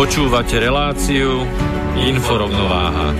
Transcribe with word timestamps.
Počúvate 0.00 0.56
reláciu 0.56 1.44
Inforovnováha. 1.92 3.12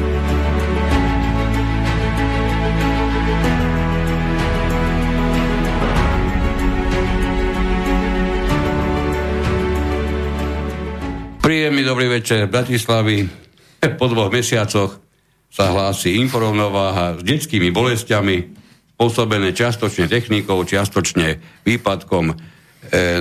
Príjemný 11.44 11.84
dobrý 11.84 12.08
večer 12.08 12.48
Bratislavy. 12.48 13.28
Po 14.00 14.08
dvoch 14.08 14.32
mesiacoch 14.32 15.04
sa 15.52 15.68
hlási 15.76 16.16
inforovnováha 16.16 17.20
s 17.20 17.22
detskými 17.28 17.68
bolestiami, 17.76 18.56
spôsobené 18.96 19.52
čiastočne 19.52 20.08
technikou, 20.08 20.56
čiastočne 20.64 21.44
výpadkom 21.60 22.32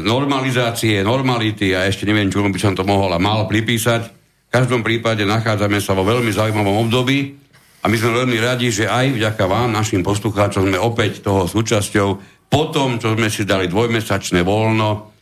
normalizácie, 0.02 1.04
normality 1.04 1.76
a 1.76 1.86
ešte 1.86 2.08
neviem, 2.08 2.32
čo 2.32 2.42
by 2.42 2.60
som 2.60 2.74
to 2.74 2.88
mohol 2.88 3.12
a 3.12 3.20
mal 3.20 3.44
pripísať. 3.46 4.02
V 4.50 4.50
každom 4.50 4.82
prípade 4.82 5.28
nachádzame 5.28 5.78
sa 5.84 5.94
vo 5.94 6.08
veľmi 6.08 6.32
zaujímavom 6.34 6.90
období 6.90 7.38
a 7.80 7.86
my 7.86 7.96
sme 7.96 8.24
veľmi 8.24 8.38
radi, 8.42 8.74
že 8.74 8.90
aj 8.90 9.14
vďaka 9.14 9.46
vám, 9.46 9.70
našim 9.70 10.02
poslucháčom, 10.02 10.68
sme 10.68 10.80
opäť 10.82 11.22
toho 11.22 11.46
súčasťou. 11.46 12.10
Po 12.50 12.74
tom, 12.74 12.98
čo 12.98 13.14
sme 13.14 13.30
si 13.30 13.46
dali 13.46 13.70
dvojmesačné 13.70 14.42
voľno, 14.42 15.14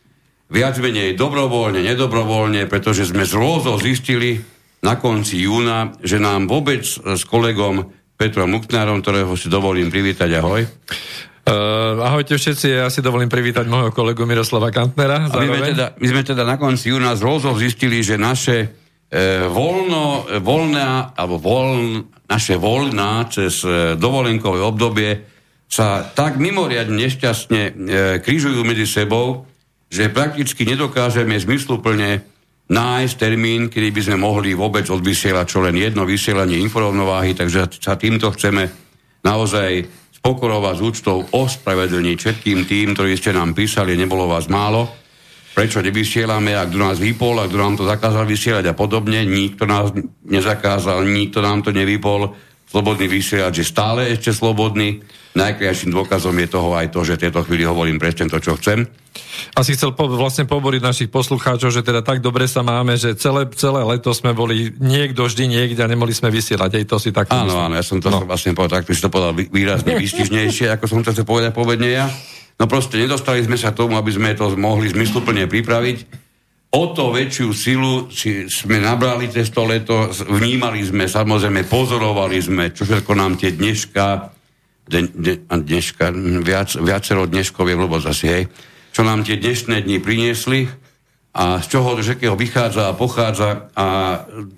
viac 0.48 0.80
menej 0.80 1.12
dobrovoľne, 1.12 1.84
nedobrovoľne, 1.84 2.64
pretože 2.64 3.04
sme 3.04 3.28
z 3.28 3.36
rôzov 3.36 3.84
zistili 3.84 4.40
na 4.80 4.96
konci 4.96 5.44
júna, 5.44 5.92
že 6.00 6.16
nám 6.16 6.48
vôbec 6.48 6.88
s 6.88 7.22
kolegom 7.28 7.92
Petrom 8.16 8.50
Muknárom, 8.50 9.04
ktorého 9.04 9.36
si 9.36 9.52
dovolím 9.52 9.92
privítať, 9.92 10.40
ahoj. 10.40 10.64
Uh, 11.48 11.96
ahojte 12.04 12.36
všetci, 12.36 12.66
ja 12.76 12.92
si 12.92 13.00
dovolím 13.00 13.32
privítať 13.32 13.64
môjho 13.64 13.88
kolegu 13.88 14.28
Miroslava 14.28 14.68
Kantnera. 14.68 15.32
my 15.32 15.48
sme, 15.48 15.72
teda, 15.72 15.86
my 15.96 16.06
sme 16.12 16.20
teda 16.20 16.44
na 16.44 16.60
konci 16.60 16.92
júna 16.92 17.16
z 17.16 17.24
Rózov 17.24 17.56
zistili, 17.56 18.04
že 18.04 18.20
naše 18.20 18.68
e, 19.08 19.48
voľno, 19.48 20.28
voľná, 20.44 21.16
alebo 21.16 21.40
voľn, 21.40 22.04
naše 22.28 22.60
voľná 22.60 23.24
cez 23.32 23.64
e, 23.64 23.96
dovolenkové 23.96 24.60
obdobie 24.60 25.24
sa 25.64 26.04
tak 26.04 26.36
mimoriadne 26.36 26.92
nešťastne 26.92 27.60
e, 27.64 27.72
križujú 28.20 28.60
medzi 28.68 28.84
sebou, 28.84 29.48
že 29.88 30.12
prakticky 30.12 30.68
nedokážeme 30.68 31.32
zmysluplne 31.32 32.28
nájsť 32.68 33.14
termín, 33.16 33.72
kedy 33.72 33.88
by 33.88 34.00
sme 34.04 34.16
mohli 34.20 34.52
vôbec 34.52 34.84
odvysielať 34.84 35.46
čo 35.48 35.64
len 35.64 35.72
jedno 35.80 36.04
vysielanie 36.04 36.60
informovnováhy, 36.60 37.32
takže 37.32 37.80
sa 37.80 37.96
týmto 37.96 38.28
chceme 38.36 38.68
naozaj 39.24 39.88
pokorou 40.28 40.60
a 40.68 40.76
z 40.76 40.84
úctou 40.84 41.24
ospravedlniť 41.24 42.16
všetkým 42.20 42.68
tým, 42.68 42.92
ktorí 42.92 43.16
ste 43.16 43.32
nám 43.32 43.56
písali, 43.56 43.96
nebolo 43.96 44.28
vás 44.28 44.44
málo. 44.52 44.92
Prečo 45.56 45.80
nevysielame, 45.80 46.52
ak 46.52 46.68
kto 46.68 46.78
nás 46.84 47.00
vypol, 47.00 47.40
ak 47.40 47.48
kto 47.48 47.56
nám 47.56 47.74
to 47.80 47.88
zakázal 47.88 48.28
vysielať 48.28 48.68
a 48.68 48.74
podobne. 48.76 49.24
Nikto 49.24 49.64
nás 49.64 49.96
nezakázal, 50.28 51.00
nikto 51.08 51.40
nám 51.40 51.64
to 51.64 51.72
nevypol. 51.72 52.36
Slobodný 52.68 53.08
vysielač 53.08 53.64
je 53.64 53.66
stále 53.66 54.12
ešte 54.12 54.28
slobodný. 54.36 55.00
Najkrajším 55.32 55.92
dôkazom 55.92 56.36
je 56.36 56.48
toho 56.52 56.76
aj 56.76 56.92
to, 56.92 57.00
že 57.00 57.16
v 57.16 57.22
tejto 57.28 57.40
chvíli 57.48 57.64
hovorím 57.64 57.96
presne 57.96 58.28
to, 58.28 58.36
čo 58.36 58.60
chcem. 58.60 58.84
Asi 59.56 59.72
chcel 59.72 59.96
po, 59.96 60.04
vlastne 60.10 60.44
poboriť 60.44 60.80
našich 60.84 61.08
poslucháčov, 61.08 61.72
že 61.72 61.80
teda 61.80 62.04
tak 62.04 62.20
dobre 62.20 62.44
sa 62.44 62.60
máme, 62.60 63.00
že 63.00 63.16
celé, 63.16 63.48
celé 63.56 63.80
leto 63.86 64.12
sme 64.12 64.36
boli 64.36 64.74
niekto 64.76 65.24
vždy 65.24 65.48
niekde 65.48 65.80
a 65.80 65.88
nemohli 65.88 66.12
sme 66.12 66.28
vysielať. 66.28 66.70
Aj 66.76 66.84
to 66.84 66.96
si 67.00 67.10
tak 67.14 67.32
Áno, 67.32 67.56
áno, 67.56 67.72
ja 67.72 67.84
som 67.84 68.02
to 68.04 68.12
no. 68.12 68.28
vlastne 68.28 68.52
povedal, 68.52 68.84
tak 68.84 68.92
si 68.92 69.00
to 69.00 69.08
povedal 69.08 69.32
výrazne 69.32 69.96
výstižnejšie, 69.96 70.68
ako 70.74 70.84
som 70.84 71.00
to 71.00 71.16
chcel 71.16 71.24
povedať 71.24 71.56
povedne 71.56 71.88
ja. 71.88 72.06
No 72.58 72.66
proste 72.66 72.98
nedostali 72.98 73.40
sme 73.46 73.56
sa 73.56 73.70
tomu, 73.70 73.96
aby 73.96 74.10
sme 74.10 74.34
to 74.34 74.52
mohli 74.58 74.90
zmysluplne 74.90 75.46
pripraviť. 75.46 76.27
O 76.68 76.92
to 76.92 77.08
väčšiu 77.16 77.48
silu 77.56 78.12
si, 78.12 78.44
sme 78.52 78.76
nabrali 78.76 79.32
cez 79.32 79.48
to 79.48 79.64
leto, 79.64 80.12
vnímali 80.28 80.84
sme, 80.84 81.08
samozrejme 81.08 81.64
pozorovali 81.64 82.36
sme, 82.44 82.76
čo 82.76 82.84
všetko 82.84 83.12
nám 83.16 83.40
tie 83.40 83.56
dneška 83.56 84.36
de, 84.88 85.00
de, 85.12 85.32
dneška, 85.48 86.12
viac, 86.44 86.76
viacero 86.76 87.28
dneškov 87.28 87.64
je 87.68 87.76
vôbec 87.76 88.02
asi, 88.04 88.26
hej, 88.28 88.44
čo 88.92 89.04
nám 89.04 89.24
tie 89.24 89.36
dnešné 89.36 89.84
dni 89.84 90.00
priniesli 90.00 90.68
a 91.36 91.60
z 91.60 91.66
čoho 91.72 91.96
do 91.96 92.04
všetkého 92.04 92.36
vychádza 92.36 92.92
a 92.92 92.96
pochádza 92.96 93.72
a 93.76 93.86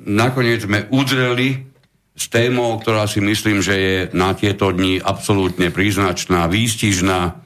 nakoniec 0.06 0.66
sme 0.66 0.86
udreli 0.90 1.66
s 2.14 2.26
témou, 2.30 2.78
ktorá 2.78 3.06
si 3.10 3.18
myslím, 3.22 3.62
že 3.62 3.74
je 3.74 3.96
na 4.14 4.34
tieto 4.34 4.70
dni 4.70 4.98
absolútne 5.02 5.70
príznačná, 5.70 6.46
výstižná. 6.46 7.38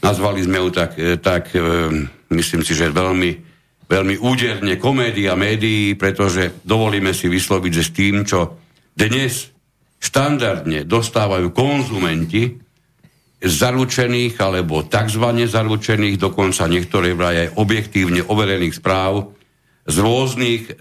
Nazvali 0.00 0.40
sme 0.44 0.60
ju 0.60 0.68
tak, 0.70 0.90
e, 1.00 1.16
tak 1.16 1.50
e, 1.56 1.60
myslím 2.30 2.62
si, 2.62 2.72
že 2.76 2.94
veľmi, 2.94 3.53
veľmi 3.84 4.16
úderne 4.20 4.74
komédia 4.80 5.36
médií, 5.36 5.94
pretože 5.94 6.64
dovolíme 6.64 7.12
si 7.12 7.28
vysloviť, 7.28 7.72
že 7.72 7.82
s 7.84 7.90
tým, 7.92 8.14
čo 8.24 8.56
dnes 8.96 9.52
štandardne 10.00 10.84
dostávajú 10.84 11.52
konzumenti 11.52 12.64
zaručených 13.44 14.34
alebo 14.40 14.84
tzv. 14.88 15.24
zaručených, 15.44 16.16
dokonca 16.16 16.64
niektoré 16.64 17.12
vraj 17.12 17.48
aj 17.48 17.48
objektívne 17.60 18.24
overených 18.24 18.80
správ 18.80 19.36
z 19.84 19.96
rôznych 20.00 20.62
e, 20.64 20.72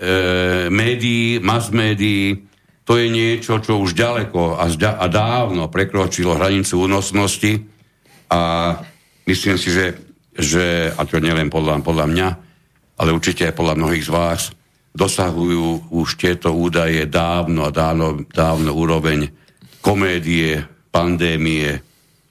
médií, 0.71 1.43
mass 1.43 1.75
médií. 1.75 2.47
To 2.87 2.95
je 2.95 3.07
niečo, 3.11 3.59
čo 3.59 3.79
už 3.79 3.95
ďaleko 3.95 4.59
a, 4.59 4.67
zďa, 4.71 4.95
a 4.99 5.05
dávno 5.11 5.67
prekročilo 5.67 6.39
hranicu 6.39 6.83
únosnosti 6.83 7.63
a 8.31 8.75
myslím 9.27 9.55
si, 9.59 9.71
že, 9.71 9.85
že 10.35 10.91
a 10.91 11.01
to 11.03 11.19
nielen 11.19 11.51
podľa, 11.51 11.83
podľa 11.83 12.05
mňa, 12.11 12.27
ale 12.97 13.15
určite 13.15 13.49
aj 13.49 13.57
podľa 13.57 13.75
mnohých 13.79 14.05
z 14.05 14.11
vás, 14.13 14.41
dosahujú 14.93 15.89
už 15.89 16.07
tieto 16.21 16.53
údaje 16.53 17.09
dávno 17.09 17.65
a 17.65 17.73
dávno, 17.73 18.21
dávno 18.29 18.77
úroveň 18.77 19.33
komédie, 19.81 20.61
pandémie 20.93 21.81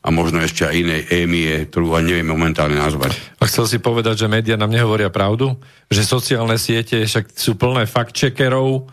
a 0.02 0.08
možno 0.10 0.42
ešte 0.42 0.66
aj 0.66 0.74
inej 0.74 1.02
émie, 1.10 1.66
ktorú 1.66 1.94
ani 1.94 2.14
neviem 2.14 2.30
momentálne 2.30 2.78
nazvať. 2.78 3.14
A 3.38 3.46
chcel 3.50 3.66
si 3.66 3.78
povedať, 3.82 4.22
že 4.22 4.30
médiá 4.30 4.54
nám 4.54 4.70
nehovoria 4.70 5.10
pravdu? 5.10 5.58
Že 5.90 6.02
sociálne 6.06 6.58
siete 6.58 7.02
však 7.02 7.34
sú 7.34 7.58
plné 7.58 7.86
fact-checkerov, 7.86 8.86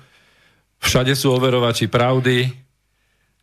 všade 0.82 1.14
sú 1.14 1.34
overovači 1.34 1.90
pravdy, 1.90 2.50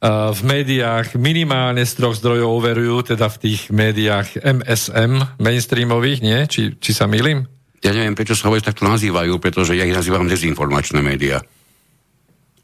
v 0.07 0.41
médiách 0.45 1.17
minimálne 1.17 1.81
z 1.81 1.97
troch 1.97 2.15
zdrojov 2.21 2.61
overujú, 2.61 3.17
teda 3.17 3.33
v 3.33 3.41
tých 3.49 3.73
médiách 3.73 4.45
MSM, 4.45 5.41
mainstreamových, 5.41 6.21
nie? 6.21 6.45
Či, 6.45 6.77
či 6.77 6.91
sa 6.93 7.09
milím? 7.09 7.49
Ja 7.85 7.91
neviem, 7.93 8.17
prečo 8.17 8.39
sa 8.39 8.49
vôbec 8.49 8.65
takto 8.65 8.89
nazývajú, 8.89 9.37
pretože 9.41 9.77
ja 9.77 9.85
ich 9.85 9.97
nazývam 9.97 10.29
dezinformačné 10.29 11.01
médiá. 11.05 11.43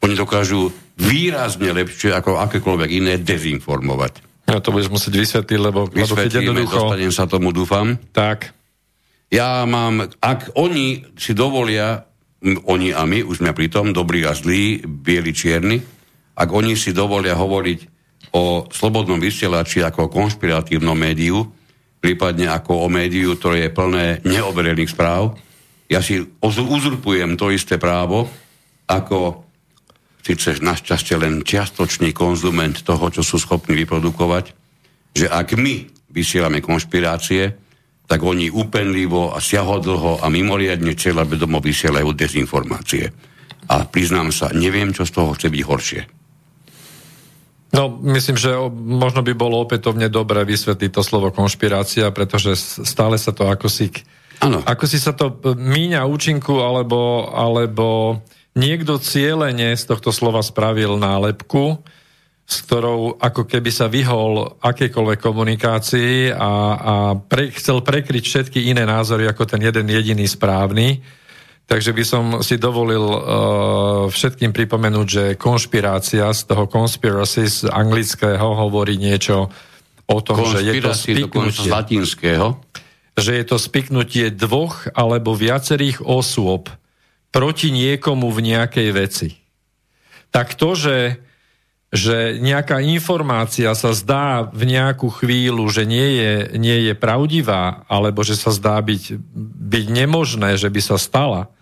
Oni 0.03 0.19
dokážu 0.19 0.73
výrazne 0.99 1.71
lepšie 1.71 2.11
ako 2.11 2.41
akékoľvek 2.43 2.89
iné 2.91 3.13
dezinformovať. 3.21 4.19
Ja 4.51 4.59
to 4.59 4.75
budeš 4.75 4.91
musieť 4.91 5.13
vysvetliť, 5.15 5.59
lebo, 5.59 5.87
lebo 5.87 6.13
jednoducho... 6.19 6.75
dostanem 6.75 7.13
sa 7.15 7.25
tomu, 7.25 7.55
dúfam. 7.55 7.95
Tak. 8.11 8.51
Ja 9.31 9.63
mám, 9.63 10.11
ak 10.19 10.53
oni 10.59 11.07
si 11.15 11.31
dovolia, 11.31 12.03
oni 12.43 12.91
a 12.91 13.07
my, 13.07 13.23
už 13.23 13.39
sme 13.39 13.55
pri 13.55 13.71
tom, 13.71 13.95
dobrí 13.95 14.27
a 14.27 14.35
zlí, 14.35 14.83
bieli, 14.83 15.31
čierni, 15.31 15.79
ak 16.35 16.49
oni 16.51 16.75
si 16.75 16.91
dovolia 16.91 17.39
hovoriť 17.39 17.79
o 18.35 18.67
slobodnom 18.67 19.17
vysielači 19.17 19.85
ako 19.85 20.09
o 20.09 20.13
konšpiratívnom 20.13 20.97
médiu, 20.97 21.47
prípadne 22.03 22.51
ako 22.51 22.83
o 22.83 22.87
médiu, 22.91 23.39
ktoré 23.39 23.71
je 23.71 23.71
plné 23.71 24.19
neoberených 24.27 24.91
správ. 24.91 25.39
Ja 25.87 26.03
si 26.03 26.19
uzurpujem 26.43 27.39
to 27.39 27.47
isté 27.47 27.79
právo 27.79 28.27
ako 28.91 29.47
síce 30.19 30.59
našťastie 30.59 31.15
len 31.15 31.47
čiastočný 31.47 32.11
konzument 32.11 32.75
toho, 32.83 33.07
čo 33.07 33.23
sú 33.23 33.39
schopní 33.39 33.79
vyprodukovať, 33.83 34.51
že 35.15 35.31
ak 35.31 35.55
my 35.55 35.87
vysielame 36.11 36.59
konšpirácie, 36.59 37.55
tak 38.03 38.19
oni 38.19 38.51
úpenlivo 38.51 39.31
a 39.31 39.39
siahodlho 39.39 40.19
a 40.19 40.27
mimoriadne 40.27 40.95
cieľavedomo 40.99 41.63
vysielajú 41.63 42.11
dezinformácie. 42.11 43.07
A 43.71 43.87
priznám 43.87 44.35
sa, 44.35 44.51
neviem, 44.51 44.91
čo 44.91 45.07
z 45.07 45.11
toho 45.15 45.31
chce 45.39 45.47
byť 45.47 45.63
horšie. 45.63 46.01
No, 47.73 47.89
myslím, 48.05 48.37
že 48.37 48.53
možno 48.77 49.25
by 49.25 49.33
bolo 49.33 49.57
opätovne 49.57 50.05
dobré 50.05 50.45
vysvetliť 50.45 50.93
to 50.93 51.01
slovo 51.01 51.33
konšpirácia, 51.33 52.13
pretože 52.13 52.53
stále 52.85 53.17
sa 53.17 53.33
to 53.33 53.49
ako 53.49 53.65
si, 53.65 53.89
ano. 54.45 54.61
ako 54.61 54.85
si 54.85 55.01
sa 55.01 55.17
to 55.17 55.33
míňa 55.57 56.05
účinku, 56.05 56.61
alebo, 56.61 57.33
alebo 57.33 58.21
niekto 58.53 59.01
cieľene 59.01 59.73
z 59.73 59.83
tohto 59.89 60.13
slova 60.13 60.45
spravil 60.45 61.01
nálepku, 61.01 61.81
s 62.45 62.61
ktorou 62.61 63.17
ako 63.17 63.49
keby 63.49 63.71
sa 63.73 63.89
vyhol 63.89 64.61
akejkoľvek 64.61 65.19
komunikácii 65.19 66.29
a, 66.29 66.53
a 66.77 66.93
pre, 67.17 67.49
chcel 67.57 67.81
prekryť 67.81 68.23
všetky 68.23 68.69
iné 68.69 68.85
názory 68.85 69.25
ako 69.25 69.49
ten 69.49 69.65
jeden 69.65 69.89
jediný 69.89 70.29
správny. 70.29 71.01
Takže 71.63 71.95
by 71.95 72.03
som 72.03 72.23
si 72.43 72.59
dovolil 72.59 73.01
uh, 73.01 73.17
všetkým 74.11 74.51
pripomenúť, 74.51 75.07
že 75.07 75.25
konšpirácia 75.39 76.27
z 76.35 76.41
toho 76.43 76.67
conspiracy 76.67 77.47
z 77.47 77.71
anglického 77.71 78.43
hovorí 78.43 78.99
niečo 78.99 79.47
o 80.05 80.19
tom, 80.19 80.43
že 80.43 80.59
je 80.59 80.73
to 80.83 80.91
spiknutie. 80.91 81.63
Z 81.63 81.71
latinského. 81.71 82.47
Že 83.15 83.31
je 83.39 83.45
to 83.47 83.57
spiknutie 83.57 84.25
dvoch 84.33 84.91
alebo 84.91 85.37
viacerých 85.37 86.03
osôb 86.03 86.67
proti 87.31 87.71
niekomu 87.71 88.29
v 88.29 88.39
nejakej 88.53 88.89
veci. 88.93 89.29
Tak 90.29 90.59
to, 90.59 90.75
že 90.75 90.97
že 91.93 92.41
nejaká 92.41 92.81
informácia 92.81 93.69
sa 93.77 93.93
zdá 93.93 94.49
v 94.49 94.65
nejakú 94.65 95.13
chvíľu, 95.13 95.69
že 95.69 95.85
nie 95.85 96.17
je, 96.17 96.33
nie 96.57 96.89
je 96.89 96.97
pravdivá, 96.97 97.85
alebo 97.85 98.25
že 98.25 98.33
sa 98.33 98.49
zdá 98.49 98.81
byť, 98.81 99.21
byť 99.69 99.85
nemožné, 99.93 100.57
že 100.57 100.73
by 100.73 100.81
sa 100.81 100.97
stala, 100.97 101.52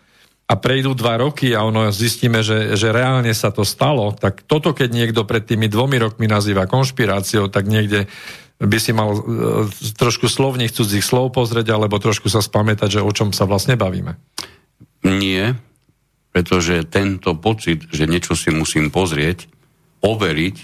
a 0.51 0.59
prejdú 0.59 0.91
dva 0.91 1.15
roky 1.15 1.55
a 1.55 1.63
ono 1.63 1.95
zistíme, 1.95 2.43
že, 2.43 2.75
že 2.75 2.91
reálne 2.91 3.31
sa 3.31 3.55
to 3.55 3.63
stalo, 3.63 4.11
tak 4.11 4.43
toto, 4.43 4.75
keď 4.75 4.91
niekto 4.91 5.23
pred 5.23 5.47
tými 5.47 5.71
dvomi 5.71 5.95
rokmi 5.95 6.27
nazýva 6.27 6.67
konšpiráciou, 6.67 7.47
tak 7.47 7.71
niekde 7.71 8.11
by 8.59 8.77
si 8.77 8.91
mal 8.91 9.15
uh, 9.15 9.23
trošku 9.95 10.27
slovných 10.27 10.75
cudzích 10.75 11.07
slov 11.07 11.31
pozrieť, 11.31 11.71
alebo 11.71 12.03
trošku 12.03 12.27
sa 12.27 12.43
spamätať, 12.43 12.99
že 12.99 13.01
o 13.01 13.11
čom 13.15 13.31
sa 13.31 13.47
vlastne 13.47 13.79
bavíme. 13.79 14.19
Nie, 15.07 15.55
pretože 16.35 16.83
tento 16.85 17.31
pocit, 17.39 17.87
že 17.87 18.05
niečo 18.05 18.35
si 18.35 18.51
musím 18.51 18.91
pozrieť, 18.91 19.47
overiť, 20.03 20.55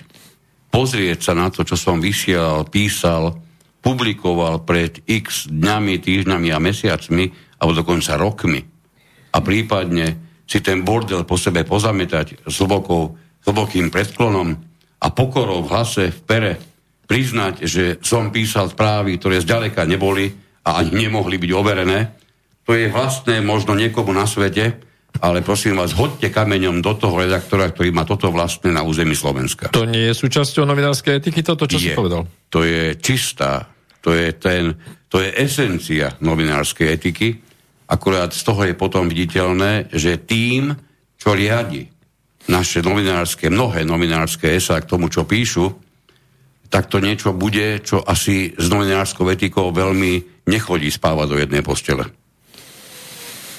pozrieť 0.69 1.31
sa 1.31 1.33
na 1.33 1.47
to, 1.47 1.63
čo 1.63 1.79
som 1.79 2.03
vysielal, 2.03 2.67
písal, 2.67 3.39
publikoval 3.81 4.67
pred 4.67 4.99
x 5.07 5.47
dňami, 5.47 5.97
týždňami 5.97 6.49
a 6.51 6.59
mesiacmi, 6.59 7.31
alebo 7.57 7.71
dokonca 7.81 8.19
rokmi. 8.19 8.76
A 9.37 9.45
prípadne 9.45 10.41
si 10.49 10.57
ten 10.65 10.81
bordel 10.81 11.21
po 11.29 11.37
sebe 11.37 11.61
pozametať 11.61 12.41
s 12.41 12.55
hlbokou, 12.57 13.13
hlbokým 13.45 13.93
predklonom 13.93 14.57
a 14.97 15.07
pokorou 15.13 15.61
v 15.61 15.69
hlase, 15.69 16.09
v 16.09 16.19
pere, 16.25 16.53
priznať, 17.05 17.63
že 17.63 17.83
som 18.01 18.33
písal 18.33 18.73
správy, 18.73 19.21
ktoré 19.21 19.39
zďaleka 19.39 19.85
neboli 19.85 20.27
a 20.65 20.83
ani 20.83 21.07
nemohli 21.07 21.39
byť 21.39 21.51
overené, 21.55 21.99
to 22.67 22.75
je 22.75 22.91
vlastné 22.91 23.39
možno 23.39 23.79
niekomu 23.79 24.11
na 24.11 24.27
svete, 24.27 24.75
ale 25.23 25.39
prosím 25.39 25.79
vás, 25.79 25.95
hoďte 25.95 26.27
kameňom 26.35 26.83
do 26.83 26.93
toho 26.99 27.15
redaktora, 27.15 27.71
ktorý 27.71 27.95
má 27.95 28.03
toto 28.03 28.27
vlastné 28.27 28.75
na 28.75 28.83
území 28.83 29.15
Slovenska. 29.15 29.71
To 29.71 29.87
nie 29.87 30.11
je 30.11 30.13
súčasťou 30.13 30.67
novinárskej 30.67 31.23
etiky, 31.23 31.47
toto, 31.47 31.63
čo 31.63 31.79
je, 31.79 31.95
si 31.95 31.97
povedal? 31.97 32.27
To 32.51 32.67
je 32.67 32.99
čistá, 32.99 33.71
to 34.03 34.11
je, 34.11 34.35
ten, 34.35 34.75
to 35.07 35.23
je 35.23 35.31
esencia 35.31 36.19
novinárskej 36.19 36.87
etiky, 36.91 37.46
akurát 37.87 38.35
z 38.35 38.41
toho 38.43 38.67
je 38.67 38.75
potom 38.75 39.07
viditeľné, 39.07 39.89
že 39.95 40.19
tým, 40.19 40.75
čo 41.15 41.33
riadi 41.33 41.87
naše 42.47 42.79
novinárske, 42.83 43.51
mnohé 43.51 43.83
novinárske 43.83 44.47
esa 44.47 44.79
k 44.79 44.87
tomu, 44.87 45.11
čo 45.11 45.27
píšu, 45.27 45.75
tak 46.67 46.91
to 46.91 46.99
niečo 46.99 47.31
bude, 47.31 47.79
čo 47.83 48.03
asi 48.03 48.51
s 48.55 48.67
novinárskou 48.67 49.23
etikou 49.31 49.71
veľmi 49.71 50.45
nechodí 50.47 50.91
spávať 50.91 51.27
do 51.31 51.37
jednej 51.39 51.63
postele. 51.63 52.11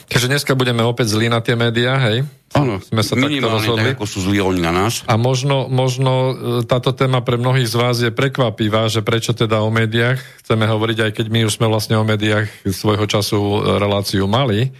Takže 0.08 0.26
dneska 0.32 0.56
budeme 0.56 0.80
opäť 0.88 1.12
zlí 1.12 1.28
na 1.28 1.44
tie 1.44 1.52
médiá, 1.52 2.00
hej? 2.00 2.24
Áno, 2.56 2.80
sme 2.80 3.04
sa 3.04 3.12
takto 3.12 3.44
rozhodli. 3.44 3.92
Tak, 3.92 4.00
ako 4.00 4.08
sú 4.08 4.24
zlí 4.24 4.40
oni 4.40 4.64
na 4.64 4.72
nás. 4.72 5.04
A 5.04 5.20
možno, 5.20 5.68
možno 5.68 6.12
e, 6.12 6.32
táto 6.64 6.96
téma 6.96 7.20
pre 7.20 7.36
mnohých 7.36 7.68
z 7.68 7.76
vás 7.76 7.96
je 8.00 8.08
prekvapivá, 8.08 8.88
že 8.88 9.04
prečo 9.04 9.36
teda 9.36 9.60
o 9.60 9.68
médiách 9.68 10.16
chceme 10.40 10.64
hovoriť, 10.64 10.98
aj 11.04 11.12
keď 11.12 11.26
my 11.28 11.40
už 11.44 11.60
sme 11.60 11.68
vlastne 11.68 12.00
o 12.00 12.08
médiách 12.08 12.48
svojho 12.64 13.04
času 13.04 13.36
e, 13.36 13.58
reláciu 13.76 14.24
mali, 14.24 14.72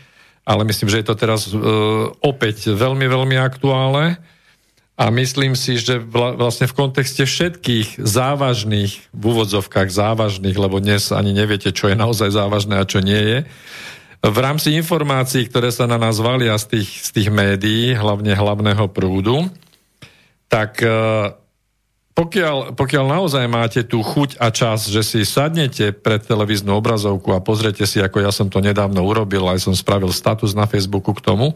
ale 0.48 0.64
myslím, 0.64 0.88
že 0.88 1.04
je 1.04 1.06
to 1.12 1.16
teraz 1.20 1.52
uh, 1.52 2.08
opäť 2.24 2.72
veľmi, 2.72 3.04
veľmi 3.04 3.36
aktuálne. 3.36 4.16
A 4.96 5.12
myslím 5.12 5.52
si, 5.52 5.76
že 5.76 6.00
vlastne 6.00 6.64
v 6.64 6.74
kontexte 6.74 7.28
všetkých 7.28 8.00
závažných, 8.00 9.12
v 9.12 9.22
úvodzovkách 9.28 9.92
závažných, 9.92 10.56
lebo 10.56 10.80
dnes 10.80 11.12
ani 11.12 11.36
neviete, 11.36 11.68
čo 11.70 11.92
je 11.92 12.00
naozaj 12.00 12.32
závažné 12.32 12.80
a 12.80 12.88
čo 12.88 13.04
nie 13.04 13.20
je, 13.20 13.38
v 14.18 14.38
rámci 14.42 14.74
informácií, 14.74 15.46
ktoré 15.46 15.70
sa 15.70 15.86
na 15.86 15.94
nás 15.94 16.18
valia 16.18 16.58
z 16.58 16.78
tých, 16.78 16.90
z 17.06 17.08
tých 17.14 17.28
médií, 17.30 17.94
hlavne 17.94 18.34
hlavného 18.34 18.90
prúdu, 18.90 19.46
tak 20.50 20.82
e, 20.82 20.90
pokiaľ, 22.18 22.74
pokiaľ 22.74 23.04
naozaj 23.06 23.46
máte 23.46 23.86
tú 23.86 24.02
chuť 24.02 24.42
a 24.42 24.50
čas, 24.50 24.90
že 24.90 25.06
si 25.06 25.22
sadnete 25.22 25.94
pred 25.94 26.18
televíznu 26.18 26.74
obrazovku 26.74 27.30
a 27.30 27.38
pozrite 27.38 27.86
si, 27.86 28.02
ako 28.02 28.18
ja 28.18 28.34
som 28.34 28.50
to 28.50 28.58
nedávno 28.58 29.06
urobil, 29.06 29.46
aj 29.46 29.62
som 29.62 29.74
spravil 29.78 30.10
status 30.10 30.50
na 30.50 30.66
Facebooku 30.66 31.14
k 31.14 31.22
tomu, 31.22 31.54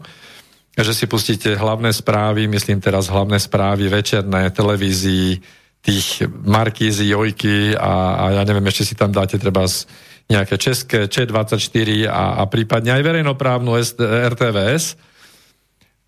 že 0.73 0.95
si 0.95 1.03
pustíte 1.03 1.51
hlavné 1.59 1.91
správy, 1.91 2.47
myslím 2.47 2.79
teraz 2.79 3.11
hlavné 3.11 3.43
správy 3.43 3.91
večerné 3.91 4.47
televízii, 4.55 5.43
tých 5.83 6.23
Markízy, 6.47 7.11
Jojky 7.11 7.75
a, 7.75 8.15
a 8.15 8.25
ja 8.39 8.41
neviem, 8.47 8.63
ešte 8.71 8.87
si 8.87 8.95
tam 8.95 9.11
dáte 9.11 9.35
treba 9.35 9.67
z 9.67 9.83
nejaké 10.31 10.55
české 10.55 11.05
Č24 11.11 12.07
a, 12.07 12.39
a 12.39 12.43
prípadne 12.47 12.95
aj 12.95 13.03
verejnoprávnu 13.03 13.75
RTVS, 13.99 14.95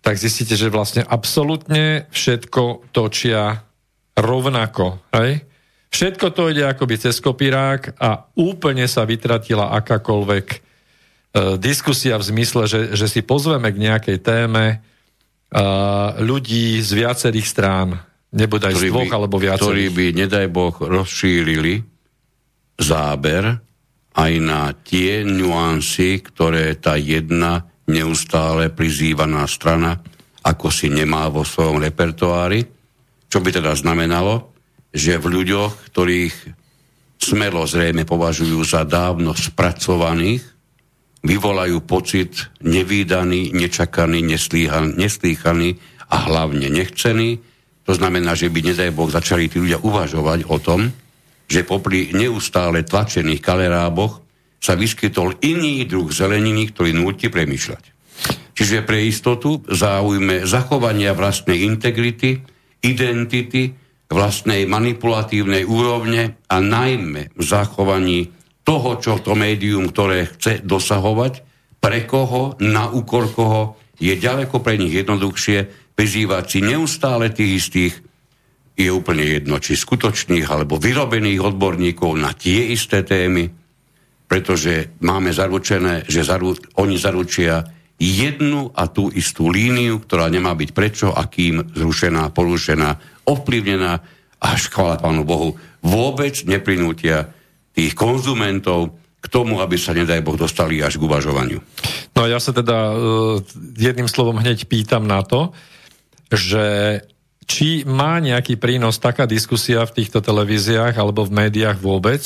tak 0.00 0.14
zistíte, 0.22 0.54
že 0.54 0.70
vlastne 0.70 1.02
absolútne 1.02 2.06
všetko 2.14 2.94
točia 2.94 3.66
rovnako. 4.14 5.02
Hej? 5.10 5.42
Všetko 5.90 6.26
to 6.30 6.54
ide 6.54 6.62
akoby 6.62 6.94
cez 6.94 7.18
kopírák 7.18 7.98
a 7.98 8.30
úplne 8.38 8.86
sa 8.86 9.02
vytratila 9.02 9.74
akákoľvek 9.82 10.46
e, 10.46 10.58
diskusia 11.58 12.14
v 12.22 12.24
zmysle, 12.30 12.70
že, 12.70 12.80
že 12.94 13.06
si 13.10 13.26
pozveme 13.26 13.66
k 13.74 13.82
nejakej 13.82 14.18
téme 14.22 14.64
e, 14.70 14.76
ľudí 16.22 16.78
z 16.78 16.90
viacerých 17.02 17.46
strán, 17.50 17.98
nebodaj 18.30 18.78
z 18.78 18.94
dvoch 18.94 19.10
by, 19.10 19.14
alebo 19.14 19.36
viacerých. 19.42 19.62
Ktorí 19.62 19.84
by, 19.90 20.06
nedaj 20.14 20.46
Boh, 20.54 20.74
rozšírili 20.74 21.82
záber 22.78 23.65
aj 24.16 24.32
na 24.40 24.72
tie 24.72 25.22
nuancy, 25.22 26.24
ktoré 26.24 26.74
tá 26.80 26.96
jedna 26.96 27.68
neustále 27.86 28.72
prizývaná 28.72 29.44
strana 29.46 30.00
ako 30.46 30.70
si 30.70 30.86
nemá 30.86 31.26
vo 31.26 31.42
svojom 31.42 31.82
repertoári, 31.82 32.62
čo 33.26 33.42
by 33.42 33.50
teda 33.50 33.74
znamenalo, 33.74 34.54
že 34.94 35.18
v 35.18 35.42
ľuďoch, 35.42 35.90
ktorých 35.90 36.36
smelo 37.18 37.66
zrejme 37.66 38.06
považujú 38.06 38.62
za 38.62 38.86
dávno 38.86 39.34
spracovaných, 39.34 40.46
vyvolajú 41.26 41.82
pocit 41.82 42.46
nevýdaný, 42.62 43.50
nečakaný, 43.50 44.22
neslýchaný 44.94 45.68
a 46.06 46.16
hlavne 46.30 46.70
nechcený. 46.70 47.42
To 47.82 47.92
znamená, 47.98 48.38
že 48.38 48.46
by, 48.46 48.70
nedaj 48.70 48.94
Boh, 48.94 49.10
začali 49.10 49.50
tí 49.50 49.58
ľudia 49.58 49.82
uvažovať 49.82 50.46
o 50.46 50.62
tom, 50.62 50.86
že 51.46 51.66
popri 51.66 52.10
neustále 52.14 52.82
tlačených 52.82 53.42
kaleráboch 53.42 54.22
sa 54.58 54.74
vyskytol 54.74 55.38
iný 55.46 55.86
druh 55.86 56.10
zeleniny, 56.10 56.74
ktorý 56.74 56.90
núti 56.94 57.30
premyšľať. 57.30 57.84
Čiže 58.56 58.88
pre 58.88 59.04
istotu 59.04 59.60
záujme 59.68 60.48
zachovania 60.48 61.12
vlastnej 61.12 61.68
integrity, 61.68 62.40
identity, 62.82 63.76
vlastnej 64.08 64.64
manipulatívnej 64.64 65.66
úrovne 65.68 66.40
a 66.48 66.56
najmä 66.62 67.36
v 67.36 67.42
zachovaní 67.42 68.32
toho, 68.66 68.98
čo 68.98 69.22
to 69.22 69.38
médium, 69.38 69.92
ktoré 69.92 70.26
chce 70.26 70.64
dosahovať, 70.64 71.46
pre 71.78 72.02
koho, 72.08 72.58
na 72.58 72.90
úkor 72.90 73.30
koho, 73.30 73.78
je 74.00 74.16
ďaleko 74.16 74.58
pre 74.64 74.80
nich 74.80 74.94
jednoduchšie 74.96 75.92
prizývať 75.94 76.44
si 76.48 76.58
neustále 76.64 77.30
tých 77.30 77.52
istých 77.62 77.94
je 78.76 78.92
úplne 78.92 79.24
jedno, 79.24 79.56
či 79.56 79.72
skutočných 79.72 80.44
alebo 80.44 80.76
vyrobených 80.76 81.40
odborníkov 81.40 82.12
na 82.20 82.36
tie 82.36 82.76
isté 82.76 83.00
témy, 83.00 83.48
pretože 84.28 85.00
máme 85.00 85.32
zaručené, 85.32 86.04
že 86.04 86.20
zaru, 86.20 86.52
oni 86.76 87.00
zaručia 87.00 87.64
jednu 87.96 88.68
a 88.76 88.92
tú 88.92 89.08
istú 89.08 89.48
líniu, 89.48 90.04
ktorá 90.04 90.28
nemá 90.28 90.52
byť 90.52 90.70
prečo 90.76 91.08
a 91.08 91.24
kým 91.24 91.72
zrušená, 91.72 92.28
porušená, 92.36 93.00
ovplyvnená 93.24 93.92
až 94.36 94.68
chvála 94.68 95.00
Pánu 95.00 95.24
Bohu. 95.24 95.56
Vôbec 95.80 96.36
neprinútia 96.44 97.32
tých 97.72 97.96
konzumentov 97.96 99.00
k 99.24 99.26
tomu, 99.32 99.64
aby 99.64 99.80
sa, 99.80 99.96
nedaj 99.96 100.20
Boh, 100.20 100.36
dostali 100.36 100.84
až 100.84 101.00
k 101.00 101.06
uvažovaniu. 101.08 101.58
No 102.12 102.28
ja 102.28 102.36
sa 102.36 102.52
teda 102.52 102.76
uh, 102.92 103.40
jedným 103.80 104.06
slovom 104.06 104.36
hneď 104.36 104.68
pýtam 104.68 105.08
na 105.08 105.24
to, 105.24 105.56
že 106.28 107.00
či 107.46 107.86
má 107.86 108.18
nejaký 108.18 108.58
prínos 108.58 108.98
taká 108.98 109.24
diskusia 109.24 109.86
v 109.86 110.02
týchto 110.02 110.18
televíziách 110.18 110.98
alebo 110.98 111.22
v 111.22 111.46
médiách 111.46 111.78
vôbec, 111.78 112.22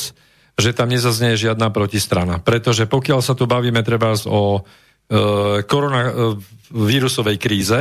že 0.57 0.73
tam 0.73 0.89
nezaznie 0.89 1.37
žiadna 1.37 1.69
protistrana. 1.73 2.41
Pretože 2.41 2.89
pokiaľ 2.89 3.21
sa 3.21 3.37
tu 3.37 3.45
bavíme 3.45 3.85
treba 3.85 4.17
o 4.29 4.61
e, 4.61 4.61
koronavírusovej 5.65 7.37
kríze, 7.37 7.81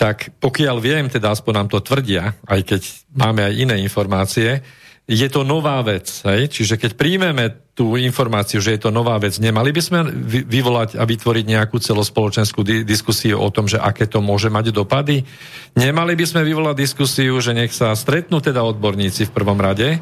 tak 0.00 0.32
pokiaľ 0.40 0.76
viem, 0.80 1.04
teda 1.12 1.32
aspoň 1.36 1.52
nám 1.64 1.68
to 1.68 1.84
tvrdia, 1.84 2.32
aj 2.48 2.60
keď 2.64 2.82
máme 3.12 3.44
aj 3.44 3.54
iné 3.56 3.76
informácie, 3.84 4.64
je 5.10 5.26
to 5.26 5.42
nová 5.42 5.82
vec. 5.82 6.06
Hej? 6.22 6.54
Čiže 6.54 6.78
keď 6.78 6.94
príjmeme 6.94 7.50
tú 7.74 7.98
informáciu, 7.98 8.62
že 8.62 8.78
je 8.78 8.86
to 8.86 8.94
nová 8.94 9.18
vec, 9.18 9.34
nemali 9.42 9.74
by 9.74 9.82
sme 9.82 10.00
vyvolať 10.46 10.94
a 10.94 11.02
vytvoriť 11.02 11.44
nejakú 11.50 11.82
celospoločenskú 11.82 12.62
di- 12.62 12.86
diskusiu 12.86 13.42
o 13.42 13.50
tom, 13.50 13.66
že 13.66 13.82
aké 13.82 14.06
to 14.06 14.22
môže 14.22 14.46
mať 14.46 14.70
dopady? 14.70 15.26
Nemali 15.74 16.14
by 16.14 16.24
sme 16.30 16.46
vyvolať 16.46 16.76
diskusiu, 16.78 17.34
že 17.42 17.50
nech 17.58 17.74
sa 17.74 17.90
stretnú 17.98 18.38
teda 18.38 18.62
odborníci 18.62 19.26
v 19.26 19.34
prvom 19.34 19.58
rade, 19.58 19.98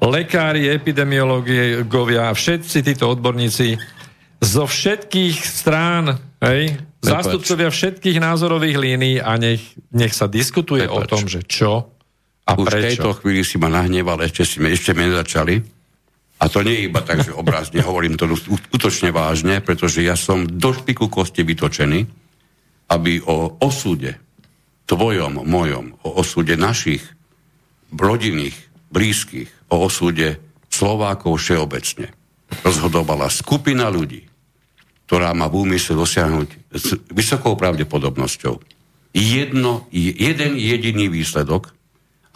lekári, 0.00 0.72
epidemiológovia, 0.72 2.32
všetci 2.32 2.78
títo 2.80 3.12
odborníci 3.12 3.76
zo 4.40 4.68
všetkých 4.68 5.36
strán, 5.40 6.20
hej, 6.44 6.76
zástupcovia 7.00 7.72
všetkých 7.72 8.20
názorových 8.20 8.76
línií 8.76 9.16
a 9.20 9.36
nech, 9.40 9.64
nech 9.92 10.12
sa 10.12 10.28
diskutuje 10.28 10.84
Prepač. 10.84 10.96
o 10.96 11.00
tom, 11.08 11.24
že 11.24 11.40
čo 11.44 11.95
a 12.46 12.54
Už 12.54 12.70
prečo? 12.70 12.78
v 12.78 12.86
tejto 12.86 13.10
chvíli 13.18 13.42
si 13.42 13.58
ma 13.58 13.66
nahneval, 13.66 14.22
ešte 14.22 14.46
si 14.46 14.62
ešte 14.62 14.94
sme 14.94 15.10
nezačali. 15.10 15.58
A 16.36 16.52
to 16.52 16.60
nie 16.60 16.84
je 16.84 16.86
iba 16.92 17.00
tak, 17.00 17.24
že 17.24 17.32
obrazne 17.32 17.80
hovorím 17.80 18.20
to 18.20 18.28
skutočne 18.36 19.08
vážne, 19.10 19.64
pretože 19.64 20.04
ja 20.04 20.14
som 20.14 20.44
do 20.44 20.70
špiku 20.70 21.08
kosti 21.08 21.42
vytočený, 21.42 22.04
aby 22.92 23.12
o 23.24 23.56
osude, 23.58 24.20
tvojom, 24.86 25.42
mojom, 25.42 25.96
o 26.06 26.08
osude 26.20 26.54
našich 26.54 27.02
rodinných, 27.90 28.54
blízkych, 28.92 29.50
o 29.72 29.88
osude 29.88 30.38
Slovákov 30.70 31.40
všeobecne 31.40 32.12
rozhodovala 32.62 33.32
skupina 33.32 33.90
ľudí, 33.90 34.28
ktorá 35.08 35.32
má 35.32 35.48
v 35.50 35.66
úmysle 35.66 35.98
dosiahnuť 35.98 36.48
s 36.70 36.94
vysokou 37.10 37.56
pravdepodobnosťou 37.58 38.60
jedno, 39.16 39.88
jeden 39.90 40.60
jediný 40.60 41.08
výsledok, 41.08 41.72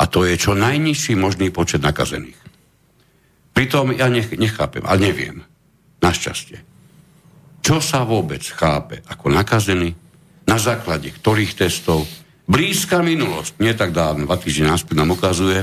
a 0.01 0.09
to 0.09 0.25
je 0.25 0.41
čo 0.41 0.57
najnižší 0.57 1.13
možný 1.21 1.53
počet 1.53 1.85
nakazených. 1.85 2.41
Pritom 3.53 3.93
ja 3.93 4.09
nech, 4.09 4.33
nechápem, 4.33 4.81
ale 4.89 5.13
neviem, 5.13 5.45
našťastie, 6.01 6.65
čo 7.61 7.85
sa 7.85 8.09
vôbec 8.09 8.41
chápe 8.41 9.05
ako 9.05 9.29
nakazený, 9.29 9.93
na 10.49 10.57
základe 10.57 11.13
ktorých 11.13 11.53
testov. 11.53 12.09
Blízka 12.49 13.05
minulosť, 13.05 13.61
nie 13.61 13.77
tak 13.77 13.93
dávno, 13.93 14.25
dva 14.25 14.41
týždne 14.41 14.73
náspäť 14.73 14.97
nám 14.97 15.15
ukazuje, 15.15 15.63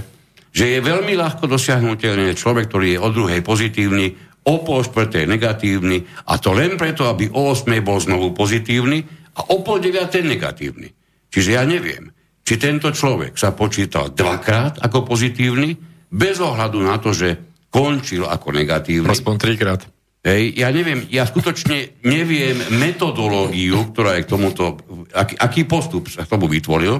že 0.53 0.77
je 0.77 0.79
veľmi 0.79 1.17
ľahko 1.17 1.49
dosiahnutelný 1.49 2.37
človek, 2.37 2.69
ktorý 2.69 2.95
je 2.95 2.99
o 3.01 3.09
druhej 3.11 3.41
pozitívny, 3.43 4.15
o 4.47 4.63
pol 4.63 4.85
štvrtej 4.85 5.27
negatívny 5.27 6.07
a 6.31 6.39
to 6.39 6.55
len 6.55 6.79
preto, 6.79 7.09
aby 7.09 7.27
o 7.33 7.51
8 7.51 7.67
bol 7.83 7.99
znovu 7.99 8.31
pozitívny 8.31 9.03
a 9.35 9.51
o 9.51 9.59
pol 9.59 9.83
9 9.83 10.23
negatívny. 10.23 10.87
Čiže 11.27 11.49
ja 11.59 11.67
neviem, 11.67 12.15
či 12.47 12.55
tento 12.55 12.87
človek 12.95 13.35
sa 13.35 13.51
počítal 13.51 14.15
dvakrát 14.15 14.79
ako 14.79 15.03
pozitívny, 15.03 15.75
bez 16.07 16.39
ohľadu 16.39 16.79
na 16.79 16.95
to, 16.95 17.11
že 17.11 17.59
končil 17.67 18.23
ako 18.23 18.55
negatívny. 18.55 19.11
Aspoň 19.11 19.35
trikrát. 19.35 19.83
Hej, 20.23 20.55
ja 20.55 20.71
neviem, 20.71 21.03
ja 21.11 21.27
skutočne 21.27 21.99
neviem 22.07 22.55
metodológiu, 22.79 23.91
ktorá 23.91 24.15
je 24.15 24.23
k 24.23 24.31
tomuto, 24.31 24.79
aký, 25.11 25.35
aký 25.35 25.61
postup 25.67 26.07
sa 26.07 26.23
k 26.23 26.31
tomu 26.31 26.47
vytvoril, 26.47 26.95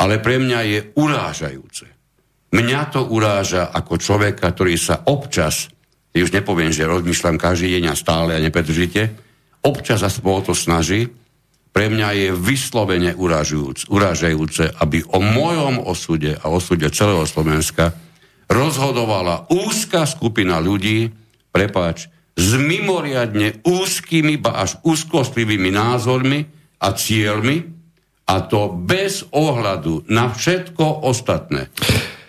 ale 0.00 0.16
pre 0.24 0.40
mňa 0.40 0.60
je 0.64 0.78
urážajúce. 0.96 1.86
Mňa 2.56 2.80
to 2.88 3.04
uráža 3.12 3.68
ako 3.68 4.00
človeka, 4.00 4.48
ktorý 4.48 4.80
sa 4.80 5.04
občas, 5.04 5.68
už 6.16 6.32
nepoviem, 6.32 6.72
že 6.72 6.88
rozmýšľam 6.88 7.36
každý 7.36 7.76
deň 7.78 7.84
a 7.92 7.94
stále 7.94 8.32
a 8.32 8.42
nepretržite, 8.42 9.12
občas 9.60 10.00
aspoň 10.00 10.32
o 10.32 10.42
to 10.50 10.54
snaží, 10.56 11.06
pre 11.70 11.86
mňa 11.86 12.08
je 12.18 12.28
vyslovene 12.34 13.14
urážajúce, 13.86 14.64
aby 14.82 15.06
o 15.06 15.22
mojom 15.22 15.86
osude 15.86 16.34
a 16.34 16.46
osude 16.50 16.90
celého 16.90 17.22
Slovenska 17.24 17.94
rozhodovala 18.50 19.46
úzka 19.54 20.02
skupina 20.10 20.58
ľudí, 20.58 21.14
prepáč, 21.54 22.10
s 22.34 22.56
mimoriadne 22.58 23.62
úzkými, 23.62 24.40
ba 24.42 24.66
až 24.66 24.82
úzkostlivými 24.82 25.70
názormi 25.70 26.46
a 26.82 26.88
cieľmi, 26.90 27.56
a 28.30 28.34
to 28.46 28.70
bez 28.70 29.26
ohľadu 29.34 30.06
na 30.06 30.30
všetko 30.30 31.06
ostatné. 31.06 31.66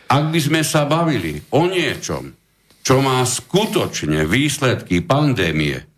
Ak 0.10 0.34
by 0.34 0.40
sme 0.42 0.62
sa 0.66 0.90
bavili 0.90 1.38
o 1.54 1.70
niečom, 1.70 2.34
čo 2.82 2.98
má 3.06 3.22
skutočne 3.22 4.26
výsledky 4.26 5.06
pandémie, 5.06 5.91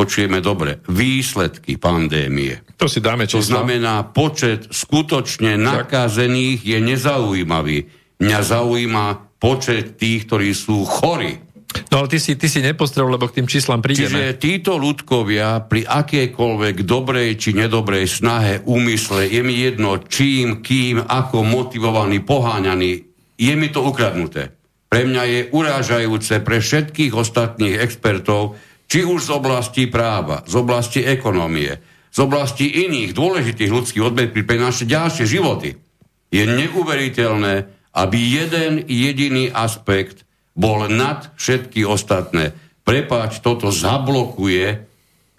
počujeme 0.00 0.40
dobre, 0.40 0.80
výsledky 0.88 1.76
pandémie. 1.76 2.64
To 2.80 2.88
si 2.88 3.04
dáme 3.04 3.28
čísla. 3.28 3.36
To 3.36 3.44
znamená, 3.44 4.08
počet 4.08 4.72
skutočne 4.72 5.60
nakazených 5.60 6.64
je 6.64 6.78
nezaujímavý. 6.80 7.84
Mňa 8.16 8.40
zaujíma 8.40 9.36
počet 9.36 10.00
tých, 10.00 10.24
ktorí 10.24 10.56
sú 10.56 10.88
chorí. 10.88 11.36
No 11.92 12.02
ale 12.02 12.08
ty 12.10 12.18
si, 12.18 12.34
ty 12.34 12.48
si 12.48 12.64
nepostrel, 12.64 13.12
lebo 13.12 13.28
k 13.28 13.40
tým 13.40 13.46
číslam 13.46 13.84
prídeme. 13.84 14.08
Čiže 14.08 14.40
títo 14.40 14.80
ľudkovia 14.80 15.68
pri 15.68 15.84
akejkoľvek 15.84 16.76
dobrej 16.82 17.36
či 17.36 17.50
nedobrej 17.52 18.08
snahe, 18.08 18.64
úmysle, 18.64 19.28
je 19.28 19.40
mi 19.44 19.54
jedno 19.60 20.00
čím, 20.00 20.64
kým, 20.64 21.04
ako 21.04 21.44
motivovaní, 21.44 22.24
poháňaní, 22.24 22.92
je 23.36 23.52
mi 23.54 23.68
to 23.68 23.84
ukradnuté. 23.84 24.56
Pre 24.90 25.06
mňa 25.06 25.22
je 25.28 25.40
urážajúce 25.54 26.42
pre 26.42 26.58
všetkých 26.58 27.14
ostatných 27.14 27.78
expertov, 27.78 28.58
či 28.90 29.06
už 29.06 29.22
z 29.22 29.30
oblasti 29.30 29.86
práva, 29.86 30.42
z 30.50 30.54
oblasti 30.58 31.06
ekonomie, 31.06 31.78
z 32.10 32.18
oblasti 32.18 32.66
iných 32.90 33.14
dôležitých 33.14 33.70
ľudských 33.70 34.02
odvetví 34.02 34.42
pre 34.42 34.58
naše 34.58 34.82
ďalšie 34.82 35.30
životy. 35.30 35.78
Je 36.34 36.42
neuveriteľné, 36.42 37.54
aby 37.94 38.18
jeden 38.18 38.82
jediný 38.90 39.46
aspekt 39.54 40.26
bol 40.58 40.90
nad 40.90 41.30
všetky 41.38 41.86
ostatné. 41.86 42.50
Prepáč, 42.82 43.38
toto 43.38 43.70
zablokuje 43.70 44.82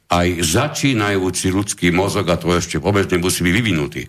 aj 0.07 0.27
začínajúci 0.43 1.51
ľudský 1.51 1.91
mozog 1.91 2.31
a 2.31 2.39
to 2.39 2.55
ešte 2.55 2.79
vôbec 2.79 3.07
nemusí 3.11 3.43
byť 3.43 3.53
vyvinutý. 3.55 4.03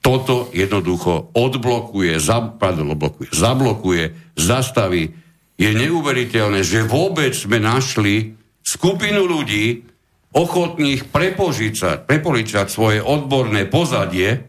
Toto 0.00 0.48
jednoducho 0.50 1.32
odblokuje, 1.36 2.16
zablokuje, 2.16 3.28
zablokuje, 3.30 4.04
zastaví. 4.34 5.12
Je 5.60 5.70
neuveriteľné, 5.76 6.64
že 6.64 6.84
vôbec 6.84 7.36
sme 7.36 7.62
našli 7.62 8.41
skupinu 8.62 9.26
ľudí 9.26 9.84
ochotných 10.32 11.12
prepožičať, 11.12 12.08
prepoličať 12.08 12.72
svoje 12.72 13.04
odborné 13.04 13.68
pozadie, 13.68 14.48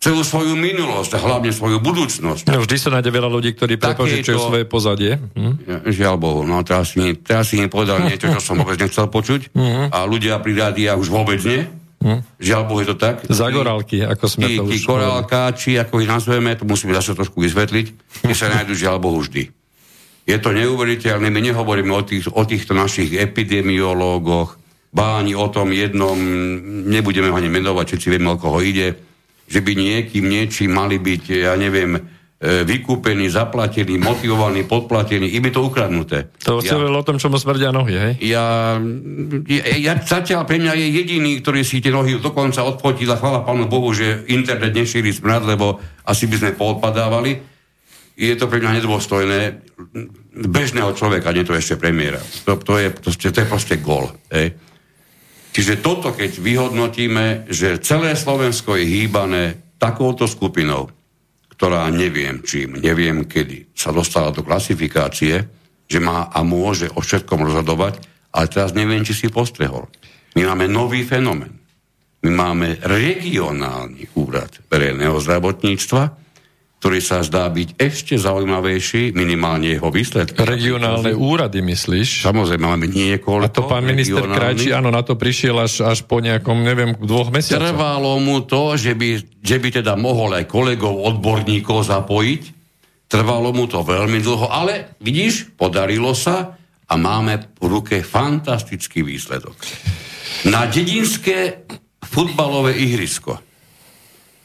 celú 0.00 0.20
svoju 0.20 0.52
minulosť 0.52 1.16
a 1.16 1.18
hlavne 1.20 1.48
svoju 1.48 1.80
budúcnosť. 1.80 2.44
No, 2.44 2.60
vždy 2.60 2.76
sa 2.76 2.92
nájde 2.92 3.08
veľa 3.08 3.28
ľudí, 3.32 3.56
ktorí 3.56 3.80
prepožičujú 3.80 4.36
to... 4.36 4.46
svoje 4.52 4.64
pozadie. 4.68 5.16
Hm? 5.32 5.84
Žiaľ 5.88 6.16
Bohu, 6.20 6.40
no 6.44 6.60
teraz 6.60 6.92
si, 6.92 7.00
mi, 7.00 7.16
teraz 7.16 7.48
si 7.48 7.56
mi 7.56 7.72
povedal 7.72 8.04
niečo, 8.04 8.28
čo 8.28 8.40
som 8.40 8.60
vôbec 8.60 8.76
nechcel 8.76 9.08
počuť 9.08 9.56
hm. 9.56 9.88
a 9.92 10.04
ľudia 10.04 10.36
pri 10.44 10.52
rádiách 10.60 11.00
už 11.00 11.08
vôbec 11.08 11.40
nie. 11.40 11.64
Hm. 12.04 12.20
Žiaľ 12.36 12.62
Bohu, 12.68 12.78
je 12.84 12.88
to 12.92 12.96
tak. 13.00 13.24
Zagorálky, 13.24 14.04
ako 14.04 14.24
sme 14.28 14.44
tí, 14.44 14.60
to 14.60 14.68
tí 14.68 14.76
už... 14.76 14.84
korálkáči, 14.84 15.80
ako 15.80 16.04
ich 16.04 16.10
nazveme, 16.12 16.52
to 16.52 16.68
musíme 16.68 16.92
zase 16.92 17.16
trošku 17.16 17.40
vysvetliť, 17.40 17.86
tie 18.28 18.36
sa 18.36 18.52
nájdu 18.52 18.76
žiaľ 18.76 19.00
Bohu 19.00 19.24
vždy. 19.24 19.63
Je 20.24 20.40
to 20.40 20.56
neuveriteľné, 20.56 21.28
my 21.28 21.40
nehovoríme 21.52 21.92
o, 21.92 22.00
tých, 22.00 22.32
o 22.32 22.42
týchto 22.48 22.72
našich 22.72 23.12
epidemiológoch, 23.12 24.56
báni 24.88 25.36
o 25.36 25.50
tom 25.52 25.68
jednom, 25.74 26.16
nebudeme 26.88 27.28
ho 27.28 27.36
ani 27.36 27.52
menovať, 27.52 27.84
všetci 27.92 28.08
vieme, 28.08 28.32
o 28.32 28.40
koho 28.40 28.64
ide, 28.64 28.96
že 29.44 29.60
by 29.60 29.76
niekým 29.76 30.24
niečím 30.24 30.72
mali 30.72 30.96
byť, 30.96 31.22
ja 31.44 31.52
neviem, 31.60 32.00
e, 32.00 32.00
vykúpení, 32.64 33.28
zaplatení, 33.28 34.00
motivovaní, 34.00 34.64
podplatení, 34.64 35.28
im 35.36 35.44
je 35.44 35.52
to 35.52 35.60
ukradnuté. 35.68 36.32
To 36.48 36.64
ja, 36.64 36.80
o 36.80 37.04
tom, 37.04 37.20
čo 37.20 37.28
mu 37.28 37.36
smrdia 37.36 37.68
nohy, 37.68 37.92
hej? 37.92 38.12
Ja, 38.24 38.80
ja, 39.44 39.62
ja 39.76 39.92
zatiaľ 40.00 40.48
pre 40.48 40.56
mňa 40.56 40.72
je 40.72 40.86
jediný, 41.04 41.32
ktorý 41.44 41.60
si 41.68 41.84
tie 41.84 41.92
nohy 41.92 42.16
dokonca 42.16 42.64
odfotil 42.64 43.12
a 43.12 43.20
chvála 43.20 43.44
Pánu 43.44 43.68
Bohu, 43.68 43.92
že 43.92 44.24
internet 44.32 44.72
nešíri 44.72 45.12
smrad, 45.12 45.44
lebo 45.44 45.84
asi 46.08 46.24
by 46.24 46.36
sme 46.40 46.50
poodpadávali 46.56 47.53
je 48.14 48.34
to 48.38 48.46
pre 48.46 48.62
mňa 48.62 48.78
nedôstojné 48.78 49.40
bežného 50.46 50.90
človeka, 50.94 51.34
nie 51.34 51.42
to 51.42 51.54
ešte 51.54 51.74
premiéra. 51.74 52.22
To, 52.46 52.58
to, 52.58 52.78
je, 52.78 52.88
to, 52.94 53.10
to 53.10 53.38
je 53.42 53.46
proste 53.50 53.74
gol. 53.82 54.10
Hej. 54.30 54.54
Čiže 55.54 55.82
toto, 55.82 56.10
keď 56.14 56.42
vyhodnotíme, 56.42 57.46
že 57.50 57.78
celé 57.78 58.18
Slovensko 58.18 58.74
je 58.74 58.86
hýbané 58.86 59.74
takouto 59.78 60.26
skupinou, 60.26 60.90
ktorá 61.54 61.86
neviem 61.90 62.42
čím, 62.42 62.82
neviem 62.82 63.22
kedy, 63.26 63.70
sa 63.74 63.94
dostala 63.94 64.34
do 64.34 64.42
klasifikácie, 64.42 65.46
že 65.86 65.98
má 66.02 66.26
a 66.26 66.42
môže 66.42 66.90
o 66.90 66.98
všetkom 66.98 67.46
rozhodovať, 67.46 68.02
ale 68.34 68.50
teraz 68.50 68.74
neviem, 68.74 69.06
či 69.06 69.14
si 69.14 69.30
postrehol. 69.30 69.86
My 70.34 70.50
máme 70.50 70.66
nový 70.66 71.06
fenomén. 71.06 71.54
My 72.26 72.30
máme 72.34 72.82
regionálny 72.82 74.16
úrad 74.18 74.50
verejného 74.66 75.14
zdravotníctva, 75.22 76.23
ktorý 76.84 77.00
sa 77.00 77.24
zdá 77.24 77.48
byť 77.48 77.80
ešte 77.80 78.20
zaujímavejší, 78.20 79.16
minimálne 79.16 79.72
jeho 79.72 79.88
výsledky. 79.88 80.36
Regionálne 80.36 81.16
úrady, 81.16 81.64
myslíš? 81.64 82.28
Samozrejme, 82.28 82.60
máme 82.60 82.92
niekoľko. 82.92 83.48
A 83.48 83.48
to 83.48 83.64
pán 83.64 83.88
minister 83.88 84.20
Krajčí, 84.20 84.68
áno, 84.68 84.92
na 84.92 85.00
to 85.00 85.16
prišiel 85.16 85.64
až, 85.64 85.80
až 85.80 86.04
po 86.04 86.20
nejakom, 86.20 86.60
neviem, 86.60 86.92
dvoch 87.00 87.32
mesiacoch. 87.32 87.72
Trvalo 87.72 88.20
mu 88.20 88.44
to, 88.44 88.76
že 88.76 88.92
by, 88.92 89.16
že 89.40 89.56
by 89.64 89.68
teda 89.80 89.96
mohol 89.96 90.36
aj 90.36 90.44
kolegov, 90.44 91.00
odborníkov 91.08 91.88
zapojiť. 91.88 92.42
Trvalo 93.08 93.56
mu 93.56 93.64
to 93.64 93.80
veľmi 93.80 94.20
dlho, 94.20 94.52
ale 94.52 95.00
vidíš, 95.00 95.56
podarilo 95.56 96.12
sa 96.12 96.52
a 96.84 96.94
máme 97.00 97.56
v 97.56 97.80
ruke 97.80 98.04
fantastický 98.04 99.00
výsledok. 99.00 99.56
Na 100.52 100.68
dedinské 100.68 101.64
futbalové 102.04 102.76
ihrisko, 102.76 103.40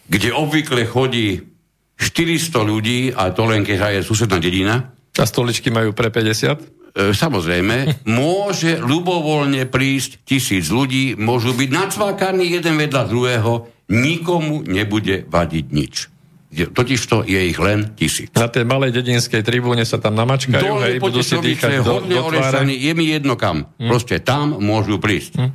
kde 0.08 0.32
obvykle 0.32 0.88
chodí 0.88 1.59
400 2.00 2.64
ľudí, 2.64 3.12
a 3.12 3.36
to 3.36 3.44
len 3.44 3.68
keď 3.68 4.00
je 4.00 4.08
susedná 4.08 4.40
dedina. 4.40 4.96
A 5.20 5.28
stoličky 5.28 5.68
majú 5.68 5.92
pre 5.92 6.08
50? 6.08 6.96
E, 6.96 7.12
samozrejme, 7.12 7.76
môže 8.20 8.80
ľubovoľne 8.80 9.68
prísť 9.68 10.24
tisíc 10.24 10.72
ľudí, 10.72 11.20
môžu 11.20 11.52
byť 11.52 11.70
nacvákaní 11.70 12.56
jeden 12.56 12.80
vedľa 12.80 13.04
druhého, 13.06 13.52
nikomu 13.92 14.64
nebude 14.64 15.28
vadiť 15.28 15.66
nič. 15.70 15.96
Totiž 16.50 17.02
to 17.06 17.22
je 17.22 17.38
ich 17.54 17.60
len 17.62 17.94
tisíc. 17.94 18.34
Na 18.34 18.50
tej 18.50 18.66
malej 18.66 18.90
dedinskej 18.90 19.46
tribúne 19.46 19.86
sa 19.86 20.02
tam 20.02 20.18
namačkajú, 20.18 20.66
Dole, 20.66 20.86
hej, 20.90 20.98
budú 20.98 21.22
si 21.22 21.38
dýchať 21.38 21.86
do, 21.86 22.02
do 22.02 22.26
Je 22.74 22.90
mi 22.98 23.06
jedno 23.06 23.38
kam. 23.38 23.70
Hmm. 23.78 23.86
Proste 23.86 24.18
tam 24.18 24.58
môžu 24.58 24.98
prísť. 24.98 25.38
Hmm. 25.38 25.54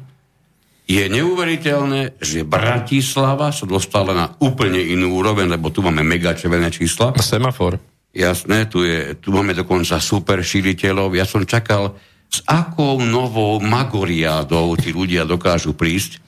Je 0.84 1.00
neuveriteľné, 1.08 2.20
že 2.20 2.44
Bratislava 2.44 3.48
sa 3.56 3.64
dostala 3.64 4.12
na 4.12 4.26
úplne 4.44 4.84
inú 4.84 5.16
úroveň, 5.16 5.56
lebo 5.56 5.72
tu 5.72 5.80
máme 5.80 6.04
mega 6.04 6.36
červené 6.36 6.68
čísla. 6.68 7.16
Semafor. 7.16 7.80
Jasné, 8.12 8.68
tu, 8.68 8.84
je, 8.84 9.16
tu 9.16 9.32
máme 9.32 9.56
dokonca 9.56 9.96
super 9.98 10.44
šíriteľov. 10.44 11.16
Ja 11.16 11.24
som 11.24 11.42
čakal, 11.48 11.96
s 12.28 12.44
akou 12.44 13.00
novou 13.00 13.62
magoriádou 13.64 14.74
tí 14.76 14.92
ľudia 14.92 15.24
dokážu 15.24 15.72
prísť. 15.72 16.20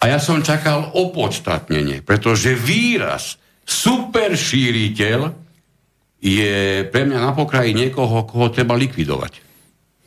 A 0.00 0.08
ja 0.12 0.18
som 0.22 0.40
čakal 0.40 0.96
opodstatnenie, 0.96 2.00
pretože 2.00 2.56
výraz 2.56 3.36
super 3.66 4.32
šíriteľ 4.38 5.20
je 6.20 6.84
pre 6.88 7.02
mňa 7.08 7.18
na 7.20 7.32
pokraji 7.32 7.72
niekoho, 7.72 8.24
koho 8.28 8.52
treba 8.52 8.76
likvidovať. 8.76 9.32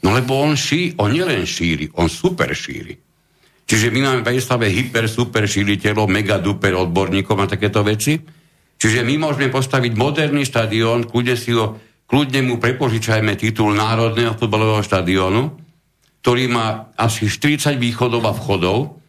No 0.05 0.13
lebo 0.13 0.37
on, 0.37 0.53
ší, 0.53 0.97
on 1.01 1.13
nielen 1.13 1.45
šíri, 1.45 1.93
on 1.97 2.09
super 2.09 2.53
šíri. 2.53 2.93
Čiže 3.73 3.89
my 3.89 4.05
máme 4.05 4.21
v 4.21 4.27
Bratislave 4.29 4.69
hyper, 4.69 5.09
super 5.09 5.49
šíriteľov, 5.49 6.05
mega, 6.05 6.37
duper 6.37 6.77
odborníkov 6.77 7.33
na 7.33 7.49
takéto 7.49 7.81
veci. 7.81 8.21
Čiže 8.77 9.01
my 9.01 9.17
môžeme 9.17 9.49
postaviť 9.49 9.97
moderný 9.97 10.45
štadión, 10.45 11.09
kľudne, 11.09 11.33
si 11.33 11.57
ho, 11.57 11.81
kľudne 12.05 12.45
mu 12.45 12.61
prepožičajme 12.61 13.33
titul 13.33 13.73
Národného 13.73 14.37
futbalového 14.37 14.85
štadiónu, 14.85 15.57
ktorý 16.21 16.53
má 16.53 16.93
asi 16.93 17.25
40 17.25 17.81
východov 17.81 18.21
a 18.29 18.37
vchodov 18.37 19.01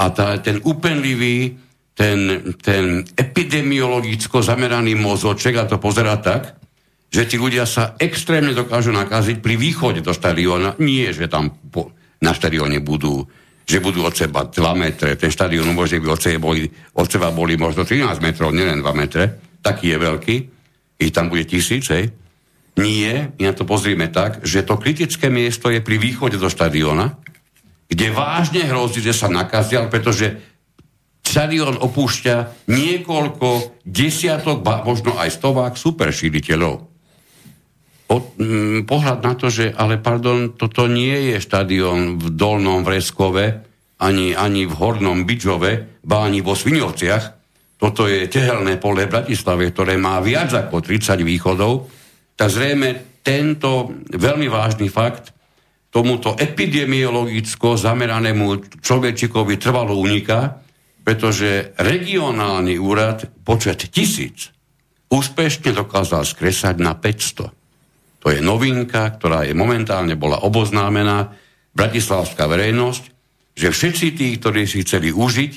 a 0.00 0.08
tá, 0.08 0.40
ten 0.40 0.64
upenlivý, 0.64 1.60
ten, 1.92 2.48
ten 2.64 3.04
epidemiologicko 3.12 4.40
zameraný 4.40 4.96
mozoček, 4.96 5.52
a 5.60 5.68
to 5.68 5.76
pozera 5.76 6.16
tak, 6.16 6.56
že 7.12 7.28
tí 7.28 7.36
ľudia 7.36 7.68
sa 7.68 7.92
extrémne 8.00 8.56
dokážu 8.56 8.88
nakaziť 8.88 9.44
pri 9.44 9.60
východe 9.60 10.00
do 10.00 10.16
štadióna. 10.16 10.80
Nie, 10.80 11.12
že 11.12 11.28
tam 11.28 11.52
po, 11.52 11.92
na 12.24 12.32
štadióne 12.32 12.80
budú 12.80 13.28
že 13.68 13.84
budú 13.84 14.00
od 14.00 14.16
seba 14.16 14.48
2 14.48 14.56
metre. 14.72 15.12
Ten 15.20 15.28
štadión 15.28 15.68
môže 15.76 16.00
byť 16.00 16.08
od 16.08 16.20
seba 16.24 16.40
boli, 16.40 16.64
od 16.96 17.04
seba 17.04 17.28
boli 17.28 17.60
možno 17.60 17.84
13 17.84 18.24
metrov, 18.24 18.56
nielen 18.56 18.80
2 18.80 18.96
metre. 18.96 19.44
Taký 19.60 19.92
je 19.92 19.98
veľký. 20.00 20.36
Ich 21.04 21.12
tam 21.12 21.28
bude 21.28 21.44
tisíc, 21.44 21.84
hej. 21.92 22.08
Nie, 22.80 23.28
my 23.36 23.42
na 23.44 23.52
to 23.52 23.68
pozrieme 23.68 24.08
tak, 24.08 24.40
že 24.40 24.64
to 24.64 24.80
kritické 24.80 25.28
miesto 25.28 25.68
je 25.68 25.84
pri 25.84 26.00
východe 26.00 26.40
do 26.40 26.48
štadióna, 26.48 27.20
kde 27.92 28.06
vážne 28.08 28.64
hrozí, 28.64 29.04
že 29.04 29.12
sa 29.12 29.28
nakazia, 29.28 29.84
pretože 29.90 30.40
štadión 31.26 31.76
opúšťa 31.76 32.64
niekoľko 32.72 33.82
desiatok, 33.84 34.64
možno 34.64 35.20
aj 35.20 35.28
stovák 35.28 35.74
superšíriteľov 35.76 36.87
od, 38.08 38.40
mm, 38.40 38.88
pohľad 38.88 39.20
na 39.20 39.36
to, 39.36 39.52
že 39.52 39.72
ale 39.76 40.00
pardon, 40.00 40.56
toto 40.56 40.88
nie 40.88 41.32
je 41.32 41.44
štadión 41.44 42.16
v 42.16 42.32
Dolnom 42.32 42.80
Vreskove, 42.80 43.68
ani, 44.00 44.32
ani 44.32 44.64
v 44.64 44.72
Hornom 44.72 45.28
Bidžove, 45.28 46.00
ba 46.06 46.24
ani 46.24 46.40
vo 46.40 46.56
Svinovciach. 46.56 47.24
Toto 47.78 48.10
je 48.10 48.26
tehelné 48.26 48.80
pole 48.80 49.06
v 49.06 49.12
Bratislave, 49.12 49.70
ktoré 49.70 50.00
má 50.00 50.18
viac 50.24 50.50
ako 50.50 50.82
30 50.82 51.20
východov. 51.22 51.92
Tak 52.34 52.48
zrejme 52.48 53.20
tento 53.22 53.92
veľmi 54.08 54.48
vážny 54.48 54.88
fakt 54.88 55.36
tomuto 55.92 56.34
epidemiologicko 56.38 57.76
zameranému 57.76 58.80
človečikovi 58.80 59.60
trvalo 59.60 59.98
uniká, 59.98 60.58
pretože 61.04 61.72
regionálny 61.80 62.76
úrad 62.76 63.24
počet 63.44 63.88
tisíc 63.88 64.52
úspešne 65.08 65.72
dokázal 65.72 66.24
skresať 66.28 66.76
na 66.84 66.92
500. 66.92 67.57
To 68.22 68.34
je 68.34 68.42
novinka, 68.42 69.14
ktorá 69.14 69.46
je 69.46 69.54
momentálne 69.54 70.18
bola 70.18 70.42
oboznámená. 70.42 71.32
Bratislavská 71.74 72.50
verejnosť, 72.50 73.04
že 73.54 73.70
všetci 73.70 74.06
tí, 74.18 74.28
ktorí 74.38 74.66
si 74.66 74.82
chceli 74.82 75.14
užiť 75.14 75.52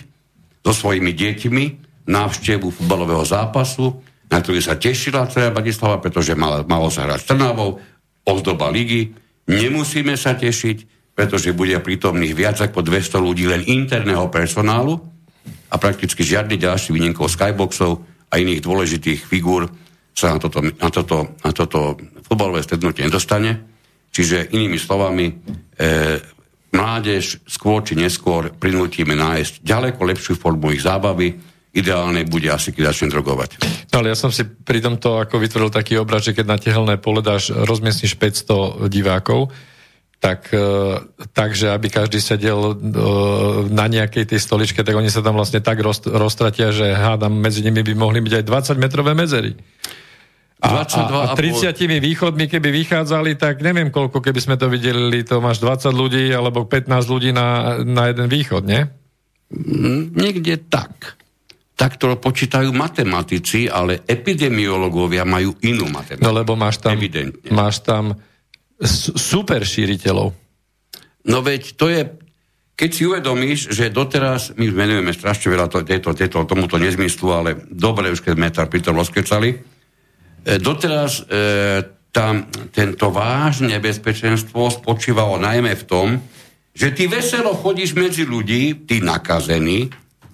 so 0.62 0.71
svojimi 0.74 1.13
deťmi 1.13 1.63
návštevu 2.06 2.69
futbalového 2.69 3.26
zápasu, 3.26 3.97
na 4.30 4.39
ktorý 4.39 4.62
sa 4.62 4.78
tešila 4.78 5.30
celá 5.30 5.50
Bratislava, 5.50 5.97
pretože 5.97 6.38
malo, 6.38 6.63
malo 6.69 6.88
sa 6.93 7.06
hrať 7.10 7.19
s 7.19 7.28
Trnavou, 7.30 7.82
ozdoba 8.26 8.69
ligy, 8.69 9.12
nemusíme 9.50 10.13
sa 10.13 10.38
tešiť, 10.38 10.78
pretože 11.17 11.52
bude 11.52 11.76
prítomných 11.82 12.34
viac 12.38 12.58
ako 12.62 12.86
200 12.86 13.17
ľudí 13.19 13.45
len 13.50 13.65
interného 13.65 14.30
personálu 14.32 15.02
a 15.67 15.76
prakticky 15.76 16.24
žiadny 16.24 16.56
ďalší 16.62 16.95
výnenkov 16.95 17.34
skyboxov 17.34 18.02
a 18.32 18.39
iných 18.39 18.63
dôležitých 18.63 19.28
figúr 19.28 19.67
sa 20.15 20.36
na 20.36 20.39
toto, 20.39 20.60
na 20.62 20.89
toto, 20.89 21.17
na 21.41 21.52
toto 21.52 21.80
futbalové 22.28 22.62
stretnutie 22.63 23.08
nedostane. 23.08 23.63
Čiže 24.12 24.52
inými 24.52 24.76
slovami, 24.76 25.32
e, 25.32 25.34
mládež 26.71 27.43
skôr 27.47 27.84
či 27.84 27.95
neskôr 27.95 28.52
prinútime 28.52 29.15
nájsť 29.15 29.63
ďaleko 29.63 30.02
lepšiu 30.04 30.34
formu 30.36 30.76
ich 30.76 30.84
zábavy, 30.84 31.39
ideálne 31.71 32.28
bude 32.28 32.52
asi, 32.52 32.76
keď 32.76 32.91
začne 32.91 33.08
drogovať. 33.15 33.63
No, 33.95 34.04
ale 34.04 34.12
ja 34.12 34.17
som 34.19 34.28
si 34.28 34.43
pri 34.43 34.84
tomto 34.84 35.24
ako 35.24 35.39
vytvoril 35.39 35.71
taký 35.71 35.95
obraz, 35.95 36.28
že 36.28 36.36
keď 36.36 36.45
na 36.47 36.60
tehelné 36.60 37.00
pole 37.00 37.24
dáš, 37.24 37.56
rozmiestniš 37.56 38.19
500 38.19 38.91
divákov, 38.91 39.56
tak, 40.21 40.54
e, 40.54 41.02
takže 41.34 41.74
aby 41.74 41.88
každý 41.89 42.21
sedel 42.21 42.60
e, 42.62 42.74
na 43.74 43.89
nejakej 43.89 44.30
tej 44.30 44.39
stoličke, 44.43 44.86
tak 44.86 44.93
oni 44.93 45.10
sa 45.10 45.26
tam 45.26 45.39
vlastne 45.39 45.63
tak 45.63 45.82
roz, 45.82 46.06
roztratia, 46.06 46.69
že 46.69 46.93
hádam, 46.93 47.34
medzi 47.34 47.65
nimi 47.65 47.82
by 47.82 47.93
mohli 47.97 48.21
byť 48.21 48.34
aj 48.38 48.43
20 48.78 48.84
metrové 48.84 49.17
medzery. 49.17 49.58
A, 50.62 50.86
a, 50.86 51.34
a 51.34 51.34
30 51.34 51.74
východmi, 51.97 52.45
keby 52.45 52.69
vychádzali, 52.69 53.34
tak 53.34 53.65
neviem 53.65 53.89
koľko, 53.89 54.21
keby 54.21 54.38
sme 54.38 54.56
to 54.62 54.69
videli, 54.69 55.26
to 55.26 55.41
máš 55.41 55.58
20 55.58 55.89
ľudí 55.89 56.30
alebo 56.30 56.69
15 56.69 57.02
ľudí 57.10 57.34
na, 57.34 57.82
na 57.82 58.13
jeden 58.13 58.30
východ, 58.30 58.62
nie? 58.69 58.86
Mm, 59.50 60.13
niekde 60.13 60.62
tak. 60.69 61.17
Tak 61.74 61.97
to 61.97 62.13
počítajú 62.13 62.69
matematici, 62.78 63.65
ale 63.65 64.06
epidemiológovia 64.06 65.26
majú 65.26 65.58
inú 65.65 65.89
matematiku. 65.89 66.21
No 66.21 66.30
lebo 66.30 66.54
máš 66.54 66.78
tam, 66.78 66.93
Evidentne. 66.93 67.50
máš 67.50 67.82
tam 67.82 68.13
super 69.17 69.65
šíriteľov. 69.65 70.30
No 71.26 71.41
veď 71.41 71.74
to 71.74 71.89
je, 71.89 72.06
keď 72.78 72.89
si 72.93 73.02
uvedomíš, 73.10 73.74
že 73.74 73.89
doteraz, 73.89 74.54
my 74.62 74.69
venujeme 74.69 75.10
strašne 75.10 75.58
veľa 75.58 75.74
to, 75.74 75.82
tejto, 75.82 76.13
tejto, 76.13 76.45
tomuto 76.45 76.78
nezmyslu, 76.78 77.34
ale 77.34 77.50
dobre, 77.65 78.13
už 78.13 78.21
keď 78.21 78.34
sme 78.38 78.54
tam 78.54 78.69
pri 78.69 78.82
tom 78.86 79.02
rozkecali, 79.02 79.70
doteraz 80.45 81.21
e, 81.21 81.86
tam, 82.12 82.49
tento 82.75 83.08
vážne 83.13 83.80
nebezpečenstvo 83.80 84.67
spočívalo 84.67 85.39
najmä 85.39 85.77
v 85.77 85.88
tom, 85.88 86.08
že 86.71 86.91
ty 86.95 87.08
veselo 87.08 87.56
chodíš 87.56 87.95
medzi 87.95 88.23
ľudí, 88.23 88.88
ty 88.88 89.04
nakazený, 89.04 89.91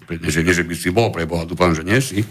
že 0.07 0.41
nie, 0.45 0.53
že 0.53 0.63
by 0.63 0.75
si 0.77 0.89
bol 0.93 1.09
pre 1.11 1.27
Boha, 1.27 1.43
dúfam, 1.43 1.73
že 1.73 1.83
nie 1.83 1.99
si, 1.99 2.21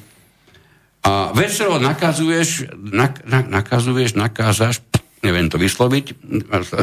a 1.06 1.30
veselo 1.30 1.78
nakazuješ, 1.78 2.66
nak, 2.74 3.22
nak, 3.22 3.46
nakazuješ, 3.46 4.18
nakázaš, 4.18 4.82
neviem 5.22 5.46
to 5.46 5.54
vysloviť. 5.54 6.18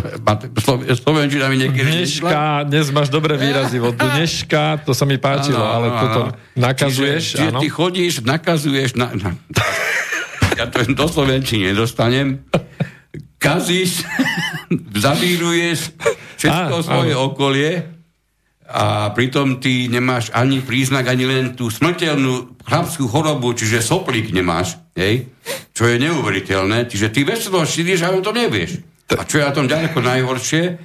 Slovenčina 1.03 1.51
mi 1.51 1.60
niekedy 1.60 2.08
Dneška, 2.08 2.63
dnes 2.63 2.88
máš 2.95 3.12
dobré 3.12 3.36
výrazy 3.36 3.84
od 3.84 3.99
dneška, 4.15 4.88
to 4.88 4.95
sa 4.95 5.03
mi 5.03 5.19
páčilo, 5.19 5.60
ano, 5.60 5.75
ale 5.75 5.88
toto 5.91 6.21
nakazuješ. 6.56 7.23
Čiže, 7.36 7.51
čiže 7.51 7.51
ty 7.60 7.67
chodíš, 7.67 8.13
nakazuješ, 8.23 8.95
na, 8.95 9.12
na, 9.12 9.36
ja 10.63 10.71
to 10.71 10.80
do 10.95 11.08
Slovenčiny 11.12 11.76
nedostanem, 11.76 12.47
kazíš, 13.36 14.08
zavíruješ 15.04 15.91
všetko 16.39 16.76
a, 16.80 16.86
svoje 16.88 17.13
áno. 17.13 17.28
okolie 17.28 17.71
a 18.63 19.12
pritom 19.12 19.60
ty 19.60 19.91
nemáš 19.91 20.32
ani 20.32 20.63
príznak, 20.63 21.12
ani 21.12 21.28
len 21.28 21.45
tú 21.54 21.67
smrteľnú 21.67 22.63
chlapskú 22.63 23.12
chorobu, 23.12 23.52
čiže 23.52 23.84
soplík 23.84 24.32
nemáš, 24.32 24.80
hej? 24.95 25.28
čo 25.76 25.84
je 25.86 25.99
neuveriteľné. 25.99 26.88
Čiže 26.88 27.12
ty 27.12 27.28
veselo 27.28 27.62
šíriš 27.67 28.08
a 28.08 28.15
to 28.23 28.32
nevieš. 28.32 28.80
A 29.13 29.28
čo 29.28 29.43
je 29.43 29.45
na 29.45 29.54
tom 29.54 29.67
ďaleko 29.67 29.99
najhoršie, 29.99 30.80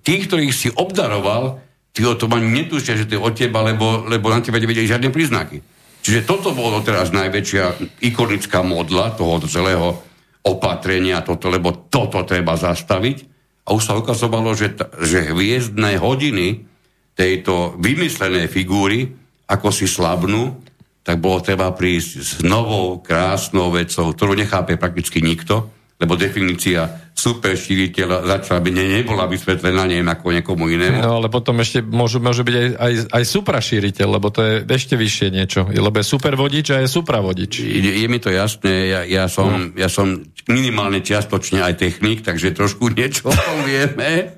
tí, 0.00 0.14
ktorých 0.22 0.54
si 0.54 0.70
obdaroval, 0.70 1.60
tí 1.90 2.06
o 2.06 2.14
tom 2.14 2.32
ani 2.38 2.62
netušia, 2.62 2.94
že 2.94 3.10
to 3.10 3.18
je 3.18 3.20
od 3.20 3.34
teba, 3.34 3.66
lebo, 3.66 4.06
lebo 4.06 4.30
na 4.30 4.40
teba 4.40 4.62
nevedeli 4.62 4.86
žiadne 4.88 5.10
príznaky. 5.10 5.60
Čiže 6.06 6.22
toto 6.22 6.54
bolo 6.54 6.86
teraz 6.86 7.10
najväčšia 7.10 7.98
ikonická 7.98 8.62
modla 8.62 9.10
toho 9.18 9.42
celého 9.42 9.98
opatrenia, 10.46 11.18
toto, 11.26 11.50
lebo 11.50 11.90
toto 11.90 12.22
treba 12.22 12.54
zastaviť. 12.54 13.26
A 13.66 13.74
už 13.74 13.82
sa 13.82 13.98
ukazovalo, 13.98 14.54
že, 14.54 14.78
že 15.02 15.34
hviezdne 15.34 15.98
hodiny 15.98 16.62
tejto 17.18 17.74
vymyslenej 17.82 18.46
figúry, 18.46 19.10
ako 19.50 19.74
si 19.74 19.90
slabnú, 19.90 20.62
tak 21.02 21.18
bolo 21.18 21.42
treba 21.42 21.74
prísť 21.74 22.10
s 22.22 22.30
novou, 22.46 23.02
krásnou 23.02 23.74
vecou, 23.74 24.14
ktorú 24.14 24.38
nechápe 24.38 24.78
prakticky 24.78 25.18
nikto, 25.18 25.74
lebo 25.96 26.12
definícia 26.14 27.08
super 27.16 27.56
šíriteľa 27.56 28.28
začala 28.28 28.60
by, 28.60 28.68
ne, 28.68 28.84
nebola 29.00 29.24
vysvetlená 29.24 29.88
neviem 29.88 30.04
ako 30.04 30.36
niekomu 30.36 30.68
inému. 30.68 31.00
No 31.00 31.16
ale 31.16 31.32
potom 31.32 31.56
ešte 31.64 31.80
môžu, 31.80 32.20
môže 32.20 32.44
byť 32.44 32.54
aj, 32.54 32.68
aj, 32.76 32.92
aj 33.16 33.24
suprašíriteľ, 33.24 34.08
lebo 34.20 34.28
to 34.28 34.44
je 34.44 34.54
ešte 34.68 35.00
vyššie 35.00 35.28
niečo. 35.32 35.64
Lebo 35.72 35.96
je 35.96 36.04
super 36.04 36.36
vodič 36.36 36.76
a 36.76 36.84
je 36.84 36.88
supravodič. 36.92 37.64
Je, 37.64 38.04
je 38.04 38.06
mi 38.12 38.20
to 38.20 38.28
jasné, 38.28 38.92
ja, 38.92 39.00
ja, 39.08 39.24
som, 39.32 39.72
no. 39.72 39.80
ja 39.80 39.88
som 39.88 40.20
minimálne 40.44 41.00
čiastočne 41.00 41.64
aj 41.64 41.80
technik, 41.80 42.20
takže 42.20 42.52
trošku 42.52 42.92
niečo 42.96 43.32
vieme 43.64 44.36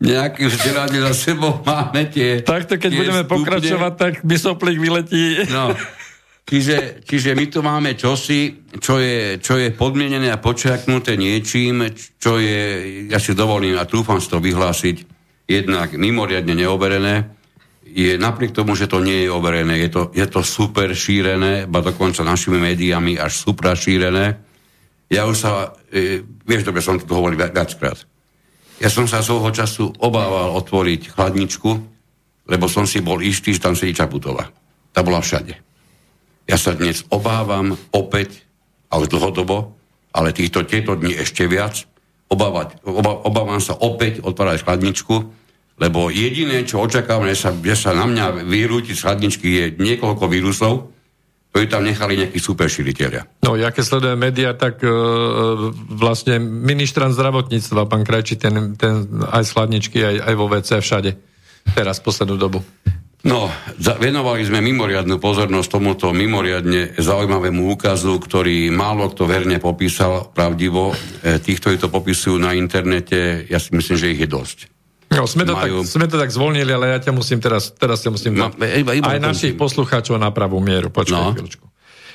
nejaký 0.00 0.48
vzdelanie 0.48 1.02
za 1.12 1.12
sebou 1.12 1.60
máme 1.60 2.08
tie... 2.08 2.40
Takto, 2.40 2.80
keď 2.80 2.88
tie 2.88 2.98
budeme 3.04 3.22
stupne. 3.26 3.34
pokračovať, 3.36 3.92
tak 4.00 4.12
by 4.24 4.36
soplík 4.40 4.78
vyletí. 4.80 5.44
No, 5.52 5.76
čiže, 6.46 7.04
čiže 7.04 7.34
my 7.36 7.44
tu 7.48 7.60
máme 7.64 7.96
čosi, 7.96 8.68
čo 8.78 9.00
je, 9.00 9.40
čo 9.40 9.58
je 9.58 9.74
podmienené 9.74 10.30
a 10.30 10.42
počiaknuté 10.42 11.16
niečím, 11.16 11.88
čo 12.20 12.38
je, 12.38 12.60
ja 13.08 13.18
si 13.18 13.32
dovolím 13.34 13.76
a 13.80 13.88
trúfam 13.88 14.20
z 14.20 14.28
to 14.30 14.38
vyhlásiť, 14.38 14.96
jednak 15.50 15.96
mimoriadne 15.98 16.54
neoberené, 16.54 17.40
je 17.90 18.14
napriek 18.14 18.54
tomu, 18.54 18.78
že 18.78 18.86
to 18.86 19.02
nie 19.02 19.26
je 19.26 19.34
overené, 19.34 19.82
je 19.82 19.90
to, 19.90 20.02
je 20.14 20.26
to 20.30 20.46
super 20.46 20.94
šírené, 20.94 21.66
ba 21.66 21.82
dokonca 21.82 22.22
našimi 22.22 22.62
médiami 22.62 23.18
až 23.18 23.34
super 23.34 23.74
šírené. 23.74 24.38
Ja 25.10 25.26
už 25.26 25.36
sa, 25.36 25.74
e, 25.90 26.22
vieš, 26.46 26.62
dobre 26.62 26.86
som 26.86 27.02
to 27.02 27.18
hovoril 27.18 27.34
viackrát. 27.34 27.98
Ja 28.78 28.86
som 28.88 29.10
sa 29.10 29.26
svojho 29.26 29.50
času 29.50 29.90
obával 29.98 30.54
otvoriť 30.54 31.10
chladničku, 31.10 31.70
lebo 32.46 32.64
som 32.70 32.86
si 32.86 33.02
bol 33.02 33.18
istý, 33.20 33.52
že 33.52 33.66
tam 33.66 33.74
sedí 33.74 33.92
Čaputová. 33.92 34.48
Tá 34.94 35.02
bola 35.02 35.18
všade. 35.18 35.69
Ja 36.50 36.58
sa 36.58 36.74
dnes 36.74 37.06
obávam 37.14 37.78
opäť, 37.94 38.42
ale 38.90 39.06
dlhodobo, 39.06 39.78
ale 40.10 40.34
týchto 40.34 40.66
tieto 40.66 40.98
dní 40.98 41.14
ešte 41.14 41.46
viac, 41.46 41.86
obávať, 42.26 42.82
oba, 42.82 43.22
obávam 43.22 43.62
sa 43.62 43.78
opäť 43.78 44.18
otvárať 44.26 44.66
chladničku, 44.66 45.14
lebo 45.78 46.10
jediné, 46.10 46.66
čo 46.66 46.82
očakávam, 46.82 47.30
že 47.30 47.38
sa, 47.38 47.54
že 47.54 47.76
sa 47.78 47.94
na 47.94 48.02
mňa 48.10 48.50
vyrúti 48.50 48.98
z 48.98 49.06
chladničky, 49.06 49.46
je 49.46 49.64
niekoľko 49.78 50.26
vírusov, 50.26 50.90
ktorí 51.54 51.70
tam 51.70 51.86
nechali 51.86 52.18
nejakí 52.18 52.42
super 52.42 52.66
širiteľia. 52.66 53.46
No, 53.46 53.54
ja 53.54 53.70
keď 53.70 53.84
sledujem 53.86 54.18
médiá, 54.18 54.50
tak 54.58 54.82
uh, 54.82 54.90
vlastne 55.86 56.42
ministran 56.42 57.14
zdravotníctva, 57.14 57.86
pán 57.86 58.02
Krajči, 58.02 58.34
ten, 58.42 58.74
ten 58.74 59.06
aj 59.22 59.46
z 59.46 59.50
chladničky, 59.54 59.98
aj, 60.02 60.16
aj 60.26 60.34
vo 60.34 60.50
WC 60.50 60.82
všade. 60.82 61.10
Teraz, 61.78 62.02
poslednú 62.02 62.34
dobu. 62.34 62.66
No, 63.20 63.52
za, 63.76 64.00
venovali 64.00 64.48
sme 64.48 64.64
mimoriadnú 64.64 65.20
pozornosť 65.20 65.68
tomuto 65.68 66.08
mimoriadne 66.08 66.96
zaujímavému 66.96 67.68
úkazu, 67.76 68.16
ktorý 68.16 68.72
málo 68.72 69.12
kto 69.12 69.28
verne 69.28 69.60
popísal 69.60 70.32
pravdivo. 70.32 70.96
E, 71.20 71.36
tých, 71.36 71.60
ktorí 71.60 71.76
to 71.76 71.92
popisujú 71.92 72.40
na 72.40 72.56
internete, 72.56 73.44
ja 73.44 73.60
si 73.60 73.76
myslím, 73.76 73.96
že 74.00 74.12
ich 74.16 74.20
je 74.24 74.30
dosť. 74.30 74.58
No, 75.12 75.28
sme, 75.28 75.44
to 75.44 75.52
majú... 75.52 75.84
tak, 75.84 75.90
sme 75.90 76.06
to 76.08 76.16
tak 76.16 76.30
zvolnili, 76.32 76.70
ale 76.70 76.96
ja 76.96 76.98
ťa 77.02 77.12
musím 77.12 77.42
teraz, 77.42 77.74
teraz 77.76 78.00
ťa 78.00 78.10
musím 78.14 78.40
no, 78.40 78.48
iba, 78.56 78.92
iba 78.94 79.10
aj 79.12 79.20
našich 79.20 79.58
poslucháčov 79.58 80.16
na 80.16 80.32
pravú 80.32 80.62
mieru. 80.62 80.88
Počkaj 80.88 81.20
no. 81.20 81.34
chvíľučku. 81.36 81.66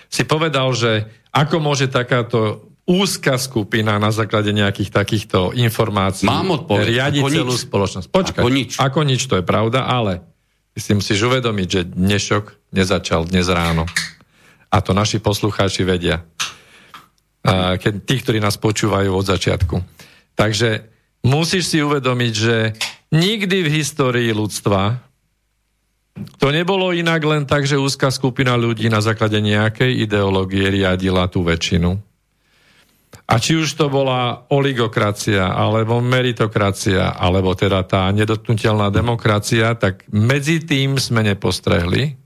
Si 0.09 0.23
povedal, 0.25 0.71
že 0.73 1.05
ako 1.35 1.59
môže 1.59 1.91
takáto 1.91 2.71
úzka 2.87 3.35
skupina 3.35 3.97
na 3.97 4.09
základe 4.15 4.53
nejakých 4.53 4.89
takýchto 4.93 5.53
informácií 5.57 6.29
Mám 6.29 6.65
odpoveď. 6.65 6.85
riadiť 6.87 7.21
celú 7.29 7.53
spoločnosť. 7.53 8.07
Počkaj, 8.09 8.41
ako 8.41 8.49
nič. 8.49 8.71
ako 8.77 8.99
nič, 9.03 9.21
to 9.25 9.41
je 9.41 9.43
pravda, 9.45 9.89
ale 9.89 10.34
si 10.75 10.91
musíš 10.91 11.23
uvedomiť, 11.23 11.67
že 11.71 11.81
dnešok 11.87 12.75
nezačal 12.75 13.23
dnes 13.31 13.47
ráno. 13.47 13.87
A 14.67 14.83
to 14.83 14.91
naši 14.91 15.23
poslucháči 15.23 15.87
vedia. 15.87 16.27
A 17.47 17.79
keď, 17.79 18.03
tí, 18.03 18.19
ktorí 18.19 18.43
nás 18.43 18.59
počúvajú 18.59 19.15
od 19.15 19.23
začiatku. 19.23 19.79
Takže 20.35 20.83
musíš 21.23 21.71
si 21.71 21.79
uvedomiť, 21.79 22.33
že 22.35 22.55
nikdy 23.15 23.57
v 23.63 23.73
histórii 23.79 24.35
ľudstva 24.35 24.99
to 26.39 26.47
nebolo 26.47 26.95
inak 26.95 27.19
len 27.27 27.43
tak, 27.43 27.67
že 27.67 27.75
úzka 27.75 28.07
skupina 28.07 28.55
ľudí 28.55 28.87
na 28.87 29.03
základe 29.03 29.35
nejakej 29.43 29.99
ideológie 30.07 30.63
riadila 30.71 31.27
tú 31.27 31.43
väčšinu. 31.43 31.99
A 33.25 33.41
či 33.41 33.57
už 33.57 33.73
to 33.73 33.89
bola 33.89 34.45
oligokracia, 34.53 35.49
alebo 35.49 35.97
meritokracia, 35.97 37.17
alebo 37.17 37.57
teda 37.57 37.81
tá 37.81 38.05
nedotknutelná 38.13 38.93
demokracia, 38.93 39.73
tak 39.73 40.05
medzi 40.13 40.61
tým 40.61 41.01
sme 41.01 41.25
nepostrehli, 41.25 42.25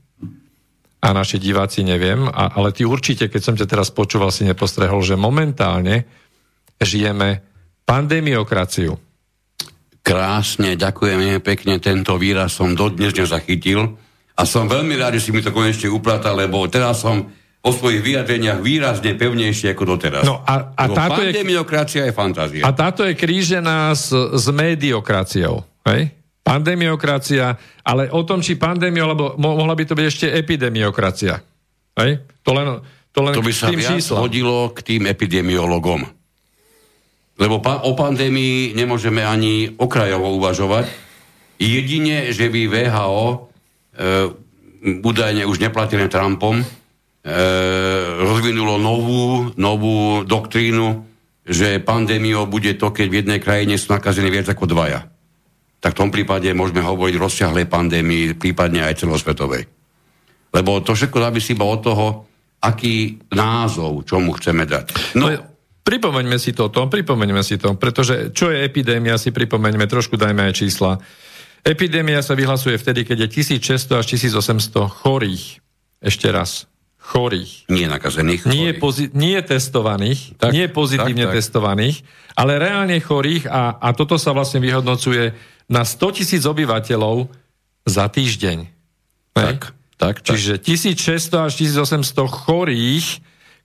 a 1.00 1.16
naši 1.16 1.40
diváci 1.40 1.80
neviem, 1.80 2.28
a, 2.28 2.52
ale 2.52 2.76
ty 2.76 2.84
určite, 2.84 3.32
keď 3.32 3.40
som 3.40 3.56
ťa 3.56 3.64
teraz 3.64 3.88
počúval, 3.88 4.28
si 4.28 4.44
nepostrehol, 4.44 5.00
že 5.00 5.16
momentálne 5.16 6.04
žijeme 6.76 7.40
pandemiokraciu. 7.88 9.00
Krásne, 10.04 10.76
ďakujem 10.76 11.40
pekne, 11.40 11.80
tento 11.80 12.20
výraz 12.20 12.56
som 12.56 12.76
dodnes 12.76 13.16
nezachytil 13.16 13.96
a 14.36 14.42
som 14.44 14.68
veľmi 14.68 14.96
rád, 14.96 15.16
že 15.16 15.28
si 15.28 15.30
mi 15.32 15.40
to 15.40 15.52
konečne 15.52 15.88
upratal, 15.88 16.36
lebo 16.36 16.64
teraz 16.68 17.00
som 17.04 17.32
o 17.60 17.70
svojich 17.76 18.00
vyjadreniach 18.00 18.64
výrazne 18.64 19.12
pevnejšie 19.12 19.76
ako 19.76 19.84
doteraz. 19.84 20.24
No 20.24 20.40
a, 20.40 20.72
a 20.72 20.84
táto 20.88 21.20
pandemiokracia 21.20 22.08
je, 22.08 22.12
je 22.12 22.16
fantázia. 22.16 22.62
A 22.64 22.72
táto 22.72 23.04
je 23.04 23.12
krížená 23.12 23.92
s, 23.92 24.08
s 24.16 24.46
médiokraciou. 24.48 25.60
Hej? 25.84 26.08
Pandemiokracia, 26.40 27.60
ale 27.84 28.08
o 28.08 28.24
tom, 28.24 28.40
či 28.40 28.56
pandémia, 28.56 29.04
alebo 29.04 29.36
mohla 29.36 29.76
by 29.76 29.84
to 29.84 29.92
byť 29.92 30.06
ešte 30.08 30.26
epidemiokracia. 30.32 31.36
Hej? 32.00 32.24
To 32.48 32.50
len, 32.56 32.80
to 33.12 33.20
len 33.20 33.36
to 33.36 33.44
by 33.44 33.52
sa 33.52 33.68
viac 33.68 34.00
číslam. 34.00 34.24
hodilo 34.24 34.72
k 34.72 34.80
tým 34.80 35.04
epidemiologom. 35.04 36.08
Lebo 37.36 37.60
pa- 37.60 37.84
o 37.84 37.92
pandémii 37.92 38.72
nemôžeme 38.72 39.20
ani 39.20 39.76
okrajovo 39.76 40.32
uvažovať. 40.40 40.88
Jedine, 41.60 42.32
že 42.32 42.48
by 42.48 42.60
VHO 42.72 43.24
e, 43.28 43.38
údajne 45.04 45.44
už 45.44 45.60
neplatené 45.60 46.08
Trumpom 46.08 46.64
rozvinulo 48.20 48.80
novú, 48.80 49.52
novú 49.60 50.24
doktrínu, 50.24 51.04
že 51.44 51.82
pandémiou 51.82 52.48
bude 52.48 52.72
to, 52.80 52.94
keď 52.94 53.06
v 53.10 53.18
jednej 53.24 53.40
krajine 53.42 53.74
sú 53.76 53.92
nakazení 53.92 54.32
viac 54.32 54.48
ako 54.48 54.64
dvaja. 54.70 55.04
Tak 55.80 55.96
v 55.96 56.00
tom 56.00 56.10
prípade 56.12 56.48
môžeme 56.52 56.84
hovoriť 56.84 57.14
o 57.16 57.24
rozsiahlej 57.24 57.66
pandémii, 57.68 58.36
prípadne 58.36 58.84
aj 58.84 59.04
celosvetovej. 59.04 59.64
Lebo 60.52 60.80
to 60.84 60.96
všetko 60.96 61.18
závisí 61.20 61.56
iba 61.56 61.64
od 61.64 61.80
toho, 61.80 62.06
aký 62.60 63.16
názov, 63.32 64.04
čomu 64.04 64.36
chceme 64.36 64.68
dať. 64.68 65.16
No, 65.16 65.32
Pripomeňme 65.80 66.38
si 66.38 66.54
to, 66.54 66.68
tom, 66.68 66.86
pripomeňme 66.86 67.42
si 67.42 67.58
to, 67.58 67.74
pretože 67.74 68.30
čo 68.30 68.52
je 68.52 68.62
epidémia, 68.62 69.18
si 69.18 69.34
pripomeňme, 69.34 69.90
trošku 69.90 70.14
dajme 70.14 70.52
aj 70.52 70.54
čísla. 70.54 71.02
Epidémia 71.66 72.22
sa 72.22 72.38
vyhlasuje 72.38 72.78
vtedy, 72.78 73.02
keď 73.02 73.26
je 73.26 73.58
1600 73.58 73.98
až 73.98 74.06
1800 74.14 74.86
chorých. 74.86 75.58
Ešte 75.98 76.30
raz. 76.30 76.69
Chorých. 77.10 77.66
Nie 77.66 77.90
nakazených. 77.90 78.46
Nie, 78.46 78.70
pozi- 78.78 79.10
nie 79.10 79.34
testovaných, 79.42 80.38
tak, 80.38 80.54
nie 80.54 80.70
pozitívne 80.70 81.26
tak, 81.26 81.34
tak. 81.34 81.38
testovaných, 81.42 81.96
ale 82.38 82.62
reálne 82.62 82.94
chorých 83.02 83.50
a, 83.50 83.82
a 83.82 83.88
toto 83.90 84.14
sa 84.14 84.30
vlastne 84.30 84.62
vyhodnocuje 84.62 85.34
na 85.66 85.82
100 85.82 86.22
tisíc 86.22 86.46
obyvateľov 86.46 87.26
za 87.82 88.06
týždeň. 88.06 88.70
Tak, 89.34 89.74
tak, 89.98 90.22
tak. 90.22 90.38
Čiže 90.38 90.62
1600 90.62 91.50
až 91.50 91.52
1800 91.58 92.30
chorých 92.30 93.06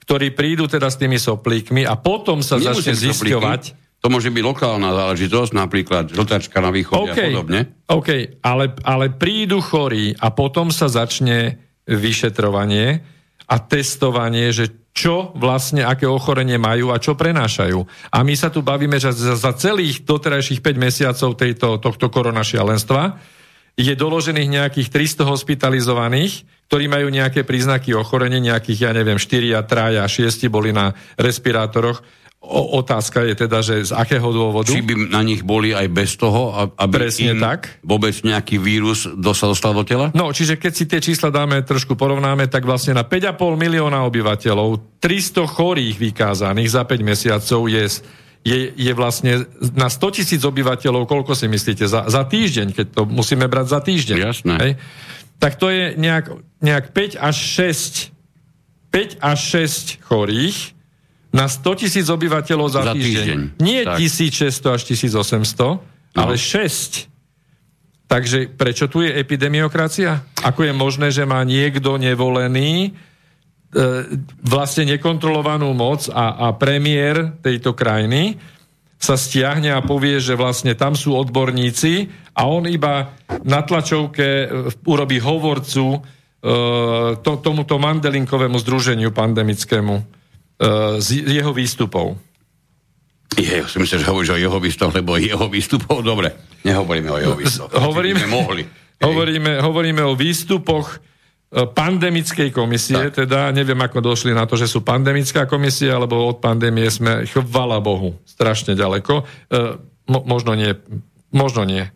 ktorí 0.05 0.37
prídu 0.37 0.69
teda 0.69 0.85
s 0.85 1.01
tými 1.01 1.17
soplíkmi 1.17 1.81
a 1.81 1.97
potom 1.97 2.45
sa 2.45 2.61
Nemusím 2.61 2.93
začne 2.93 2.93
zisťovať... 3.09 3.61
To 3.73 4.05
To 4.05 4.13
môže 4.13 4.29
byť 4.29 4.43
lokálna 4.45 4.93
záležitosť, 4.93 5.51
napríklad 5.57 6.13
žltačka 6.13 6.61
na 6.61 6.69
východe 6.69 7.09
okay. 7.09 7.25
a 7.25 7.29
podobne. 7.33 7.59
OK, 7.89 8.09
ale, 8.45 8.77
ale 8.85 9.09
prídu 9.09 9.65
chorí 9.65 10.13
a 10.21 10.29
potom 10.29 10.69
sa 10.69 10.85
začne 10.85 11.57
vyšetrovanie 11.89 13.01
a 13.45 13.55
testovanie, 13.61 14.49
že 14.49 14.85
čo 14.95 15.35
vlastne, 15.35 15.83
aké 15.83 16.07
ochorenie 16.07 16.55
majú 16.55 16.95
a 16.95 17.01
čo 17.03 17.19
prenášajú. 17.19 17.79
A 18.15 18.23
my 18.23 18.33
sa 18.39 18.47
tu 18.47 18.63
bavíme, 18.63 18.95
že 18.95 19.11
za, 19.11 19.35
za 19.35 19.51
celých 19.51 20.07
doterajších 20.07 20.63
5 20.63 20.79
mesiacov 20.79 21.29
tejto, 21.35 21.67
tohto 21.83 22.07
koronašialenstva 22.07 23.19
je 23.75 23.91
doložených 23.91 24.49
nejakých 24.49 24.87
300 24.87 25.27
hospitalizovaných, 25.27 26.47
ktorí 26.71 26.87
majú 26.87 27.11
nejaké 27.11 27.43
príznaky 27.43 27.91
ochorenia, 27.91 28.39
nejakých, 28.39 28.87
ja 28.87 28.91
neviem, 28.95 29.19
4, 29.19 29.67
3 29.67 29.99
a 29.99 30.07
6 30.07 30.47
boli 30.47 30.71
na 30.71 30.95
respirátoroch. 31.19 31.99
O, 32.45 32.77
otázka 32.79 33.25
je 33.25 33.33
teda, 33.33 33.65
že 33.65 33.89
z 33.89 33.91
akého 33.91 34.29
dôvodu. 34.29 34.69
Či 34.69 34.85
by 34.85 35.09
na 35.09 35.25
nich 35.25 35.41
boli 35.41 35.73
aj 35.73 35.89
bez 35.89 36.13
toho, 36.13 36.53
aby 36.77 37.09
Presne 37.09 37.33
im 37.33 37.41
tak. 37.41 37.81
vôbec 37.81 38.13
nejaký 38.21 38.61
vírus 38.61 39.09
sa 39.33 39.49
dostal 39.49 39.73
do 39.73 39.81
tela? 39.81 40.13
No, 40.13 40.29
čiže 40.29 40.61
keď 40.61 40.71
si 40.77 40.85
tie 40.85 41.01
čísla 41.01 41.33
dáme, 41.33 41.65
trošku 41.65 41.97
porovnáme, 41.97 42.45
tak 42.45 42.63
vlastne 42.63 42.93
na 42.93 43.01
5,5 43.01 43.35
milióna 43.57 44.05
obyvateľov 44.05 45.01
300 45.01 45.49
chorých 45.49 45.97
vykázaných 45.97 46.69
za 46.69 46.85
5 46.85 47.01
mesiacov 47.01 47.65
je 47.65 47.85
je, 48.45 48.69
je 48.77 48.93
vlastne 48.93 49.49
na 49.73 49.89
100 49.89 50.21
tisíc 50.21 50.41
obyvateľov, 50.45 51.09
koľko 51.09 51.33
si 51.33 51.49
myslíte, 51.49 51.89
za, 51.89 52.05
za 52.05 52.21
týždeň, 52.29 52.77
keď 52.77 52.85
to 52.93 53.01
musíme 53.09 53.49
brať 53.49 53.65
za 53.73 53.79
týždeň. 53.81 54.17
Jasné. 54.21 54.53
Hej? 54.61 54.71
Tak 55.41 55.57
to 55.57 55.73
je 55.73 55.97
nejak, 55.97 56.29
nejak 56.61 56.93
5 56.93 57.17
až 57.17 57.35
6 57.65 58.13
5 58.93 59.19
až 59.19 59.39
6 59.99 60.07
chorých 60.07 60.74
na 61.35 61.51
100 61.51 61.83
tisíc 61.83 62.07
obyvateľov 62.07 62.67
za, 62.71 62.81
za 62.87 62.93
týždeň. 62.95 63.11
týždeň. 63.11 63.39
Nie 63.59 63.83
tak. 63.83 63.99
1600 63.99 64.75
až 64.79 64.81
1800, 64.87 65.59
no. 65.59 65.83
ale 66.15 66.39
6. 66.39 67.11
Takže 68.07 68.55
prečo 68.55 68.87
tu 68.87 69.03
je 69.03 69.11
epidemiokracia? 69.11 70.23
Ako 70.39 70.63
je 70.63 70.71
možné, 70.71 71.11
že 71.11 71.27
má 71.27 71.43
niekto 71.43 71.99
nevolený 71.99 72.95
E, 73.75 74.07
vlastne 74.39 74.87
nekontrolovanú 74.87 75.67
moc 75.75 76.07
a, 76.07 76.47
a 76.47 76.55
premiér 76.55 77.35
tejto 77.43 77.75
krajiny 77.75 78.39
sa 78.95 79.19
stiahne 79.19 79.75
a 79.75 79.83
povie, 79.83 80.23
že 80.23 80.39
vlastne 80.39 80.79
tam 80.79 80.95
sú 80.95 81.11
odborníci 81.11 82.07
a 82.39 82.47
on 82.47 82.71
iba 82.71 83.11
na 83.43 83.67
tlačovke 83.67 84.23
e, 84.23 84.47
urobí 84.87 85.19
hovorcu 85.19 85.85
e, 85.91 85.99
to, 87.19 87.31
tomuto 87.43 87.75
Mandelinkovému 87.75 88.55
združeniu 88.63 89.11
pandemickému 89.11 89.95
z 91.01 91.07
jeho 91.27 91.51
výstupov. 91.51 92.15
Je, 93.35 93.67
si 93.67 93.77
myslím, 93.79 93.99
že 93.99 94.07
hovoríš 94.07 94.31
o 94.31 94.39
jeho 94.39 94.59
výstupoch, 94.63 94.95
lebo 94.95 95.19
jeho 95.19 95.47
výstupov, 95.51 95.99
dobre, 95.99 96.31
nehovoríme 96.63 97.09
o 97.11 97.17
jeho 97.19 97.35
výstupoch. 97.35 97.75
Hovoríme, 97.75 98.23
mohli. 98.31 98.63
Hovoríme, 99.05 99.59
hovoríme 99.59 100.07
o 100.07 100.15
výstupoch 100.15 101.03
E, 101.55 101.63
pandemickej 101.63 102.51
komisie, 102.51 103.13
tak. 103.13 103.25
teda 103.25 103.53
neviem, 103.55 103.79
ako 103.79 104.03
došli 104.03 104.35
na 104.35 104.43
to, 104.43 104.59
že 104.59 104.67
sú 104.67 104.83
pandemická 104.83 105.47
komisia, 105.47 105.95
alebo 105.95 106.27
od 106.27 106.43
pandémie 106.43 106.89
sme, 106.91 107.23
chvala 107.23 107.79
Bohu, 107.79 108.19
strašne 108.27 108.75
ďaleko. 108.75 109.21
E, 109.21 109.23
mo, 110.11 110.19
možno 110.27 110.51
nie, 110.57 110.75
možno 111.31 111.63
nie. 111.63 111.87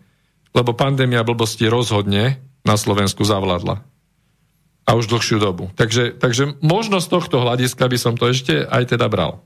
Lebo 0.55 0.71
pandémia 0.71 1.27
blbosti 1.27 1.67
rozhodne 1.67 2.39
na 2.63 2.79
Slovensku 2.79 3.27
zavládla. 3.27 3.83
A 4.89 4.97
už 4.97 5.05
dlhšiu 5.05 5.37
dobu. 5.37 5.69
Takže, 5.77 6.17
takže 6.17 6.57
možno 6.65 6.97
z 6.97 7.13
tohto 7.13 7.45
hľadiska 7.45 7.85
by 7.85 7.97
som 8.01 8.17
to 8.17 8.25
ešte 8.33 8.65
aj 8.65 8.97
teda 8.97 9.05
bral. 9.05 9.45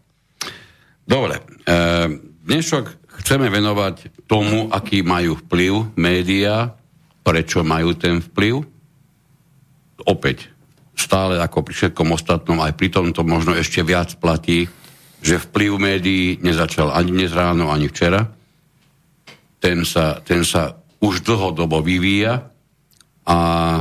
Dobre. 1.04 1.44
E, 1.68 1.76
dnešok 2.48 3.12
chceme 3.20 3.52
venovať 3.52 4.24
tomu, 4.24 4.72
aký 4.72 5.04
majú 5.04 5.36
vplyv 5.44 6.00
médiá, 6.00 6.72
prečo 7.28 7.60
majú 7.60 7.92
ten 7.92 8.24
vplyv 8.24 8.64
opäť 10.08 10.48
stále 10.96 11.44
ako 11.44 11.68
pri 11.68 11.74
všetkom 11.76 12.16
ostatnom, 12.16 12.64
aj 12.64 12.80
pri 12.80 12.88
tomto 12.88 13.28
možno 13.28 13.52
ešte 13.52 13.84
viac 13.84 14.16
platí, 14.24 14.72
že 15.20 15.44
vplyv 15.44 15.72
médií 15.76 16.40
nezačal 16.40 16.96
ani 16.96 17.12
dnes 17.20 17.36
ráno, 17.36 17.68
ani 17.68 17.92
včera. 17.92 18.32
Ten 19.60 19.84
sa, 19.84 20.24
ten 20.24 20.48
sa 20.48 20.80
už 21.04 21.24
dlhodobo 21.24 21.84
vyvíja 21.84 22.53
a 23.24 23.38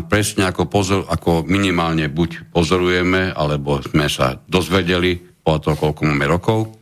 presne 0.06 0.46
ako, 0.46 0.70
pozor, 0.70 1.00
ako 1.10 1.42
minimálne 1.42 2.06
buď 2.06 2.54
pozorujeme, 2.54 3.34
alebo 3.34 3.82
sme 3.82 4.06
sa 4.06 4.38
dozvedeli 4.38 5.18
po 5.18 5.58
to, 5.58 5.74
koľko 5.74 6.06
máme 6.06 6.26
rokov, 6.30 6.78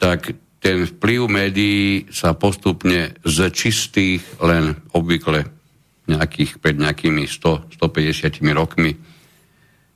tak 0.00 0.32
ten 0.62 0.88
vplyv 0.88 1.20
médií 1.28 2.08
sa 2.08 2.32
postupne 2.32 3.12
z 3.20 3.38
čistých 3.52 4.24
len 4.40 4.72
obvykle 4.96 5.44
nejakých, 6.08 6.62
pred 6.62 6.78
nejakými 6.78 7.28
100-150 7.28 8.40
rokmi 8.56 8.92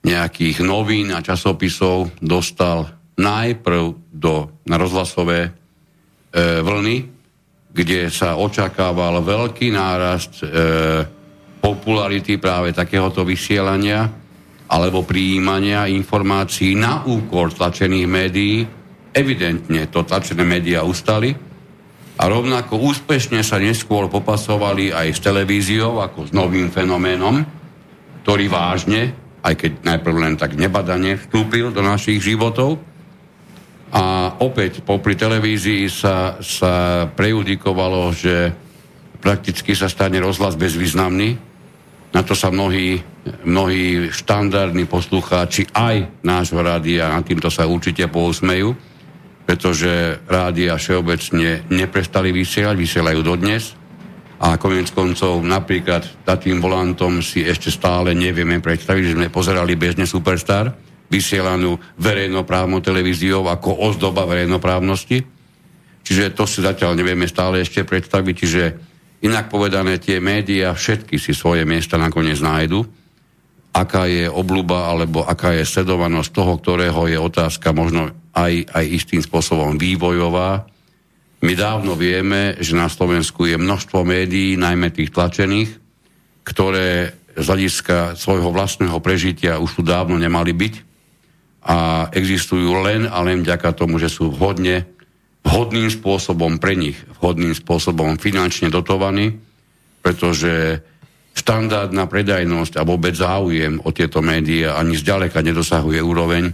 nejakých 0.07 0.62
novín 0.62 1.11
a 1.11 1.25
časopisov 1.25 2.14
dostal 2.23 2.87
najprv 3.19 4.14
do, 4.14 4.62
na 4.69 4.77
rozhlasové 4.79 5.51
e, 5.51 5.51
vlny, 6.62 6.97
kde 7.75 8.07
sa 8.12 8.38
očakával 8.38 9.19
veľký 9.25 9.75
nárast 9.75 10.45
e, 10.45 10.47
popularity 11.61 12.38
práve 12.38 12.73
takéhoto 12.77 13.27
vysielania 13.27 14.07
alebo 14.66 15.07
prijímania 15.07 15.87
informácií 15.87 16.75
na 16.75 17.07
úkor 17.07 17.55
tlačených 17.55 18.09
médií. 18.11 18.66
Evidentne 19.14 19.87
to 19.88 20.03
tlačené 20.03 20.42
médiá 20.42 20.83
ustali 20.83 21.33
a 22.16 22.23
rovnako 22.33 22.81
úspešne 22.81 23.45
sa 23.45 23.61
neskôr 23.61 24.09
popasovali 24.09 24.88
aj 24.88 25.09
s 25.12 25.21
televíziou 25.21 26.01
ako 26.01 26.29
s 26.29 26.31
novým 26.33 26.73
fenoménom, 26.73 27.45
ktorý 28.25 28.49
vážne, 28.49 29.12
aj 29.45 29.55
keď 29.55 29.73
najprv 29.85 30.16
len 30.16 30.35
tak 30.40 30.57
nebadane, 30.57 31.21
vstúpil 31.21 31.71
do 31.77 31.85
našich 31.85 32.25
životov. 32.25 32.81
A 33.92 34.35
opäť 34.42 34.83
popri 34.83 35.14
televízii 35.14 35.87
sa, 35.92 36.40
sa 36.40 37.07
prejudikovalo, 37.07 38.11
že 38.16 38.51
prakticky 39.27 39.75
sa 39.75 39.91
stane 39.91 40.23
rozhlas 40.23 40.55
bezvýznamný. 40.55 41.35
Na 42.15 42.23
to 42.23 42.39
sa 42.39 42.55
mnohí, 42.55 43.03
mnohí 43.43 44.15
štandardní 44.15 44.87
poslucháči 44.87 45.67
aj 45.75 46.23
nášho 46.23 46.62
rádia 46.62 47.11
na 47.11 47.27
týmto 47.27 47.51
sa 47.51 47.67
určite 47.67 48.07
pousmejú 48.07 48.95
pretože 49.47 50.19
rádia 50.27 50.75
všeobecne 50.75 51.71
neprestali 51.71 52.35
vysielať, 52.35 52.75
vysielajú 52.75 53.21
dodnes 53.23 53.79
a 54.43 54.59
konec 54.59 54.91
koncov 54.91 55.39
napríklad 55.41 56.27
tým 56.27 56.59
volantom 56.59 57.23
si 57.23 57.47
ešte 57.47 57.71
stále 57.71 58.12
nevieme 58.12 58.59
predstaviť, 58.59 59.03
že 59.07 59.15
sme 59.17 59.31
pozerali 59.31 59.79
bežne 59.79 60.05
Superstar, 60.05 60.75
vysielanú 61.07 61.79
verejnoprávnou 61.95 62.83
televíziou 62.83 63.47
ako 63.47 63.87
ozdoba 63.87 64.27
verejnoprávnosti. 64.27 65.23
Čiže 66.03 66.35
to 66.35 66.43
si 66.45 66.67
zatiaľ 66.67 66.99
nevieme 66.99 67.31
stále 67.31 67.62
ešte 67.62 67.87
predstaviť, 67.87 68.35
čiže 68.35 68.62
inak 69.27 69.51
povedané 69.51 69.99
tie 69.99 70.23
médiá 70.23 70.71
všetky 70.73 71.19
si 71.19 71.35
svoje 71.35 71.67
miesta 71.67 71.99
nakoniec 71.99 72.39
nájdu. 72.39 72.87
Aká 73.77 74.09
je 74.09 74.25
obluba 74.31 74.89
alebo 74.89 75.27
aká 75.27 75.53
je 75.53 75.69
sledovanosť 75.69 76.31
toho, 76.33 76.57
ktorého 76.57 77.11
je 77.11 77.19
otázka 77.21 77.77
možno 77.77 78.15
aj, 78.33 78.73
aj 78.73 78.85
istým 78.87 79.21
spôsobom 79.21 79.77
vývojová. 79.77 80.65
My 81.45 81.53
dávno 81.53 81.93
vieme, 81.93 82.57
že 82.57 82.73
na 82.73 82.89
Slovensku 82.89 83.45
je 83.45 83.61
množstvo 83.61 84.01
médií, 84.07 84.57
najmä 84.57 84.89
tých 84.89 85.12
tlačených, 85.12 85.71
ktoré 86.47 87.12
z 87.37 87.45
hľadiska 87.45 88.17
svojho 88.17 88.49
vlastného 88.49 88.97
prežitia 89.05 89.61
už 89.61 89.77
tu 89.77 89.83
dávno 89.85 90.17
nemali 90.17 90.57
byť 90.57 90.75
a 91.67 92.09
existujú 92.15 92.81
len 92.81 93.05
a 93.05 93.21
len 93.21 93.45
vďaka 93.45 93.77
tomu, 93.77 94.01
že 94.01 94.09
sú 94.09 94.33
vhodne, 94.33 94.89
vhodným 95.47 95.87
spôsobom 95.87 96.59
pre 96.59 96.75
nich, 96.75 96.99
vhodným 97.23 97.55
spôsobom 97.55 98.19
finančne 98.19 98.67
dotovaní, 98.67 99.39
pretože 100.03 100.83
štandardná 101.37 102.11
predajnosť 102.11 102.81
a 102.81 102.83
vôbec 102.83 103.15
záujem 103.15 103.79
o 103.87 103.95
tieto 103.95 104.19
médiá 104.25 104.75
ani 104.75 104.99
zďaleka 104.99 105.39
nedosahuje 105.47 106.03
úroveň, 106.03 106.51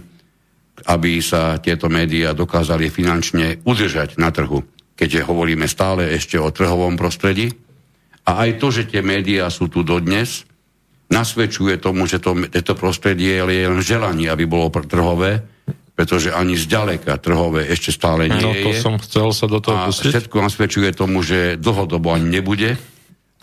aby 0.85 1.17
sa 1.23 1.57
tieto 1.57 1.89
médiá 1.89 2.37
dokázali 2.37 2.93
finančne 2.93 3.65
udržať 3.65 4.21
na 4.21 4.29
trhu, 4.29 4.61
keďže 4.93 5.25
hovoríme 5.25 5.65
stále 5.65 6.13
ešte 6.13 6.37
o 6.37 6.53
trhovom 6.53 6.93
prostredí. 6.93 7.49
A 8.23 8.45
aj 8.47 8.61
to, 8.61 8.67
že 8.71 8.87
tie 8.87 9.01
médiá 9.03 9.49
sú 9.49 9.67
tu 9.67 9.83
dodnes, 9.83 10.45
nasvedčuje 11.11 11.79
tomu, 11.79 12.07
že 12.07 12.19
to, 12.19 12.35
to 12.49 12.73
prostredie 12.75 13.39
je 13.39 13.43
len 13.45 13.83
želanie, 13.83 14.27
aby 14.31 14.47
bolo 14.47 14.71
trhové, 14.71 15.52
pretože 15.93 16.33
ani 16.33 16.57
zďaleka 16.57 17.21
trhové 17.21 17.69
ešte 17.69 17.93
stále 17.93 18.25
nie 18.25 18.41
no, 18.41 18.51
to 18.51 18.69
je. 18.73 18.81
som 18.81 18.97
chcel 18.97 19.29
sa 19.29 19.45
do 19.45 19.61
toho 19.61 19.77
a 19.77 19.93
pustiť. 19.93 20.09
všetko 20.09 20.37
nasvedčuje 20.41 20.89
tomu, 20.97 21.21
že 21.21 21.55
dlhodobo 21.61 22.17
ani 22.17 22.41
nebude. 22.41 22.75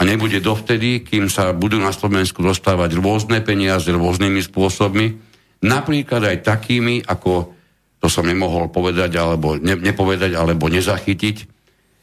A 0.00 0.08
nebude 0.08 0.40
dovtedy, 0.40 1.04
kým 1.04 1.28
sa 1.28 1.52
budú 1.52 1.76
na 1.76 1.92
Slovensku 1.92 2.40
dostávať 2.40 2.96
rôzne 2.96 3.44
peniaze 3.44 3.92
rôznymi 3.92 4.40
spôsobmi, 4.40 5.06
napríklad 5.60 6.24
aj 6.24 6.36
takými, 6.40 7.04
ako 7.04 7.52
to 8.00 8.08
som 8.08 8.24
nemohol 8.24 8.72
povedať, 8.72 9.12
alebo 9.20 9.60
ne, 9.60 9.76
nepovedať, 9.76 10.32
alebo 10.32 10.72
nezachytiť, 10.72 11.36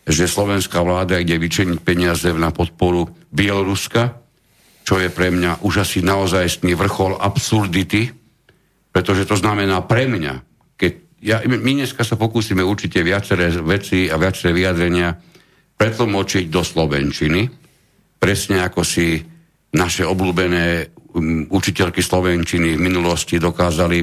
že 0.07 0.29
slovenská 0.29 0.79
vláda 0.85 1.17
ide 1.17 1.35
vyčeniť 1.35 1.81
peniaze 1.81 2.29
na 2.37 2.53
podporu 2.53 3.09
Bieloruska, 3.33 4.21
čo 4.87 5.01
je 5.01 5.11
pre 5.11 5.33
mňa 5.33 5.65
už 5.67 5.83
asi 5.83 5.99
naozajstný 5.99 6.77
vrchol 6.77 7.17
absurdity, 7.19 8.13
pretože 8.97 9.29
to 9.29 9.37
znamená 9.37 9.85
pre 9.85 10.09
mňa, 10.09 10.41
keď 10.73 11.21
ja, 11.21 11.37
my 11.45 11.85
dneska 11.85 12.01
sa 12.01 12.17
pokúsime 12.17 12.65
určite 12.65 13.05
viaceré 13.05 13.53
veci 13.61 14.09
a 14.09 14.17
viaceré 14.17 14.57
vyjadrenia 14.57 15.13
pretlmočiť 15.77 16.49
do 16.49 16.65
Slovenčiny, 16.65 17.45
presne 18.17 18.65
ako 18.65 18.81
si 18.81 19.21
naše 19.77 20.01
obľúbené 20.01 20.89
um, 21.13 21.45
učiteľky 21.45 22.01
Slovenčiny 22.01 22.73
v 22.73 22.81
minulosti 22.89 23.37
dokázali 23.37 24.01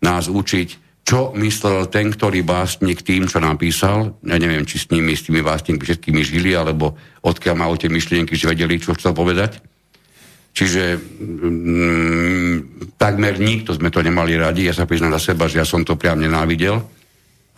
nás 0.00 0.32
učiť 0.32 0.88
čo 1.04 1.36
myslel 1.36 1.92
ten, 1.92 2.08
ktorý 2.08 2.40
básnik 2.40 3.04
tým, 3.04 3.28
čo 3.28 3.44
napísal. 3.44 4.16
Ja 4.24 4.40
neviem, 4.40 4.64
či 4.64 4.80
s 4.80 4.88
nimi, 4.88 5.12
s 5.12 5.28
tými 5.28 5.44
básnikmi 5.44 5.84
všetkými 5.84 6.22
žili, 6.24 6.56
alebo 6.56 6.96
odkiaľ 7.20 7.60
majú 7.60 7.76
tie 7.76 7.92
myšlienky, 7.92 8.38
že 8.40 8.48
vedeli, 8.48 8.80
čo 8.80 8.96
chcel 8.96 9.12
povedať. 9.12 9.60
Čiže 10.50 10.98
mm, 10.98 12.56
takmer 12.98 13.38
nikto 13.38 13.72
sme 13.72 13.88
to 13.88 14.02
nemali 14.02 14.34
radi. 14.34 14.66
Ja 14.66 14.74
sa 14.74 14.84
priznám 14.84 15.16
za 15.16 15.32
seba, 15.32 15.46
že 15.46 15.62
ja 15.62 15.66
som 15.66 15.86
to 15.86 15.94
priam 15.94 16.18
nenávidel. 16.18 16.82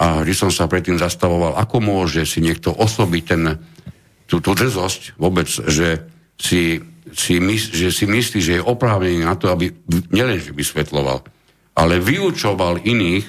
A 0.02 0.22
vždy 0.22 0.34
som 0.34 0.50
sa 0.50 0.66
predtým 0.66 0.98
zastavoval, 0.98 1.56
ako 1.56 1.78
môže 1.78 2.26
si 2.26 2.42
niekto 2.42 2.74
osobiť 2.74 3.22
ten, 3.22 3.42
tú, 4.26 4.42
tú 4.42 4.50
drzosť 4.56 5.14
vôbec, 5.20 5.46
že 5.46 6.02
si, 6.40 6.82
si, 7.14 7.34
mys, 7.38 7.70
že 7.70 7.94
si 7.94 8.08
myslí, 8.08 8.38
že 8.42 8.54
je 8.58 8.62
oprávnený 8.64 9.22
na 9.22 9.38
to, 9.38 9.52
aby 9.52 9.70
nielenže 10.10 10.50
vysvetloval, 10.50 11.22
ale 11.78 12.02
vyučoval 12.02 12.82
iných, 12.82 13.26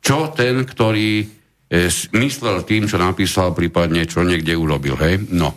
čo 0.00 0.30
ten, 0.32 0.62
ktorý 0.64 1.24
e, 1.24 1.26
myslel 2.16 2.62
tým, 2.64 2.86
čo 2.86 2.96
napísal, 2.96 3.52
prípadne 3.52 4.06
čo 4.06 4.22
niekde 4.22 4.54
urobil. 4.56 4.96
Hej? 4.96 5.26
No. 5.34 5.52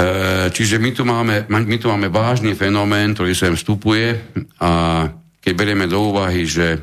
E, 0.00 0.48
čiže 0.48 0.80
my 0.80 0.90
tu, 0.96 1.04
máme, 1.04 1.44
my 1.52 1.76
tu 1.76 1.92
máme 1.92 2.08
vážny 2.08 2.56
fenomén, 2.56 3.12
ktorý 3.12 3.36
sem 3.36 3.52
vstupuje 3.52 4.16
a 4.56 5.04
keď 5.44 5.52
berieme 5.52 5.84
do 5.84 6.08
úvahy, 6.08 6.48
že 6.48 6.80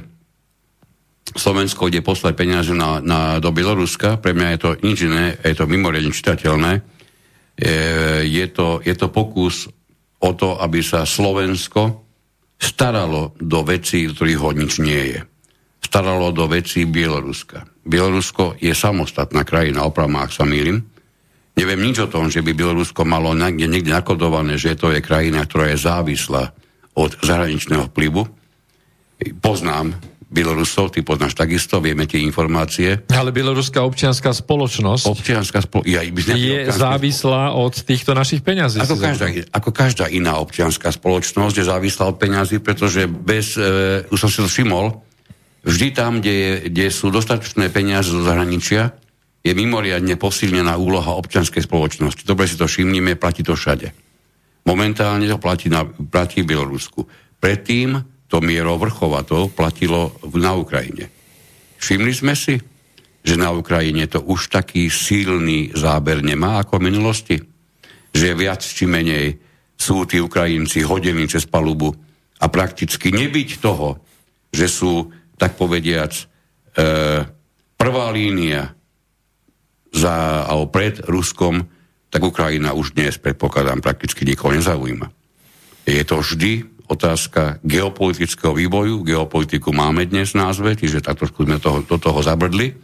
Slovensko 1.33 1.89
ide 1.89 2.05
poslať 2.05 2.33
peniaze 2.37 2.71
na, 2.77 3.01
na, 3.01 3.41
do 3.41 3.49
Bieloruska, 3.49 4.21
pre 4.21 4.37
mňa 4.37 4.47
je 4.53 4.59
to 4.61 4.69
nič 4.85 4.97
iné, 5.09 5.25
je 5.41 5.55
to 5.57 5.65
mimoriadne 5.65 6.13
čitateľné. 6.13 6.71
E, 6.77 6.81
je, 8.25 8.45
to, 8.53 8.85
je 8.85 8.93
to 8.93 9.09
pokus 9.09 9.65
o 10.21 10.29
to, 10.37 10.57
aby 10.61 10.85
sa 10.85 11.05
Slovensko 11.05 12.05
staralo 12.57 13.33
do 13.37 13.65
vecí, 13.65 14.05
ktorých 14.09 14.41
ho 14.41 14.51
nič 14.53 14.77
nie 14.81 15.17
je. 15.17 15.19
Staralo 15.81 16.33
do 16.33 16.45
vecí 16.49 16.85
Bieloruska. 16.85 17.65
Bielorusko 17.85 18.57
je 18.61 18.73
samostatná 18.73 19.41
krajina, 19.45 19.85
opravom, 19.85 20.21
ak 20.21 20.33
sa 20.33 20.45
mýlim. 20.45 20.96
Neviem 21.57 21.89
nič 21.89 21.97
o 22.05 22.07
tom, 22.07 22.29
že 22.29 22.45
by 22.45 22.53
Bielorusko 22.53 23.01
malo 23.01 23.33
niekde, 23.33 23.65
niekde 23.65 23.89
nakodované, 23.89 24.61
že 24.61 24.77
to 24.77 24.93
je 24.93 25.01
krajina, 25.01 25.41
ktorá 25.41 25.73
je 25.73 25.81
závislá 25.81 26.53
od 26.93 27.17
zahraničného 27.25 27.89
vplyvu. 27.89 28.29
Poznám 29.41 29.97
Bielorusov, 30.27 30.91
ty 30.91 31.07
poznáš 31.07 31.39
takisto, 31.39 31.79
vieme 31.79 32.03
tie 32.03 32.19
informácie. 32.19 33.07
Ale 33.15 33.31
bieloruská 33.31 33.79
občianská 33.79 34.35
spoločnosť 34.35 35.07
občianská 35.07 35.63
spolo- 35.63 35.87
ja, 35.87 36.03
je 36.03 36.67
závislá 36.67 37.55
od 37.55 37.71
týchto 37.71 38.11
našich 38.11 38.43
peňazí. 38.43 38.83
Ako 38.83 38.99
každá, 38.99 39.31
ako 39.55 39.69
každá 39.71 40.05
iná 40.11 40.35
občianská 40.43 40.91
spoločnosť 40.91 41.63
je 41.63 41.65
závislá 41.65 42.11
od 42.11 42.19
peňazí, 42.19 42.59
pretože 42.59 43.07
bez, 43.07 43.55
e, 43.55 44.03
už 44.11 44.19
som 44.19 44.29
si 44.29 44.43
to 44.43 44.51
všimol, 44.51 44.99
vždy 45.63 45.95
tam, 45.95 46.19
kde, 46.19 46.33
je, 46.35 46.51
kde 46.75 46.85
sú 46.91 47.07
dostatočné 47.07 47.71
peniaze 47.71 48.11
zo 48.11 48.19
zahraničia, 48.19 48.99
je 49.47 49.55
mimoriadne 49.55 50.19
posilnená 50.19 50.75
úloha 50.75 51.15
občianskej 51.15 51.63
spoločnosti. 51.63 52.27
Dobre 52.27 52.51
si 52.51 52.59
to 52.59 52.67
všimnime, 52.67 53.15
platí 53.15 53.47
to 53.47 53.55
všade. 53.55 53.95
Momentálne 54.67 55.23
to 55.31 55.39
platí, 55.39 55.71
na, 55.71 55.87
platí 55.87 56.43
v 56.43 56.51
Bielorusku. 56.51 57.07
Predtým 57.39 58.03
to 58.27 58.43
mierou 58.43 58.75
vrchovatov 58.75 59.55
platilo 59.55 60.19
na 60.35 60.51
Ukrajine. 60.51 61.07
Všimli 61.79 62.11
sme 62.11 62.35
si, 62.35 62.59
že 63.23 63.39
na 63.39 63.55
Ukrajine 63.55 64.11
to 64.11 64.19
už 64.19 64.51
taký 64.51 64.91
silný 64.91 65.71
záber 65.71 66.19
nemá 66.19 66.59
ako 66.59 66.83
v 66.83 66.87
minulosti? 66.91 67.35
Že 68.11 68.35
viac 68.35 68.59
či 68.59 68.83
menej 68.83 69.39
sú 69.79 70.03
tí 70.03 70.19
Ukrajinci 70.19 70.83
hodení 70.83 71.23
cez 71.31 71.47
palubu 71.47 71.95
a 72.43 72.45
prakticky 72.51 73.15
nebyť 73.15 73.49
toho, 73.63 74.03
že 74.51 74.67
sú, 74.67 75.07
tak 75.39 75.55
povediac, 75.55 76.11
e, 76.11 76.23
prvá 77.77 78.05
línia 78.11 78.76
za, 79.93 80.43
alebo 80.47 80.71
pred 80.71 80.99
Ruskom, 81.05 81.67
tak 82.07 82.23
Ukrajina 82.23 82.71
už 82.71 82.95
dnes, 82.95 83.19
predpokladám, 83.19 83.83
prakticky 83.83 84.23
nikoho 84.23 84.55
nezaujíma. 84.55 85.11
Je 85.87 86.03
to 86.03 86.19
vždy 86.19 86.67
otázka 86.87 87.59
geopolitického 87.67 88.55
vývoju. 88.55 89.03
Geopolitiku 89.03 89.75
máme 89.75 90.07
dnes 90.07 90.31
v 90.31 90.39
názve, 90.43 90.75
čiže 90.79 91.03
tak 91.03 91.19
trošku 91.19 91.43
sme 91.43 91.59
toho, 91.59 91.83
do 91.83 91.99
toho 91.99 92.19
zabrdli. 92.23 92.75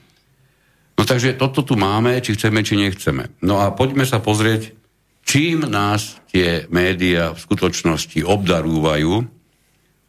No 1.00 1.04
takže 1.08 1.40
toto 1.40 1.64
tu 1.66 1.80
máme, 1.80 2.20
či 2.22 2.36
chceme, 2.36 2.62
či 2.62 2.78
nechceme. 2.78 3.32
No 3.42 3.64
a 3.64 3.72
poďme 3.74 4.06
sa 4.06 4.20
pozrieť, 4.20 4.76
čím 5.24 5.66
nás 5.66 6.20
tie 6.30 6.68
médiá 6.70 7.34
v 7.34 7.40
skutočnosti 7.40 8.20
obdarúvajú. 8.22 9.24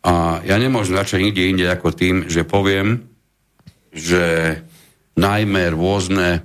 A 0.04 0.44
ja 0.44 0.56
nemôžem 0.60 1.00
začať 1.00 1.24
nikde 1.24 1.42
inde 1.48 1.66
ako 1.70 1.96
tým, 1.96 2.28
že 2.28 2.44
poviem, 2.44 3.08
že 3.94 4.58
najmä 5.16 5.72
rôzne, 5.72 6.44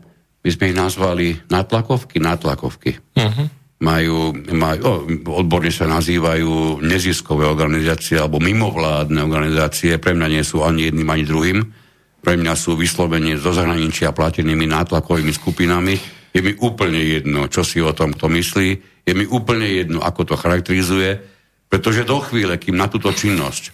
my 0.50 0.52
sme 0.58 0.74
ich 0.74 0.78
nazvali 0.82 1.28
natlakovky, 1.54 2.18
natlakovky. 2.18 2.98
Uh-huh 3.14 3.60
majú, 3.80 4.36
majú 4.52 5.08
odborne 5.32 5.72
sa 5.72 5.88
nazývajú 5.88 6.84
neziskové 6.84 7.48
organizácie 7.48 8.20
alebo 8.20 8.44
mimovládne 8.44 9.24
organizácie, 9.24 9.96
pre 10.00 10.12
mňa 10.12 10.28
nie 10.28 10.44
sú 10.44 10.64
ani 10.64 10.92
jedným, 10.92 11.08
ani 11.08 11.24
druhým. 11.24 11.60
Pre 12.20 12.36
mňa 12.36 12.54
sú 12.60 12.76
vyslovene 12.76 13.40
zo 13.40 13.56
zahraničia 13.56 14.12
platenými 14.12 14.68
nátlakovými 14.68 15.32
skupinami. 15.32 15.96
Je 16.36 16.44
mi 16.44 16.52
úplne 16.60 17.00
jedno, 17.00 17.48
čo 17.48 17.64
si 17.64 17.80
o 17.80 17.96
tom 17.96 18.12
kto 18.12 18.28
myslí. 18.28 18.70
Je 19.08 19.14
mi 19.16 19.24
úplne 19.24 19.66
jedno, 19.66 20.04
ako 20.04 20.28
to 20.28 20.36
charakterizuje, 20.36 21.16
pretože 21.72 22.04
do 22.04 22.20
chvíle, 22.20 22.60
kým 22.60 22.76
na 22.76 22.92
túto 22.92 23.16
činnosť 23.16 23.72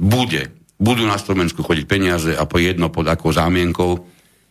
bude, 0.00 0.48
budú 0.80 1.04
na 1.04 1.20
Slovensku 1.20 1.60
chodiť 1.60 1.84
peniaze 1.84 2.32
a 2.32 2.48
po 2.48 2.56
jedno 2.56 2.88
pod 2.88 3.04
akou 3.12 3.28
zámienkou, 3.28 4.00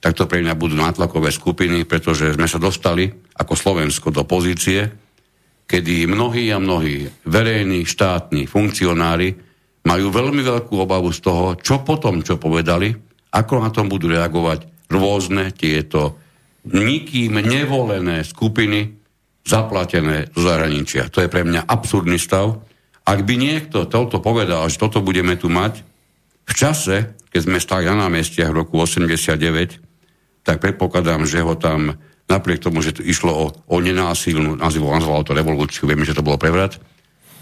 tak 0.02 0.18
to 0.18 0.26
pre 0.26 0.42
mňa 0.42 0.58
budú 0.58 0.74
nátlakové 0.74 1.30
skupiny, 1.30 1.86
pretože 1.86 2.34
sme 2.34 2.50
sa 2.50 2.58
dostali 2.58 3.06
ako 3.38 3.54
Slovensko 3.54 4.10
do 4.10 4.26
pozície, 4.26 4.90
kedy 5.70 6.10
mnohí 6.10 6.50
a 6.50 6.58
mnohí 6.58 7.06
verejní 7.30 7.86
štátni 7.86 8.50
funkcionári 8.50 9.30
majú 9.86 10.10
veľmi 10.10 10.42
veľkú 10.42 10.74
obavu 10.74 11.14
z 11.14 11.20
toho, 11.22 11.46
čo 11.62 11.86
potom, 11.86 12.26
čo 12.26 12.42
povedali, 12.42 12.92
ako 13.32 13.54
na 13.62 13.70
tom 13.70 13.88
budú 13.88 14.10
reagovať 14.10 14.90
rôzne 14.92 15.54
tieto 15.54 16.20
nikým 16.68 17.40
nevolené 17.40 18.26
skupiny 18.26 18.98
zaplatené 19.46 20.30
zo 20.34 20.42
zahraničia. 20.46 21.10
To 21.14 21.24
je 21.24 21.32
pre 21.32 21.46
mňa 21.46 21.66
absurdný 21.66 22.18
stav. 22.22 22.62
Ak 23.06 23.26
by 23.26 23.34
niekto 23.38 23.90
toto 23.90 24.22
povedal, 24.22 24.66
že 24.70 24.78
toto 24.78 25.02
budeme 25.02 25.34
tu 25.38 25.50
mať, 25.50 25.82
v 26.46 26.54
čase, 26.54 27.18
keď 27.32 27.42
sme 27.42 27.58
stali 27.64 27.88
na 27.88 28.06
námestiach 28.06 28.52
v 28.52 28.60
roku 28.66 28.78
89, 28.78 29.91
tak 30.42 30.62
predpokladám, 30.62 31.26
že 31.30 31.42
ho 31.42 31.54
tam 31.58 31.98
napriek 32.30 32.64
tomu, 32.64 32.80
že 32.80 32.96
to 32.96 33.02
išlo 33.04 33.32
o, 33.32 33.46
o 33.52 33.78
nenásilnú, 33.84 34.56
nazval, 34.56 35.04
nazval 35.04 35.28
to 35.28 35.36
revolúciu, 35.36 35.86
vieme, 35.86 36.08
že 36.08 36.16
to 36.16 36.24
bolo 36.24 36.40
prevrat, 36.40 36.80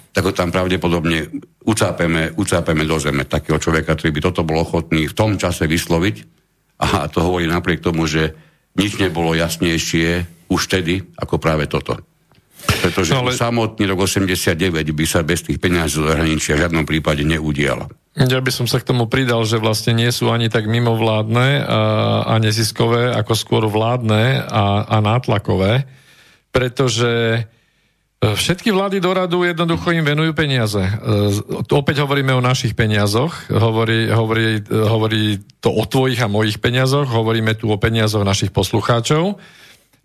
tak 0.09 0.25
ho 0.25 0.33
tam 0.33 0.49
pravdepodobne 0.49 1.29
ucápeme, 1.69 2.33
ucápeme 2.33 2.83
do 2.83 2.97
zeme 2.97 3.29
takého 3.29 3.61
človeka, 3.61 3.93
ktorý 3.93 4.09
by 4.09 4.21
toto 4.25 4.41
bol 4.41 4.65
ochotný 4.65 5.05
v 5.05 5.13
tom 5.13 5.37
čase 5.37 5.69
vysloviť. 5.69 6.15
A 6.79 7.11
to 7.11 7.21
hovorí 7.21 7.45
napriek 7.45 7.83
tomu, 7.83 8.09
že 8.09 8.33
nič 8.73 8.97
nebolo 8.97 9.37
jasnejšie 9.37 10.25
už 10.49 10.61
vtedy, 10.65 11.03
ako 11.19 11.37
práve 11.37 11.69
toto. 11.69 11.99
Pretože 12.59 13.13
no, 13.13 13.27
ale... 13.27 13.37
samotný 13.37 13.85
rok 13.93 14.09
89 14.09 14.73
by 14.73 15.05
sa 15.05 15.21
bez 15.21 15.45
tých 15.45 15.61
peniazí 15.61 16.01
do 16.01 16.09
zahraničia 16.09 16.57
v 16.57 16.67
žiadnom 16.67 16.85
prípade 16.87 17.21
neudiala. 17.23 17.85
Ja 18.19 18.43
by 18.43 18.51
som 18.51 18.67
sa 18.67 18.83
k 18.83 18.87
tomu 18.91 19.07
pridal, 19.07 19.47
že 19.47 19.63
vlastne 19.63 19.95
nie 19.95 20.11
sú 20.11 20.27
ani 20.27 20.51
tak 20.51 20.67
mimovládne 20.67 21.63
a, 21.63 22.35
neziskové, 22.43 23.15
ako 23.15 23.31
skôr 23.31 23.63
vládne 23.71 24.43
a, 24.43 24.83
a 24.83 24.97
nátlakové, 24.99 25.87
pretože 26.51 27.11
e, 27.39 27.41
Všetky 28.19 28.75
vlády 28.75 28.99
do 28.99 29.15
radu 29.15 29.47
jednoducho 29.47 29.95
im 29.95 30.03
venujú 30.03 30.35
peniaze. 30.35 30.83
E, 30.83 30.91
opäť 31.71 32.03
hovoríme 32.03 32.35
o 32.35 32.43
našich 32.43 32.75
peniazoch, 32.75 33.47
hovorí, 33.55 34.11
hovorí, 34.11 34.67
hovorí 34.67 35.39
to 35.63 35.71
o 35.71 35.87
tvojich 35.87 36.19
a 36.19 36.27
mojich 36.27 36.59
peniazoch, 36.59 37.07
hovoríme 37.07 37.55
tu 37.55 37.71
o 37.71 37.79
peniazoch 37.79 38.27
našich 38.27 38.51
poslucháčov. 38.51 39.39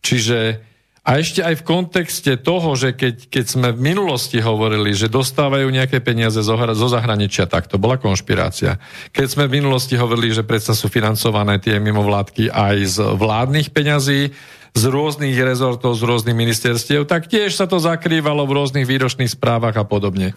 Čiže 0.07 0.63
A 1.05 1.21
ešte 1.21 1.45
aj 1.45 1.61
v 1.61 1.67
kontexte 1.69 2.33
toho, 2.41 2.73
že 2.81 2.97
keď, 2.97 3.29
keď 3.29 3.45
sme 3.45 3.69
v 3.77 3.93
minulosti 3.93 4.41
hovorili, 4.41 4.97
že 4.97 5.13
dostávajú 5.13 5.69
nejaké 5.69 6.01
peniaze 6.01 6.41
zo, 6.41 6.57
zo 6.57 6.89
zahraničia, 6.89 7.45
tak 7.45 7.69
to 7.69 7.77
bola 7.77 8.01
konšpirácia. 8.01 8.81
Keď 9.13 9.27
sme 9.29 9.45
v 9.45 9.61
minulosti 9.61 10.01
hovorili, 10.01 10.33
že 10.33 10.49
predsa 10.49 10.73
sú 10.73 10.89
financované 10.89 11.61
tie 11.61 11.77
mimovládky 11.77 12.49
aj 12.49 12.77
z 12.89 12.97
vládnych 13.21 13.69
peňazí, 13.69 14.33
z 14.75 14.83
rôznych 14.89 15.37
rezortov, 15.37 15.93
z 15.93 16.09
rôznych 16.09 16.33
ministerstiev, 16.33 17.05
tak 17.05 17.29
tiež 17.29 17.53
sa 17.53 17.69
to 17.69 17.77
zakrývalo 17.77 18.49
v 18.49 18.65
rôznych 18.65 18.89
výročných 18.89 19.29
správach 19.29 19.77
a 19.77 19.85
podobne. 19.85 20.33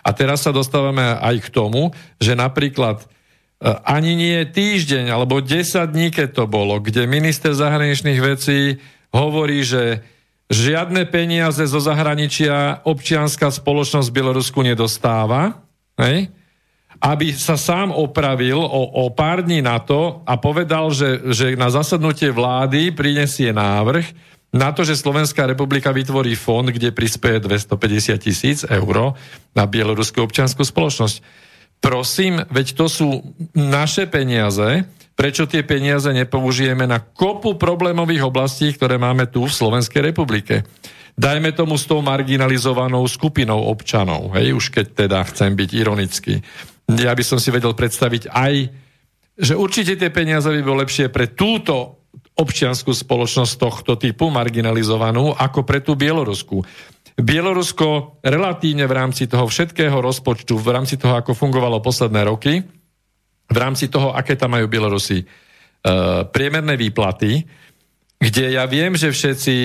A 0.00 0.16
teraz 0.16 0.40
sa 0.40 0.56
dostávame 0.56 1.04
aj 1.20 1.44
k 1.44 1.48
tomu, 1.52 1.92
že 2.16 2.32
napríklad 2.32 3.04
e, 3.04 3.06
ani 3.84 4.16
nie 4.16 4.40
týždeň, 4.48 5.12
alebo 5.12 5.44
10 5.44 5.68
dní, 5.84 6.08
keď 6.10 6.28
to 6.32 6.44
bolo, 6.48 6.80
kde 6.80 7.04
minister 7.04 7.52
zahraničných 7.52 8.20
vecí 8.24 8.80
hovorí, 9.12 9.64
že 9.64 10.04
žiadne 10.48 11.04
peniaze 11.08 11.60
zo 11.68 11.80
zahraničia 11.80 12.84
občianská 12.84 13.52
spoločnosť 13.52 14.08
v 14.08 14.16
Bielorusku 14.16 14.60
nedostáva, 14.64 15.60
hej? 16.00 16.32
aby 16.98 17.30
sa 17.30 17.54
sám 17.54 17.94
opravil 17.94 18.58
o, 18.58 19.06
o 19.06 19.12
pár 19.14 19.46
dní 19.46 19.62
na 19.62 19.78
to 19.78 20.24
a 20.26 20.34
povedal, 20.34 20.90
že, 20.90 21.30
že 21.30 21.54
na 21.54 21.70
zasadnutie 21.70 22.34
vlády 22.34 22.90
prinesie 22.90 23.54
návrh 23.54 24.36
na 24.48 24.72
to, 24.72 24.82
že 24.82 24.96
Slovenská 24.96 25.44
republika 25.44 25.92
vytvorí 25.92 26.32
fond, 26.32 26.64
kde 26.64 26.90
prispieje 26.90 27.44
250 27.44 28.16
tisíc 28.18 28.58
eur 28.64 29.14
na 29.52 29.64
bieloruskú 29.68 30.24
občianskú 30.24 30.64
spoločnosť. 30.64 31.20
Prosím, 31.78 32.42
veď 32.50 32.66
to 32.74 32.86
sú 32.90 33.08
naše 33.54 34.10
peniaze, 34.10 34.88
prečo 35.18 35.50
tie 35.50 35.66
peniaze 35.66 36.06
nepoužijeme 36.14 36.86
na 36.86 37.02
kopu 37.02 37.58
problémových 37.58 38.30
oblastí, 38.30 38.70
ktoré 38.70 39.02
máme 39.02 39.26
tu 39.26 39.50
v 39.50 39.50
Slovenskej 39.50 40.14
republike. 40.14 40.62
Dajme 41.18 41.50
tomu 41.50 41.74
s 41.74 41.90
tou 41.90 41.98
marginalizovanou 41.98 43.02
skupinou 43.10 43.66
občanov, 43.66 44.30
hej, 44.38 44.54
už 44.54 44.70
keď 44.70 44.86
teda 44.94 45.18
chcem 45.26 45.58
byť 45.58 45.70
ironický. 45.74 46.38
Ja 46.94 47.18
by 47.18 47.24
som 47.26 47.42
si 47.42 47.50
vedel 47.50 47.74
predstaviť 47.74 48.30
aj, 48.30 48.54
že 49.34 49.58
určite 49.58 49.98
tie 49.98 50.14
peniaze 50.14 50.46
by 50.46 50.62
bolo 50.62 50.86
lepšie 50.86 51.10
pre 51.10 51.34
túto 51.34 52.06
občianskú 52.38 52.94
spoločnosť 52.94 53.52
tohto 53.58 53.98
typu, 53.98 54.30
marginalizovanú, 54.30 55.34
ako 55.34 55.66
pre 55.66 55.82
tú 55.82 55.98
Bieloruskú. 55.98 56.62
Bielorusko 57.18 58.22
relatívne 58.22 58.86
v 58.86 58.94
rámci 58.94 59.26
toho 59.26 59.50
všetkého 59.50 59.98
rozpočtu, 59.98 60.54
v 60.54 60.70
rámci 60.70 60.94
toho, 60.94 61.18
ako 61.18 61.34
fungovalo 61.34 61.82
posledné 61.82 62.22
roky, 62.30 62.62
v 63.48 63.56
rámci 63.56 63.88
toho, 63.88 64.12
aké 64.12 64.36
tam 64.36 64.54
majú 64.54 64.68
Bielorusi 64.68 65.24
uh, 65.24 66.28
priemerné 66.28 66.76
výplaty, 66.76 67.48
kde 68.18 68.58
ja 68.58 68.66
viem, 68.68 68.98
že 68.98 69.14
všetci, 69.14 69.56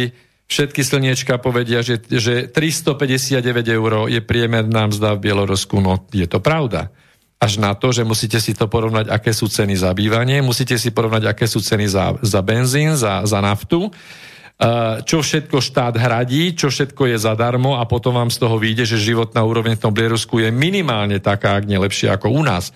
všetky 0.48 0.82
slniečka 0.86 1.42
povedia, 1.42 1.82
že, 1.84 2.00
že 2.06 2.48
359 2.48 3.44
eur 3.68 4.08
je 4.08 4.22
priemerná 4.22 4.88
mzda 4.88 5.18
v 5.18 5.24
Bielorusku. 5.30 5.82
No, 5.82 6.06
je 6.14 6.30
to 6.30 6.40
pravda. 6.40 6.94
Až 7.42 7.60
na 7.60 7.76
to, 7.76 7.92
že 7.92 8.08
musíte 8.08 8.40
si 8.40 8.56
to 8.56 8.72
porovnať, 8.72 9.12
aké 9.12 9.36
sú 9.36 9.52
ceny 9.52 9.76
za 9.76 9.92
bývanie, 9.92 10.40
musíte 10.40 10.80
si 10.80 10.96
porovnať, 10.96 11.28
aké 11.28 11.44
sú 11.44 11.60
ceny 11.60 11.92
za, 11.92 12.16
za 12.24 12.40
benzín, 12.40 12.96
za, 12.96 13.26
za 13.28 13.44
naftu, 13.44 13.90
uh, 13.90 15.04
čo 15.04 15.20
všetko 15.20 15.60
štát 15.60 15.98
hradí, 16.00 16.56
čo 16.56 16.72
všetko 16.72 17.10
je 17.12 17.18
zadarmo 17.20 17.76
a 17.76 17.84
potom 17.84 18.16
vám 18.16 18.32
z 18.32 18.38
toho 18.38 18.56
vyjde, 18.56 18.96
že 18.96 19.12
životná 19.12 19.44
úroveň 19.44 19.76
v 19.76 19.84
tom 19.90 19.92
Bielorusku 19.92 20.40
je 20.40 20.56
minimálne 20.56 21.20
taká, 21.20 21.60
ak 21.60 21.68
nie 21.68 21.76
lepšia 21.76 22.16
ako 22.16 22.32
u 22.32 22.48
nás. 22.48 22.72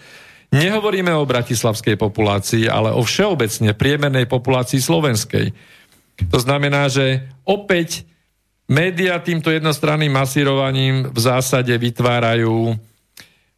Nehovoríme 0.47 1.11
o 1.11 1.27
bratislavskej 1.27 1.99
populácii, 1.99 2.71
ale 2.71 2.95
o 2.95 3.03
všeobecne 3.03 3.75
priemernej 3.75 4.31
populácii 4.31 4.79
slovenskej. 4.79 5.51
To 6.31 6.39
znamená, 6.39 6.87
že 6.87 7.27
opäť 7.43 8.07
média 8.71 9.19
týmto 9.19 9.51
jednostranným 9.51 10.11
masírovaním 10.11 11.11
v 11.11 11.19
zásade 11.19 11.75
vytvárajú 11.75 12.79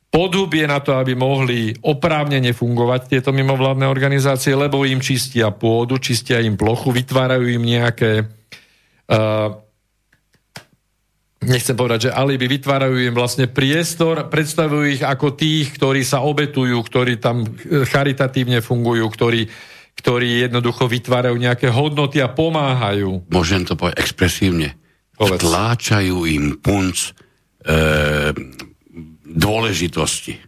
podhubie 0.10 0.66
na 0.66 0.82
to, 0.82 0.98
aby 0.98 1.14
mohli 1.14 1.78
oprávnene 1.86 2.50
fungovať 2.58 3.02
tieto 3.06 3.30
mimovládne 3.30 3.86
organizácie, 3.86 4.58
lebo 4.58 4.82
im 4.82 4.98
čistia 4.98 5.54
pôdu, 5.54 6.02
čistia 6.02 6.42
im 6.42 6.58
plochu, 6.58 6.90
vytvárajú 6.90 7.46
im 7.46 7.64
nejaké 7.64 8.26
uh, 8.26 9.54
nechcem 11.44 11.76
povedať, 11.76 12.10
že 12.10 12.16
alibi 12.16 12.52
vytvárajú 12.52 13.00
im 13.00 13.16
vlastne 13.16 13.48
priestor, 13.48 14.28
predstavujú 14.28 15.00
ich 15.00 15.04
ako 15.04 15.40
tých, 15.40 15.72
ktorí 15.80 16.04
sa 16.04 16.20
obetujú, 16.24 16.76
ktorí 16.84 17.16
tam 17.20 17.48
charitatívne 17.64 18.60
fungujú, 18.60 19.08
ktorí, 19.08 19.48
ktorí 19.96 20.50
jednoducho 20.50 20.92
vytvárajú 20.92 21.36
nejaké 21.40 21.72
hodnoty 21.72 22.20
a 22.20 22.28
pomáhajú. 22.28 23.24
Môžem 23.32 23.64
to 23.64 23.80
povedať 23.80 24.04
expresívne. 24.04 24.76
Povedz. 25.16 25.44
Tláčajú 25.44 26.28
im 26.28 26.60
punc 26.60 26.96
e, 26.96 27.12
dôležitosti. 29.24 30.40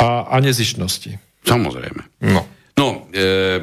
A, 0.00 0.24
a 0.28 0.36
nezišnosti. 0.40 1.20
Samozrejme. 1.44 2.24
No. 2.28 2.44
No, 2.80 2.88
e, 3.12 3.60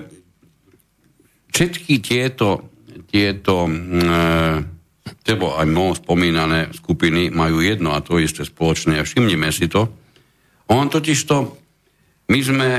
všetky 1.50 1.98
tieto, 2.06 2.70
tieto 3.10 3.66
e, 3.66 4.77
tebo 5.28 5.60
aj 5.60 5.68
mnou 5.68 5.92
spomínané 5.92 6.72
skupiny 6.72 7.28
majú 7.36 7.60
jedno 7.60 7.92
a 7.92 8.00
to 8.00 8.16
isté 8.16 8.48
spoločné. 8.48 8.96
A 8.96 9.04
všimnime 9.04 9.52
si 9.52 9.68
to. 9.68 9.92
On 10.72 10.88
totiž 10.88 11.20
to, 11.28 11.60
my 12.32 12.40
sme 12.40 12.70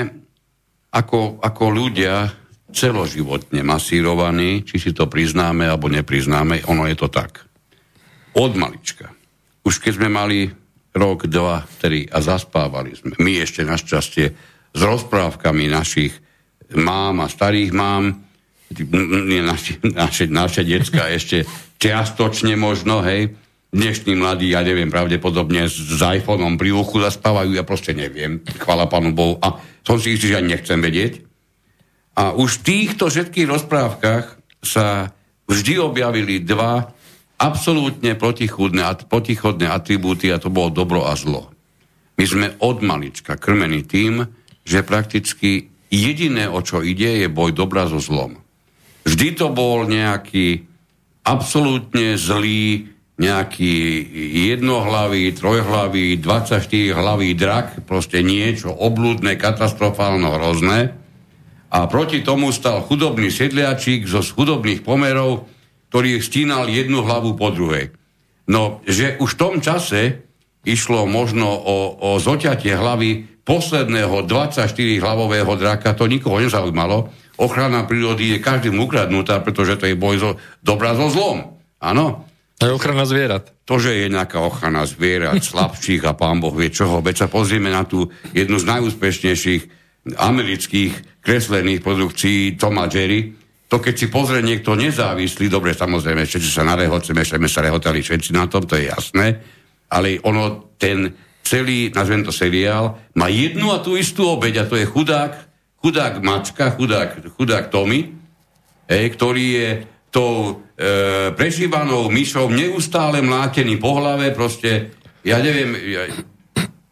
ako, 0.88 1.44
ako 1.44 1.64
ľudia 1.68 2.32
celoživotne 2.72 3.60
masírovaní, 3.60 4.64
či 4.64 4.80
si 4.80 4.90
to 4.96 5.08
priznáme 5.08 5.68
alebo 5.68 5.92
nepriznáme, 5.92 6.64
ono 6.64 6.88
je 6.88 6.96
to 6.96 7.12
tak. 7.12 7.44
Od 8.32 8.52
malička. 8.56 9.12
Už 9.68 9.84
keď 9.84 9.92
sme 10.00 10.08
mali 10.08 10.48
rok, 10.96 11.28
dva, 11.28 11.64
tri 11.80 12.08
a 12.08 12.24
zaspávali 12.24 12.96
sme. 12.96 13.12
My 13.20 13.44
ešte 13.44 13.64
našťastie 13.64 14.26
s 14.72 14.80
rozprávkami 14.80 15.68
našich 15.68 16.16
mám 16.76 17.24
a 17.24 17.28
starých 17.28 17.72
mám, 17.72 18.24
naše, 19.48 19.80
naše, 19.80 20.24
naše 20.28 20.60
decka 20.64 21.08
ešte 21.08 21.48
čiastočne 21.78 22.58
možno, 22.58 23.00
hej, 23.06 23.38
dnešní 23.70 24.16
mladí, 24.18 24.52
ja 24.52 24.66
neviem, 24.66 24.90
pravdepodobne 24.90 25.70
s, 25.70 25.76
s 25.78 26.00
iPhoneom 26.00 26.58
pri 26.58 26.74
uchu 26.74 27.00
zaspávajú, 27.04 27.54
ja 27.54 27.64
proste 27.64 27.94
neviem, 27.94 28.42
chvala 28.60 28.90
Pánu 28.90 29.14
Bohu. 29.14 29.38
A 29.40 29.60
som 29.86 29.96
si 29.96 30.18
istý, 30.18 30.34
že 30.34 30.42
ani 30.42 30.56
nechcem 30.56 30.80
vedieť. 30.80 31.24
A 32.18 32.34
už 32.34 32.60
v 32.60 32.64
týchto 32.66 33.06
všetkých 33.06 33.46
rozprávkach 33.46 34.24
sa 34.64 35.14
vždy 35.46 35.78
objavili 35.78 36.42
dva 36.42 36.90
absolútne 37.38 38.18
protichodné, 38.18 39.06
protichodné 39.06 39.70
atribúty 39.70 40.34
a 40.34 40.42
to 40.42 40.50
bolo 40.50 40.74
dobro 40.74 41.06
a 41.06 41.14
zlo. 41.14 41.54
My 42.18 42.26
sme 42.26 42.46
od 42.58 42.82
malička 42.82 43.38
krmení 43.38 43.86
tým, 43.86 44.26
že 44.66 44.82
prakticky 44.82 45.70
jediné, 45.86 46.50
o 46.50 46.58
čo 46.58 46.82
ide, 46.82 47.22
je 47.22 47.30
boj 47.30 47.54
dobra 47.54 47.86
so 47.86 48.02
zlom. 48.02 48.42
Vždy 49.06 49.38
to 49.38 49.54
bol 49.54 49.86
nejaký 49.86 50.66
absolútne 51.28 52.16
zlý 52.16 52.88
nejaký 53.18 53.74
jednohlavý, 54.54 55.34
trojhlavý, 55.34 56.16
24 56.22 56.94
hlavý 56.94 57.34
drak, 57.34 57.82
proste 57.84 58.22
niečo 58.22 58.70
oblúdne, 58.70 59.34
katastrofálno, 59.34 60.38
hrozné. 60.38 60.94
A 61.68 61.84
proti 61.90 62.22
tomu 62.24 62.54
stal 62.54 62.80
chudobný 62.86 63.28
sedliačík 63.28 64.06
zo 64.06 64.22
chudobných 64.22 64.86
pomerov, 64.86 65.50
ktorý 65.90 66.22
stínal 66.22 66.70
jednu 66.70 67.02
hlavu 67.04 67.34
po 67.34 67.50
druhej. 67.50 67.92
No, 68.48 68.80
že 68.86 69.18
už 69.20 69.36
v 69.36 69.40
tom 69.40 69.54
čase 69.60 70.24
išlo 70.64 71.04
možno 71.04 71.50
o, 71.50 71.98
o 71.98 72.10
zoťatie 72.22 72.72
hlavy 72.72 73.42
posledného 73.42 74.24
24-hlavového 74.24 75.52
draka, 75.58 75.92
to 75.92 76.06
nikoho 76.06 76.40
nezaujímalo, 76.40 77.12
ochrana 77.38 77.86
prírody 77.86 78.36
je 78.36 78.38
každým 78.42 78.76
ukradnutá, 78.82 79.38
pretože 79.40 79.78
to 79.78 79.86
je 79.86 79.94
boj 79.94 80.16
zo 80.18 80.30
dobrá 80.60 80.92
so 80.98 81.06
zlom. 81.08 81.58
Áno? 81.78 82.26
To 82.58 82.66
je 82.66 82.74
ochrana 82.74 83.06
zvierat. 83.06 83.54
To, 83.70 83.78
že 83.78 83.94
je 83.94 84.10
nejaká 84.10 84.42
ochrana 84.42 84.82
zvierat, 84.82 85.38
slabších 85.38 86.02
a 86.02 86.18
pán 86.18 86.42
Boh 86.42 86.50
vie 86.50 86.74
čoho. 86.74 86.98
Veď 86.98 87.24
sa 87.24 87.28
pozrieme 87.30 87.70
na 87.70 87.86
tú 87.86 88.10
jednu 88.34 88.58
z 88.58 88.66
najúspešnejších 88.66 89.62
amerických 90.18 91.22
kreslených 91.22 91.80
produkcií 91.86 92.58
Toma 92.58 92.90
Jerry. 92.90 93.30
To, 93.68 93.78
keď 93.78 93.94
si 93.94 94.06
pozrie 94.08 94.40
niekto 94.42 94.74
nezávislý, 94.74 95.46
dobre, 95.52 95.76
samozrejme, 95.76 96.24
všetci 96.24 96.50
sa 96.50 96.64
narehoceme, 96.64 97.20
všetci 97.20 97.46
sa 97.46 97.62
rehotali 97.62 98.00
všetci 98.00 98.32
na 98.32 98.48
tom, 98.48 98.64
to 98.64 98.80
je 98.80 98.88
jasné, 98.88 99.26
ale 99.92 100.16
ono, 100.24 100.72
ten 100.80 101.12
celý, 101.44 101.92
nazvem 101.92 102.24
to 102.24 102.32
seriál, 102.32 103.12
má 103.16 103.28
jednu 103.28 103.68
a 103.72 103.84
tú 103.84 103.96
istú 103.96 104.24
obeď 104.24 104.64
a 104.64 104.68
to 104.68 104.80
je 104.80 104.88
chudák 104.88 105.47
chudák 105.78 106.22
mačka, 106.22 106.70
chudák, 106.74 107.34
chudák 107.38 107.70
Tommy, 107.70 108.14
hej, 108.88 109.04
ktorý 109.14 109.46
je 109.46 109.70
tou 110.08 110.64
e, 110.74 111.30
prežívanou 111.36 112.08
myšou 112.08 112.48
neustále 112.48 113.20
mlátený 113.20 113.76
po 113.76 114.00
hlave, 114.00 114.32
proste, 114.32 114.90
ja 115.22 115.38
neviem, 115.38 115.76
ja, 115.76 116.02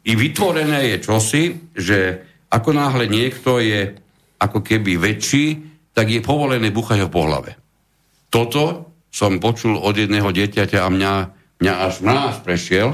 i 0.06 0.12
vytvorené 0.14 0.94
je 0.94 0.96
čosi, 1.02 1.44
že 1.74 1.98
ako 2.52 2.70
náhle 2.76 3.10
niekto 3.10 3.58
je 3.58 3.96
ako 4.38 4.62
keby 4.62 5.00
väčší, 5.00 5.46
tak 5.96 6.12
je 6.12 6.20
povolené 6.20 6.68
buchať 6.70 7.08
ho 7.08 7.10
po 7.10 7.24
hlave. 7.24 7.56
Toto 8.28 8.92
som 9.08 9.40
počul 9.40 9.80
od 9.80 9.96
jedného 9.96 10.28
dieťaťa 10.28 10.84
a 10.84 10.92
mňa, 10.92 11.12
mňa 11.64 11.74
až 11.88 12.04
nás 12.04 12.36
prešiel 12.44 12.92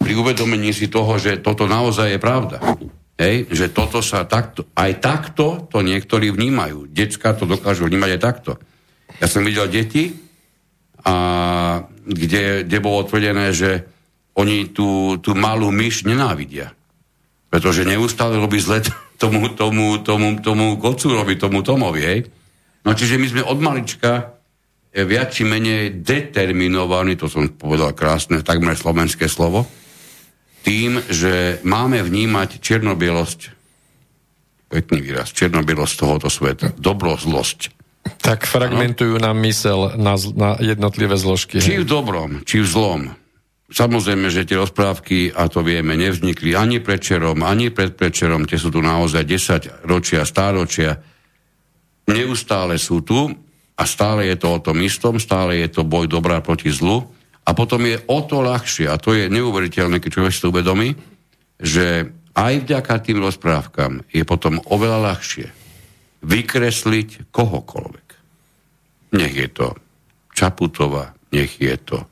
pri 0.00 0.12
uvedomení 0.16 0.72
si 0.72 0.88
toho, 0.88 1.20
že 1.20 1.44
toto 1.44 1.68
naozaj 1.68 2.16
je 2.16 2.20
pravda. 2.20 2.64
Hej, 3.14 3.46
že 3.54 3.70
toto 3.70 4.02
sa 4.02 4.26
takto, 4.26 4.66
aj 4.74 4.98
takto 4.98 5.70
to 5.70 5.86
niektorí 5.86 6.34
vnímajú. 6.34 6.90
Decka 6.90 7.30
to 7.38 7.46
dokážu 7.46 7.86
vnímať 7.86 8.10
aj 8.18 8.20
takto. 8.20 8.52
Ja 9.22 9.30
som 9.30 9.46
videl 9.46 9.70
deti, 9.70 10.24
a 11.04 11.14
kde, 12.08 12.64
kde 12.64 12.78
bolo 12.80 13.04
tvrdené, 13.04 13.52
že 13.52 13.84
oni 14.34 14.72
tú, 14.72 15.20
tú 15.20 15.36
malú 15.36 15.68
myš 15.68 16.08
nenávidia. 16.08 16.72
Pretože 17.52 17.86
neustále 17.86 18.40
robí 18.40 18.58
zle 18.58 18.80
tomu, 19.22 19.52
tomu, 19.52 20.00
tomu, 20.00 20.40
tomu 20.40 20.80
kocúrovi, 20.80 21.36
tomu 21.36 21.60
Tomovi, 21.60 22.02
hej. 22.02 22.20
No 22.84 22.96
čiže 22.96 23.20
my 23.20 23.26
sme 23.30 23.42
od 23.44 23.60
malička 23.60 24.10
e, 24.90 25.04
viac 25.04 25.32
či 25.32 25.44
menej 25.44 26.02
determinovaní, 26.02 27.16
to 27.20 27.28
som 27.28 27.52
povedal 27.52 27.92
krásne, 27.92 28.40
takmer 28.40 28.76
slovenské 28.76 29.28
slovo, 29.28 29.64
tým, 30.64 31.04
že 31.12 31.60
máme 31.60 32.00
vnímať 32.00 32.58
černobielosť, 32.64 33.40
pekný 34.72 34.98
výraz, 35.04 35.30
černobielosť 35.36 35.94
tohoto 36.00 36.32
sveta, 36.32 36.72
dobro, 36.80 37.14
zlosť. 37.20 37.70
Tak 38.24 38.48
fragmentujú 38.48 39.20
nám 39.20 39.36
mysel 39.44 39.96
na, 40.00 40.16
na 40.36 40.56
jednotlivé 40.60 41.16
zložky. 41.20 41.60
Či 41.60 41.84
v 41.84 41.88
dobrom, 41.88 42.40
či 42.48 42.64
v 42.64 42.68
zlom. 42.68 43.02
Samozrejme, 43.68 44.28
že 44.28 44.44
tie 44.44 44.60
rozprávky, 44.60 45.32
a 45.32 45.48
to 45.48 45.64
vieme, 45.64 45.96
nevznikli 45.96 46.52
ani 46.52 46.84
pred 46.84 47.00
čerom, 47.00 47.40
ani 47.44 47.72
pred 47.72 47.96
prečerom, 47.96 48.44
tie 48.44 48.60
sú 48.60 48.68
tu 48.68 48.84
naozaj 48.84 49.24
10 49.24 49.88
ročia, 49.88 50.24
stáročia. 50.28 51.00
Neustále 52.04 52.76
sú 52.76 53.00
tu 53.00 53.32
a 53.74 53.82
stále 53.88 54.28
je 54.28 54.36
to 54.36 54.48
o 54.52 54.60
tom 54.60 54.84
istom, 54.84 55.16
stále 55.16 55.64
je 55.64 55.68
to 55.72 55.82
boj 55.82 56.04
dobrá 56.04 56.44
proti 56.44 56.68
zlu 56.68 57.08
a 57.44 57.50
potom 57.52 57.84
je 57.84 58.00
o 58.08 58.18
to 58.24 58.40
ľahšie, 58.40 58.88
a 58.88 58.96
to 58.96 59.12
je 59.12 59.28
neuveriteľné, 59.28 60.00
keď 60.00 60.10
človek 60.16 60.32
si 60.32 60.42
to 60.42 60.52
uvedomí, 60.52 60.96
že 61.60 62.08
aj 62.34 62.66
vďaka 62.66 62.94
tým 63.04 63.20
rozprávkam 63.20 64.08
je 64.10 64.24
potom 64.26 64.58
oveľa 64.72 65.12
ľahšie 65.12 65.46
vykresliť 66.24 67.30
kohokoľvek. 67.30 68.08
Nech 69.14 69.34
je 69.36 69.48
to 69.52 69.76
Čaputová, 70.34 71.14
nech 71.30 71.60
je 71.60 71.76
to 71.78 72.02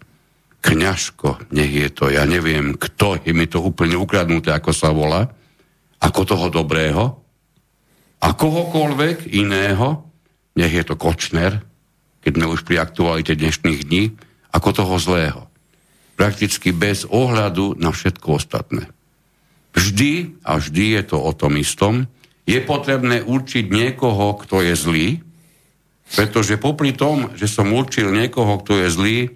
Kňažko, 0.63 1.51
nech 1.51 1.75
je 1.75 1.91
to, 1.91 2.07
ja 2.07 2.23
neviem 2.23 2.79
kto, 2.79 3.19
je 3.19 3.35
mi 3.35 3.51
to 3.51 3.59
úplne 3.59 3.99
ukradnuté, 3.99 4.55
ako 4.55 4.71
sa 4.71 4.95
volá, 4.95 5.27
ako 5.99 6.21
toho 6.23 6.47
dobrého, 6.55 7.19
a 8.23 8.29
kohokoľvek 8.39 9.35
iného, 9.35 10.07
nech 10.55 10.71
je 10.71 10.85
to 10.87 10.95
Kočner, 10.95 11.59
keď 12.23 12.33
sme 12.39 12.47
už 12.47 12.63
pri 12.63 12.79
aktualite 12.79 13.35
dnešných 13.35 13.81
dní, 13.83 14.15
ako 14.53 14.69
toho 14.71 14.95
zlého. 15.01 15.43
Prakticky 16.15 16.71
bez 16.71 17.09
ohľadu 17.09 17.81
na 17.81 17.91
všetko 17.91 18.37
ostatné. 18.37 18.87
Vždy 19.73 20.45
a 20.45 20.61
vždy 20.61 21.01
je 21.01 21.03
to 21.09 21.17
o 21.17 21.33
tom 21.33 21.57
istom. 21.57 22.05
Je 22.45 22.61
potrebné 22.61 23.25
určiť 23.25 23.73
niekoho, 23.73 24.37
kto 24.37 24.61
je 24.61 24.75
zlý, 24.77 25.09
pretože 26.13 26.61
popri 26.61 26.93
tom, 26.93 27.33
že 27.33 27.49
som 27.49 27.73
určil 27.73 28.13
niekoho, 28.13 28.61
kto 28.61 28.85
je 28.85 28.89
zlý, 28.93 29.19
e, 29.25 29.31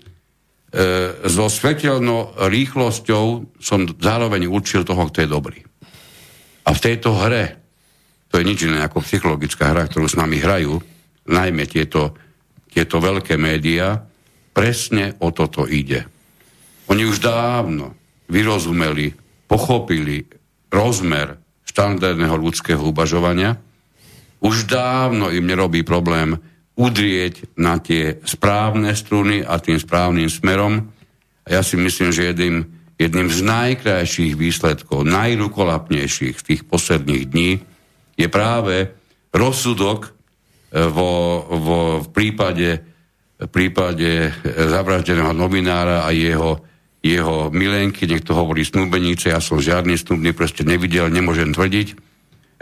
so 1.24 1.48
svetelnou 1.48 2.36
rýchlosťou 2.36 3.56
som 3.56 3.88
zároveň 3.96 4.44
určil 4.44 4.84
toho, 4.84 5.08
kto 5.08 5.24
je 5.24 5.28
dobrý. 5.32 5.58
A 6.68 6.76
v 6.76 6.82
tejto 6.82 7.16
hre, 7.16 7.56
to 8.28 8.36
je 8.36 8.44
nič 8.44 8.68
iné 8.68 8.84
ako 8.84 9.00
psychologická 9.00 9.72
hra, 9.72 9.88
ktorú 9.88 10.04
s 10.04 10.18
nami 10.18 10.36
hrajú, 10.36 10.76
najmä 11.24 11.64
tieto, 11.64 12.12
tieto 12.68 13.00
veľké 13.00 13.40
médiá, 13.40 14.05
presne 14.56 15.12
o 15.20 15.28
toto 15.36 15.68
ide. 15.68 16.08
Oni 16.88 17.04
už 17.04 17.20
dávno 17.20 17.92
vyrozumeli, 18.32 19.12
pochopili 19.44 20.24
rozmer 20.72 21.36
štandardného 21.68 22.32
ľudského 22.40 22.80
uvažovania. 22.80 23.60
Už 24.40 24.64
dávno 24.64 25.28
im 25.28 25.44
nerobí 25.44 25.84
problém 25.84 26.40
udrieť 26.72 27.52
na 27.60 27.76
tie 27.76 28.16
správne 28.24 28.96
struny 28.96 29.44
a 29.44 29.60
tým 29.60 29.76
správnym 29.76 30.32
smerom. 30.32 30.88
A 31.44 31.60
ja 31.60 31.60
si 31.60 31.76
myslím, 31.76 32.12
že 32.12 32.32
jedným, 32.32 32.64
jedným 32.96 33.28
z 33.28 33.40
najkrajších 33.44 34.34
výsledkov, 34.40 35.04
najrukolapnejších 35.04 36.36
z 36.40 36.44
tých 36.44 36.62
posledných 36.64 37.24
dní 37.28 37.52
je 38.16 38.28
práve 38.28 38.92
rozsudok 39.36 40.08
e, 40.08 40.10
vo, 40.88 41.44
vo, 41.44 41.78
v 42.04 42.08
prípade 42.12 42.95
prípade 43.44 44.08
e, 44.08 44.30
zavraždeného 44.48 45.36
novinára 45.36 46.08
a 46.08 46.10
jeho, 46.16 46.64
jeho 47.04 47.52
milenky, 47.52 48.08
niekto 48.08 48.32
hovorí 48.32 48.64
snúbenice, 48.64 49.28
ja 49.28 49.44
som 49.44 49.60
žiadny 49.60 50.00
snúbny 50.00 50.32
proste 50.32 50.64
nevidel, 50.64 51.12
nemôžem 51.12 51.52
tvrdiť, 51.52 51.88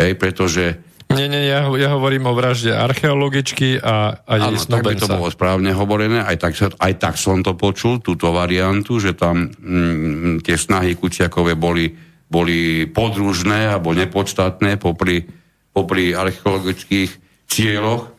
hej, 0.03 0.13
pretože 0.19 0.83
nie, 1.15 1.31
nie, 1.31 1.47
ja, 1.47 1.69
ja 1.69 1.89
hovorím 1.95 2.27
o 2.27 2.35
vražde 2.35 2.75
archeologičky 2.75 3.79
a, 3.79 4.25
a 4.25 4.33
jej 4.41 4.57
Áno, 4.57 4.67
tak 4.67 4.83
by 4.83 4.97
to 4.99 5.07
bolo 5.07 5.29
správne 5.31 5.71
hovorené, 5.71 6.25
aj 6.25 6.37
tak, 6.43 6.53
aj 6.59 6.93
tak 6.97 7.15
som 7.21 7.45
to 7.45 7.55
počul, 7.55 8.01
túto 8.01 8.33
variantu, 8.33 8.99
že 8.99 9.15
tam 9.15 9.47
mm, 9.47 10.43
tie 10.43 10.57
snahy 10.59 10.97
Kuciakové 10.97 11.55
boli, 11.55 11.93
boli 12.27 12.89
podružné 12.89 13.69
alebo 13.69 13.95
nepodstatné 13.95 14.81
popri, 14.81 15.23
popri 15.71 16.17
archeologických 16.17 17.11
cieľoch 17.47 18.14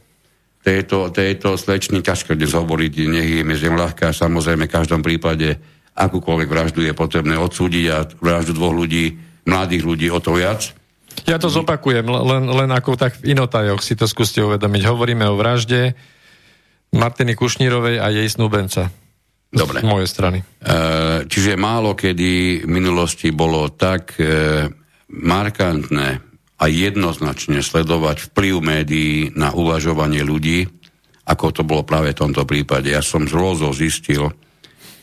tejto, 0.65 1.13
tejto 1.13 1.53
slečny, 1.61 2.01
ťažko 2.01 2.33
dnes 2.33 2.57
hovoriť, 2.57 2.93
nech 3.05 3.29
je 3.37 3.43
medzi 3.45 3.69
ľahká, 3.69 4.09
samozrejme 4.09 4.65
v 4.65 4.73
každom 4.73 5.05
prípade 5.05 5.61
akúkoľvek 5.93 6.49
vraždu 6.49 6.81
je 6.81 6.97
potrebné 6.97 7.37
odsúdiť 7.37 7.85
a 7.93 8.03
vraždu 8.17 8.57
dvoch 8.57 8.73
ľudí, 8.73 9.15
mladých 9.45 9.83
ľudí 9.85 10.07
o 10.09 10.17
to 10.17 10.33
viac. 10.35 10.73
Ja 11.23 11.39
to 11.39 11.47
zopakujem, 11.47 12.03
len, 12.03 12.43
len 12.49 12.69
ako 12.73 12.99
tak 12.99 13.21
v 13.21 13.37
inotajoch 13.37 13.79
si 13.79 13.95
to 13.95 14.03
skúste 14.09 14.43
uvedomiť. 14.43 14.81
Hovoríme 14.83 15.23
o 15.31 15.39
vražde 15.39 15.95
Martiny 16.91 17.39
Kušnírovej 17.39 18.03
a 18.03 18.11
jej 18.11 18.27
snúbenca. 18.27 18.91
Dobre. 19.55 19.79
Z 19.79 19.87
mojej 19.87 20.09
strany. 20.11 20.43
E, 20.43 20.45
čiže 21.31 21.55
málo 21.55 21.95
kedy 21.95 22.65
v 22.67 22.69
minulosti 22.69 23.31
bolo 23.31 23.71
tak 23.71 24.19
e, 24.19 24.67
markantné 25.07 26.34
a 26.55 26.71
jednoznačne 26.71 27.59
sledovať 27.59 28.31
vplyv 28.31 28.55
médií 28.63 29.17
na 29.35 29.51
uvažovanie 29.51 30.23
ľudí, 30.23 30.71
ako 31.25 31.51
to 31.51 31.61
bolo 31.67 31.83
práve 31.83 32.15
v 32.15 32.21
tomto 32.21 32.47
prípade. 32.47 32.93
Ja 32.93 33.03
som 33.03 33.27
z 33.27 33.33
Rózov 33.35 33.75
zistil, 33.75 34.31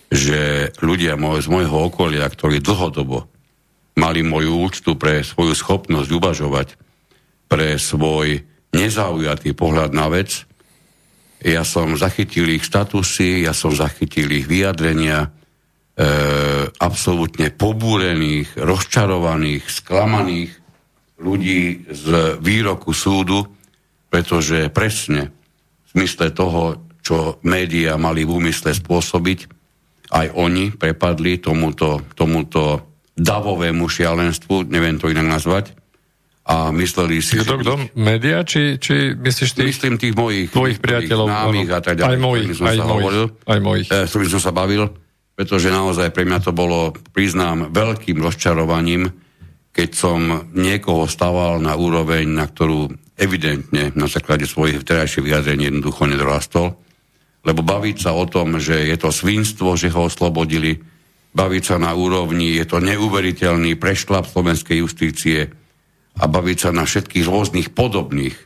že 0.09 0.71
ľudia 0.81 1.19
môj, 1.19 1.45
z 1.45 1.49
môjho 1.53 1.93
okolia, 1.93 2.25
ktorí 2.25 2.63
dlhodobo 2.63 3.29
mali 3.99 4.25
moju 4.25 4.65
úctu 4.65 4.97
pre 4.97 5.21
svoju 5.21 5.53
schopnosť 5.53 6.09
uvažovať, 6.09 6.69
pre 7.51 7.77
svoj 7.77 8.41
nezaujatý 8.73 9.53
pohľad 9.53 9.93
na 9.93 10.09
vec, 10.09 10.49
ja 11.43 11.67
som 11.67 11.99
zachytil 11.99 12.55
ich 12.55 12.63
statusy, 12.63 13.43
ja 13.43 13.51
som 13.51 13.75
zachytil 13.75 14.31
ich 14.31 14.47
vyjadrenia, 14.47 15.27
e, 15.27 15.29
absolútne 16.79 17.51
pobúrených, 17.51 18.63
rozčarovaných, 18.63 19.67
sklamaných, 19.67 20.62
ľudí 21.23 21.87
z 21.89 22.37
výroku 22.43 22.91
súdu, 22.91 23.47
pretože 24.11 24.69
presne 24.75 25.31
v 25.87 25.89
zmysle 25.95 26.35
toho, 26.35 26.91
čo 27.01 27.39
médiá 27.47 27.95
mali 27.97 28.27
v 28.27 28.43
úmysle 28.43 28.75
spôsobiť, 28.75 29.39
aj 30.13 30.27
oni 30.37 30.75
prepadli 30.75 31.41
tomuto, 31.41 32.05
tomuto 32.13 32.93
davovému 33.17 33.89
šialenstvu, 33.89 34.69
neviem 34.69 35.01
to 35.01 35.09
inak 35.09 35.41
nazvať, 35.41 35.73
a 36.43 36.75
mysleli 36.75 37.23
si... 37.23 37.39
Kto, 37.39 37.63
kto? 37.63 37.73
Média? 37.95 38.43
Či, 38.43 38.83
či 38.83 39.15
myslíš 39.15 39.51
tých... 39.55 39.69
Myslím 39.71 39.95
tých 39.95 40.15
mojich... 40.19 40.51
Tvojich 40.51 40.83
priateľov. 40.83 41.27
Námych 41.31 41.71
a 41.71 41.81
tak 41.81 42.03
ďalej. 42.03 42.11
Aj 42.11 42.19
mojich, 42.19 42.49
aj 42.51 42.59
mojich. 42.59 42.83
Hovoril, 42.83 43.27
aj 43.47 43.61
mojich. 43.63 43.89
E, 43.89 44.11
s 44.11 44.13
som 44.13 44.43
sa 44.43 44.51
bavil, 44.51 44.91
pretože 45.39 45.71
naozaj 45.71 46.11
pre 46.11 46.27
mňa 46.27 46.39
to 46.43 46.51
bolo, 46.51 46.91
priznám, 47.15 47.71
veľkým 47.71 48.19
rozčarovaním, 48.19 49.07
keď 49.73 49.91
som 49.97 50.53
niekoho 50.53 51.09
stával 51.09 51.57
na 51.65 51.73
úroveň, 51.73 52.29
na 52.29 52.45
ktorú 52.45 52.93
evidentne 53.17 53.93
na 53.97 54.05
základe 54.05 54.45
svojich 54.45 54.85
vterajších 54.85 55.25
vyjadrení 55.25 55.73
jednoducho 55.73 56.05
nedorastol. 56.05 56.77
Lebo 57.43 57.65
baviť 57.65 57.97
sa 57.99 58.15
o 58.15 58.29
tom, 58.29 58.61
že 58.61 58.87
je 58.87 58.97
to 59.01 59.11
svinstvo, 59.11 59.75
že 59.75 59.91
ho 59.91 60.07
oslobodili, 60.07 60.79
baviť 61.33 61.63
sa 61.65 61.77
na 61.81 61.97
úrovni, 61.97 62.55
je 62.55 62.69
to 62.69 62.79
neuveriteľný 62.85 63.75
prešlap 63.81 64.29
slovenskej 64.29 64.85
justície 64.85 65.49
a 66.21 66.25
baviť 66.29 66.59
sa 66.69 66.71
na 66.77 66.85
všetkých 66.85 67.25
rôznych 67.25 67.73
podobných 67.73 68.37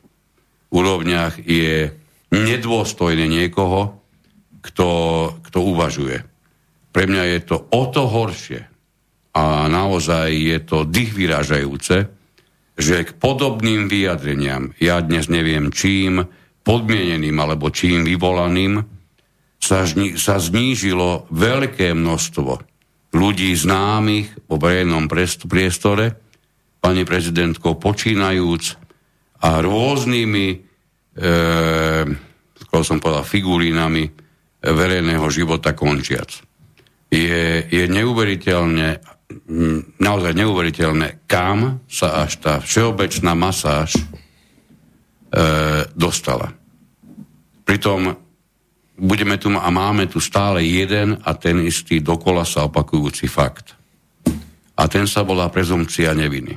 úrovniach 0.71 1.43
je 1.43 1.91
nedôstojné 2.31 3.27
niekoho, 3.27 3.99
kto, 4.63 4.89
kto 5.47 5.59
uvažuje. 5.63 6.23
Pre 6.91 7.05
mňa 7.07 7.23
je 7.37 7.41
to 7.43 7.57
o 7.71 7.83
to 7.91 8.03
horšie, 8.07 8.67
a 9.37 9.69
naozaj 9.69 10.33
je 10.33 10.59
to 10.65 10.89
dých 10.89 11.13
vyrážajúce, 11.13 12.09
že 12.77 12.97
k 13.05 13.11
podobným 13.21 13.85
vyjadreniam, 13.89 14.73
ja 14.81 15.05
dnes 15.05 15.29
neviem 15.29 15.69
čím, 15.69 16.25
podmieneným 16.65 17.37
alebo 17.37 17.69
čím 17.69 18.09
vyvolaným, 18.09 18.81
sa, 19.61 19.85
žni, 19.85 20.17
sa 20.17 20.41
znížilo 20.41 21.29
veľké 21.29 21.93
množstvo 21.93 22.53
ľudí 23.17 23.53
známych 23.53 24.49
vo 24.49 24.57
verejnom 24.57 25.09
priestore, 25.49 26.17
pani 26.81 27.05
prezidentkou, 27.05 27.81
počínajúc 27.81 28.77
a 29.41 29.61
rôznymi, 29.65 30.49
e, 30.53 30.57
som 32.77 33.01
povedal, 33.01 33.25
figurínami 33.25 34.05
verejného 34.61 35.27
života 35.33 35.73
končiac. 35.73 36.29
Je, 37.09 37.65
je 37.65 37.85
neuveriteľne, 37.89 39.16
naozaj 39.99 40.33
neuveriteľné, 40.39 41.27
kam 41.27 41.83
sa 41.91 42.23
až 42.27 42.39
tá 42.39 42.53
všeobecná 42.63 43.35
masáž 43.35 43.99
e, 43.99 44.03
dostala. 45.95 46.55
Pritom 47.67 48.15
budeme 48.95 49.37
tu 49.37 49.51
a 49.51 49.69
máme 49.71 50.07
tu 50.07 50.23
stále 50.23 50.63
jeden 50.63 51.19
a 51.27 51.35
ten 51.35 51.59
istý 51.67 51.99
dokola 51.99 52.47
sa 52.47 52.71
opakujúci 52.71 53.27
fakt. 53.27 53.75
A 54.77 54.83
ten 54.87 55.11
sa 55.11 55.27
volá 55.27 55.51
prezumcia 55.51 56.15
neviny. 56.15 56.55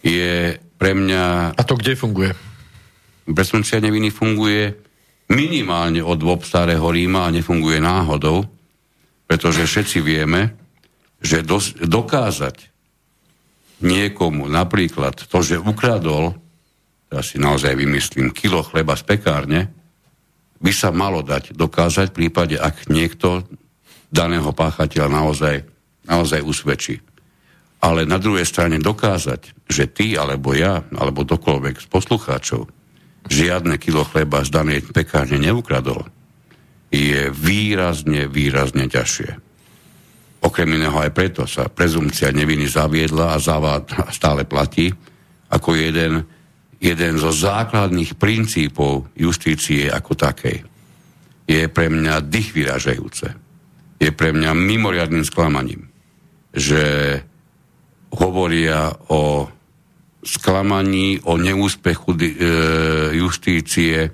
Je 0.00 0.56
pre 0.78 0.92
mňa... 0.94 1.52
A 1.52 1.62
to 1.66 1.76
kde 1.76 1.98
funguje? 1.98 2.32
Prezumcia 3.26 3.82
neviny 3.82 4.08
funguje 4.14 4.72
minimálne 5.26 5.98
od 5.98 6.16
dôb 6.16 6.46
starého 6.46 6.86
Ríma 6.86 7.26
a 7.26 7.34
nefunguje 7.34 7.82
náhodou, 7.82 8.46
pretože 9.26 9.66
všetci 9.66 9.98
vieme, 9.98 10.65
že 11.26 11.42
dos- 11.42 11.74
dokázať 11.74 12.70
niekomu 13.82 14.46
napríklad 14.46 15.26
to, 15.26 15.38
že 15.42 15.60
ukradol, 15.60 16.38
ja 17.10 17.20
si 17.20 17.36
naozaj 17.36 17.74
vymyslím, 17.76 18.30
kilo 18.30 18.62
chleba 18.62 18.94
z 18.94 19.04
pekárne, 19.04 19.60
by 20.56 20.72
sa 20.72 20.88
malo 20.88 21.20
dať 21.20 21.52
dokázať 21.52 22.14
v 22.14 22.16
prípade, 22.16 22.56
ak 22.56 22.88
niekto 22.88 23.44
daného 24.08 24.48
páchateľa 24.56 25.08
naozaj, 25.12 25.56
naozaj 26.08 26.40
usvedčí. 26.40 27.02
Ale 27.84 28.08
na 28.08 28.16
druhej 28.16 28.48
strane 28.48 28.80
dokázať, 28.80 29.68
že 29.68 29.84
ty, 29.92 30.16
alebo 30.16 30.56
ja, 30.56 30.80
alebo 30.96 31.28
dokoľvek 31.28 31.84
z 31.84 31.86
poslucháčov 31.92 32.62
žiadne 33.28 33.76
kilo 33.76 34.06
chleba 34.08 34.40
z 34.46 34.54
danej 34.54 34.80
pekárne 34.88 35.36
neukradol, 35.36 36.08
je 36.88 37.28
výrazne, 37.28 38.30
výrazne 38.30 38.88
ťažšie. 38.88 39.45
Okrem 40.42 40.68
iného 40.76 40.96
aj 40.96 41.10
preto 41.14 41.42
sa 41.48 41.68
prezumcia 41.70 42.32
neviny 42.32 42.68
zaviedla 42.68 43.34
a 43.34 43.42
zavád 43.42 44.12
stále 44.12 44.44
platí 44.44 44.92
ako 45.48 45.78
jeden 45.78 46.26
jeden 46.80 47.16
zo 47.16 47.32
základných 47.32 48.20
princípov 48.20 49.08
justície 49.16 49.88
ako 49.88 50.12
takej. 50.12 50.64
Je 51.46 51.62
pre 51.70 51.88
mňa 51.88 52.20
dých 52.26 52.52
vyražajúce. 52.52 53.28
Je 53.96 54.10
pre 54.12 54.34
mňa 54.34 54.52
mimoriadným 54.52 55.24
sklamaním, 55.24 55.88
že 56.52 56.82
hovoria 58.12 58.92
o 59.08 59.48
sklamaní, 60.26 61.22
o 61.24 61.38
neúspechu 61.38 62.12
e, 62.18 62.30
justície, 63.16 64.10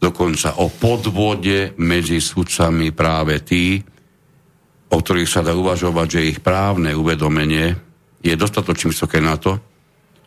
dokonca 0.00 0.56
o 0.58 0.72
podvode 0.72 1.76
medzi 1.76 2.18
sudcami 2.18 2.90
práve 2.90 3.44
tí, 3.44 3.84
o 4.90 4.96
ktorých 4.98 5.30
sa 5.30 5.46
dá 5.46 5.54
uvažovať, 5.54 6.06
že 6.10 6.28
ich 6.34 6.38
právne 6.42 6.92
uvedomenie 6.98 7.78
je 8.20 8.34
dostatočne 8.36 8.90
vysoké 8.90 9.22
na 9.22 9.38
to, 9.38 9.56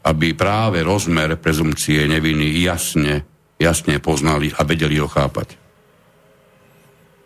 aby 0.03 0.36
práve 0.36 0.84
rozmer 0.84 1.36
prezumcie 1.39 2.07
neviny 2.07 2.64
jasne, 2.64 3.24
jasne 3.59 3.99
poznali 3.99 4.51
a 4.55 4.64
vedeli 4.64 4.99
ho 4.99 5.07
chápať. 5.07 5.59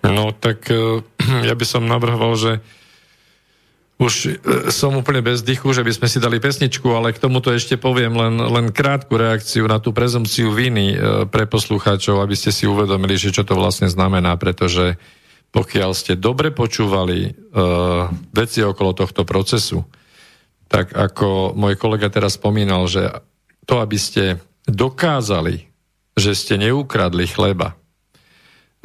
No 0.05 0.33
tak 0.33 0.69
e, 0.69 1.01
ja 1.49 1.53
by 1.53 1.65
som 1.65 1.89
navrhoval, 1.89 2.33
že 2.37 2.51
už 3.97 4.13
e, 4.13 4.33
som 4.69 4.93
úplne 4.93 5.25
bez 5.25 5.41
dychu, 5.41 5.73
že 5.73 5.81
by 5.81 5.89
sme 5.89 6.07
si 6.09 6.21
dali 6.21 6.37
pesničku, 6.37 6.85
ale 6.93 7.17
k 7.17 7.21
tomuto 7.21 7.49
ešte 7.49 7.81
poviem 7.81 8.13
len, 8.13 8.37
len 8.37 8.69
krátku 8.69 9.17
reakciu 9.17 9.65
na 9.65 9.81
tú 9.81 9.89
prezumciu 9.89 10.53
viny 10.53 10.93
e, 10.93 10.97
pre 11.25 11.49
poslucháčov, 11.49 12.21
aby 12.21 12.37
ste 12.37 12.53
si 12.53 12.69
uvedomili, 12.69 13.17
že 13.17 13.33
čo 13.33 13.41
to 13.41 13.57
vlastne 13.57 13.89
znamená, 13.89 14.37
pretože 14.37 15.01
pokiaľ 15.57 15.91
ste 15.97 16.13
dobre 16.13 16.53
počúvali 16.53 17.33
uh, 17.33 18.13
veci 18.29 18.61
okolo 18.61 18.93
tohto 18.93 19.25
procesu, 19.25 19.81
tak 20.69 20.93
ako 20.93 21.57
môj 21.57 21.73
kolega 21.81 22.13
teraz 22.13 22.37
spomínal, 22.37 22.85
že 22.85 23.09
to, 23.65 23.81
aby 23.81 23.97
ste 23.97 24.37
dokázali, 24.69 25.65
že 26.13 26.37
ste 26.37 26.61
neukradli 26.61 27.25
chleba 27.25 27.73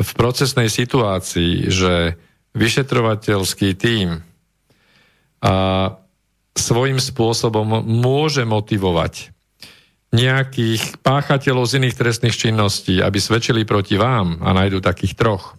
v 0.00 0.10
procesnej 0.16 0.72
situácii, 0.72 1.68
že 1.68 2.16
vyšetrovateľský 2.56 3.76
tím 3.76 4.24
a 5.44 5.54
svojím 6.56 6.96
spôsobom 6.96 7.84
môže 7.84 8.48
motivovať 8.48 9.28
nejakých 10.12 11.00
páchateľov 11.04 11.68
z 11.68 11.84
iných 11.84 11.98
trestných 12.00 12.36
činností, 12.36 13.00
aby 13.00 13.16
svedčili 13.20 13.68
proti 13.68 13.96
vám 14.00 14.40
a 14.40 14.56
nájdu 14.56 14.80
takých 14.80 15.16
troch 15.16 15.56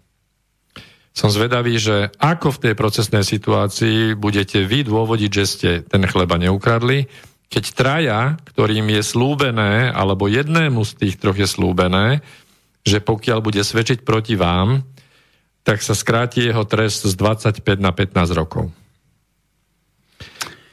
som 1.13 1.29
zvedavý, 1.29 1.77
že 1.77 2.09
ako 2.17 2.57
v 2.57 2.61
tej 2.69 2.73
procesnej 2.73 3.21
situácii 3.21 4.17
budete 4.17 4.65
vy 4.65 4.81
dôvodiť, 4.81 5.31
že 5.31 5.45
ste 5.45 5.69
ten 5.85 6.01
chleba 6.09 6.41
neukradli, 6.41 7.05
keď 7.53 7.63
traja, 7.77 8.21
ktorým 8.49 8.89
je 8.89 9.05
slúbené, 9.05 9.93
alebo 9.93 10.25
jednému 10.25 10.81
z 10.81 10.91
tých 10.97 11.15
troch 11.21 11.37
je 11.37 11.45
slúbené, 11.45 12.25
že 12.81 12.97
pokiaľ 12.97 13.45
bude 13.45 13.61
svedčiť 13.61 14.01
proti 14.01 14.33
vám, 14.33 14.81
tak 15.61 15.85
sa 15.85 15.93
skráti 15.93 16.49
jeho 16.49 16.65
trest 16.65 17.05
z 17.05 17.13
25 17.13 17.61
na 17.77 17.93
15 17.93 18.33
rokov. 18.33 18.73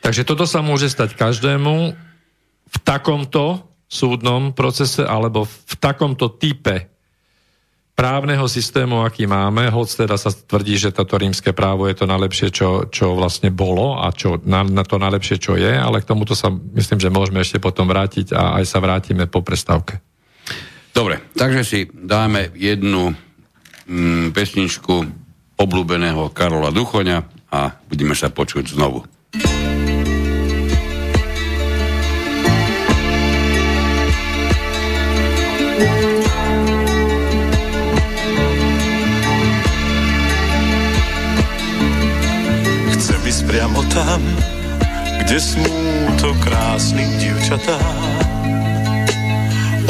Takže 0.00 0.24
toto 0.24 0.48
sa 0.48 0.64
môže 0.64 0.88
stať 0.88 1.14
každému 1.14 1.92
v 2.70 2.76
takomto 2.80 3.68
súdnom 3.90 4.56
procese 4.56 5.04
alebo 5.04 5.44
v 5.44 5.74
takomto 5.76 6.32
type 6.32 6.88
právneho 8.00 8.48
systému, 8.48 9.04
aký 9.04 9.28
máme, 9.28 9.68
hoď 9.68 10.08
teda 10.08 10.16
sa 10.16 10.32
tvrdí, 10.32 10.80
že 10.80 10.88
toto 10.88 11.20
rímske 11.20 11.52
právo 11.52 11.84
je 11.84 12.00
to 12.00 12.08
najlepšie, 12.08 12.48
čo, 12.48 12.88
čo 12.88 13.12
vlastne 13.12 13.52
bolo 13.52 14.00
a 14.00 14.08
čo, 14.08 14.40
na, 14.40 14.64
na 14.64 14.88
to 14.88 14.96
najlepšie, 14.96 15.36
čo 15.36 15.52
je, 15.60 15.68
ale 15.68 16.00
k 16.00 16.08
tomuto 16.08 16.32
sa 16.32 16.48
myslím, 16.48 16.96
že 16.96 17.12
môžeme 17.12 17.44
ešte 17.44 17.60
potom 17.60 17.84
vrátiť 17.84 18.32
a 18.32 18.56
aj 18.56 18.64
sa 18.64 18.80
vrátime 18.80 19.28
po 19.28 19.44
prestávke. 19.44 20.00
Dobre, 20.96 21.20
takže 21.36 21.60
si 21.60 21.78
dáme 21.92 22.48
jednu 22.56 23.12
mm, 23.84 24.32
pesničku 24.32 25.04
obľúbeného 25.60 26.32
Karola 26.32 26.72
Duchoňa 26.72 27.52
a 27.52 27.76
budeme 27.84 28.16
sa 28.16 28.32
počuť 28.32 28.80
znovu. 28.80 29.04
Priamo 43.50 43.82
tam, 43.90 44.22
kde 45.26 45.42
smúto 45.42 46.38
krásnych 46.38 47.10
divčatá. 47.18 47.82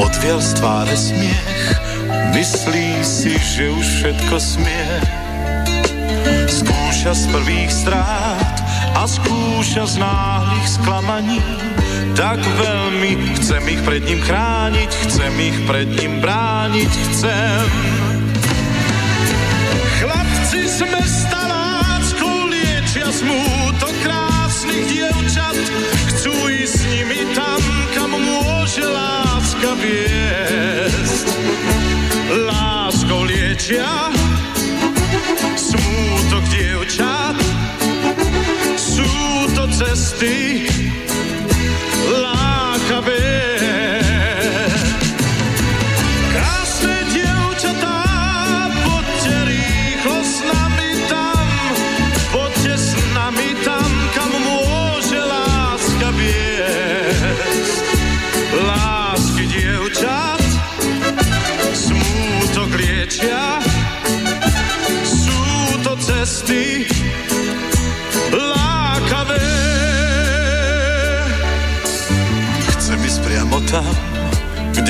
Odviel 0.00 0.40
z 0.40 0.50
tváre 0.56 0.96
smiech, 0.96 1.76
myslí 2.32 3.04
si, 3.04 3.36
že 3.36 3.68
už 3.68 3.84
všetko 3.84 4.36
smie. 4.40 4.88
Skúša 6.48 7.12
z 7.12 7.24
prvých 7.28 7.68
strát 7.68 8.56
a 8.96 9.04
skúša 9.04 9.84
z 9.92 9.94
náhlych 10.00 10.68
sklamaní. 10.80 11.44
Tak 12.16 12.40
veľmi 12.40 13.36
chcem 13.44 13.61
ich 13.76 13.82
pred 13.84 14.00
ním 14.08 14.24
chrániť, 14.24 14.88
chcem 15.04 15.32
ich 15.36 15.58
pred 15.68 15.88
ním 16.00 16.16
brániť, 16.24 16.92
chcem. 17.12 17.64
Chlapci 20.00 20.64
sme 20.64 21.00
stále 21.04 21.59
liečia 22.91 23.22
smútok 23.22 23.95
krásnych 24.03 24.82
dievčat, 24.91 25.55
chcú 26.11 26.34
ísť 26.51 26.74
s 26.74 26.82
nimi 26.91 27.22
tam, 27.38 27.62
kam 27.95 28.18
môže 28.18 28.82
láska 28.82 29.78
viesť. 29.78 31.26
Láskou 32.51 33.22
liečia 33.30 34.11
smútok 35.55 36.43
dievčat, 36.51 37.38
sú 38.74 39.07
to 39.55 39.70
cesty 39.70 40.66
lákavé. 42.11 43.39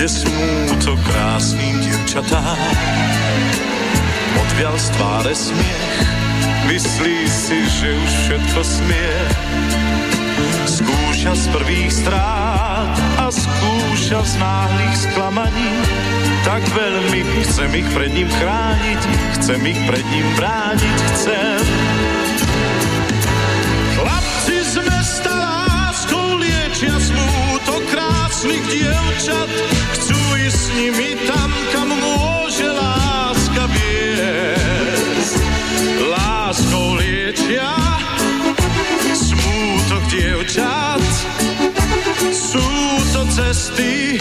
Kde 0.01 0.81
to 0.81 0.97
krásnym 1.05 1.77
dievčatám. 1.85 2.57
Odvial 4.41 4.73
z 4.81 4.89
tváre 4.97 5.35
smiech, 5.37 6.09
myslí 6.73 7.29
si, 7.29 7.69
že 7.69 7.93
už 7.93 8.13
všetko 8.25 8.61
smie. 8.65 9.13
Skúša 10.65 11.37
z 11.37 11.45
prvých 11.53 11.93
strát 11.93 12.97
a 13.21 13.29
skúša 13.29 14.25
z 14.25 14.35
náhlych 14.41 14.97
sklamaní. 15.05 15.73
Tak 16.49 16.65
veľmi 16.73 17.21
chcem 17.45 17.69
ich 17.77 17.89
pred 17.93 18.09
ním 18.17 18.33
chrániť, 18.41 19.03
chcem 19.37 19.61
ich 19.69 19.81
pred 19.85 20.07
ním 20.09 20.25
brániť, 20.41 20.97
chcem. 21.13 21.89
Krásnych 28.41 28.64
dievčat, 28.72 29.53
chcú 30.01 30.16
ísť 30.41 30.57
s 30.57 30.66
nimi 30.72 31.12
tam, 31.28 31.53
kam 31.76 31.93
môže 31.93 32.72
láska 32.72 33.68
viesť. 33.68 35.45
Láskou 36.09 36.97
liečia 36.97 37.68
smútok 39.12 40.03
dievčat, 40.09 41.05
sú 42.32 42.64
to 43.12 43.28
cesty 43.28 44.16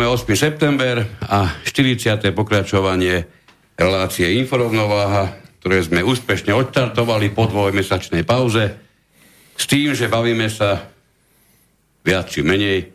Máme 0.00 0.16
8. 0.16 0.32
september 0.32 1.04
a 1.28 1.60
40. 1.60 2.32
pokračovanie 2.32 3.20
relácie 3.76 4.32
Inforovnováha, 4.40 5.36
ktoré 5.60 5.84
sme 5.84 6.00
úspešne 6.00 6.56
odštartovali 6.56 7.28
po 7.36 7.44
dvojmesačnej 7.44 8.24
pauze 8.24 8.80
s 9.52 9.64
tým, 9.68 9.92
že 9.92 10.08
bavíme 10.08 10.48
sa 10.48 10.88
viac 12.00 12.32
či 12.32 12.40
menej 12.40 12.88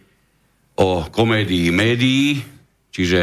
o 0.82 1.06
komédii 1.06 1.70
médií, 1.70 2.42
čiže 2.90 3.20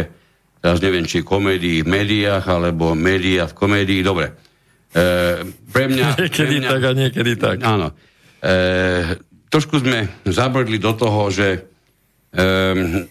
teraz 0.63 0.79
neviem, 0.79 1.03
či 1.03 1.27
komédii 1.27 1.83
v 1.83 1.91
médiách, 1.91 2.47
alebo 2.47 2.95
médiá 2.95 3.51
v 3.51 3.55
komédii, 3.67 4.07
dobre. 4.07 4.31
E, 4.95 5.43
pre 5.75 5.91
mňa... 5.91 6.07
Niekedy 6.23 6.31
pre 6.39 6.63
mňa, 6.63 6.71
tak 6.71 6.83
a 6.87 6.91
niekedy 6.95 7.33
tak. 7.35 7.57
Áno. 7.67 7.91
E, 8.47 8.55
trošku 9.51 9.83
sme 9.83 10.23
zabrdli 10.23 10.79
do 10.79 10.95
toho, 10.95 11.35
že 11.35 11.72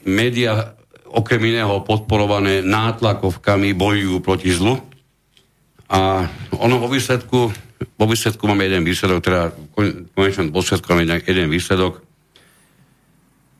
média 0.05 0.73
okrem 1.11 1.43
iného 1.51 1.83
podporované 1.83 2.63
nátlakovkami 2.63 3.75
bojujú 3.75 4.23
proti 4.23 4.49
zlu. 4.55 4.79
A 5.91 6.23
ono 6.55 6.79
vo 6.79 6.87
výsledku, 6.87 7.51
vo 7.99 8.05
výsledku 8.07 8.47
máme 8.47 8.63
jeden 8.63 8.87
výsledok, 8.87 9.19
teda 9.19 9.51
v 9.51 10.11
konečnom 10.15 10.47
dôsledku 10.55 10.87
máme 10.95 11.03
jeden- 11.03 11.51
výsledok, 11.51 11.99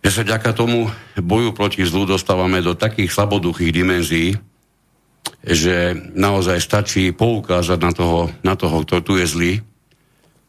že 0.02 0.10
sa 0.10 0.22
vďaka 0.24 0.56
tomu 0.56 0.90
boju 1.20 1.52
proti 1.54 1.84
zlu 1.86 2.08
dostávame 2.08 2.64
do 2.64 2.74
takých 2.74 3.12
slaboduchých 3.12 3.76
dimenzií, 3.76 4.34
že 5.44 5.94
naozaj 6.16 6.58
stačí 6.58 7.04
poukázať 7.12 7.80
na 7.84 7.92
toho, 7.92 8.20
na 8.42 8.56
toho, 8.56 8.82
kto 8.82 9.04
tu 9.04 9.14
je 9.20 9.28
zlý 9.28 9.54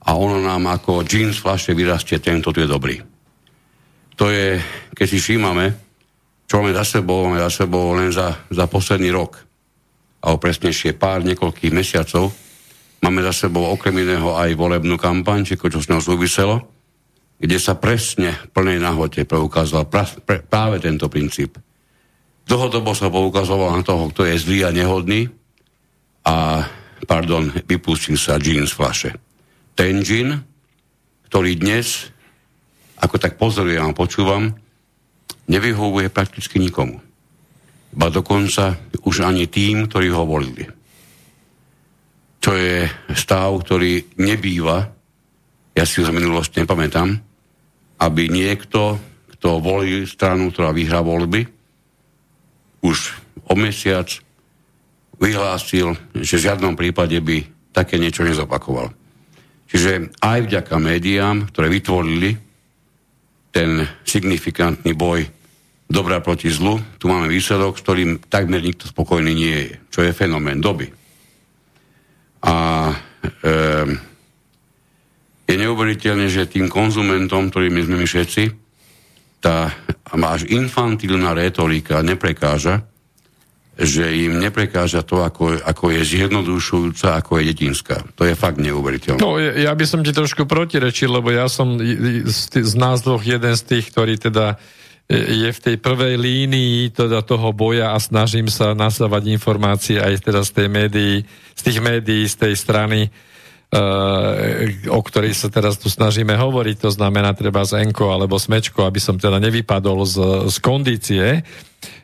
a 0.06 0.14
ono 0.16 0.40
nám 0.40 0.70
ako 0.70 1.04
džín 1.04 1.34
z 1.34 1.38
flaše 1.42 1.74
vyrastie 1.74 2.16
ten, 2.22 2.40
kto 2.40 2.50
tu 2.54 2.58
je 2.64 2.70
dobrý. 2.70 3.11
To 4.20 4.28
je, 4.28 4.60
keď 4.92 5.06
si 5.08 5.18
všímame, 5.18 5.72
čo 6.44 6.60
máme 6.60 6.76
za 6.76 6.84
sebou, 6.84 7.24
máme 7.24 7.40
za 7.40 7.64
sebou 7.64 7.96
len 7.96 8.12
za, 8.12 8.44
za 8.52 8.68
posledný 8.68 9.08
rok, 9.08 9.40
alebo 10.20 10.36
presnejšie 10.36 11.00
pár 11.00 11.24
niekoľkých 11.24 11.72
mesiacov, 11.72 12.28
máme 13.00 13.24
za 13.24 13.32
sebou 13.32 13.72
okrem 13.72 14.04
iného 14.04 14.36
aj 14.36 14.52
volebnú 14.52 15.00
kampaň, 15.00 15.48
či 15.48 15.56
čo 15.56 15.80
s 15.80 15.88
ňou 15.88 16.04
súviselo, 16.04 16.60
kde 17.42 17.58
sa 17.58 17.74
presne 17.74 18.38
v 18.38 18.48
plnej 18.54 18.78
nahote 18.78 19.26
preukázal 19.26 19.90
pra, 19.90 20.06
pre, 20.06 20.44
práve 20.46 20.78
tento 20.78 21.10
princíp. 21.10 21.58
Dlhodobo 22.46 22.94
sa 22.94 23.10
poukazoval 23.10 23.74
na 23.74 23.82
toho, 23.82 24.12
kto 24.14 24.28
je 24.28 24.38
zlý 24.38 24.62
a 24.62 24.70
nehodný 24.70 25.26
a, 26.22 26.62
pardon, 27.02 27.50
vypustil 27.66 28.14
sa 28.14 28.38
džín 28.38 28.68
z 28.68 28.72
flaše. 28.76 29.10
Ten 29.74 30.06
džín, 30.06 30.38
ktorý 31.26 31.58
dnes, 31.58 32.12
ako 33.02 33.16
tak 33.18 33.34
pozorujem 33.34 33.82
a 33.82 33.96
počúvam, 33.96 34.54
nevyhovuje 35.50 36.06
prakticky 36.08 36.62
nikomu. 36.62 37.02
Ba 37.92 38.08
dokonca 38.08 38.78
už 39.02 39.26
ani 39.26 39.50
tým, 39.50 39.90
ktorí 39.90 40.08
ho 40.14 40.24
volili. 40.24 40.64
Čo 42.38 42.56
je 42.56 42.86
stav, 43.12 43.52
ktorý 43.60 44.16
nebýva, 44.22 44.86
ja 45.74 45.84
si 45.84 46.00
ho 46.00 46.06
z 46.06 46.14
minulosti 46.14 46.62
nepamätám, 46.62 47.10
aby 48.00 48.22
niekto, 48.30 48.98
kto 49.36 49.62
volí 49.62 50.06
stranu, 50.06 50.50
ktorá 50.50 50.70
vyhrá 50.70 51.02
voľby, 51.02 51.46
už 52.82 53.14
o 53.46 53.54
mesiac 53.54 54.10
vyhlásil, 55.22 55.94
že 56.18 56.34
v 56.38 56.44
žiadnom 56.50 56.74
prípade 56.74 57.14
by 57.22 57.46
také 57.70 58.02
niečo 58.02 58.26
nezopakoval. 58.26 58.90
Čiže 59.70 60.12
aj 60.18 60.38
vďaka 60.50 60.74
médiám, 60.76 61.48
ktoré 61.48 61.70
vytvorili 61.70 62.51
ten 63.52 63.84
signifikantný 64.08 64.96
boj 64.96 65.28
dobra 65.92 66.24
proti 66.24 66.48
zlu, 66.48 66.80
tu 66.96 67.12
máme 67.12 67.28
výsledok, 67.28 67.76
s 67.76 67.84
ktorým 67.84 68.10
takmer 68.32 68.64
nikto 68.64 68.88
spokojný 68.88 69.32
nie 69.36 69.58
je, 69.68 69.72
čo 69.92 70.00
je 70.00 70.16
fenomén 70.16 70.56
doby. 70.58 70.88
A 72.42 72.56
e, 72.88 73.52
je 75.44 75.54
neuveriteľné, 75.60 76.32
že 76.32 76.48
tým 76.48 76.72
konzumentom, 76.72 77.52
ktorými 77.52 77.84
sme 77.84 77.96
my 78.00 78.06
všetci, 78.08 78.42
tá 79.44 79.68
až 80.16 80.48
infantilná 80.48 81.36
retorika 81.36 82.00
neprekáža, 82.00 82.88
že 83.72 84.04
im 84.04 84.36
neprekáža 84.36 85.00
to, 85.00 85.24
ako, 85.24 85.56
ako 85.64 85.84
je 85.96 86.04
zjednodušujúca, 86.04 87.16
ako 87.16 87.40
je 87.40 87.56
detinská. 87.56 88.04
To 88.20 88.28
je 88.28 88.36
fakt 88.36 88.60
neuveriteľné. 88.60 89.20
No, 89.20 89.40
ja 89.40 89.72
by 89.72 89.84
som 89.88 90.04
ti 90.04 90.12
trošku 90.12 90.44
protirečil, 90.44 91.08
lebo 91.08 91.32
ja 91.32 91.48
som 91.48 91.80
z, 91.80 92.40
z 92.52 92.74
nás 92.76 93.00
dvoch 93.00 93.24
jeden 93.24 93.56
z 93.56 93.62
tých, 93.64 93.88
ktorý 93.88 94.20
teda 94.20 94.60
je 95.12 95.50
v 95.50 95.60
tej 95.60 95.76
prvej 95.76 96.16
línii 96.16 96.92
teda 96.94 97.20
toho 97.24 97.52
boja 97.52 97.92
a 97.92 97.98
snažím 98.00 98.48
sa 98.48 98.72
nasávať 98.72 99.28
informácie 99.28 100.00
aj 100.00 100.24
teda 100.24 100.40
z 100.44 100.50
tej 100.52 100.68
médií, 100.72 101.14
z 101.52 101.60
tých 101.60 101.78
médií, 101.84 102.24
z 102.28 102.36
tej 102.38 102.54
strany, 102.56 103.12
o 104.88 105.00
ktorej 105.00 105.32
sa 105.32 105.48
teraz 105.48 105.80
tu 105.80 105.88
snažíme 105.88 106.36
hovoriť, 106.36 106.76
to 106.86 106.90
znamená 106.92 107.32
treba 107.32 107.64
z 107.64 107.80
Enko 107.88 108.12
alebo 108.12 108.36
Smečko, 108.36 108.84
aby 108.84 109.00
som 109.00 109.16
teda 109.16 109.40
nevypadol 109.40 110.04
z, 110.04 110.16
z 110.52 110.56
kondície 110.60 111.24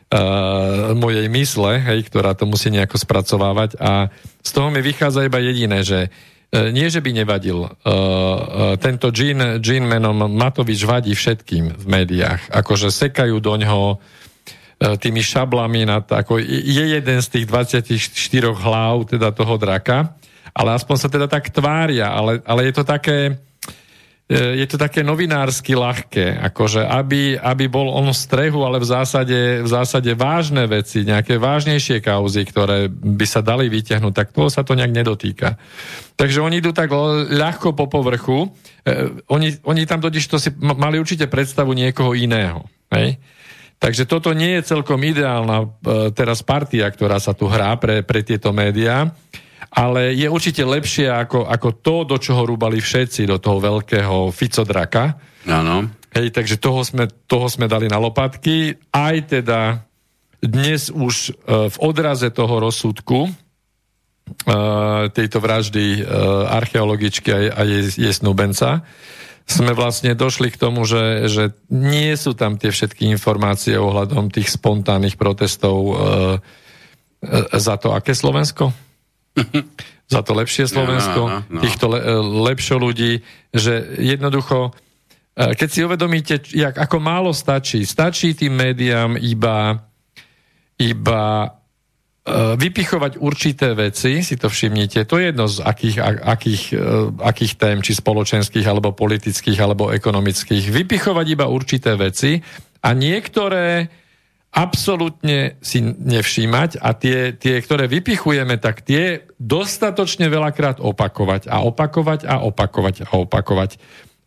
uh, 0.09 0.93
mojej 0.97 1.29
mysle, 1.29 1.77
hej, 1.79 2.09
ktorá 2.09 2.33
to 2.33 2.49
musí 2.49 2.73
nejako 2.73 2.97
spracovávať 2.97 3.77
a 3.77 4.09
z 4.41 4.51
toho 4.51 4.73
mi 4.73 4.81
vychádza 4.81 5.29
iba 5.29 5.37
jediné, 5.37 5.85
že 5.85 6.09
uh, 6.09 6.73
nie, 6.73 6.89
že 6.89 7.01
by 7.01 7.13
nevadil. 7.13 7.65
Uh, 7.65 7.69
uh, 7.69 8.73
tento 8.81 9.13
Jean, 9.13 9.61
Jean 9.61 9.85
menom 9.85 10.25
Matovič 10.29 10.81
vadí 10.85 11.13
všetkým 11.13 11.77
v 11.77 11.85
médiách. 11.85 12.49
Akože 12.49 12.89
sekajú 12.89 13.37
do 13.37 13.53
ňoho 13.57 14.01
tými 14.79 15.19
šablami 15.19 15.83
nad, 15.83 16.07
ako 16.07 16.39
je 16.39 16.85
jeden 16.95 17.19
z 17.19 17.27
tých 17.27 17.45
24 17.51 17.91
hlav 18.55 19.11
teda 19.11 19.35
toho 19.35 19.59
draka, 19.59 20.15
ale 20.55 20.71
aspoň 20.79 20.95
sa 20.95 21.11
teda 21.11 21.27
tak 21.27 21.51
tvária, 21.51 22.07
ale, 22.07 22.39
ale 22.47 22.71
je 22.71 22.73
to 22.79 22.87
také 22.87 23.35
je 24.29 24.65
to 24.69 24.77
také 24.77 25.01
novinársky 25.01 25.73
ľahké, 25.73 26.37
akože 26.53 26.85
aby, 26.85 27.33
aby 27.33 27.65
bol 27.65 27.89
on 27.89 28.13
v 28.13 28.13
strehu, 28.13 28.61
ale 28.61 28.77
v 28.77 28.85
zásade, 28.85 29.65
v 29.65 29.69
zásade 29.69 30.13
vážne 30.13 30.69
veci, 30.69 31.01
nejaké 31.01 31.41
vážnejšie 31.41 31.97
kauzy, 31.97 32.45
ktoré 32.45 32.93
by 32.93 33.25
sa 33.25 33.41
dali 33.41 33.73
vyťahnuť, 33.73 34.13
tak 34.13 34.29
toho 34.29 34.53
sa 34.53 34.61
to 34.61 34.77
nejak 34.77 34.93
nedotýka. 34.93 35.57
Takže 36.13 36.45
oni 36.45 36.61
idú 36.61 36.69
tak 36.69 36.93
ľahko 37.33 37.73
po 37.73 37.89
povrchu, 37.89 38.53
e, 38.85 39.17
oni, 39.33 39.65
oni 39.65 39.89
tam 39.89 39.97
totiž 39.97 40.23
to 40.29 40.37
si 40.37 40.53
mali 40.61 41.01
určite 41.01 41.25
predstavu 41.25 41.73
niekoho 41.73 42.13
iného. 42.13 42.69
Hej? 42.93 43.17
Takže 43.81 44.05
toto 44.05 44.37
nie 44.37 44.61
je 44.61 44.77
celkom 44.77 45.01
ideálna 45.09 45.65
e, 45.65 45.67
teraz 46.13 46.45
partia, 46.45 46.85
ktorá 46.85 47.17
sa 47.17 47.33
tu 47.33 47.49
hrá 47.49 47.73
pre, 47.81 48.05
pre 48.05 48.21
tieto 48.21 48.53
médiá, 48.53 49.09
ale 49.69 50.17
je 50.17 50.25
určite 50.25 50.65
lepšie 50.65 51.09
ako, 51.09 51.45
ako 51.45 51.69
to, 51.81 51.95
do 52.05 52.17
čoho 52.17 52.45
rúbali 52.45 52.81
všetci, 52.81 53.29
do 53.29 53.37
toho 53.37 53.61
veľkého 53.61 54.33
Ficodraka. 54.33 55.17
Áno. 55.45 55.89
Hej, 56.09 56.33
takže 56.33 56.57
toho 56.57 56.81
sme, 56.81 57.05
toho 57.29 57.45
sme 57.45 57.69
dali 57.69 57.85
na 57.85 58.01
lopatky. 58.01 58.81
Aj 58.89 59.13
teda 59.21 59.85
dnes 60.41 60.89
už 60.89 61.15
e, 61.29 61.31
v 61.69 61.77
odraze 61.85 62.33
toho 62.33 62.57
rozsudku 62.57 63.29
e, 63.29 63.31
tejto 65.13 65.37
vraždy 65.37 66.01
archeologičky 66.49 67.53
a, 67.53 67.61
jej, 67.61 67.93
jej 67.93 68.13
snúbenca, 68.13 68.81
sme 69.49 69.73
vlastne 69.73 70.13
došli 70.13 70.53
k 70.53 70.61
tomu, 70.61 70.85
že, 70.85 71.25
že 71.25 71.43
nie 71.73 72.13
sú 72.13 72.37
tam 72.37 72.61
tie 72.61 72.69
všetky 72.69 73.09
informácie 73.09 73.81
ohľadom 73.81 74.29
tých 74.29 74.53
spontánnych 74.53 75.17
protestov 75.17 75.77
e, 75.81 75.93
e, 75.97 75.97
za 77.57 77.81
to, 77.81 77.97
aké 77.97 78.13
Slovensko? 78.13 78.69
za 80.13 80.21
to 80.25 80.31
lepšie 80.33 80.65
Slovensko, 80.69 81.21
no, 81.25 81.37
no, 81.45 81.59
no. 81.59 81.61
týchto 81.61 81.85
le, 81.91 81.99
e, 82.01 82.13
lepšie 82.49 82.75
ľudí, 82.75 83.11
že 83.53 83.99
jednoducho, 84.01 84.73
e, 85.37 85.53
keď 85.53 85.67
si 85.69 85.79
uvedomíte, 85.85 86.35
jak, 86.53 86.75
ako 86.75 86.97
málo 86.97 87.31
stačí, 87.31 87.85
stačí 87.85 88.33
tým 88.33 88.53
médiám 88.53 89.15
iba, 89.19 89.85
iba 90.81 91.55
E, 92.29 92.53
vypichovať 92.59 93.17
určité 93.17 93.73
veci, 93.73 94.21
si 94.21 94.35
to 94.37 94.51
všimnite, 94.51 95.07
to 95.09 95.17
je 95.17 95.33
jedno 95.33 95.47
z 95.49 95.65
akých, 95.65 95.97
akých, 96.03 96.63
akých 97.17 97.53
tém, 97.57 97.77
či 97.81 97.97
spoločenských, 97.97 98.65
alebo 98.69 98.93
politických, 98.93 99.57
alebo 99.57 99.89
ekonomických. 99.89 100.69
Vypichovať 100.69 101.25
iba 101.25 101.49
určité 101.49 101.97
veci 101.97 102.37
a 102.85 102.89
niektoré 102.93 103.89
absolútne 104.49 105.61
si 105.61 105.79
nevšímať 105.83 106.81
a 106.81 106.97
tie, 106.97 107.37
tie, 107.37 107.61
ktoré 107.61 107.85
vypichujeme, 107.85 108.57
tak 108.57 108.81
tie 108.81 109.29
dostatočne 109.37 110.25
veľakrát 110.25 110.81
opakovať 110.81 111.45
a 111.47 111.61
opakovať 111.61 112.25
a 112.25 112.41
opakovať 112.41 112.95
a 113.05 113.09
opakovať. 113.13 113.77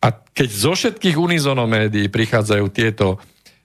A 0.03 0.07
keď 0.11 0.49
zo 0.51 0.73
všetkých 0.75 1.15
unizonomédií 1.19 2.07
prichádzajú 2.07 2.65
tieto 2.71 3.19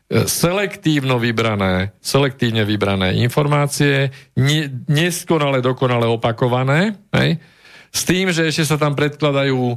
selektívno 0.09 1.21
vybrané, 1.21 1.93
selektívne 2.01 2.65
vybrané 2.65 3.21
informácie, 3.21 4.09
ne, 4.41 4.61
neskonale 4.89 5.61
dokonale 5.61 6.09
opakované, 6.09 6.97
hej, 7.13 7.37
s 7.93 8.01
tým, 8.09 8.33
že 8.33 8.49
ešte 8.49 8.65
sa 8.65 8.81
tam 8.81 8.97
predkladajú 8.97 9.61
e, 9.73 9.77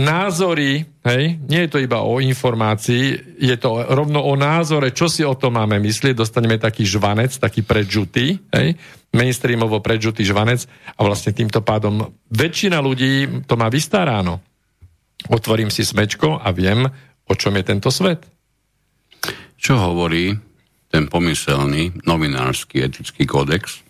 názory, 0.00 0.88
hej, 1.04 1.36
nie 1.44 1.60
je 1.68 1.70
to 1.70 1.78
iba 1.84 2.00
o 2.00 2.16
informácii, 2.16 3.36
je 3.36 3.56
to 3.60 3.84
rovno 3.92 4.24
o 4.24 4.32
názore, 4.32 4.96
čo 4.96 5.04
si 5.04 5.20
o 5.20 5.36
tom 5.36 5.60
máme 5.60 5.76
myslieť, 5.84 6.16
dostaneme 6.16 6.56
taký 6.56 6.88
žvanec, 6.88 7.36
taký 7.36 7.60
predžutý, 7.60 8.40
hej, 8.56 8.68
mainstreamovo 9.12 9.84
predžutý 9.84 10.24
žvanec 10.24 10.64
a 10.96 11.00
vlastne 11.04 11.36
týmto 11.36 11.60
pádom 11.60 12.08
väčšina 12.32 12.80
ľudí 12.80 13.44
to 13.44 13.54
má 13.60 13.68
vystaráno. 13.68 14.40
Otvorím 15.28 15.68
si 15.68 15.84
smečko 15.84 16.40
a 16.40 16.48
viem, 16.56 16.88
o 17.28 17.34
čom 17.36 17.52
je 17.60 17.64
tento 17.68 17.92
svet. 17.92 18.24
Čo 19.60 19.76
hovorí 19.76 20.32
ten 20.88 21.04
pomyselný 21.04 22.00
novinársky 22.08 22.80
etický 22.80 23.28
kódex? 23.28 23.84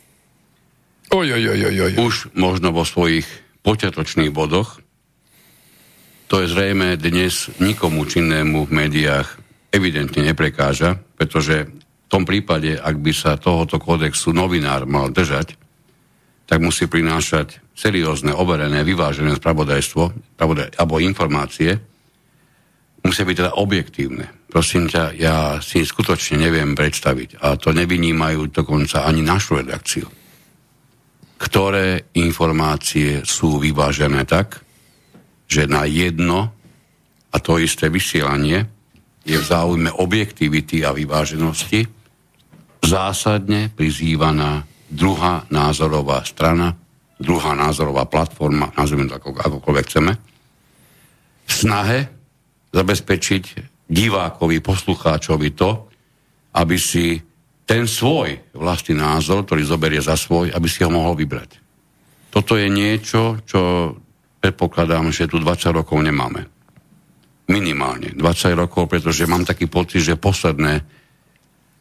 Oj, 1.14 1.30
oj, 1.30 1.44
oj, 1.46 1.62
oj. 1.62 1.92
Už 1.94 2.14
možno 2.34 2.74
vo 2.74 2.82
svojich 2.82 3.26
počiatočných 3.62 4.34
bodoch. 4.34 4.79
To 6.30 6.38
je 6.38 6.46
zrejme 6.46 6.94
dnes 6.94 7.50
nikomu 7.58 8.06
činnému 8.06 8.62
v 8.62 8.70
médiách 8.70 9.34
evidentne 9.74 10.22
neprekáža, 10.22 10.94
pretože 11.18 11.66
v 11.66 12.06
tom 12.06 12.22
prípade, 12.22 12.78
ak 12.78 13.02
by 13.02 13.10
sa 13.10 13.34
tohoto 13.34 13.82
kódexu 13.82 14.30
novinár 14.30 14.86
mal 14.86 15.10
držať, 15.10 15.58
tak 16.46 16.62
musí 16.62 16.86
prinášať 16.86 17.58
seriózne, 17.74 18.30
overené, 18.30 18.86
vyvážené 18.86 19.42
spravodajstvo 19.42 20.34
spravodaj, 20.38 20.78
alebo 20.78 21.02
informácie, 21.02 21.74
musia 23.02 23.26
byť 23.26 23.34
teda 23.34 23.52
objektívne. 23.58 24.30
Prosím 24.46 24.86
ťa, 24.86 25.18
ja 25.18 25.58
si 25.58 25.82
skutočne 25.82 26.46
neviem 26.46 26.78
predstaviť, 26.78 27.42
a 27.42 27.58
to 27.58 27.74
nevynímajú 27.74 28.54
dokonca 28.54 29.02
ani 29.02 29.26
našu 29.26 29.66
redakciu, 29.66 30.06
ktoré 31.42 32.14
informácie 32.14 33.26
sú 33.26 33.58
vyvážené 33.58 34.22
tak, 34.30 34.69
že 35.50 35.66
na 35.66 35.82
jedno 35.82 36.54
a 37.34 37.36
to 37.42 37.58
isté 37.58 37.90
vysielanie 37.90 38.70
je 39.26 39.36
v 39.36 39.44
záujme 39.44 39.90
objektivity 39.98 40.86
a 40.86 40.94
vyváženosti 40.94 41.90
zásadne 42.86 43.68
prizývaná 43.74 44.64
druhá 44.88 45.44
názorová 45.50 46.22
strana, 46.24 46.78
druhá 47.18 47.52
názorová 47.58 48.06
platforma, 48.06 48.72
nazvime 48.78 49.10
to 49.10 49.18
ako, 49.18 49.36
akokoľvek 49.36 49.84
chceme, 49.86 50.12
v 51.46 51.52
snahe 51.52 51.98
zabezpečiť 52.70 53.44
divákovi, 53.90 54.62
poslucháčovi 54.62 55.50
to, 55.58 55.90
aby 56.54 56.78
si 56.78 57.18
ten 57.66 57.86
svoj 57.86 58.54
vlastný 58.54 58.98
názor, 58.98 59.46
ktorý 59.46 59.62
zoberie 59.62 60.02
za 60.02 60.18
svoj, 60.18 60.50
aby 60.50 60.66
si 60.66 60.82
ho 60.82 60.90
mohol 60.90 61.14
vybrať. 61.14 61.58
Toto 62.30 62.58
je 62.58 62.66
niečo, 62.70 63.42
čo 63.46 63.94
predpokladám, 64.40 65.12
že 65.12 65.28
tu 65.28 65.38
20 65.38 65.76
rokov 65.76 66.00
nemáme. 66.00 66.48
Minimálne 67.50 68.16
20 68.16 68.56
rokov, 68.56 68.88
pretože 68.88 69.28
mám 69.28 69.44
taký 69.44 69.68
pocit, 69.68 70.00
že 70.00 70.16
posledné, 70.16 70.80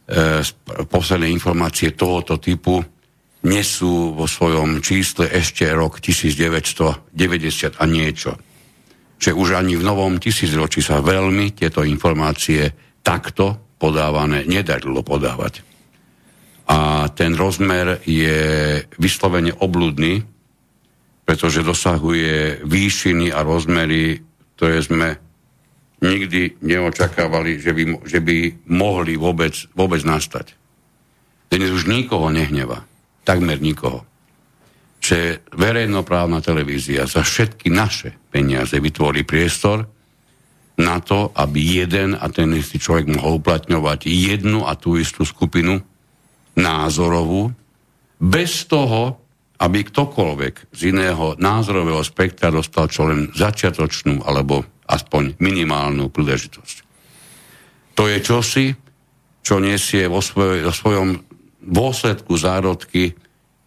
e, 0.06 0.42
posledné 0.86 1.28
informácie 1.32 1.96
tohoto 1.96 2.36
typu 2.36 2.84
nesú 3.40 4.12
vo 4.12 4.28
svojom 4.28 4.84
čísle 4.84 5.32
ešte 5.32 5.64
rok 5.72 5.98
1990 5.98 7.80
a 7.80 7.84
niečo 7.88 8.36
že 9.20 9.36
už 9.36 9.60
ani 9.60 9.76
v 9.76 9.84
novom 9.84 10.16
tisícročí 10.16 10.80
sa 10.80 11.04
veľmi 11.04 11.52
tieto 11.52 11.84
informácie 11.84 12.72
takto 13.04 13.76
podávané 13.76 14.48
nedarilo 14.48 15.04
podávať. 15.04 15.60
A 16.72 17.10
ten 17.12 17.36
rozmer 17.36 18.00
je 18.08 18.80
vyslovene 18.96 19.52
obludný, 19.52 20.24
pretože 21.30 21.62
dosahuje 21.62 22.66
výšiny 22.66 23.30
a 23.30 23.46
rozmery, 23.46 24.18
ktoré 24.58 24.82
sme 24.82 25.14
nikdy 26.02 26.58
neočakávali, 26.58 27.62
že 27.62 27.70
by, 27.70 28.02
že 28.02 28.18
by 28.18 28.66
mohli 28.66 29.14
vôbec, 29.14 29.54
vôbec 29.78 30.02
nastať. 30.02 30.58
Dnes 31.46 31.70
už 31.70 31.86
nikoho 31.86 32.34
nehneva. 32.34 32.82
Takmer 33.22 33.62
nikoho 33.62 34.10
že 35.00 35.40
verejnoprávna 35.56 36.44
televízia 36.44 37.08
za 37.08 37.24
všetky 37.24 37.72
naše 37.72 38.12
peniaze 38.28 38.76
vytvorí 38.76 39.24
priestor 39.24 39.88
na 40.76 41.00
to, 41.00 41.32
aby 41.32 41.80
jeden 41.80 42.20
a 42.20 42.28
ten 42.28 42.52
istý 42.52 42.76
človek 42.76 43.08
mohol 43.08 43.40
uplatňovať 43.40 44.04
jednu 44.04 44.68
a 44.68 44.76
tú 44.76 45.00
istú 45.00 45.24
skupinu 45.24 45.80
názorovú, 46.52 47.48
bez 48.20 48.68
toho, 48.68 49.19
aby 49.60 49.78
ktokoľvek 49.84 50.72
z 50.72 50.80
iného 50.88 51.36
názorového 51.36 52.00
spektra 52.00 52.48
dostal 52.48 52.88
čo 52.88 53.04
len 53.04 53.28
začiatočnú 53.36 54.24
alebo 54.24 54.64
aspoň 54.88 55.36
minimálnu 55.38 56.08
príležitosť. 56.08 56.76
To 57.94 58.08
je 58.08 58.18
čosi, 58.24 58.66
čo 59.44 59.60
nesie 59.60 60.08
vo, 60.08 60.24
svoj, 60.24 60.64
vo 60.64 60.72
svojom 60.72 61.20
dôsledku 61.60 62.32
zárodky 62.40 63.12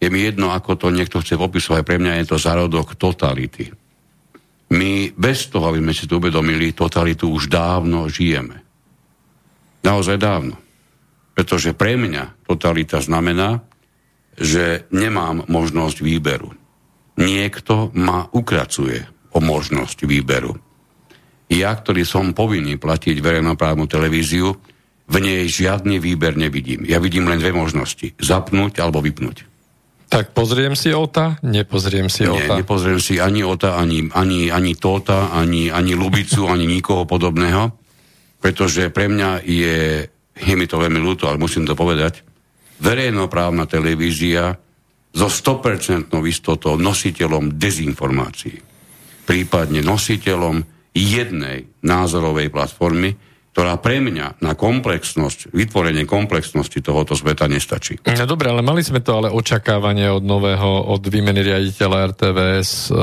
je 0.02 0.08
mi 0.10 0.26
jedno, 0.26 0.50
ako 0.50 0.74
to 0.74 0.86
niekto 0.90 1.22
chce 1.22 1.38
popisovať, 1.38 1.82
pre 1.86 1.96
mňa 2.02 2.20
je 2.20 2.34
to 2.34 2.36
zárodok 2.36 2.98
totality. 2.98 3.70
My 4.74 5.14
bez 5.14 5.48
toho, 5.48 5.70
aby 5.70 5.78
sme 5.78 5.94
si 5.94 6.10
to 6.10 6.18
uvedomili, 6.18 6.74
totalitu 6.74 7.30
už 7.30 7.46
dávno 7.46 8.10
žijeme. 8.10 8.58
Naozaj 9.86 10.16
dávno. 10.18 10.58
Pretože 11.32 11.76
pre 11.78 11.94
mňa 11.94 12.46
totalita 12.48 12.98
znamená, 12.98 13.62
že 14.38 14.86
nemám 14.90 15.46
možnosť 15.46 16.02
výberu. 16.02 16.50
Niekto 17.14 17.94
ma 17.94 18.26
ukracuje 18.34 19.06
o 19.34 19.38
možnosť 19.38 20.06
výberu. 20.06 20.54
Ja, 21.52 21.74
ktorý 21.76 22.02
som 22.02 22.34
povinný 22.34 22.80
platiť 22.80 23.20
verejnoprávnu 23.20 23.86
televíziu, 23.86 24.56
v 25.04 25.16
nej 25.20 25.44
žiadny 25.44 26.00
výber 26.00 26.32
nevidím. 26.34 26.88
Ja 26.88 26.96
vidím 26.96 27.28
len 27.28 27.36
dve 27.36 27.52
možnosti. 27.52 28.16
Zapnúť 28.16 28.80
alebo 28.80 29.04
vypnúť. 29.04 29.44
Tak 30.08 30.30
pozriem 30.32 30.78
si 30.78 30.94
OTA, 30.94 31.42
nepozriem 31.42 32.06
si 32.06 32.24
OTA. 32.24 32.56
Nie, 32.56 32.62
nepozriem 32.62 33.00
si 33.02 33.18
ani 33.18 33.42
OTA, 33.42 33.76
ani, 33.76 34.08
ani, 34.14 34.48
ani 34.48 34.72
TOTA, 34.78 35.34
ani, 35.34 35.74
ani 35.74 35.92
Lubicu, 35.98 36.46
ani 36.46 36.70
nikoho 36.70 37.02
podobného, 37.02 37.74
pretože 38.38 38.94
pre 38.94 39.10
mňa 39.10 39.42
je, 39.42 40.06
je 40.38 40.54
mi 40.54 40.66
to 40.70 40.78
veľmi 40.78 41.00
ľúto, 41.02 41.26
ale 41.26 41.40
musím 41.40 41.66
to 41.66 41.74
povedať, 41.74 42.22
verejnoprávna 42.84 43.64
televízia 43.64 44.52
so 45.14 45.26
100% 45.30 46.12
istotou 46.28 46.76
nositeľom 46.76 47.56
dezinformácií, 47.56 48.60
prípadne 49.24 49.80
nositeľom 49.80 50.60
jednej 50.92 51.66
názorovej 51.80 52.52
platformy, 52.52 53.16
ktorá 53.54 53.78
pre 53.78 54.02
mňa 54.02 54.42
na 54.42 54.58
komplexnosť, 54.58 55.54
vytvorenie 55.54 56.10
komplexnosti 56.10 56.82
tohoto 56.82 57.14
sveta 57.14 57.46
nestačí. 57.46 58.02
No 58.02 58.26
dobre, 58.26 58.50
ale 58.50 58.66
mali 58.66 58.82
sme 58.82 58.98
to 58.98 59.14
ale 59.14 59.30
očakávanie 59.30 60.10
od 60.10 60.26
nového, 60.26 60.90
od 60.90 61.02
výmeny 61.06 61.38
riaditeľa 61.46 62.10
RTVS 62.10 62.90
e, 62.90 62.94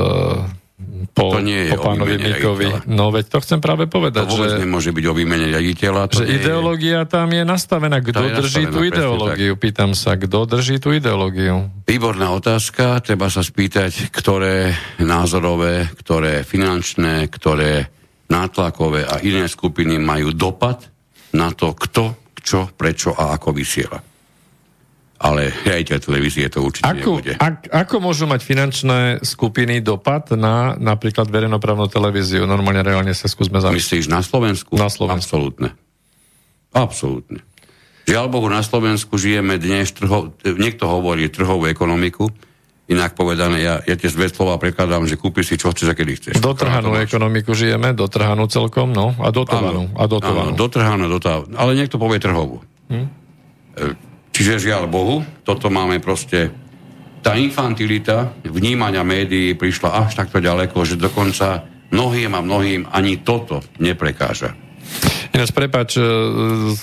po, 1.12 1.34
to 1.34 1.40
nie 1.44 1.68
je 1.68 1.76
po 1.76 1.92
pánovi 1.92 2.16
Mikovi. 2.20 2.68
No 2.88 3.10
veď 3.10 3.26
to 3.34 3.38
chcem 3.42 3.60
práve 3.60 3.90
povedať, 3.90 4.28
to 4.28 4.32
vôbec 4.38 4.54
že... 4.54 4.62
nemôže 4.62 4.92
byť 4.94 5.06
o 5.10 5.14
výmene 5.16 5.50
riaditeľa. 5.50 6.02
To 6.12 6.24
že 6.24 6.30
ideológia 6.30 7.04
je... 7.04 7.10
tam 7.10 7.28
je 7.32 7.44
nastavená. 7.44 7.98
Kto 8.00 8.22
je 8.22 8.32
drží 8.38 8.64
nastavená, 8.68 8.76
tú 8.76 8.80
ideológiu? 8.86 9.54
Tak. 9.56 9.62
Pýtam 9.62 9.92
sa, 9.98 10.12
kto 10.16 10.38
drží 10.46 10.76
tú 10.78 10.90
ideológiu? 10.94 11.72
Výborná 11.88 12.32
otázka. 12.36 13.02
Treba 13.02 13.32
sa 13.32 13.42
spýtať, 13.42 14.14
ktoré 14.14 14.76
názorové, 15.02 15.90
ktoré 15.98 16.46
finančné, 16.46 17.28
ktoré 17.32 17.90
nátlakové 18.32 19.04
a 19.04 19.20
iné 19.24 19.50
skupiny 19.50 20.00
majú 20.00 20.32
dopad 20.32 20.88
na 21.36 21.52
to, 21.52 21.76
kto, 21.76 22.36
čo, 22.40 22.72
prečo 22.76 23.16
a 23.16 23.36
ako 23.36 23.52
vysiela. 23.52 24.11
Ale 25.22 25.54
riaditeľ 25.54 25.98
televízie 26.02 26.50
to 26.50 26.66
určite 26.66 26.90
ako, 26.90 27.22
nebude. 27.22 27.34
Ak, 27.38 27.70
ako 27.70 28.02
môžu 28.02 28.26
mať 28.26 28.42
finančné 28.42 29.22
skupiny 29.22 29.78
dopad 29.86 30.34
na 30.34 30.74
napríklad 30.82 31.30
verejnoprávnu 31.30 31.86
televíziu? 31.94 32.50
Normálne 32.50 32.82
reálne 32.82 33.14
sa 33.14 33.30
skúsme 33.30 33.62
zamyslieť. 33.62 34.02
Myslíš 34.02 34.06
na 34.10 34.26
Slovensku? 34.26 34.74
Na 34.74 34.90
Slovensku. 34.90 35.30
Absolútne. 35.30 35.70
Absolútne. 36.74 37.46
Žiaľ 38.10 38.26
Bohu, 38.34 38.50
na 38.50 38.66
Slovensku 38.66 39.22
žijeme 39.22 39.62
dnes, 39.62 39.94
trho, 39.94 40.34
niekto 40.42 40.90
hovorí 40.90 41.30
trhovú 41.30 41.70
ekonomiku, 41.70 42.34
Inak 42.92 43.16
povedané, 43.16 43.64
ja, 43.64 43.80
ja 43.88 43.96
tie 43.96 44.12
dve 44.12 44.28
slova 44.28 44.60
prekladám, 44.60 45.08
že 45.08 45.16
kúpiš 45.16 45.54
si 45.54 45.56
čo 45.56 45.72
chceš 45.72 45.94
a 45.94 45.96
kedy 45.96 46.12
chceš. 46.20 46.34
Dotrhanú 46.44 47.00
ekonomiku 47.00 47.56
žijeme, 47.56 47.96
dotrhanú 47.96 48.52
celkom, 48.52 48.92
no, 48.92 49.16
a 49.16 49.32
dotovanú. 49.32 49.88
Áno, 49.88 49.96
a 49.96 50.04
dotovanú. 50.12 50.52
Áno, 50.52 50.60
dotrhanú, 50.60 51.06
dotovanú. 51.08 51.56
Ale 51.56 51.72
niekto 51.80 51.96
povie 51.96 52.20
trhovú. 52.20 52.60
Hm? 52.92 53.08
Čiže 54.32 54.72
žiaľ 54.72 54.88
Bohu, 54.88 55.24
toto 55.44 55.68
máme 55.68 56.00
proste... 56.00 56.52
Tá 57.22 57.38
infantilita 57.38 58.34
vnímania 58.42 59.06
médií 59.06 59.54
prišla 59.54 60.10
až 60.10 60.18
takto 60.18 60.42
ďaleko, 60.42 60.82
že 60.82 60.98
dokonca 60.98 61.70
mnohým 61.94 62.34
a 62.34 62.42
mnohým 62.42 62.90
ani 62.90 63.22
toto 63.22 63.62
neprekáža. 63.78 64.58
Ináč, 65.32 65.56
prepač, 65.56 65.96
e, 65.96 66.04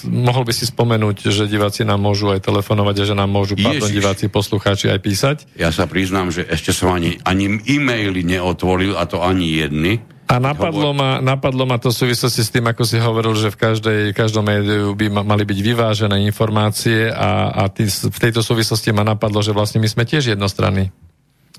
mohol 0.09 0.43
by 0.49 0.53
si 0.57 0.65
spomenúť, 0.65 1.29
že 1.29 1.45
diváci 1.45 1.85
nám 1.85 2.01
môžu 2.01 2.33
aj 2.33 2.41
telefonovať 2.41 2.97
a 2.97 3.05
že 3.05 3.15
nám 3.19 3.29
môžu, 3.29 3.61
Ježiš. 3.61 3.67
pardon, 3.67 3.91
diváci, 3.93 4.25
poslucháči 4.33 4.89
aj 4.89 5.01
písať? 5.05 5.37
Ja 5.61 5.69
sa 5.69 5.85
priznám, 5.85 6.33
že 6.33 6.49
ešte 6.49 6.73
som 6.73 6.97
ani, 6.97 7.21
ani 7.29 7.61
e-maily 7.69 8.25
neotvoril, 8.25 8.97
a 8.97 9.05
to 9.05 9.21
ani 9.21 9.53
jedny. 9.53 10.01
A 10.29 10.37
napadlo 10.37 10.93
ma, 10.93 11.25
napadlo 11.25 11.65
ma 11.65 11.81
to 11.81 11.89
v 11.89 12.05
súvislosti 12.05 12.45
s 12.45 12.53
tým, 12.53 12.69
ako 12.69 12.85
si 12.85 13.01
hovoril, 13.01 13.33
že 13.33 13.49
v 13.49 13.59
každej, 13.65 14.01
každom 14.13 14.45
médiu 14.45 14.93
by 14.93 15.09
ma, 15.09 15.23
mali 15.25 15.49
byť 15.49 15.59
vyvážené 15.65 16.21
informácie 16.29 17.09
a, 17.09 17.49
a 17.49 17.63
tý, 17.73 17.89
v 17.89 18.19
tejto 18.21 18.45
súvislosti 18.45 18.93
ma 18.93 19.09
napadlo, 19.09 19.41
že 19.41 19.57
vlastne 19.57 19.81
my 19.81 19.89
sme 19.89 20.05
tiež 20.05 20.37
jednostranní. 20.37 20.93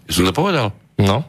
Som 0.06 0.30
to 0.30 0.34
povedal? 0.38 0.70
No. 1.02 1.26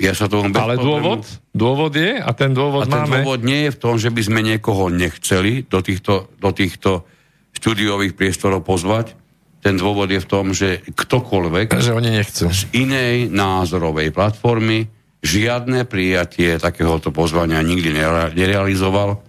Ja 0.00 0.16
sa 0.16 0.32
tomu 0.32 0.48
Ale 0.56 0.80
dôvod? 0.80 1.28
Dôvod 1.52 1.92
je 1.92 2.16
a 2.16 2.30
ten 2.32 2.56
dôvod 2.56 2.88
a 2.88 2.90
ten 2.90 3.04
máme... 3.04 3.20
dôvod 3.20 3.44
nie 3.44 3.68
je 3.68 3.70
v 3.76 3.78
tom, 3.78 3.94
že 4.00 4.08
by 4.08 4.22
sme 4.24 4.40
niekoho 4.40 4.88
nechceli 4.88 5.68
do 5.68 5.84
týchto, 5.84 6.32
do 6.40 6.50
týchto 6.56 7.04
štúdiových 7.52 8.16
priestorov 8.16 8.64
pozvať. 8.64 9.12
Ten 9.60 9.76
dôvod 9.76 10.10
je 10.10 10.18
v 10.18 10.26
tom, 10.26 10.56
že 10.56 10.82
ktokoľvek 10.88 11.78
že 11.78 11.94
oni 11.94 12.10
nechcú. 12.18 12.50
z 12.50 12.66
inej 12.74 13.30
názorovej 13.30 14.10
platformy 14.10 14.90
žiadne 15.22 15.86
prijatie 15.86 16.58
takéhoto 16.58 17.14
pozvania 17.14 17.62
nikdy 17.62 17.94
nerealizoval 18.34 19.22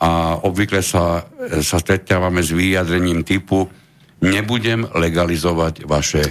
a 0.00 0.40
obvykle 0.40 0.80
sa, 0.80 1.28
sa 1.60 1.76
stretávame 1.78 2.40
s 2.40 2.50
vyjadrením 2.50 3.22
typu 3.22 3.68
nebudem 4.24 4.88
legalizovať 4.88 5.84
vaše 5.84 6.24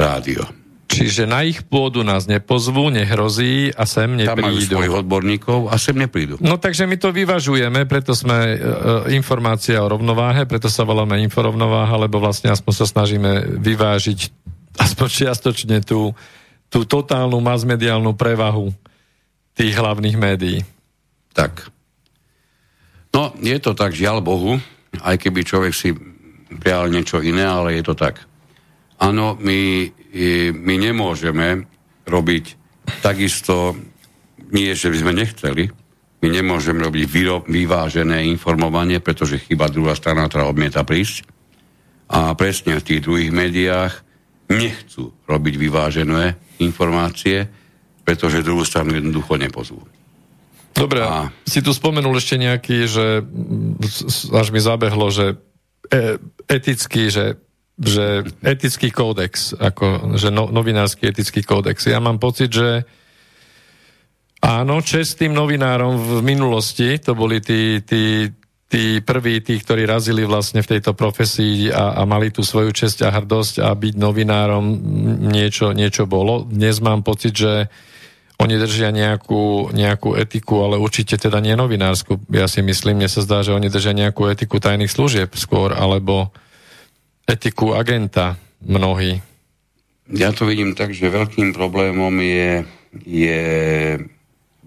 rádio. 0.00 0.44
Čiže 0.86 1.26
na 1.26 1.42
ich 1.42 1.66
pôdu 1.66 2.06
nás 2.06 2.30
nepozvú, 2.30 2.94
nehrozí 2.94 3.74
a 3.74 3.84
sem 3.84 4.06
neprídu. 4.06 4.32
Tam 4.32 4.46
majú 4.48 4.58
svojich 4.62 4.94
odborníkov 5.02 5.60
a 5.66 5.74
sem 5.82 5.98
neprídu. 5.98 6.38
No 6.38 6.62
takže 6.62 6.86
my 6.86 6.96
to 6.96 7.10
vyvažujeme, 7.10 7.84
preto 7.90 8.14
sme 8.14 8.54
e, 8.54 8.56
e, 8.56 8.58
informácia 9.18 9.82
o 9.82 9.90
rovnováhe, 9.90 10.46
preto 10.46 10.70
sa 10.70 10.86
voláme 10.86 11.18
inforovnováha, 11.26 12.06
lebo 12.06 12.22
vlastne 12.22 12.54
aspoň 12.54 12.72
sa 12.72 12.86
snažíme 12.86 13.58
vyvážiť 13.58 14.18
aspoň 14.78 15.08
čiastočne 15.10 15.82
tú, 15.82 16.14
tú 16.70 16.84
totálnu 16.84 17.38
masmediálnu 17.38 18.14
prevahu 18.18 18.74
tých 19.56 19.72
hlavných 19.76 20.16
médií. 20.18 20.58
Tak. 21.32 21.72
No, 23.16 23.32
je 23.40 23.56
to 23.60 23.72
tak, 23.72 23.96
žiaľ 23.96 24.20
Bohu, 24.20 24.60
aj 25.00 25.16
keby 25.16 25.40
človek 25.44 25.72
si 25.72 25.96
prijal 26.60 26.92
niečo 26.92 27.24
iné, 27.24 27.44
ale 27.44 27.80
je 27.80 27.84
to 27.84 27.94
tak. 27.96 28.20
Áno, 29.00 29.36
my, 29.36 29.92
my 30.52 30.74
nemôžeme 30.80 31.68
robiť 32.08 32.44
takisto, 33.04 33.76
nie 34.52 34.72
že 34.72 34.88
by 34.88 34.96
sme 35.00 35.12
nechceli, 35.12 35.64
my 36.24 36.28
nemôžeme 36.32 36.80
robiť 36.80 37.04
vyvážené 37.44 38.24
informovanie, 38.32 39.04
pretože 39.04 39.42
chyba 39.42 39.68
druhá 39.68 39.92
strana, 39.92 40.24
ktorá 40.26 40.48
odmieta 40.48 40.80
prísť. 40.86 41.28
A 42.06 42.32
presne 42.38 42.78
v 42.78 42.86
tých 42.86 43.00
druhých 43.04 43.34
médiách 43.34 44.05
nechcú 44.50 45.10
robiť 45.26 45.54
vyvážené 45.58 46.38
informácie, 46.62 47.50
pretože 48.06 48.46
druhú 48.46 48.62
stranu 48.62 48.94
jednoducho 48.94 49.34
nepozvú. 49.36 49.82
Dobre, 50.76 51.00
a... 51.02 51.32
si 51.48 51.64
tu 51.64 51.72
spomenul 51.72 52.14
ešte 52.20 52.36
nejaký, 52.36 52.78
že 52.86 53.24
až 54.30 54.48
mi 54.52 54.60
zabehlo, 54.60 55.08
že 55.08 55.40
e, 55.90 56.20
etický, 56.46 57.08
že 57.10 57.40
že 57.76 58.24
etický 58.40 58.88
kódex, 58.88 59.52
ako, 59.52 60.16
že 60.16 60.32
no, 60.32 60.48
novinársky 60.48 61.12
etický 61.12 61.44
kódex. 61.44 61.84
Ja 61.84 62.00
mám 62.00 62.16
pocit, 62.16 62.48
že 62.48 62.88
áno, 64.40 64.80
čestým 64.80 65.36
novinárom 65.36 66.00
v 66.00 66.24
minulosti, 66.24 66.96
to 66.96 67.12
boli 67.12 67.44
tí, 67.44 67.84
tí, 67.84 68.32
tí 68.66 68.98
prví, 68.98 69.38
tí, 69.42 69.62
ktorí 69.62 69.86
razili 69.86 70.26
vlastne 70.26 70.58
v 70.62 70.78
tejto 70.78 70.92
profesii 70.92 71.70
a, 71.70 71.98
a 71.98 72.02
mali 72.02 72.34
tú 72.34 72.42
svoju 72.42 72.74
česť 72.74 73.06
a 73.06 73.14
hrdosť 73.14 73.62
a 73.62 73.70
byť 73.70 73.94
novinárom 73.94 74.64
niečo, 75.30 75.70
niečo 75.70 76.10
bolo. 76.10 76.42
Dnes 76.42 76.82
mám 76.82 77.06
pocit, 77.06 77.34
že 77.34 77.70
oni 78.36 78.60
držia 78.60 78.92
nejakú, 78.92 79.72
nejakú 79.72 80.12
etiku, 80.18 80.66
ale 80.66 80.76
určite 80.76 81.16
teda 81.16 81.40
nie 81.40 81.56
novinársku. 81.56 82.20
Ja 82.28 82.50
si 82.50 82.60
myslím, 82.60 83.00
mne 83.00 83.08
sa 83.08 83.24
zdá, 83.24 83.40
že 83.40 83.56
oni 83.56 83.72
držia 83.72 83.96
nejakú 83.96 84.28
etiku 84.28 84.60
tajných 84.60 84.92
služieb 84.92 85.32
skôr, 85.38 85.72
alebo 85.72 86.34
etiku 87.24 87.72
agenta 87.72 88.36
mnohí. 88.60 89.24
Ja 90.12 90.30
to 90.36 90.46
vidím 90.46 90.76
tak, 90.76 90.92
že 90.92 91.10
veľkým 91.10 91.56
problémom 91.56 92.12
je, 92.22 92.62
je 93.02 93.42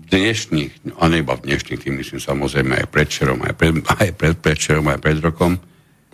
dnešných, 0.08 0.96
a 0.96 1.04
neba 1.12 1.36
v 1.36 1.52
dnešných, 1.52 1.82
tým 1.84 2.00
myslím 2.00 2.24
samozrejme 2.24 2.86
aj 2.86 2.88
predčerom, 2.88 3.44
aj 3.44 3.54
pred, 3.60 3.74
aj 4.02 4.10
pred 4.16 4.36
predčerom, 4.40 4.86
aj 4.88 5.00
pred 5.04 5.18
rokom, 5.20 5.60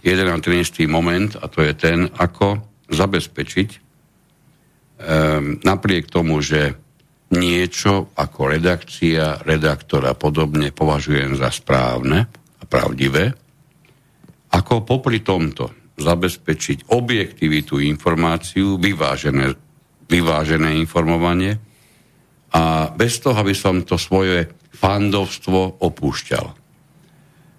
jeden 0.05 0.27
a 0.29 0.37
ten 0.37 0.65
moment 0.85 1.33
a 1.41 1.45
to 1.49 1.65
je 1.65 1.73
ten, 1.73 2.09
ako 2.17 2.61
zabezpečiť 2.93 3.69
um, 5.01 5.57
napriek 5.65 6.13
tomu, 6.13 6.37
že 6.45 6.77
niečo 7.33 8.13
ako 8.13 8.53
redakcia, 8.53 9.41
redaktor 9.41 10.05
a 10.05 10.13
podobne 10.13 10.69
považujem 10.69 11.33
za 11.33 11.49
správne 11.49 12.29
a 12.61 12.63
pravdivé, 12.69 13.33
ako 14.53 14.85
popri 14.85 15.25
tomto 15.25 15.73
zabezpečiť 15.97 16.91
objektivitu 16.91 17.81
informáciu, 17.81 18.77
vyvážené, 18.77 19.57
vyvážené 20.05 20.77
informovanie 20.77 21.57
a 22.55 22.87
bez 22.95 23.19
toho, 23.19 23.35
aby 23.35 23.51
som 23.51 23.83
to 23.83 23.99
svoje 23.99 24.47
fandovstvo 24.71 25.83
opúšťal. 25.83 26.45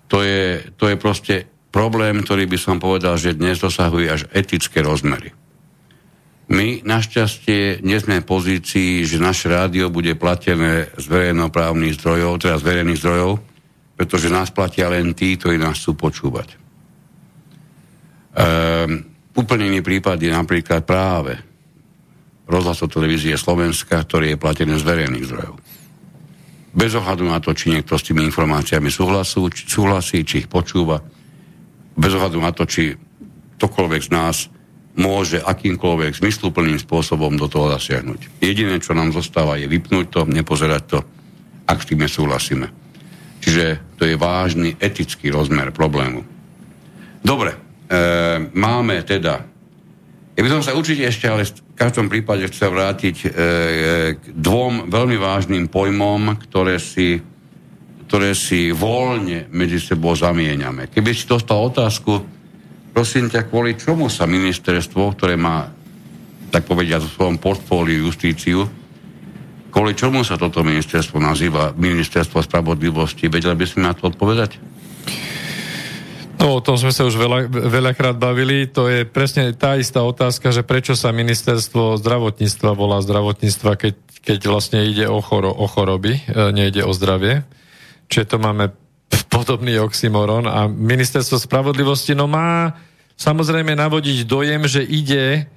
To 0.08 0.18
je, 0.24 0.72
to 0.80 0.88
je 0.88 0.96
proste 0.96 1.34
problém, 1.68 2.24
ktorý 2.24 2.48
by 2.48 2.56
som 2.56 2.80
povedal, 2.80 3.20
že 3.20 3.36
dnes 3.36 3.60
dosahuje 3.60 4.08
až 4.08 4.22
etické 4.32 4.80
rozmery. 4.80 5.36
My 6.46 6.80
našťastie 6.80 7.82
nie 7.82 7.98
sme 7.98 8.22
v 8.22 8.30
pozícii, 8.30 9.02
že 9.02 9.18
naše 9.18 9.50
rádio 9.50 9.90
bude 9.90 10.14
platené 10.14 10.88
z 10.94 11.04
verejnoprávnych 11.10 11.98
zdrojov, 11.98 12.38
teda 12.38 12.56
z 12.62 12.66
verejných 12.70 13.02
zdrojov, 13.02 13.32
pretože 13.98 14.30
nás 14.30 14.54
platia 14.54 14.86
len 14.88 15.12
tí, 15.12 15.34
ktorí 15.34 15.58
nás 15.58 15.82
chcú 15.82 15.98
počúvať. 15.98 16.48
Ehm, 18.36 19.10
úplne 19.34 19.66
iný 19.66 19.82
prípad 19.82 20.22
je 20.22 20.30
napríklad 20.30 20.86
práve 20.86 21.55
rozhlasov 22.46 22.94
televízie 22.94 23.34
Slovenska, 23.34 24.06
ktorý 24.06 24.34
je 24.34 24.40
platený 24.40 24.78
z 24.78 24.86
verejných 24.86 25.26
zdrojov. 25.26 25.56
Bez 26.76 26.92
ohľadu 26.94 27.24
na 27.26 27.42
to, 27.42 27.56
či 27.56 27.72
niekto 27.74 27.96
s 27.98 28.06
tými 28.06 28.22
informáciami 28.28 28.92
súhlasú, 28.92 29.50
či 29.50 29.66
súhlasí, 29.66 30.22
či 30.22 30.44
ich 30.44 30.48
počúva, 30.48 31.02
bez 31.96 32.12
ohľadu 32.12 32.38
na 32.38 32.52
to, 32.52 32.68
či 32.68 32.94
ktokoľvek 33.56 34.02
z 34.04 34.10
nás 34.12 34.36
môže 34.96 35.40
akýmkoľvek 35.40 36.20
zmysluplným 36.20 36.80
spôsobom 36.80 37.36
do 37.36 37.48
toho 37.48 37.72
zasiahnuť. 37.76 38.40
Jediné, 38.40 38.80
čo 38.80 38.96
nám 38.96 39.12
zostáva, 39.12 39.60
je 39.60 39.68
vypnúť 39.68 40.06
to, 40.08 40.20
nepozerať 40.24 40.82
to, 40.88 40.98
ak 41.68 41.84
s 41.84 41.88
tým 41.88 42.00
nesúhlasíme. 42.04 42.68
Čiže 43.44 43.64
to 44.00 44.08
je 44.08 44.16
vážny 44.16 44.76
etický 44.80 45.28
rozmer 45.28 45.68
problému. 45.72 46.24
Dobre, 47.20 47.52
e, 47.52 47.58
máme 48.56 49.02
teda... 49.04 49.55
Ja 50.36 50.44
by 50.44 50.52
som 50.52 50.60
sa 50.60 50.76
určite 50.76 51.08
ešte, 51.08 51.32
ale 51.32 51.48
v 51.48 51.80
každom 51.80 52.12
prípade 52.12 52.44
chcel 52.52 52.68
vrátiť 52.68 53.16
e, 53.24 53.28
k 54.20 54.22
dvom 54.36 54.92
veľmi 54.92 55.16
vážnym 55.16 55.64
pojmom, 55.72 56.36
ktoré 56.44 56.76
si, 56.76 57.16
ktoré 58.04 58.36
si 58.36 58.68
voľne 58.68 59.48
medzi 59.48 59.80
sebou 59.80 60.12
zamieňame. 60.12 60.92
Keby 60.92 61.16
si 61.16 61.24
dostal 61.24 61.56
otázku, 61.64 62.20
prosím 62.92 63.32
ťa, 63.32 63.48
kvôli 63.48 63.80
čomu 63.80 64.12
sa 64.12 64.28
ministerstvo, 64.28 65.16
ktoré 65.16 65.40
má, 65.40 65.72
tak 66.52 66.68
povediať, 66.68 67.08
v 67.08 67.14
svojom 67.16 67.36
portfóliu 67.40 68.04
justíciu, 68.04 68.68
kvôli 69.72 69.96
čomu 69.96 70.20
sa 70.20 70.36
toto 70.36 70.60
ministerstvo 70.60 71.16
nazýva 71.16 71.72
Ministerstvo 71.72 72.44
spravodlivosti? 72.44 73.32
Vedeli 73.32 73.56
by 73.56 73.64
sme 73.64 73.88
na 73.88 73.96
to 73.96 74.12
odpovedať? 74.12 74.60
No, 76.36 76.60
o 76.60 76.64
tom 76.64 76.76
sme 76.76 76.92
sa 76.92 77.08
už 77.08 77.16
veľa, 77.16 77.48
veľakrát 77.48 78.16
bavili. 78.20 78.68
To 78.76 78.92
je 78.92 79.08
presne 79.08 79.56
tá 79.56 79.80
istá 79.80 80.04
otázka, 80.04 80.52
že 80.52 80.60
prečo 80.60 80.92
sa 80.92 81.08
ministerstvo 81.08 81.96
zdravotníctva 81.96 82.76
volá 82.76 83.00
zdravotníctva, 83.00 83.72
keď, 83.80 83.94
keď 84.20 84.40
vlastne 84.44 84.84
ide 84.84 85.08
o, 85.08 85.24
choro, 85.24 85.48
o 85.48 85.64
choroby, 85.64 86.20
e, 86.20 86.22
nejde 86.52 86.84
o 86.84 86.92
zdravie. 86.92 87.40
Čiže 88.12 88.36
to 88.36 88.36
máme 88.36 88.68
podobný 89.34 89.80
oxymoron 89.80 90.44
a 90.44 90.68
ministerstvo 90.68 91.40
spravodlivosti 91.40 92.12
no 92.12 92.28
má 92.28 92.76
samozrejme 93.16 93.72
navodiť 93.72 94.28
dojem, 94.28 94.68
že 94.68 94.84
ide 94.84 95.48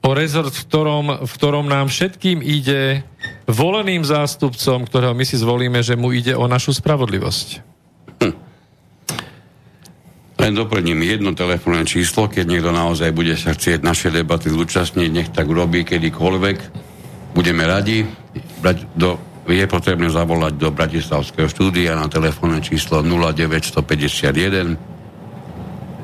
o 0.00 0.16
rezort, 0.16 0.56
v 0.56 0.64
ktorom, 0.64 1.06
v 1.28 1.32
ktorom 1.36 1.66
nám 1.68 1.92
všetkým 1.92 2.40
ide 2.40 3.04
voleným 3.44 4.00
zástupcom, 4.00 4.88
ktorého 4.88 5.12
my 5.12 5.24
si 5.28 5.36
zvolíme, 5.36 5.84
že 5.84 5.92
mu 5.92 6.08
ide 6.16 6.32
o 6.32 6.48
našu 6.48 6.72
spravodlivosť. 6.72 7.69
Len 10.40 10.56
doplním 10.56 11.04
jedno 11.04 11.36
telefónne 11.36 11.84
číslo, 11.84 12.24
keď 12.24 12.48
niekto 12.48 12.72
naozaj 12.72 13.12
bude 13.12 13.36
sa 13.36 13.52
chcieť 13.52 13.84
naše 13.84 14.08
debaty 14.08 14.48
zúčastniť, 14.48 15.10
nech 15.12 15.28
tak 15.28 15.44
urobí 15.44 15.84
kedykoľvek. 15.84 16.58
Budeme 17.36 17.68
radi. 17.68 18.08
Do 18.96 19.20
je 19.50 19.66
potrebné 19.66 20.06
zavolať 20.08 20.56
do 20.56 20.70
Bratislavského 20.70 21.50
štúdia 21.50 21.98
na 21.98 22.06
telefónne 22.06 22.62
číslo 22.62 23.02
0951 23.02 24.78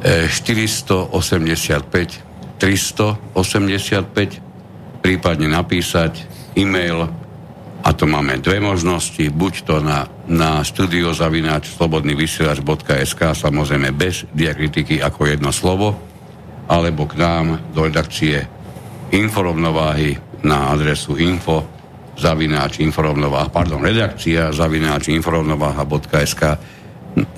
485 0.03 2.27
385 2.57 5.05
prípadne 5.05 5.47
napísať 5.47 6.25
e-mail 6.57 7.05
a 7.87 7.95
to 7.95 8.11
máme 8.11 8.43
dve 8.43 8.59
možnosti, 8.59 9.23
buď 9.31 9.55
to 9.63 9.79
na, 9.79 10.11
na 10.27 10.67
studiozavináč 10.67 11.71
slobodnyvysielač.sk 11.79 13.21
samozrejme 13.31 13.95
bez 13.95 14.27
diakritiky 14.35 14.99
ako 14.99 15.31
jedno 15.31 15.55
slovo 15.55 15.95
alebo 16.67 17.07
k 17.07 17.15
nám 17.15 17.71
do 17.71 17.87
redakcie 17.87 18.43
inforovnováhy 19.15 20.19
na 20.43 20.75
adresu 20.75 21.15
info 21.15 21.63
zavináč 22.19 22.83
inforovnováha, 22.83 23.55
pardon, 23.55 23.79
redakcia 23.79 24.51
zavináč 24.51 25.15
inforovnováha.sk 25.15 26.43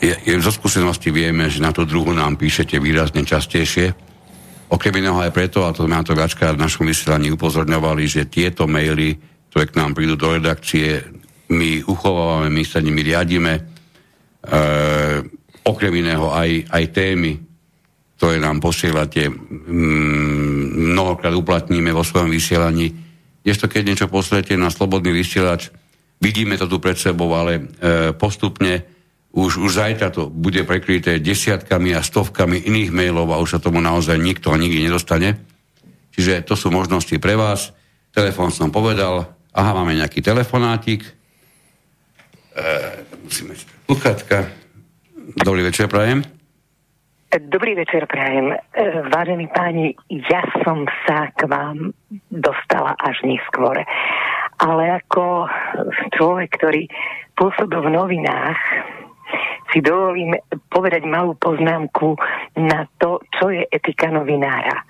je, 0.01 0.15
je, 0.17 0.35
zo 0.41 0.51
skúsenosti 0.51 1.13
vieme, 1.13 1.53
že 1.53 1.61
na 1.61 1.77
tú 1.77 1.85
druhu 1.85 2.11
nám 2.11 2.41
píšete 2.41 2.83
výrazne 2.83 3.23
častejšie. 3.23 3.95
Okrem 4.73 4.97
iného 4.99 5.19
aj 5.21 5.31
preto, 5.31 5.63
a 5.63 5.71
to 5.71 5.87
sme 5.87 5.95
na 5.95 6.03
to 6.03 6.19
viackrát 6.19 6.59
v 6.59 6.65
našom 6.67 6.89
vysielaní 6.89 7.31
upozorňovali, 7.37 8.03
že 8.11 8.27
tieto 8.27 8.67
maily, 8.67 9.15
ktoré 9.51 9.65
k 9.69 9.79
nám 9.79 9.97
prídu 9.97 10.15
do 10.15 10.37
redakcie, 10.37 11.05
my 11.49 11.85
uchovávame, 11.89 12.53
my 12.53 12.65
sa 12.65 12.85
nimi 12.85 13.01
riadíme. 13.01 13.53
E, 13.57 13.63
okrem 15.65 15.93
iného 15.97 16.29
aj, 16.29 16.69
aj 16.69 16.85
témy, 16.93 17.33
ktoré 18.21 18.37
nám 18.43 18.61
posielate, 18.61 19.31
mnohokrát 20.93 21.33
uplatníme 21.33 21.95
vo 21.95 22.03
svojom 22.05 22.29
vysielaní 22.29 23.09
to, 23.57 23.71
keď 23.71 23.83
niečo 23.87 24.09
poslete 24.11 24.53
na 24.61 24.69
slobodný 24.69 25.15
vysielač, 25.15 25.73
vidíme 26.21 26.61
to 26.61 26.69
tu 26.69 26.83
pred 26.83 26.99
sebou, 26.99 27.33
ale 27.33 27.57
e, 27.57 27.63
postupne 28.13 28.85
už, 29.33 29.63
už 29.63 29.71
zajtra 29.73 30.13
to 30.13 30.29
bude 30.29 30.61
prekryté 30.67 31.23
desiatkami 31.23 31.95
a 31.95 32.05
stovkami 32.05 32.69
iných 32.69 32.91
mailov 32.93 33.33
a 33.33 33.41
už 33.41 33.57
sa 33.57 33.63
tomu 33.63 33.79
naozaj 33.79 34.19
nikto 34.19 34.53
nikdy 34.53 34.85
nedostane. 34.85 35.39
Čiže 36.13 36.43
to 36.43 36.59
sú 36.59 36.75
možnosti 36.75 37.15
pre 37.23 37.39
vás. 37.39 37.71
Telefón 38.11 38.51
som 38.51 38.75
povedal. 38.75 39.38
Aha, 39.59 39.75
máme 39.75 39.99
nejaký 39.99 40.23
telefonátik. 40.23 41.03
E, 42.55 42.63
musíme 43.27 43.59
sluchatka. 43.91 44.47
Dobrý 45.35 45.67
večer, 45.67 45.91
prajem. 45.91 46.23
Dobrý 47.51 47.75
večer, 47.75 48.07
prajem. 48.07 48.55
E, 48.55 48.57
vážení 49.11 49.51
páni, 49.51 49.99
ja 50.31 50.47
som 50.63 50.87
sa 51.03 51.35
k 51.35 51.51
vám 51.51 51.91
dostala 52.31 52.95
až 53.03 53.19
neskôr. 53.27 53.83
Ale 54.63 55.03
ako 55.03 55.51
človek, 56.15 56.55
ktorý 56.55 56.87
pôsobil 57.35 57.83
v 57.83 57.91
novinách, 57.99 58.63
si 59.75 59.83
dovolím 59.83 60.39
povedať 60.71 61.03
malú 61.03 61.35
poznámku 61.35 62.15
na 62.63 62.87
to, 63.03 63.19
čo 63.35 63.51
je 63.51 63.67
etika 63.75 64.07
novinára. 64.07 64.87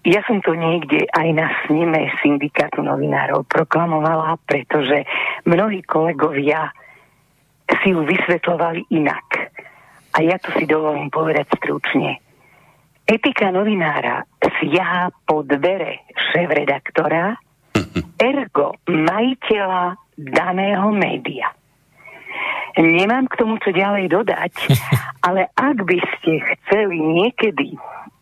Ja 0.00 0.24
som 0.24 0.40
to 0.40 0.56
niekde 0.56 1.04
aj 1.12 1.28
na 1.36 1.52
snime 1.64 2.08
syndikátu 2.24 2.80
novinárov 2.80 3.44
proklamovala, 3.44 4.40
pretože 4.48 5.04
mnohí 5.44 5.84
kolegovia 5.84 6.72
si 7.84 7.92
ju 7.92 8.02
vysvetlovali 8.08 8.88
inak 8.96 9.52
a 10.16 10.18
ja 10.24 10.40
to 10.40 10.50
si 10.56 10.64
dovolím 10.64 11.12
povedať 11.12 11.52
stručne. 11.60 12.18
Etika 13.04 13.52
novinára 13.52 14.24
siaha 14.40 15.10
po 15.24 15.42
dvere 15.42 16.06
šéf-redaktora, 16.32 17.36
ergo 18.20 18.76
majiteľa 18.86 19.96
daného 20.16 20.88
média. 20.92 21.48
Nemám 22.78 23.26
k 23.26 23.38
tomu 23.40 23.58
čo 23.58 23.74
ďalej 23.74 24.12
dodať, 24.14 24.52
ale 25.26 25.50
ak 25.56 25.76
by 25.82 25.98
ste 26.16 26.38
chceli 26.54 27.02
niekedy 27.02 27.74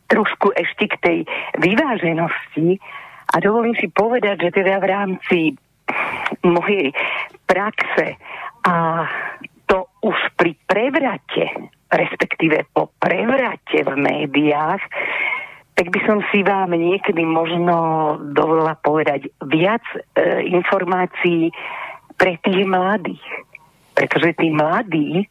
trošku 0.09 0.56
ešte 0.56 0.89
k 0.89 0.97
tej 1.01 1.18
vyváženosti 1.60 2.80
a 3.28 3.35
dovolím 3.44 3.76
si 3.76 3.93
povedať, 3.93 4.48
že 4.48 4.64
teda 4.64 4.80
v 4.80 4.86
rámci 4.89 5.39
mojej 6.44 6.93
praxe 7.44 8.16
a 8.64 9.05
to 9.68 9.85
už 10.01 10.16
pri 10.36 10.56
prevrate 10.64 11.76
respektíve 11.93 12.68
po 12.72 12.93
prevrate 13.01 13.85
v 13.85 13.93
médiách, 13.97 14.82
tak 15.72 15.86
by 15.94 16.01
som 16.05 16.18
si 16.35 16.43
vám 16.43 16.74
niekedy 16.74 17.22
možno 17.24 17.74
dovolila 18.35 18.74
povedať 18.82 19.30
viac 19.47 19.80
e, 19.94 19.98
informácií 20.51 21.55
pre 22.18 22.36
tých 22.43 22.66
mladých. 22.66 23.22
Pretože 23.94 24.35
tí 24.39 24.51
mladí, 24.51 25.26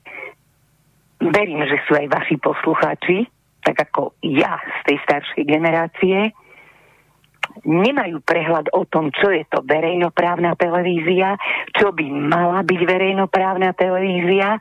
verím, 1.20 1.68
že 1.68 1.78
sú 1.88 1.99
aj 1.99 2.08
vaši 2.10 2.36
poslucháči, 2.40 3.28
tak 3.68 3.91
ako 3.91 4.15
ja 4.23 4.56
z 4.64 4.81
tej 4.88 4.98
staršej 5.03 5.44
generácie, 5.44 6.31
nemajú 7.68 8.23
prehľad 8.23 8.72
o 8.72 8.88
tom, 8.88 9.11
čo 9.11 9.27
je 9.27 9.44
to 9.52 9.60
verejnoprávna 9.68 10.56
televízia, 10.56 11.35
čo 11.76 11.91
by 11.91 12.06
mala 12.07 12.64
byť 12.64 12.81
verejnoprávna 12.88 13.76
televízia. 13.76 14.56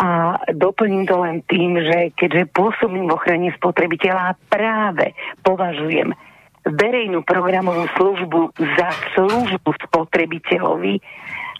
A 0.00 0.40
doplním 0.50 1.04
to 1.06 1.20
len 1.20 1.44
tým, 1.46 1.78
že 1.78 2.16
keďže 2.16 2.50
pôsobím 2.50 3.06
v 3.06 3.14
ochrane 3.14 3.48
spotrebiteľa 3.54 4.34
práve 4.48 5.12
považujem 5.44 6.10
verejnú 6.64 7.22
programovú 7.22 7.86
službu 7.94 8.40
za 8.56 8.88
službu 9.14 9.70
spotrebiteľovi, 9.88 10.98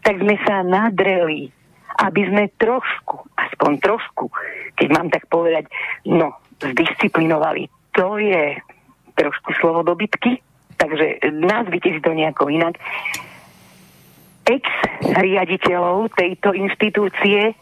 tak 0.00 0.18
sme 0.24 0.36
sa 0.48 0.64
nadreli, 0.64 1.52
aby 2.00 2.20
sme 2.32 2.48
trošku, 2.56 3.28
aspoň 3.36 3.72
trošku, 3.84 4.32
keď 4.76 4.88
mám 4.88 5.08
tak 5.12 5.28
povedať, 5.28 5.68
no, 6.08 6.32
zdisciplinovali. 6.60 7.66
To 7.96 8.20
je 8.20 8.60
trošku 9.16 9.56
slovo 9.58 9.82
dobytky, 9.82 10.38
takže 10.76 11.32
nazvite 11.32 11.92
si 11.96 12.00
to 12.00 12.12
nejako 12.14 12.48
inak. 12.48 12.78
Ex 14.46 14.64
riaditeľov 15.00 16.12
tejto 16.16 16.56
inštitúcie 16.56 17.52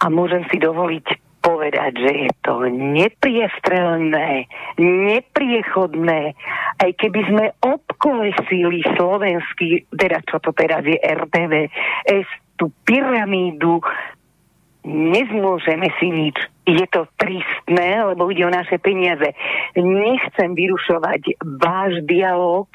a 0.00 0.04
môžem 0.08 0.44
si 0.48 0.60
dovoliť 0.60 1.06
povedať, 1.40 1.92
že 1.96 2.12
je 2.28 2.30
to 2.44 2.68
nepriestrelné, 2.68 4.44
nepriechodné, 4.76 6.36
aj 6.84 6.90
keby 7.00 7.20
sme 7.32 7.44
obkolesili 7.64 8.84
slovenský, 8.94 9.88
teda 9.88 10.20
čo 10.28 10.36
to 10.44 10.52
teraz 10.52 10.84
je 10.84 11.00
RTVS, 11.00 12.28
tú 12.60 12.68
pyramídu, 12.84 13.80
nezmôžeme 14.84 15.88
si 16.00 16.08
nič. 16.08 16.36
Je 16.64 16.86
to 16.88 17.08
tristné, 17.18 18.00
lebo 18.04 18.30
ide 18.30 18.46
o 18.46 18.52
naše 18.52 18.78
peniaze. 18.78 19.34
Nechcem 19.76 20.54
vyrušovať 20.54 21.40
váš 21.58 22.00
dialog. 22.06 22.70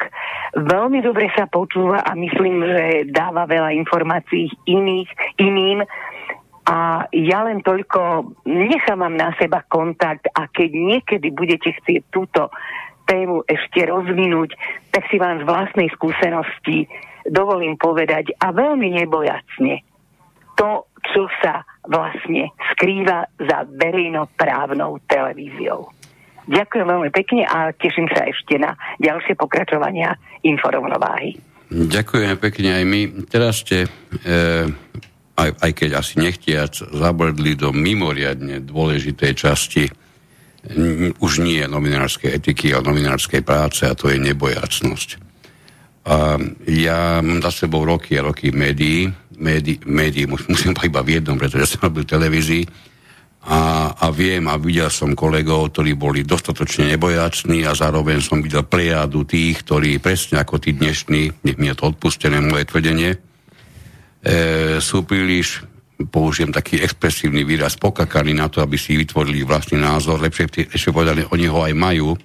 Veľmi 0.53 0.99
dobre 1.01 1.31
sa 1.33 1.47
počúva 1.47 2.03
a 2.03 2.11
myslím, 2.13 2.61
že 2.65 2.83
dáva 3.09 3.47
veľa 3.47 3.73
informácií 3.77 4.51
iných, 4.67 5.09
iným. 5.39 5.79
A 6.65 7.05
ja 7.13 7.45
len 7.45 7.61
toľko 7.61 8.33
nechám 8.49 9.05
vám 9.05 9.13
na 9.13 9.29
seba 9.37 9.61
kontakt 9.69 10.25
a 10.33 10.49
keď 10.49 10.69
niekedy 10.73 11.29
budete 11.29 11.77
chcieť 11.77 12.09
túto 12.09 12.49
tému 13.05 13.45
ešte 13.45 13.85
rozvinúť, 13.85 14.57
tak 14.89 15.05
si 15.13 15.21
vám 15.21 15.45
z 15.45 15.45
vlastnej 15.45 15.93
skúsenosti 15.93 16.89
dovolím 17.29 17.77
povedať 17.77 18.33
a 18.41 18.49
veľmi 18.49 18.97
nebojacne 18.97 19.94
to, 20.55 20.89
čo 21.13 21.29
sa 21.43 21.61
vlastne 21.85 22.51
skrýva 22.73 23.29
za 23.37 23.67
verejnoprávnou 23.69 24.99
televíziou. 25.05 25.91
Ďakujem 26.45 26.85
veľmi 26.85 27.09
pekne 27.09 27.41
a 27.45 27.73
teším 27.73 28.05
sa 28.13 28.25
ešte 28.29 28.61
na 28.61 28.77
ďalšie 29.01 29.33
pokračovania 29.33 30.13
informovnováhy. 30.45 31.37
Ďakujem 31.73 32.37
pekne 32.37 32.69
aj 32.77 32.83
my. 32.85 33.01
Teraz 33.25 33.65
ste 33.65 33.85
e, 33.85 33.89
aj, 35.35 35.49
aj 35.57 35.71
keď 35.73 35.89
asi 35.97 36.21
nechtiac, 36.21 36.77
zabrdli 36.77 37.57
do 37.57 37.73
mimoriadne 37.73 38.61
dôležitej 38.61 39.33
časti 39.33 39.85
už 41.21 41.45
nie 41.45 41.61
novinárskej 41.61 42.41
etiky, 42.41 42.73
ale 42.73 42.89
novinárskej 42.89 43.45
práce 43.45 43.85
a 43.85 43.93
to 43.93 44.09
je 44.09 44.17
nebojacnosť. 44.17 45.09
A 46.05 46.37
ja 46.69 47.21
mám 47.21 47.41
za 47.41 47.65
sebou 47.65 47.85
roky 47.85 48.17
a 48.17 48.25
roky 48.25 48.53
médií, 48.53 49.09
médií, 49.37 49.79
médií 49.85 50.25
musím 50.27 50.73
iba 50.83 51.01
v 51.05 51.19
jednom, 51.19 51.35
pretože 51.39 51.75
som 51.75 51.87
robil 51.87 52.03
televízii 52.03 52.63
a, 53.45 53.93
a 53.93 54.09
viem 54.09 54.41
a 54.49 54.57
videl 54.57 54.89
som 54.89 55.13
kolegov, 55.13 55.69
ktorí 55.69 55.93
boli 55.93 56.25
dostatočne 56.25 56.89
nebojacní 56.97 57.61
a 57.69 57.77
zároveň 57.77 58.17
som 58.17 58.41
videl 58.41 58.65
plejadu 58.65 59.21
tých, 59.21 59.61
ktorí 59.61 60.01
presne 60.01 60.41
ako 60.41 60.57
tí 60.57 60.73
dnešní, 60.73 61.45
nech 61.45 61.57
mi 61.61 61.69
je 61.69 61.77
to 61.77 61.93
odpustené 61.93 62.41
moje 62.41 62.65
tvrdenie, 62.65 63.13
e, 63.13 63.17
sú 64.81 65.05
príliš 65.05 65.61
použijem 66.09 66.49
taký 66.49 66.81
expresívny 66.81 67.45
výraz, 67.45 67.77
pokakaní 67.77 68.33
na 68.33 68.49
to, 68.49 68.65
aby 68.65 68.75
si 68.81 68.97
vytvorili 68.97 69.45
vlastný 69.45 69.77
názor, 69.77 70.19
lepšie, 70.19 70.73
ešte 70.73 70.89
povedali, 70.89 71.23
oni 71.29 71.45
ho 71.45 71.61
aj 71.61 71.73
majú, 71.77 72.17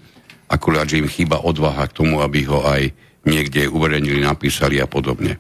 akurát, 0.49 0.89
že 0.89 0.99
im 0.99 1.07
chýba 1.07 1.45
odvaha 1.45 1.85
k 1.87 2.01
tomu, 2.01 2.25
aby 2.25 2.49
ho 2.49 2.65
aj 2.65 2.91
niekde 3.29 3.69
uverejnili, 3.69 4.25
napísali 4.25 4.81
a 4.81 4.89
podobne. 4.89 5.37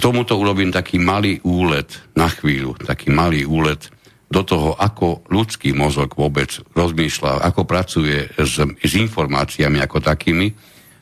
Tomuto 0.00 0.40
urobím 0.40 0.72
taký 0.72 0.96
malý 0.96 1.44
úlet 1.44 1.92
na 2.16 2.32
chvíľu, 2.32 2.72
taký 2.80 3.12
malý 3.12 3.44
úlet 3.44 3.92
do 4.32 4.40
toho, 4.40 4.72
ako 4.80 5.28
ľudský 5.28 5.76
mozog 5.76 6.16
vôbec 6.16 6.48
rozmýšľa, 6.72 7.44
ako 7.44 7.68
pracuje 7.68 8.30
s, 8.38 8.62
s 8.64 8.92
informáciami 8.96 9.76
ako 9.82 10.00
takými, 10.00 10.48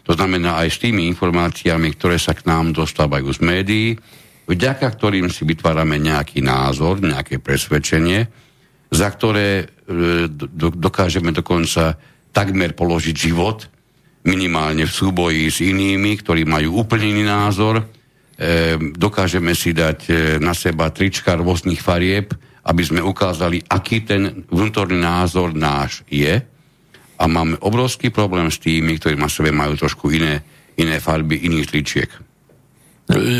to 0.09 0.17
znamená 0.17 0.65
aj 0.65 0.69
s 0.73 0.79
tými 0.81 1.05
informáciami, 1.13 1.93
ktoré 1.93 2.17
sa 2.17 2.33
k 2.33 2.49
nám 2.49 2.73
dostávajú 2.73 3.29
z 3.29 3.41
médií, 3.45 3.89
vďaka 4.49 4.89
ktorým 4.89 5.29
si 5.29 5.45
vytvárame 5.45 6.01
nejaký 6.01 6.41
názor, 6.41 7.05
nejaké 7.05 7.39
presvedčenie, 7.45 8.25
za 8.89 9.09
ktoré 9.13 9.69
e, 9.69 10.27
dokážeme 10.57 11.29
dokonca 11.37 12.01
takmer 12.33 12.73
položiť 12.73 13.13
život, 13.15 13.69
minimálne 14.25 14.89
v 14.89 14.93
súboji 14.93 15.53
s 15.53 15.61
inými, 15.61 16.17
ktorí 16.25 16.49
majú 16.49 16.81
úplne 16.81 17.13
iný 17.13 17.29
názor. 17.29 17.85
E, 18.39 18.79
dokážeme 18.95 19.51
si 19.51 19.75
dať 19.75 19.99
e, 20.07 20.13
na 20.39 20.55
seba 20.55 20.95
trička 20.95 21.35
rôznych 21.35 21.83
farieb, 21.83 22.31
aby 22.71 22.83
sme 22.87 23.03
ukázali, 23.03 23.67
aký 23.67 24.07
ten 24.07 24.47
vnútorný 24.47 24.95
názor 24.95 25.59
náš 25.59 26.07
je. 26.07 26.39
A 27.19 27.25
máme 27.27 27.59
obrovský 27.59 28.15
problém 28.15 28.47
s 28.47 28.63
tými, 28.63 28.95
ktorí 29.03 29.19
na 29.19 29.27
sebe 29.27 29.51
majú 29.51 29.75
trošku 29.75 30.15
iné, 30.15 30.47
iné 30.79 31.03
farby, 31.03 31.35
iných 31.51 31.67
tričiek. 31.67 32.11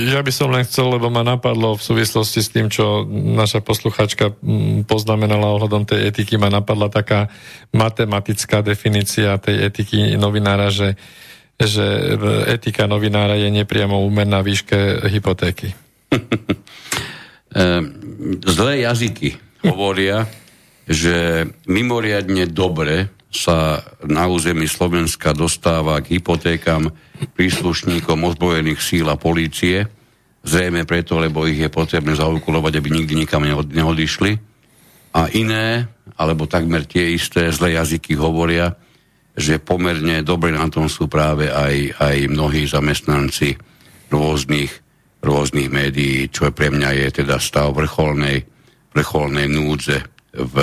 Ja 0.09 0.25
by 0.25 0.33
som 0.33 0.49
len 0.49 0.65
chcel, 0.65 0.89
lebo 0.89 1.13
ma 1.13 1.21
napadlo 1.21 1.77
v 1.77 1.85
súvislosti 1.85 2.41
s 2.41 2.49
tým, 2.49 2.73
čo 2.73 3.05
naša 3.13 3.61
posluchačka 3.61 4.33
mm, 4.41 4.89
poznamenala 4.89 5.53
ohľadom 5.55 5.85
tej 5.85 6.09
etiky, 6.09 6.41
ma 6.41 6.49
napadla 6.49 6.89
taká 6.89 7.29
matematická 7.77 8.65
definícia 8.65 9.37
tej 9.37 9.69
etiky 9.69 10.17
novinára, 10.17 10.73
že, 10.73 10.97
že 11.59 12.15
etika 12.47 12.87
novinára 12.87 13.35
je 13.35 13.51
nepriamo 13.51 13.99
úmerná 14.07 14.41
výške 14.41 15.11
hypotéky. 15.11 15.75
Ehm, 17.49 17.97
zlé 18.45 18.85
jazyky 18.85 19.41
hovoria, 19.65 20.29
že 20.85 21.49
mimoriadne 21.65 22.45
dobre 22.45 23.09
sa 23.33 23.81
na 24.05 24.29
území 24.29 24.69
Slovenska 24.69 25.33
dostáva 25.33 25.97
k 26.05 26.21
hypotékam 26.21 26.93
príslušníkom 27.37 28.21
ozbrojených 28.25 28.81
síl 28.85 29.09
a 29.09 29.17
polície, 29.17 29.89
zrejme 30.45 30.89
preto, 30.89 31.21
lebo 31.21 31.45
ich 31.45 31.61
je 31.61 31.73
potrebné 31.73 32.17
zaukulovať, 32.17 32.73
aby 32.81 32.89
nikdy 32.89 33.17
nikam 33.17 33.45
neodišli. 33.49 34.33
A 35.13 35.29
iné, 35.33 35.89
alebo 36.17 36.49
takmer 36.49 36.89
tie 36.89 37.17
isté 37.17 37.53
zlé 37.53 37.77
jazyky 37.77 38.17
hovoria, 38.17 38.77
že 39.39 39.63
pomerne 39.63 40.27
dobre 40.27 40.51
na 40.51 40.67
tom 40.67 40.91
sú 40.91 41.07
práve 41.07 41.47
aj, 41.47 41.95
aj 42.03 42.17
mnohí 42.27 42.67
zamestnanci 42.67 43.55
rôznych, 44.11 44.73
rôznych 45.23 45.71
médií, 45.71 46.27
čo 46.27 46.51
pre 46.51 46.75
mňa 46.75 47.07
je 47.07 47.23
teda 47.23 47.39
stav 47.39 47.71
vrcholnej, 47.71 48.43
vrcholnej 48.91 49.47
núdze 49.47 50.03
v 50.35 50.55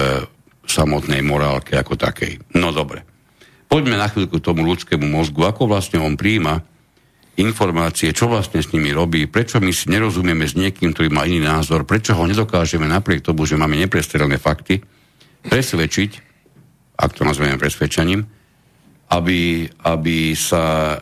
samotnej 0.67 1.23
morálke 1.23 1.79
ako 1.79 1.95
takej. 1.95 2.59
No 2.59 2.75
dobre. 2.75 3.07
Poďme 3.71 3.95
na 3.95 4.11
chvíľku 4.11 4.43
tomu 4.43 4.67
ľudskému 4.67 5.07
mozgu, 5.07 5.47
ako 5.47 5.71
vlastne 5.71 6.03
on 6.03 6.19
príjma 6.19 6.59
informácie, 7.35 8.15
čo 8.15 8.31
vlastne 8.31 8.63
s 8.63 8.71
nimi 8.71 8.95
robí, 8.95 9.27
prečo 9.27 9.59
my 9.59 9.71
si 9.71 9.91
nerozumieme 9.91 10.47
s 10.47 10.55
niekým, 10.55 10.95
ktorý 10.95 11.11
má 11.11 11.27
iný 11.27 11.43
názor, 11.43 11.83
prečo 11.83 12.15
ho 12.15 12.23
nedokážeme 12.23 12.87
napriek 12.87 13.23
tomu, 13.23 13.43
že 13.43 13.59
máme 13.59 13.75
neprestrelné 13.75 14.39
fakty, 14.39 14.79
presvedčiť, 15.43 16.11
ak 16.95 17.11
to 17.11 17.27
nazveme 17.27 17.59
presvedčaním, 17.59 18.23
aby, 19.09 19.69
aby 19.85 20.33
sa 20.33 20.97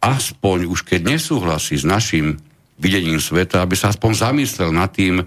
aspoň 0.00 0.70
už 0.70 0.86
keď 0.86 1.16
nesúhlasí 1.16 1.76
s 1.76 1.84
našim 1.84 2.40
videním 2.80 3.20
sveta, 3.20 3.60
aby 3.60 3.76
sa 3.76 3.92
aspoň 3.92 4.12
zamyslel 4.16 4.70
nad 4.72 4.88
tým, 4.88 5.20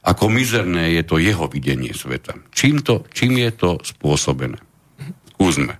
ako 0.00 0.32
mizerné 0.32 0.96
je 0.96 1.02
to 1.04 1.20
jeho 1.20 1.44
videnie 1.50 1.92
sveta. 1.92 2.38
Čím, 2.54 2.80
to, 2.80 3.04
čím 3.12 3.36
je 3.36 3.50
to 3.52 3.70
spôsobené? 3.82 4.56
Skúsme. 5.36 5.76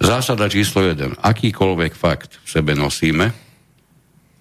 Zásada 0.00 0.48
číslo 0.48 0.84
1. 0.84 1.20
Akýkoľvek 1.20 1.92
fakt 1.92 2.40
v 2.44 2.48
sebe 2.48 2.72
nosíme, 2.72 3.32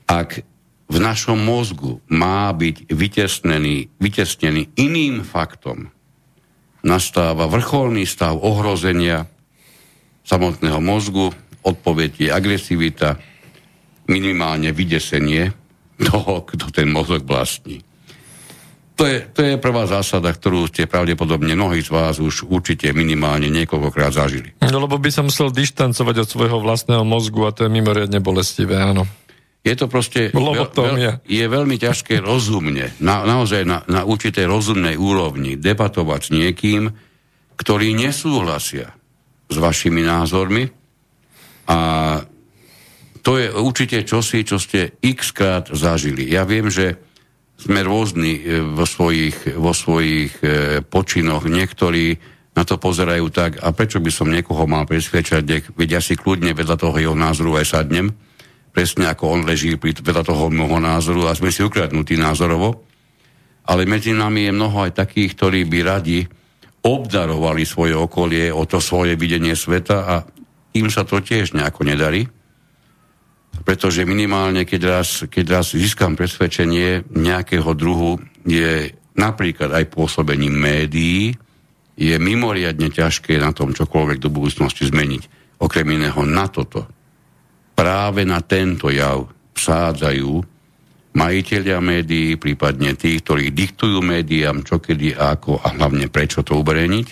ak 0.09 0.41
v 0.89 0.97
našom 0.97 1.37
mozgu 1.37 2.01
má 2.09 2.49
byť 2.49 2.89
vytesnený, 2.89 3.93
vytesnený 4.01 4.73
iným 4.79 5.21
faktom, 5.21 5.93
nastáva 6.81 7.45
vrcholný 7.45 8.07
stav 8.07 8.39
ohrozenia 8.39 9.27
samotného 10.29 10.77
mozgu, 10.77 11.33
odpoveď 11.65 12.11
je 12.21 12.29
agresivita, 12.29 13.17
minimálne 14.05 14.69
vydesenie 14.69 15.49
toho, 15.97 16.45
kto 16.45 16.69
ten 16.69 16.93
mozog 16.93 17.25
vlastní. 17.25 17.81
To 18.99 19.07
je, 19.07 19.23
to 19.31 19.39
je 19.47 19.55
prvá 19.55 19.87
zásada, 19.87 20.27
ktorú 20.27 20.67
ste 20.67 20.83
pravdepodobne 20.83 21.55
mnohí 21.55 21.79
z 21.79 21.87
vás 21.87 22.19
už 22.19 22.51
určite 22.51 22.91
minimálne 22.91 23.47
niekoľkokrát 23.47 24.11
zažili. 24.11 24.51
No 24.59 24.83
lebo 24.83 24.99
by 24.99 25.07
sa 25.07 25.23
musel 25.23 25.55
dištancovať 25.55 26.15
od 26.19 26.27
svojho 26.27 26.59
vlastného 26.59 27.07
mozgu 27.07 27.47
a 27.47 27.55
to 27.55 27.63
je 27.63 27.71
mimoriadne 27.71 28.19
bolestivé, 28.19 28.75
áno. 28.75 29.07
Je 29.63 29.71
to 29.75 29.87
proste 29.87 30.35
veľ, 30.35 30.71
veľ, 30.71 31.23
je 31.23 31.45
veľmi 31.47 31.75
ťažké 31.79 32.19
rozumne, 32.19 32.91
na, 32.99 33.23
naozaj 33.23 33.63
na, 33.63 33.87
na 33.87 34.03
určitej 34.03 34.47
rozumnej 34.47 34.99
úrovni 34.99 35.55
debatovať 35.55 36.19
s 36.19 36.29
niekým, 36.35 36.91
ktorí 37.55 37.95
nesúhlasia 37.95 38.98
s 39.49 39.55
vašimi 39.57 40.05
názormi 40.05 40.69
a 41.69 41.77
to 43.19 43.37
je 43.37 43.51
určite 43.51 44.07
čosi, 44.07 44.47
čo 44.47 44.57
ste 44.57 44.95
x 45.03 45.35
krát 45.35 45.69
zažili. 45.69 46.25
Ja 46.31 46.47
viem, 46.47 46.71
že 46.71 46.97
sme 47.59 47.83
rôzni 47.83 48.39
e, 48.39 48.63
vo 48.63 48.87
svojich, 48.87 49.59
vo 49.59 49.75
svojich 49.75 50.33
e, 50.39 50.47
počinoch. 50.79 51.43
Niektorí 51.43 52.15
na 52.55 52.63
to 52.63 52.79
pozerajú 52.79 53.27
tak, 53.29 53.59
a 53.59 53.75
prečo 53.75 53.99
by 53.99 54.11
som 54.11 54.31
niekoho 54.31 54.63
mal 54.65 54.87
presvedčať, 54.87 55.75
veď 55.75 55.99
ja 55.99 56.01
si 56.01 56.15
kľudne 56.15 56.55
vedľa 56.55 56.75
toho 56.79 56.95
jeho 56.97 57.15
názoru 57.15 57.59
aj 57.59 57.67
sadnem, 57.67 58.09
presne 58.71 59.11
ako 59.11 59.23
on 59.29 59.41
leží 59.43 59.75
vedľa 59.75 60.23
toho 60.23 60.47
môjho 60.47 60.79
názoru 60.79 61.27
a 61.27 61.35
sme 61.35 61.51
si 61.51 61.61
ukradnutí 61.61 62.15
názorovo. 62.15 62.87
ale 63.69 63.85
medzi 63.85 64.17
nami 64.17 64.49
je 64.49 64.55
mnoho 64.55 64.89
aj 64.89 64.97
takých, 64.97 65.37
ktorí 65.37 65.69
by 65.69 65.79
radi 65.85 66.25
obdarovali 66.83 67.67
svoje 67.67 67.95
okolie 67.95 68.51
o 68.53 68.63
to 68.63 68.79
svoje 68.79 69.19
videnie 69.19 69.55
sveta 69.55 69.97
a 70.07 70.15
im 70.75 70.87
sa 70.87 71.03
to 71.03 71.19
tiež 71.19 71.51
nejako 71.57 71.83
nedarí. 71.83 72.23
Pretože 73.65 74.07
minimálne, 74.07 74.63
keď 74.63 74.81
raz, 74.87 75.09
keď 75.27 75.59
raz 75.59 75.75
získam 75.75 76.15
presvedčenie 76.15 77.09
nejakého 77.11 77.73
druhu, 77.75 78.21
je 78.47 78.93
napríklad 79.19 79.73
aj 79.75 79.91
pôsobením 79.91 80.55
médií, 80.55 81.35
je 81.99 82.15
mimoriadne 82.15 82.87
ťažké 82.87 83.35
na 83.35 83.51
tom 83.51 83.75
čokoľvek 83.75 84.23
do 84.23 84.31
budúcnosti 84.31 84.87
zmeniť. 84.87 85.23
Okrem 85.59 85.99
iného 85.99 86.23
na 86.23 86.47
toto. 86.47 86.87
Práve 87.75 88.23
na 88.23 88.39
tento 88.39 88.87
jav 88.87 89.27
vsádzajú 89.51 90.58
majiteľia 91.19 91.83
médií, 91.83 92.39
prípadne 92.39 92.95
tí, 92.95 93.19
ktorí 93.19 93.51
diktujú 93.51 93.99
médiám, 93.99 94.63
čo 94.63 94.79
kedy 94.79 95.19
ako 95.19 95.59
a 95.59 95.75
hlavne 95.75 96.07
prečo 96.07 96.39
to 96.47 96.55
ubereniť 96.55 97.07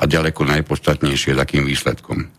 a 0.00 0.08
ďaleko 0.08 0.48
najpodstatnejšie 0.48 1.36
takým 1.36 1.68
výsledkom. 1.68 2.32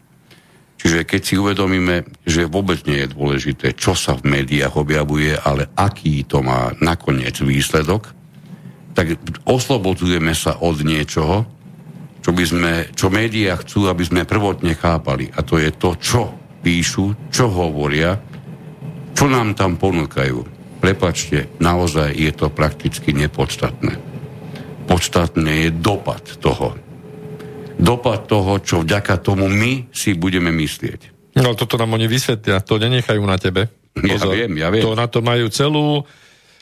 Čiže 0.80 1.03
keď 1.03 1.22
si 1.22 1.36
uvedomíme, 1.36 2.07
že 2.24 2.48
vôbec 2.48 2.80
nie 2.88 3.03
je 3.03 3.11
dôležité, 3.11 3.76
čo 3.76 3.94
sa 3.94 4.16
v 4.16 4.32
médiách 4.32 4.80
objavuje, 4.80 5.36
ale 5.36 5.68
aký 5.76 6.24
to 6.24 6.40
má 6.40 6.72
nakoniec 6.80 7.36
výsledok, 7.44 8.16
tak 8.95 9.20
oslobodzujeme 9.44 10.32
sa 10.32 10.56
od 10.64 10.80
niečoho, 10.82 11.44
čo, 12.24 12.32
by 12.32 12.44
sme, 12.48 12.74
čo 12.95 13.11
médiá 13.11 13.60
chcú, 13.60 13.91
aby 13.91 14.07
sme 14.07 14.28
prvotne 14.28 14.72
chápali. 14.76 15.28
A 15.36 15.44
to 15.44 15.60
je 15.60 15.70
to, 15.76 15.99
čo 15.99 16.32
píšu, 16.64 17.28
čo 17.28 17.52
hovoria, 17.52 18.16
čo 19.16 19.28
nám 19.28 19.56
tam 19.60 19.76
ponúkajú. 19.76 20.59
Prepačte, 20.80 21.52
naozaj 21.60 22.16
je 22.16 22.32
to 22.32 22.48
prakticky 22.48 23.12
nepodstatné. 23.12 24.00
Podstatné 24.88 25.68
je 25.68 25.70
dopad 25.76 26.24
toho, 26.40 26.74
dopad 27.76 28.26
toho, 28.26 28.58
čo 28.64 28.82
vďaka 28.82 29.20
tomu 29.20 29.52
my 29.52 29.92
si 29.92 30.16
budeme 30.16 30.50
myslieť. 30.56 31.36
No 31.40 31.56
toto 31.56 31.76
nám 31.80 31.96
oni 31.96 32.08
vysvetlia, 32.08 32.64
to 32.64 32.80
nenechajú 32.80 33.22
na 33.24 33.38
tebe. 33.40 33.68
Pozor. 33.94 34.34
Ja 34.34 34.48
viem, 34.48 34.54
ja 34.56 34.68
viem. 34.72 34.84
To 34.84 34.96
na 34.96 35.08
to 35.12 35.20
majú 35.20 35.52
celú, 35.52 36.04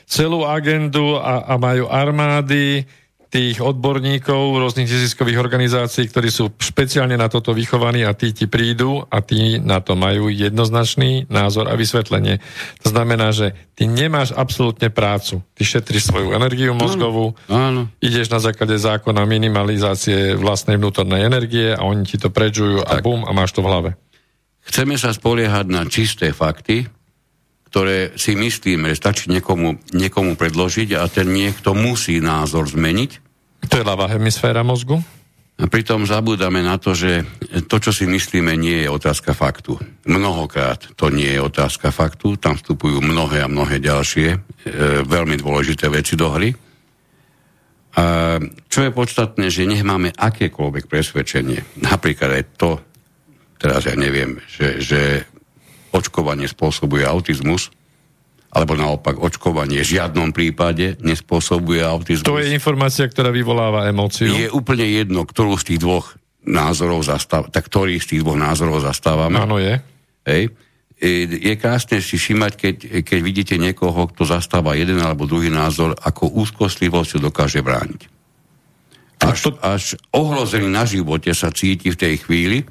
celú 0.04 0.44
agendu 0.44 1.18
a, 1.18 1.46
a 1.46 1.54
majú 1.56 1.86
armády, 1.86 2.84
tých 3.28 3.60
odborníkov 3.60 4.56
rôznych 4.56 4.88
neziskových 4.88 5.36
organizácií, 5.36 6.08
ktorí 6.08 6.32
sú 6.32 6.48
špeciálne 6.56 7.12
na 7.20 7.28
toto 7.28 7.52
vychovaní 7.52 8.00
a 8.00 8.16
tí 8.16 8.32
ti 8.32 8.48
prídu 8.48 9.04
a 9.04 9.20
tí 9.20 9.60
na 9.60 9.84
to 9.84 9.92
majú 9.92 10.32
jednoznačný 10.32 11.28
názor 11.28 11.68
a 11.68 11.76
vysvetlenie. 11.76 12.40
To 12.80 12.88
znamená, 12.88 13.28
že 13.36 13.52
ty 13.76 13.84
nemáš 13.84 14.32
absolútne 14.32 14.88
prácu. 14.88 15.44
Ty 15.52 15.62
šetríš 15.62 16.08
svoju 16.08 16.32
energiu 16.32 16.72
mozgovú, 16.72 17.36
áno, 17.52 17.60
áno. 17.60 17.82
ideš 18.00 18.32
na 18.32 18.40
základe 18.40 18.80
zákona 18.80 19.28
minimalizácie 19.28 20.32
vlastnej 20.32 20.80
vnútornej 20.80 21.20
energie 21.28 21.76
a 21.76 21.84
oni 21.84 22.08
ti 22.08 22.16
to 22.16 22.32
predžujú 22.32 22.80
a 22.80 23.04
bum 23.04 23.28
a 23.28 23.30
máš 23.36 23.52
to 23.52 23.60
v 23.60 23.68
hlave. 23.68 23.90
Chceme 24.68 24.96
sa 24.96 25.12
spoliehať 25.12 25.68
na 25.68 25.84
čisté 25.88 26.32
fakty, 26.32 26.88
ktoré 27.68 28.16
si 28.16 28.32
myslíme, 28.32 28.92
že 28.92 29.00
stačí 29.00 29.28
niekomu, 29.28 29.76
niekomu 29.92 30.40
predložiť 30.40 30.96
a 30.96 31.04
ten 31.06 31.28
niekto 31.28 31.76
musí 31.76 32.18
názor 32.18 32.64
zmeniť. 32.64 33.10
To 33.68 33.74
je 33.76 33.84
ľavá 33.84 34.08
hemisféra 34.08 34.64
mozgu? 34.64 35.04
A 35.58 35.66
pritom 35.66 36.06
zabúdame 36.06 36.62
na 36.62 36.78
to, 36.78 36.94
že 36.94 37.26
to, 37.66 37.82
čo 37.82 37.90
si 37.90 38.06
myslíme, 38.06 38.54
nie 38.54 38.86
je 38.86 38.88
otázka 38.94 39.34
faktu. 39.34 39.74
Mnohokrát 40.06 40.94
to 40.94 41.10
nie 41.10 41.34
je 41.34 41.42
otázka 41.42 41.90
faktu, 41.90 42.38
tam 42.38 42.54
vstupujú 42.54 43.02
mnohé 43.02 43.42
a 43.42 43.50
mnohé 43.50 43.82
ďalšie 43.82 44.28
e, 44.30 44.38
veľmi 45.02 45.34
dôležité 45.42 45.90
veci 45.90 46.14
do 46.14 46.30
hry. 46.30 46.54
A 47.98 48.38
čo 48.70 48.86
je 48.86 48.94
podstatné, 48.94 49.50
že 49.50 49.66
nech 49.66 49.82
máme 49.82 50.14
akékoľvek 50.14 50.86
presvedčenie, 50.86 51.82
napríklad 51.82 52.38
aj 52.38 52.44
to, 52.54 52.78
teraz 53.58 53.90
ja 53.90 53.98
neviem, 53.98 54.38
že, 54.46 54.78
že 54.78 55.00
očkovanie 55.98 56.46
spôsobuje 56.46 57.02
autizmus, 57.02 57.74
alebo 58.48 58.78
naopak 58.78 59.20
očkovanie 59.20 59.84
v 59.84 60.00
žiadnom 60.00 60.32
prípade 60.32 60.96
nespôsobuje 61.04 61.84
autizmus. 61.84 62.24
To 62.24 62.40
je 62.40 62.54
informácia, 62.54 63.04
ktorá 63.04 63.28
vyvoláva 63.28 63.84
emóciu. 63.90 64.32
Je 64.32 64.48
úplne 64.48 64.88
jedno, 64.88 65.28
ktorú 65.28 65.60
z 65.60 65.74
tých 65.74 65.80
dvoch 65.84 66.16
názorov 66.48 67.04
zastáv, 67.04 67.52
tak 67.52 67.68
ktorý 67.68 68.00
z 68.00 68.16
tých 68.16 68.20
dvoch 68.24 68.40
názorov 68.40 68.80
zastávame. 68.80 69.36
Áno, 69.36 69.60
je. 69.60 69.76
Hej. 70.24 70.56
Je 71.28 71.54
krásne 71.60 72.00
si 72.02 72.18
všimať, 72.18 72.52
keď, 72.58 72.74
keď 73.06 73.18
vidíte 73.22 73.54
niekoho, 73.60 74.08
kto 74.10 74.26
zastáva 74.26 74.74
jeden 74.74 74.98
alebo 74.98 75.28
druhý 75.28 75.52
názor, 75.52 75.94
ako 75.94 76.32
úzkostlivosť 76.42 77.22
dokáže 77.22 77.60
brániť. 77.62 78.10
Až, 79.22 79.54
až 79.60 79.94
ohrozený 80.10 80.72
na 80.72 80.88
živote 80.88 81.30
sa 81.36 81.52
cíti 81.52 81.92
v 81.92 82.00
tej 82.00 82.14
chvíli, 82.22 82.64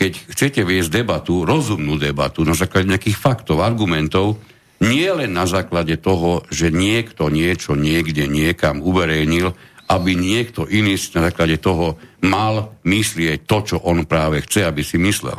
keď 0.00 0.32
chcete 0.32 0.64
viesť 0.64 1.04
debatu, 1.04 1.44
rozumnú 1.44 2.00
debatu 2.00 2.40
na 2.40 2.56
základe 2.56 2.88
nejakých 2.88 3.20
faktov, 3.20 3.60
argumentov, 3.60 4.40
nie 4.80 5.04
len 5.12 5.36
na 5.36 5.44
základe 5.44 6.00
toho, 6.00 6.40
že 6.48 6.72
niekto 6.72 7.28
niečo 7.28 7.76
niekde 7.76 8.24
niekam 8.24 8.80
uverejnil, 8.80 9.52
aby 9.92 10.16
niekto 10.16 10.64
iný 10.64 10.96
na 11.12 11.28
základe 11.28 11.60
toho 11.60 12.00
mal 12.24 12.72
myslieť 12.80 13.44
to, 13.44 13.58
čo 13.60 13.76
on 13.84 14.08
práve 14.08 14.40
chce, 14.40 14.64
aby 14.64 14.80
si 14.80 14.96
myslel. 14.96 15.36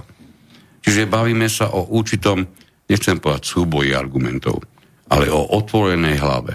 Čiže 0.86 1.10
bavíme 1.10 1.50
sa 1.50 1.74
o 1.74 1.90
určitom, 1.90 2.46
nechcem 2.86 3.18
povedať 3.18 3.50
súboji 3.50 3.98
argumentov, 3.98 4.62
ale 5.10 5.34
o 5.34 5.42
otvorenej 5.58 6.22
hlave. 6.22 6.54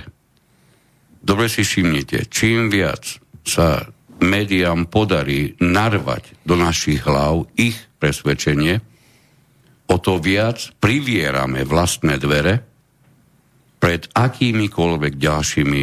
Dobre 1.26 1.50
si 1.50 1.66
všimnite, 1.66 2.30
čím 2.30 2.70
viac 2.70 3.18
sa 3.42 3.82
médiám 4.20 4.88
podarí 4.88 5.56
narvať 5.60 6.36
do 6.46 6.56
našich 6.56 7.04
hlav 7.04 7.48
ich 7.56 7.76
presvedčenie, 8.00 8.80
o 9.86 9.96
to 10.02 10.18
viac 10.18 10.74
privierame 10.82 11.62
vlastné 11.62 12.18
dvere 12.18 12.54
pred 13.78 14.10
akýmikoľvek 14.10 15.14
ďalšími 15.14 15.82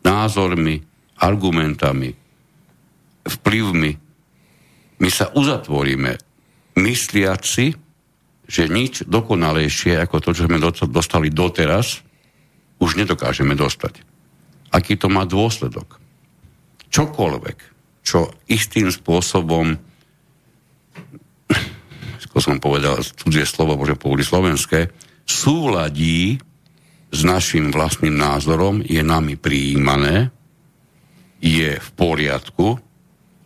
názormi, 0.00 0.80
argumentami, 1.20 2.16
vplyvmi. 3.28 3.92
My 5.00 5.10
sa 5.12 5.28
uzatvoríme, 5.36 6.16
mysliať 6.80 7.42
si, 7.44 7.66
že 8.50 8.72
nič 8.72 9.04
dokonalejšie 9.04 10.00
ako 10.00 10.16
to, 10.24 10.30
čo 10.32 10.48
sme 10.48 10.58
dostali 10.88 11.28
doteraz, 11.28 12.00
už 12.80 12.96
nedokážeme 12.96 13.52
dostať. 13.52 14.00
Aký 14.72 14.96
to 14.96 15.12
má 15.12 15.28
dôsledok? 15.28 15.99
Čokoľvek, 16.90 17.58
čo 18.02 18.30
istým 18.50 18.90
spôsobom 18.90 19.90
ako 22.30 22.38
som 22.38 22.62
povedal, 22.62 23.02
cudzie 23.02 23.42
slovo, 23.42 23.74
môže 23.74 23.98
povedať 23.98 24.30
slovenské, 24.30 24.80
súladí 25.26 26.38
s 27.10 27.20
našim 27.26 27.74
vlastným 27.74 28.14
názorom, 28.14 28.86
je 28.86 29.02
nami 29.02 29.34
prijímané, 29.34 30.30
je 31.42 31.74
v 31.74 31.88
poriadku 31.98 32.78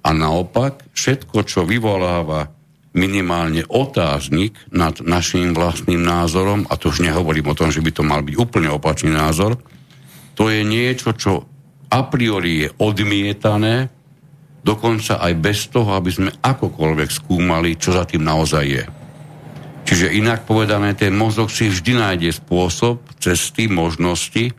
a 0.05 0.09
naopak 0.13 0.85
všetko, 0.93 1.49
čo 1.49 1.65
vyvoláva 1.65 2.53
minimálne 2.93 3.65
otáznik 3.73 4.53
nad 4.69 5.01
našim 5.01 5.57
vlastným 5.57 6.05
názorom, 6.05 6.69
a 6.69 6.77
to 6.77 6.93
už 6.93 7.01
nehovorím 7.01 7.51
o 7.51 7.59
tom, 7.59 7.73
že 7.73 7.81
by 7.81 7.89
to 7.89 8.05
mal 8.05 8.21
byť 8.21 8.37
úplne 8.37 8.69
opačný 8.69 9.17
názor, 9.17 9.57
to 10.37 10.53
je 10.53 10.61
niečo, 10.61 11.17
čo 11.17 11.49
a 11.91 12.01
priori 12.09 12.67
je 12.67 12.69
odmietané, 12.81 13.89
dokonca 14.65 15.21
aj 15.21 15.33
bez 15.37 15.69
toho, 15.69 15.93
aby 15.93 16.11
sme 16.11 16.31
akokoľvek 16.33 17.09
skúmali, 17.13 17.77
čo 17.77 17.93
za 17.93 18.09
tým 18.09 18.25
naozaj 18.25 18.65
je. 18.65 18.85
Čiže 19.85 20.17
inak 20.17 20.49
povedané, 20.49 20.97
ten 20.97 21.13
mozog 21.13 21.53
si 21.53 21.69
vždy 21.69 21.93
nájde 22.01 22.33
spôsob, 22.33 23.05
cesty, 23.21 23.69
možnosti, 23.69 24.57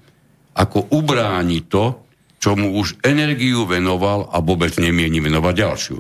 ako 0.53 0.93
ubrániť 0.93 1.64
to, 1.65 1.85
čo 2.38 2.53
mu 2.53 2.77
už 2.77 3.02
energiu 3.02 3.65
venoval 3.65 4.30
a 4.30 4.38
vôbec 4.38 4.77
nemieni 4.77 5.18
venovať 5.18 5.53
ďalšiu. 5.57 5.97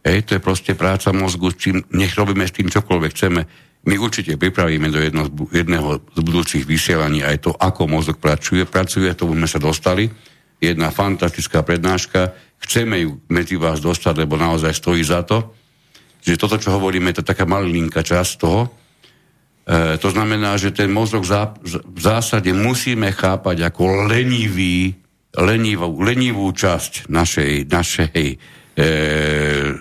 Hej, 0.00 0.18
to 0.26 0.30
je 0.36 0.42
proste 0.42 0.72
práca 0.74 1.14
mozgu, 1.14 1.54
čím, 1.54 1.86
nech 1.94 2.18
robíme 2.18 2.42
s 2.42 2.56
tým 2.56 2.66
čokoľvek 2.66 3.10
chceme. 3.14 3.40
My 3.88 3.96
určite 3.96 4.36
pripravíme 4.36 4.92
do 4.92 5.00
jedno, 5.00 5.24
jedného 5.48 6.04
z 6.12 6.20
budúcich 6.20 6.64
vysielaní 6.68 7.24
aj 7.24 7.48
to, 7.48 7.50
ako 7.56 7.88
mozog 7.88 8.20
pracuje. 8.20 8.68
Pracuje, 8.68 9.08
to 9.16 9.24
sme 9.30 9.48
sa 9.48 9.56
dostali. 9.56 10.08
Jedna 10.60 10.92
fantastická 10.92 11.64
prednáška, 11.64 12.36
Chceme 12.60 13.00
ju 13.00 13.16
medzi 13.32 13.56
vás 13.56 13.80
dostať, 13.80 14.14
lebo 14.24 14.36
naozaj 14.36 14.76
stojí 14.76 15.00
za 15.00 15.24
to. 15.24 15.56
Čiže 16.20 16.36
toto, 16.36 16.60
čo 16.60 16.76
hovoríme, 16.76 17.16
to 17.16 17.24
je 17.24 17.30
taká 17.32 17.48
malinká 17.48 18.04
časť 18.04 18.32
toho. 18.36 18.68
E, 18.68 19.96
to 19.96 20.12
znamená, 20.12 20.60
že 20.60 20.76
ten 20.76 20.92
mozog 20.92 21.24
zá, 21.24 21.56
v 21.64 22.00
zásade 22.00 22.52
musíme 22.52 23.08
chápať 23.16 23.72
ako 23.72 24.12
lenivý, 24.12 24.92
lenivú, 25.40 25.88
lenivú 26.04 26.52
časť 26.52 27.08
našej, 27.08 27.52
našej 27.72 28.20
e, 28.20 28.36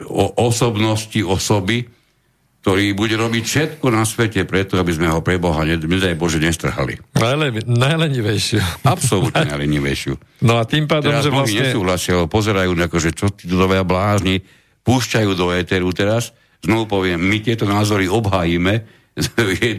o, 0.07 0.25
osobnosti, 0.39 1.19
osoby, 1.19 1.83
ktorý 2.59 2.91
bude 2.91 3.15
robiť 3.15 3.43
všetko 3.47 3.87
na 3.87 4.03
svete 4.03 4.43
preto, 4.43 4.75
aby 4.75 4.91
sme 4.91 5.07
ho 5.07 5.23
pre 5.23 5.39
Boha, 5.39 5.63
nedaj 5.63 6.19
Bože, 6.19 6.43
nestrhali. 6.43 6.99
Najle, 7.15 7.63
najlenivejšiu. 7.63 8.83
Absolútne 8.83 9.47
najlenivejšiu. 9.55 10.43
No 10.43 10.59
a 10.59 10.67
tým 10.67 10.83
pádom, 10.83 11.15
teraz 11.15 11.23
že 11.23 11.31
vlastne... 11.31 11.63
nesúhlasia, 11.63 12.19
pozerajú, 12.27 12.75
ako, 12.75 12.97
že 12.99 13.15
čo 13.15 13.31
tí 13.31 13.47
dodovia 13.47 13.87
blázni, 13.87 14.43
púšťajú 14.83 15.31
do 15.39 15.55
éteru 15.55 15.87
teraz. 15.95 16.35
Znovu 16.59 16.99
poviem, 16.99 17.23
my 17.23 17.39
tieto 17.39 17.63
názory 17.63 18.11
obhájime, 18.11 18.83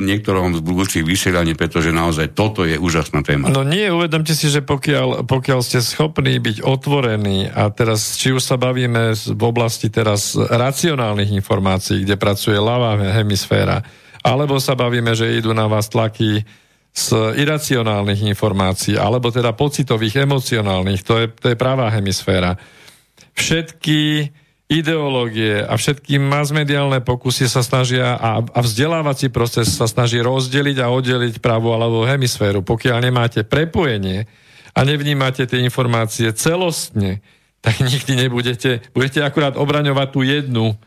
niektorom 0.00 0.52
z 0.52 0.60
budúcich 0.60 1.04
vysielaní, 1.06 1.56
pretože 1.56 1.94
naozaj 1.94 2.36
toto 2.36 2.68
je 2.68 2.76
úžasná 2.76 3.24
téma. 3.24 3.48
No 3.48 3.64
nie, 3.64 3.88
uvedomte 3.88 4.36
si, 4.36 4.52
že 4.52 4.60
pokiaľ, 4.60 5.24
pokiaľ 5.24 5.60
ste 5.64 5.80
schopní 5.80 6.36
byť 6.42 6.60
otvorení 6.60 7.48
a 7.48 7.72
teraz, 7.72 8.20
či 8.20 8.36
už 8.36 8.42
sa 8.44 8.60
bavíme 8.60 9.16
v 9.16 9.42
oblasti 9.44 9.88
teraz 9.88 10.36
racionálnych 10.36 11.32
informácií, 11.32 12.04
kde 12.04 12.20
pracuje 12.20 12.58
ľavá 12.60 13.00
hemisféra, 13.00 13.80
alebo 14.20 14.60
sa 14.60 14.76
bavíme, 14.76 15.16
že 15.16 15.40
idú 15.40 15.56
na 15.56 15.64
vás 15.64 15.88
tlaky 15.88 16.44
z 16.90 17.38
iracionálnych 17.38 18.26
informácií, 18.26 18.98
alebo 18.98 19.30
teda 19.30 19.54
pocitových, 19.54 20.26
emocionálnych, 20.26 21.00
to 21.06 21.14
je, 21.22 21.26
to 21.30 21.46
je 21.54 21.56
pravá 21.56 21.88
hemisféra. 21.88 22.58
Všetky 23.32 24.28
ideológie 24.70 25.66
a 25.66 25.74
všetky 25.74 26.22
masmediálne 26.22 27.02
pokusy 27.02 27.50
sa 27.50 27.66
snažia 27.66 28.14
a, 28.14 28.38
a 28.38 28.58
vzdelávací 28.62 29.26
proces 29.26 29.66
sa 29.74 29.90
snaží 29.90 30.22
rozdeliť 30.22 30.78
a 30.78 30.94
oddeliť 30.94 31.42
pravú 31.42 31.74
alebo 31.74 32.06
hemisféru. 32.06 32.62
Pokiaľ 32.62 33.02
nemáte 33.02 33.42
prepojenie 33.42 34.30
a 34.70 34.80
nevnímate 34.86 35.42
tie 35.50 35.58
informácie 35.66 36.30
celostne, 36.38 37.18
tak 37.58 37.82
nikdy 37.82 38.14
nebudete, 38.14 38.86
budete 38.94 39.26
akurát 39.26 39.58
obraňovať 39.58 40.08
tú 40.14 40.22
jednu, 40.22 40.78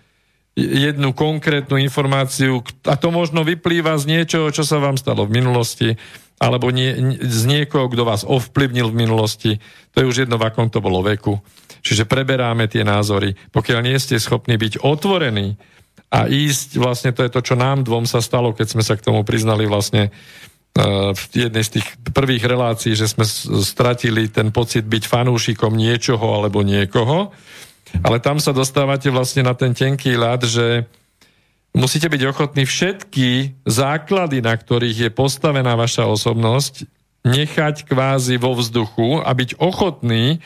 jednu 0.55 1.11
konkrétnu 1.11 1.75
informáciu 1.75 2.63
a 2.87 2.95
to 2.95 3.11
možno 3.11 3.43
vyplýva 3.43 3.99
z 3.99 4.07
niečoho, 4.07 4.47
čo 4.55 4.63
sa 4.63 4.79
vám 4.79 4.95
stalo 4.95 5.27
v 5.27 5.43
minulosti 5.43 5.99
alebo 6.39 6.71
nie, 6.71 7.19
z 7.19 7.41
niekoho, 7.45 7.91
kto 7.91 8.03
vás 8.07 8.23
ovplyvnil 8.23 8.91
v 8.91 8.99
minulosti. 9.07 9.51
To 9.95 10.03
je 10.03 10.09
už 10.09 10.17
jedno, 10.25 10.35
v 10.39 10.47
akom 10.47 10.67
to 10.67 10.83
bolo 10.83 10.99
veku. 10.99 11.39
Čiže 11.83 12.07
preberáme 12.07 12.71
tie 12.71 12.87
názory. 12.87 13.35
Pokiaľ 13.51 13.79
nie 13.83 13.99
ste 13.99 14.15
schopní 14.15 14.55
byť 14.55 14.79
otvorení 14.79 15.59
a 16.15 16.31
ísť, 16.31 16.79
vlastne 16.79 17.11
to 17.11 17.27
je 17.27 17.33
to, 17.33 17.43
čo 17.43 17.59
nám 17.59 17.83
dvom 17.83 18.07
sa 18.07 18.23
stalo, 18.23 18.55
keď 18.55 18.67
sme 18.71 18.83
sa 18.87 18.95
k 18.95 19.03
tomu 19.03 19.27
priznali 19.27 19.67
vlastne 19.67 20.07
eh, 20.07 21.11
v 21.11 21.23
jednej 21.35 21.63
z 21.67 21.79
tých 21.79 21.87
prvých 22.15 22.47
relácií, 22.47 22.95
že 22.95 23.11
sme 23.11 23.27
stratili 23.59 24.31
ten 24.31 24.55
pocit 24.55 24.87
byť 24.87 25.03
fanúšikom 25.03 25.75
niečoho 25.75 26.23
alebo 26.23 26.63
niekoho. 26.63 27.35
Ale 28.01 28.17
tam 28.23 28.39
sa 28.39 28.55
dostávate 28.55 29.11
vlastne 29.13 29.45
na 29.45 29.53
ten 29.53 29.75
tenký 29.75 30.17
ľad, 30.17 30.49
že 30.49 30.89
musíte 31.75 32.09
byť 32.09 32.21
ochotní 32.25 32.63
všetky 32.65 33.59
základy, 33.67 34.41
na 34.41 34.55
ktorých 34.55 34.97
je 34.97 35.11
postavená 35.13 35.77
vaša 35.77 36.09
osobnosť, 36.09 36.89
nechať 37.27 37.85
kvázi 37.85 38.41
vo 38.41 38.57
vzduchu 38.57 39.21
a 39.21 39.29
byť 39.29 39.61
ochotný 39.61 40.41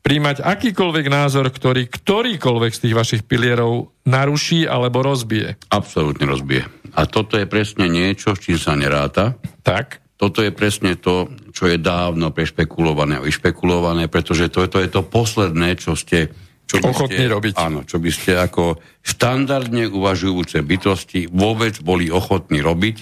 príjmať 0.00 0.40
akýkoľvek 0.40 1.06
názor, 1.12 1.52
ktorý 1.52 1.86
ktorýkoľvek 1.88 2.72
z 2.72 2.82
tých 2.88 2.94
vašich 2.96 3.22
pilierov 3.28 3.92
naruší 4.08 4.64
alebo 4.64 5.04
rozbije. 5.04 5.60
Absolútne 5.70 6.24
rozbije. 6.24 6.64
A 6.96 7.06
toto 7.06 7.38
je 7.38 7.46
presne 7.46 7.86
niečo, 7.86 8.34
s 8.34 8.42
čím 8.42 8.58
sa 8.58 8.74
neráta. 8.74 9.38
Tak. 9.62 10.02
Toto 10.20 10.44
je 10.44 10.52
presne 10.52 11.00
to, 11.00 11.32
čo 11.48 11.64
je 11.64 11.80
dávno 11.80 12.28
prešpekulované 12.28 13.16
a 13.16 13.24
vyšpekulované, 13.24 14.12
pretože 14.12 14.52
to, 14.52 14.68
to 14.68 14.84
je 14.84 14.92
to 14.92 15.00
posledné, 15.00 15.80
čo 15.80 15.96
ste 15.96 16.28
čo 16.68 16.78
by 16.78 16.92
ochotní 16.92 17.24
ste, 17.26 17.34
robiť. 17.34 17.52
Áno, 17.56 17.82
čo 17.82 17.96
by 17.98 18.10
ste 18.12 18.36
ako 18.36 18.78
štandardne 19.02 19.90
uvažujúce 19.90 20.60
bytosti 20.62 21.26
vôbec 21.26 21.80
boli 21.82 22.12
ochotní 22.12 22.60
robiť, 22.62 22.96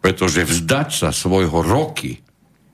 pretože 0.00 0.42
vzdať 0.42 0.88
sa 0.90 1.08
svojho 1.14 1.62
roky 1.62 2.23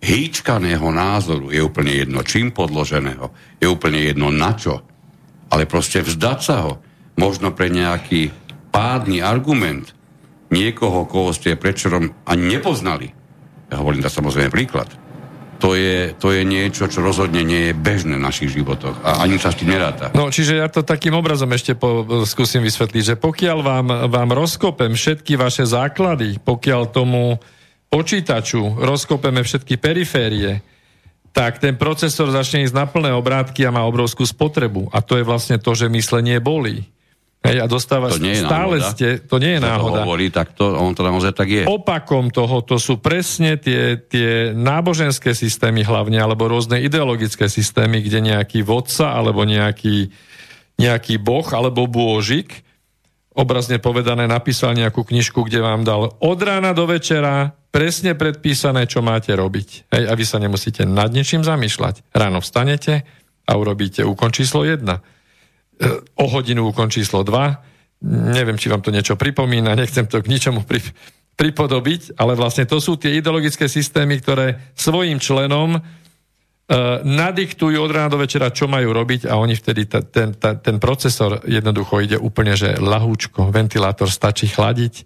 hýčkaného 0.01 0.89
názoru 0.89 1.53
je 1.53 1.61
úplne 1.61 1.93
jedno 1.93 2.25
čím 2.25 2.51
podloženého, 2.51 3.31
je 3.61 3.69
úplne 3.69 4.01
jedno 4.01 4.33
na 4.33 4.57
čo, 4.57 4.81
ale 5.53 5.69
proste 5.69 6.01
vzdať 6.01 6.39
sa 6.41 6.57
ho, 6.65 6.73
možno 7.21 7.53
pre 7.53 7.69
nejaký 7.69 8.33
pádny 8.73 9.21
argument 9.21 9.93
niekoho, 10.49 11.05
koho 11.05 11.31
ste 11.37 11.55
predčerom 11.55 12.11
ani 12.25 12.59
nepoznali. 12.59 13.13
Ja 13.71 13.79
hovorím 13.79 14.03
to 14.03 14.11
samozrejme 14.11 14.51
príklad. 14.51 14.91
To 15.61 15.77
je, 15.77 16.17
to 16.17 16.33
je 16.33 16.41
niečo, 16.41 16.89
čo 16.89 17.05
rozhodne 17.05 17.45
nie 17.45 17.71
je 17.71 17.75
bežné 17.77 18.17
v 18.17 18.25
našich 18.25 18.57
životoch 18.57 19.05
a 19.05 19.21
ani 19.21 19.37
sa 19.37 19.53
s 19.53 19.61
tým 19.61 19.77
neráta. 19.77 20.09
No, 20.17 20.33
čiže 20.33 20.57
ja 20.57 20.73
to 20.73 20.81
takým 20.81 21.13
obrazom 21.13 21.53
ešte 21.53 21.77
po, 21.77 22.09
skúsim 22.25 22.65
vysvetliť, 22.65 23.03
že 23.05 23.21
pokiaľ 23.21 23.59
vám, 23.61 23.87
vám 24.09 24.31
rozkopem 24.33 24.97
všetky 24.97 25.37
vaše 25.37 25.69
základy, 25.69 26.41
pokiaľ 26.41 26.83
tomu 26.89 27.37
počítaču 27.91 28.79
rozkopeme 28.79 29.43
všetky 29.43 29.77
periférie, 29.77 30.63
tak 31.35 31.59
ten 31.59 31.75
procesor 31.75 32.31
začne 32.31 32.67
ísť 32.67 32.75
na 32.75 32.87
plné 32.87 33.11
obrátky 33.15 33.67
a 33.67 33.75
má 33.75 33.83
obrovskú 33.87 34.23
spotrebu. 34.27 34.91
A 34.95 35.03
to 35.03 35.19
je 35.19 35.27
vlastne 35.27 35.59
to, 35.59 35.75
že 35.75 35.91
myslenie 35.91 36.39
bolí. 36.39 36.87
Hej, 37.41 37.65
a 37.65 37.67
dostáva, 37.73 38.13
to 38.13 38.21
nie 38.21 38.37
je 38.37 38.45
stále 38.45 38.77
náhoda. 38.77 38.93
ste, 38.93 39.09
to 39.25 39.41
nie 39.41 39.57
je 39.57 39.61
náhoda. 39.65 40.05
To 40.05 40.05
hovorí, 40.05 40.29
tak 40.29 40.53
to, 40.53 40.77
on 40.77 40.93
to 40.93 41.01
naozaj 41.01 41.33
tak 41.33 41.49
je. 41.49 41.65
Opakom 41.65 42.29
toho, 42.29 42.61
to 42.61 42.77
sú 42.77 43.01
presne 43.01 43.57
tie, 43.57 43.97
tie 43.97 44.53
náboženské 44.53 45.33
systémy 45.33 45.81
hlavne, 45.81 46.21
alebo 46.21 46.53
rôzne 46.53 46.85
ideologické 46.85 47.49
systémy, 47.49 48.05
kde 48.05 48.21
nejaký 48.29 48.61
vodca, 48.61 49.17
alebo 49.17 49.49
nejaký, 49.49 50.13
nejaký 50.77 51.17
boh, 51.17 51.49
alebo 51.49 51.89
bôžik, 51.89 52.61
obrazne 53.41 53.81
povedané, 53.81 54.29
napísal 54.29 54.77
nejakú 54.77 55.09
knižku, 55.09 55.49
kde 55.49 55.65
vám 55.65 55.81
dal 55.89 56.13
od 56.21 56.39
rána 56.45 56.77
do 56.77 56.85
večera 56.85 57.57
presne 57.73 58.13
predpísané, 58.13 58.85
čo 58.85 59.01
máte 59.01 59.33
robiť. 59.33 59.89
Hej, 59.89 60.05
a 60.05 60.13
vy 60.13 60.25
sa 60.29 60.37
nemusíte 60.37 60.85
nad 60.85 61.09
ničím 61.09 61.41
zamýšľať. 61.41 62.13
Ráno 62.13 62.45
vstanete 62.45 63.09
a 63.49 63.53
urobíte 63.57 64.05
úkon 64.05 64.31
číslo 64.35 64.69
1. 64.69 64.85
E, 64.85 65.01
o 66.21 66.25
hodinu 66.29 66.69
úkon 66.69 66.93
číslo 66.93 67.25
2. 67.25 68.05
Neviem, 68.37 68.61
či 68.61 68.69
vám 68.69 68.85
to 68.85 68.93
niečo 68.93 69.17
pripomína, 69.17 69.73
nechcem 69.73 70.05
to 70.05 70.21
k 70.21 70.29
ničomu 70.29 70.65
pri, 70.69 70.85
pripodobiť, 71.41 72.21
ale 72.21 72.37
vlastne 72.37 72.69
to 72.69 72.77
sú 72.77 73.01
tie 73.01 73.17
ideologické 73.17 73.65
systémy, 73.65 74.21
ktoré 74.21 74.61
svojim 74.77 75.17
členom 75.17 75.81
nadiktujú 77.03 77.83
od 77.83 77.91
rána 77.91 78.15
do 78.15 78.23
večera, 78.23 78.55
čo 78.55 78.71
majú 78.71 78.95
robiť 78.95 79.27
a 79.27 79.43
oni 79.43 79.59
vtedy, 79.59 79.91
ta, 79.91 80.07
ten, 80.07 80.39
ta, 80.39 80.55
ten 80.55 80.79
procesor 80.79 81.43
jednoducho 81.43 81.99
ide 81.99 82.15
úplne, 82.15 82.55
že 82.55 82.79
lahúčko, 82.79 83.51
ventilátor 83.51 84.07
stačí 84.07 84.47
chladiť 84.47 85.03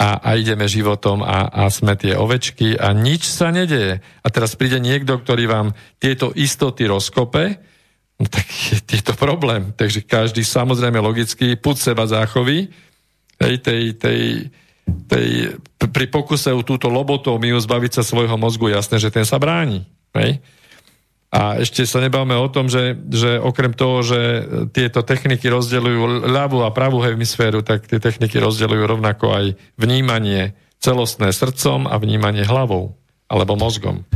a, 0.00 0.20
a 0.24 0.30
ideme 0.40 0.64
životom 0.64 1.20
a, 1.20 1.52
a 1.52 1.68
sme 1.68 2.00
tie 2.00 2.16
ovečky 2.16 2.80
a 2.80 2.96
nič 2.96 3.28
sa 3.28 3.52
nedeje. 3.52 4.00
A 4.24 4.26
teraz 4.32 4.56
príde 4.56 4.80
niekto, 4.80 5.20
ktorý 5.20 5.44
vám 5.48 5.68
tieto 6.00 6.32
istoty 6.32 6.88
rozkope, 6.88 7.60
no 8.16 8.24
tak 8.28 8.48
je, 8.48 8.80
je 8.80 9.02
to 9.04 9.12
problém. 9.16 9.76
Takže 9.76 10.00
každý 10.00 10.48
samozrejme 10.48 10.96
logicky 11.00 11.60
put 11.60 11.76
seba 11.76 12.08
záchovy 12.08 12.72
tej, 13.36 13.54
tej, 13.60 13.82
tej, 14.00 14.20
tej, 15.08 15.28
pri 15.76 16.06
pokuse 16.08 16.52
túto 16.64 16.88
lobotómiu 16.88 17.60
zbaviť 17.60 18.00
sa 18.00 18.02
svojho 18.04 18.40
mozgu, 18.40 18.72
jasné, 18.72 18.96
že 18.96 19.12
ten 19.12 19.28
sa 19.28 19.36
bráni. 19.36 19.84
Hej? 20.16 20.40
A 21.34 21.58
ešte 21.58 21.82
sa 21.84 21.98
nebavme 21.98 22.38
o 22.38 22.46
tom, 22.46 22.70
že, 22.70 22.94
že 23.10 23.42
okrem 23.42 23.74
toho, 23.74 24.00
že 24.06 24.20
tieto 24.70 25.02
techniky 25.02 25.50
rozdeľujú 25.50 26.30
ľavú 26.30 26.62
a 26.62 26.70
pravú 26.70 27.02
hemisféru, 27.02 27.66
tak 27.66 27.90
tie 27.90 27.98
techniky 27.98 28.38
rozdeľujú 28.38 28.84
rovnako 28.86 29.26
aj 29.34 29.44
vnímanie 29.74 30.54
celostné 30.78 31.34
srdcom 31.34 31.90
a 31.90 31.98
vnímanie 31.98 32.46
hlavou 32.46 32.94
alebo 33.26 33.58
mozgom. 33.58 34.06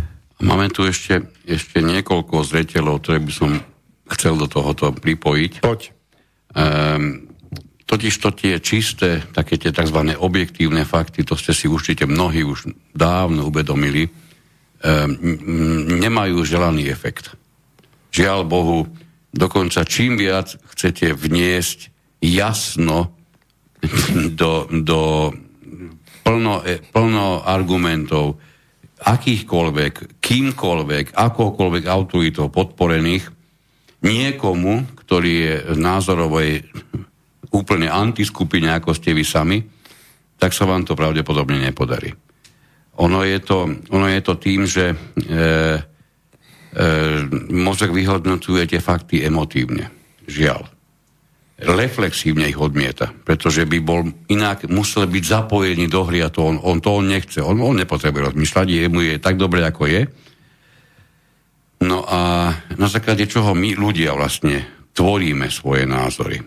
Máme 0.41 0.71
tu 0.73 0.87
ešte, 0.87 1.29
ešte 1.45 1.83
niekoľko 1.83 2.47
zreteľov, 2.47 3.05
ktoré 3.05 3.19
by 3.21 3.33
som 3.35 3.51
chcel 4.17 4.39
do 4.39 4.47
tohoto 4.47 4.95
pripojiť. 4.95 5.53
Poď. 5.61 5.93
Um, 6.55 7.31
totiž 7.91 8.15
to 8.23 8.31
tie 8.31 8.63
čisté, 8.63 9.21
také 9.35 9.59
tie 9.59 9.75
tzv. 9.75 9.99
objektívne 10.15 10.87
fakty, 10.87 11.27
to 11.27 11.35
ste 11.35 11.51
si 11.51 11.67
určite 11.67 12.07
mnohí 12.07 12.47
už 12.47 12.71
dávno 12.95 13.51
uvedomili, 13.51 14.09
nemajú 16.01 16.41
želaný 16.45 16.89
efekt. 16.89 17.37
Žiaľ 18.11 18.41
Bohu, 18.49 18.89
dokonca 19.31 19.85
čím 19.85 20.17
viac 20.17 20.57
chcete 20.75 21.13
vniesť 21.13 21.93
jasno 22.25 23.13
do, 24.41 24.67
do 24.69 25.31
plno, 26.25 26.65
e, 26.65 26.81
plno 26.81 27.45
argumentov 27.45 28.41
akýchkoľvek, 29.01 30.21
kýmkoľvek, 30.21 31.17
akokoľvek 31.17 31.85
autoritou 31.89 32.53
podporených 32.53 33.33
niekomu, 34.05 34.85
ktorý 35.05 35.33
je 35.33 35.55
v 35.73 35.79
názorovej 35.81 36.51
úplne 37.53 37.89
antiskupine, 37.89 38.73
ako 38.77 38.93
ste 38.93 39.17
vy 39.17 39.25
sami, 39.25 39.59
tak 40.37 40.53
sa 40.53 40.69
vám 40.69 40.85
to 40.85 40.97
pravdepodobne 40.97 41.61
nepodarí. 41.61 42.13
Ono 43.01 43.25
je 43.25 43.39
to, 43.41 43.65
ono 43.89 44.07
je 44.13 44.21
to 44.21 44.35
tým, 44.37 44.69
že 44.69 44.93
e, 44.93 44.97
e, 44.97 45.45
mozog 47.49 47.97
vyhodnocuje 47.97 48.69
tie 48.69 48.81
fakty 48.81 49.25
emotívne. 49.25 49.89
Žiaľ. 50.29 50.63
reflexívne 51.61 52.49
ich 52.49 52.57
odmieta, 52.57 53.13
pretože 53.13 53.69
by 53.69 53.79
bol 53.85 54.09
inak 54.33 54.65
musel 54.73 55.05
byť 55.05 55.25
zapojený 55.29 55.93
do 55.93 56.09
hry 56.09 56.25
a 56.25 56.33
to 56.33 56.41
on, 56.41 56.57
on 56.57 56.81
to 56.81 56.89
on 56.89 57.05
nechce. 57.05 57.37
On, 57.37 57.53
on 57.61 57.77
nepotrebuje 57.77 58.33
rozmýšľať, 58.33 58.67
jemu 58.69 59.01
je 59.05 59.15
tak 59.21 59.37
dobre, 59.37 59.61
ako 59.61 59.85
je. 59.85 60.09
No 61.85 62.05
a 62.09 62.53
na 62.77 62.89
základe 62.89 63.29
čoho 63.29 63.53
my 63.53 63.77
ľudia 63.77 64.17
vlastne 64.17 64.89
tvoríme 64.97 65.53
svoje 65.53 65.85
názory. 65.85 66.41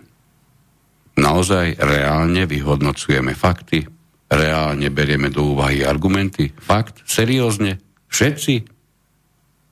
Naozaj 1.14 1.78
reálne 1.78 2.50
vyhodnocujeme 2.50 3.38
fakty, 3.38 3.86
reálne 4.34 4.90
berieme 4.90 5.30
do 5.30 5.54
úvahy 5.54 5.86
argumenty. 5.86 6.52
Fakt? 6.54 7.06
Seriózne? 7.06 7.80
Všetci? 8.10 8.54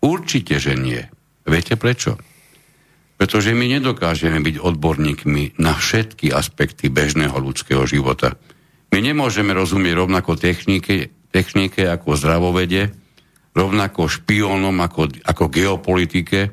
Určite, 0.01 0.57
že 0.57 0.73
nie. 0.77 1.01
Viete 1.45 1.77
prečo? 1.77 2.17
Pretože 3.17 3.53
my 3.53 3.69
nedokážeme 3.69 4.41
byť 4.41 4.55
odborníkmi 4.57 5.61
na 5.61 5.77
všetky 5.77 6.33
aspekty 6.33 6.89
bežného 6.89 7.37
ľudského 7.37 7.85
života. 7.85 8.33
My 8.89 8.99
nemôžeme 8.99 9.53
rozumieť 9.53 9.93
rovnako 9.93 10.41
technike, 10.41 11.13
technike 11.29 11.85
ako 11.85 12.17
zdravovede, 12.17 12.91
rovnako 13.53 14.09
špiónom 14.09 14.73
ako, 14.81 15.21
ako 15.21 15.43
geopolitike, 15.53 16.49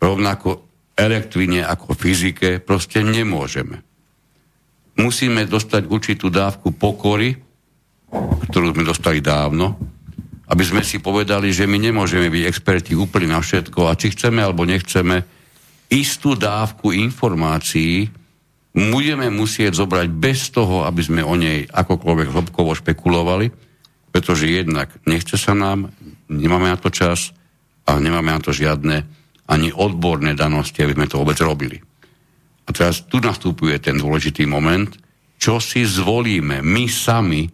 rovnako 0.00 0.64
elektrine 0.96 1.62
ako 1.62 1.94
fyzike. 1.94 2.58
Proste 2.58 3.04
nemôžeme. 3.04 3.87
Musíme 4.98 5.46
dostať 5.46 5.86
určitú 5.86 6.26
dávku 6.26 6.74
pokory, 6.74 7.38
ktorú 8.50 8.74
sme 8.74 8.82
dostali 8.82 9.22
dávno, 9.22 9.78
aby 10.48 10.64
sme 10.64 10.80
si 10.80 10.98
povedali, 10.98 11.52
že 11.52 11.68
my 11.68 11.76
nemôžeme 11.76 12.32
byť 12.32 12.44
experti 12.48 12.92
úplne 12.96 13.36
na 13.36 13.40
všetko 13.44 13.86
a 13.86 13.98
či 13.98 14.16
chceme 14.16 14.40
alebo 14.40 14.64
nechceme, 14.64 15.22
istú 15.92 16.34
dávku 16.34 16.90
informácií 16.92 18.08
budeme 18.72 19.28
musieť 19.28 19.76
zobrať 19.84 20.08
bez 20.12 20.48
toho, 20.52 20.84
aby 20.88 21.00
sme 21.04 21.22
o 21.24 21.34
nej 21.36 21.68
akokoľvek 21.68 22.28
hlbkovo 22.32 22.72
špekulovali, 22.76 23.52
pretože 24.08 24.48
jednak 24.48 24.88
nechce 25.04 25.36
sa 25.36 25.52
nám, 25.52 25.92
nemáme 26.32 26.72
na 26.72 26.78
to 26.80 26.88
čas 26.88 27.32
a 27.84 28.00
nemáme 28.00 28.32
na 28.32 28.40
to 28.40 28.52
žiadne 28.52 29.04
ani 29.48 29.68
odborné 29.72 30.36
danosti, 30.36 30.84
aby 30.84 30.96
sme 30.96 31.06
to 31.08 31.20
vôbec 31.20 31.36
robili. 31.40 31.80
A 32.68 32.76
teraz 32.76 33.08
tu 33.08 33.16
nastupuje 33.24 33.80
ten 33.80 33.96
dôležitý 33.96 34.44
moment, 34.44 34.92
čo 35.40 35.56
si 35.56 35.88
zvolíme 35.88 36.60
my 36.60 36.84
sami 36.84 37.48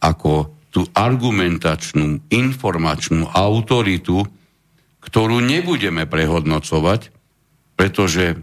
ako 0.00 0.56
tú 0.72 0.88
argumentačnú, 0.96 2.32
informačnú 2.32 3.28
autoritu, 3.28 4.24
ktorú 5.04 5.44
nebudeme 5.44 6.08
prehodnocovať, 6.08 7.12
pretože 7.76 8.38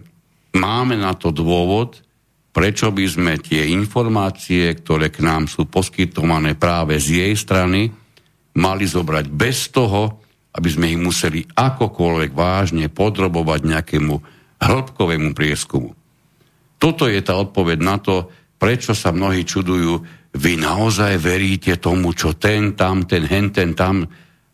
máme 0.53 0.99
na 0.99 1.17
to 1.17 1.33
dôvod, 1.33 2.05
prečo 2.53 2.93
by 2.93 3.05
sme 3.07 3.33
tie 3.41 3.71
informácie, 3.73 4.77
ktoré 4.77 5.09
k 5.09 5.25
nám 5.25 5.49
sú 5.49 5.65
poskytované 5.67 6.53
práve 6.53 7.01
z 7.01 7.25
jej 7.25 7.33
strany, 7.35 7.89
mali 8.55 8.85
zobrať 8.87 9.25
bez 9.31 9.73
toho, 9.73 10.21
aby 10.55 10.69
sme 10.71 10.91
ich 10.91 10.99
museli 10.99 11.43
akokoľvek 11.43 12.31
vážne 12.31 12.87
podrobovať 12.87 13.59
nejakému 13.63 14.15
hĺbkovému 14.59 15.35
prieskumu. 15.35 15.94
Toto 16.75 17.07
je 17.07 17.21
tá 17.23 17.39
odpoveď 17.39 17.79
na 17.81 17.97
to, 17.97 18.29
prečo 18.59 18.95
sa 18.95 19.11
mnohí 19.15 19.43
čudujú, 19.47 20.03
vy 20.35 20.59
naozaj 20.59 21.15
veríte 21.15 21.79
tomu, 21.79 22.11
čo 22.11 22.35
ten 22.35 22.75
tam, 22.75 23.07
ten 23.07 23.23
hen, 23.23 23.55
ten 23.55 23.71
tam 23.71 24.03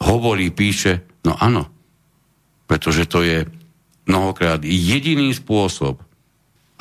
hovorí, 0.02 0.54
píše. 0.54 1.22
No 1.26 1.34
áno, 1.38 1.70
pretože 2.70 3.10
to 3.10 3.26
je 3.26 3.46
mnohokrát 4.06 4.62
jediný 4.62 5.34
spôsob, 5.34 6.02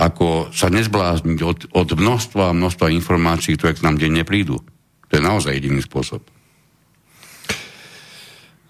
ako 0.00 0.48
sa 0.52 0.72
nezblázniť 0.72 1.40
od, 1.44 1.58
od 1.76 1.88
množstva 1.92 2.52
a 2.52 2.56
množstva 2.56 2.92
informácií, 2.92 3.56
ktoré 3.56 3.76
k 3.76 3.84
nám 3.84 4.00
denne 4.00 4.24
prídu. 4.24 4.60
To 5.08 5.12
je 5.12 5.20
naozaj 5.20 5.56
jediný 5.60 5.84
spôsob. 5.84 6.24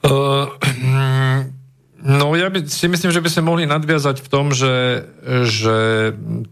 Uh, 0.01 0.49
no 2.03 2.33
ja 2.37 2.49
by, 2.49 2.65
si 2.67 2.89
myslím, 2.89 3.13
že 3.13 3.21
by 3.21 3.29
sme 3.29 3.49
mohli 3.49 3.65
nadviazať 3.69 4.25
v 4.25 4.29
tom, 4.29 4.51
že, 4.51 5.05
že 5.45 5.77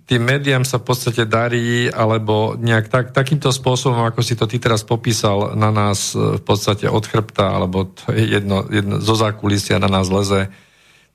tým 0.05 0.23
médiám 0.23 0.65
sa 0.69 0.79
v 0.79 0.87
podstate 0.89 1.25
darí, 1.25 1.89
alebo 1.89 2.57
nejak 2.57 2.87
tak, 2.93 3.07
takýmto 3.16 3.53
spôsobom, 3.53 4.05
ako 4.05 4.20
si 4.20 4.37
to 4.37 4.45
ty 4.45 4.61
teraz 4.61 4.85
popísal, 4.85 5.57
na 5.57 5.73
nás 5.73 6.12
v 6.15 6.43
podstate 6.45 6.87
od 6.87 7.05
chrbta, 7.05 7.57
alebo 7.57 7.91
jedno, 8.12 8.69
jedno, 8.69 9.01
zo 9.01 9.16
zákulisia 9.16 9.81
na 9.81 9.89
nás 9.89 10.12
leze 10.12 10.53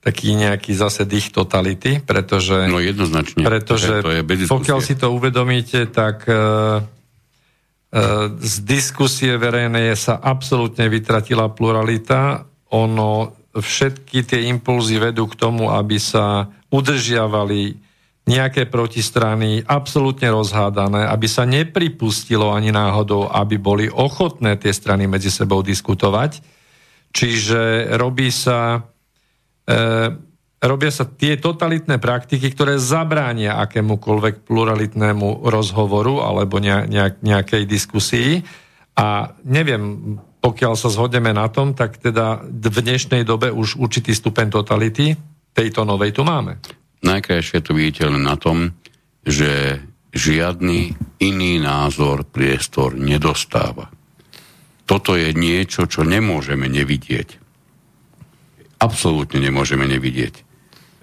taký 0.04 0.36
nejaký 0.36 0.76
zase 0.76 1.08
dých 1.08 1.32
totality, 1.32 2.04
pretože... 2.04 2.68
No 2.68 2.84
jednoznačne. 2.84 3.40
Pretože 3.40 4.04
to 4.04 4.12
je 4.12 4.22
pokiaľ 4.52 4.80
si 4.84 5.00
to 5.00 5.16
uvedomíte, 5.16 5.88
tak 5.96 6.28
uh, 6.28 6.84
uh, 6.84 8.28
z 8.36 8.56
diskusie 8.68 9.40
verejnej 9.40 9.96
sa 9.96 10.20
absolútne 10.20 10.92
vytratila 10.92 11.48
pluralita. 11.56 12.44
Ono, 12.76 13.32
všetky 13.54 14.26
tie 14.26 14.50
impulzy 14.50 14.98
vedú 14.98 15.30
k 15.30 15.38
tomu, 15.38 15.70
aby 15.70 16.02
sa 16.02 16.50
udržiavali 16.74 17.78
nejaké 18.24 18.72
protistrany 18.72 19.62
absolútne 19.68 20.32
rozhádané, 20.32 21.06
aby 21.12 21.28
sa 21.28 21.44
nepripustilo 21.44 22.56
ani 22.56 22.72
náhodou, 22.72 23.28
aby 23.28 23.60
boli 23.60 23.86
ochotné 23.92 24.56
tie 24.56 24.72
strany 24.72 25.06
medzi 25.12 25.28
sebou 25.28 25.60
diskutovať. 25.60 26.40
Čiže 27.14 27.94
robí 28.00 28.32
sa 28.32 28.88
e, 29.68 29.78
robia 30.64 30.92
sa 30.92 31.04
tie 31.04 31.36
totalitné 31.36 32.00
praktiky, 32.00 32.48
ktoré 32.56 32.80
zabránia 32.80 33.60
akémukoľvek 33.60 34.48
pluralitnému 34.48 35.44
rozhovoru 35.44 36.24
alebo 36.24 36.64
nejak, 36.64 37.20
nejakej 37.20 37.64
diskusii. 37.68 38.40
A 38.96 39.36
neviem, 39.44 40.16
pokiaľ 40.44 40.74
sa 40.76 40.92
zhodneme 40.92 41.32
na 41.32 41.48
tom, 41.48 41.72
tak 41.72 42.04
teda 42.04 42.44
v 42.44 42.78
dnešnej 42.84 43.24
dobe 43.24 43.48
už 43.50 43.80
určitý 43.80 44.12
stupeň 44.12 44.52
totality 44.52 45.16
tejto 45.56 45.88
novej 45.88 46.12
tu 46.12 46.28
máme. 46.28 46.60
Najkrajšie 47.00 47.64
to 47.64 47.72
vidíte 47.72 48.12
na 48.12 48.36
tom, 48.36 48.76
že 49.24 49.80
žiadny 50.12 50.94
iný 51.24 51.64
názor 51.64 52.28
priestor 52.28 53.00
nedostáva. 53.00 53.88
Toto 54.84 55.16
je 55.16 55.32
niečo, 55.32 55.88
čo 55.88 56.04
nemôžeme 56.04 56.68
nevidieť 56.68 57.44
absolútne 58.84 59.40
nemôžeme 59.40 59.88
nevidieť. 59.88 60.44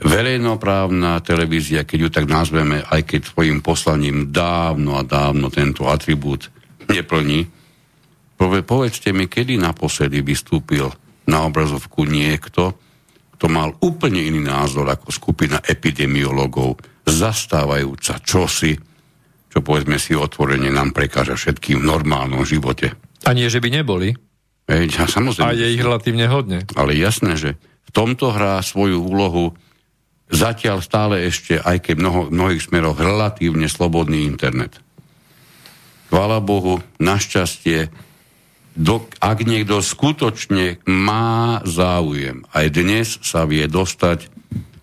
Verejnoprávna 0.01 1.21
televízia, 1.25 1.85
keď 1.85 1.99
ju 2.01 2.09
tak 2.13 2.27
nazveme, 2.29 2.85
aj 2.85 3.01
keď 3.05 3.21
svojim 3.33 3.61
poslaním 3.65 4.33
dávno 4.33 4.97
a 5.01 5.05
dávno 5.05 5.49
tento 5.53 5.89
atribút 5.89 6.53
neplní, 6.89 7.49
povedzte 8.41 9.13
mi, 9.13 9.29
kedy 9.29 9.61
naposledy 9.61 10.25
vystúpil 10.25 10.89
na 11.29 11.45
obrazovku 11.45 12.09
niekto, 12.09 12.73
kto 13.37 13.47
mal 13.53 13.77
úplne 13.85 14.21
iný 14.25 14.41
názor 14.41 14.89
ako 14.89 15.13
skupina 15.13 15.61
epidemiologov, 15.61 16.81
zastávajúca 17.05 18.21
čosi, 18.21 18.77
čo 19.51 19.59
povedzme 19.61 20.01
si 20.01 20.17
otvorene 20.17 20.73
nám 20.73 20.97
prekáža 20.97 21.37
všetkým 21.37 21.83
v 21.83 21.89
normálnom 21.89 22.45
živote. 22.47 22.97
A 23.27 23.37
nie, 23.37 23.51
že 23.53 23.61
by 23.61 23.69
neboli. 23.69 24.17
Ej, 24.71 24.95
ja, 24.95 25.05
samozrejme. 25.11 25.51
A 25.51 25.59
je 25.59 25.75
ich 25.75 25.83
relatívne 25.83 26.31
hodne. 26.31 26.63
Ale 26.79 26.95
jasné, 26.95 27.35
že 27.35 27.59
v 27.59 27.91
tomto 27.91 28.31
hrá 28.31 28.63
svoju 28.63 29.03
úlohu 29.03 29.59
zatiaľ 30.31 30.79
stále 30.79 31.27
ešte, 31.27 31.59
aj 31.59 31.83
keď 31.83 31.95
mnoho, 31.99 32.21
mnohých 32.31 32.71
smeroch, 32.71 32.97
relatívne 32.97 33.67
slobodný 33.67 34.25
internet. 34.31 34.79
Chvála 36.09 36.39
Bohu, 36.39 36.79
našťastie, 37.03 37.91
do, 38.81 39.05
ak 39.21 39.45
niekto 39.45 39.85
skutočne 39.85 40.81
má 40.89 41.61
záujem, 41.69 42.49
aj 42.57 42.67
dnes 42.73 43.21
sa 43.21 43.45
vie 43.45 43.69
dostať 43.69 44.33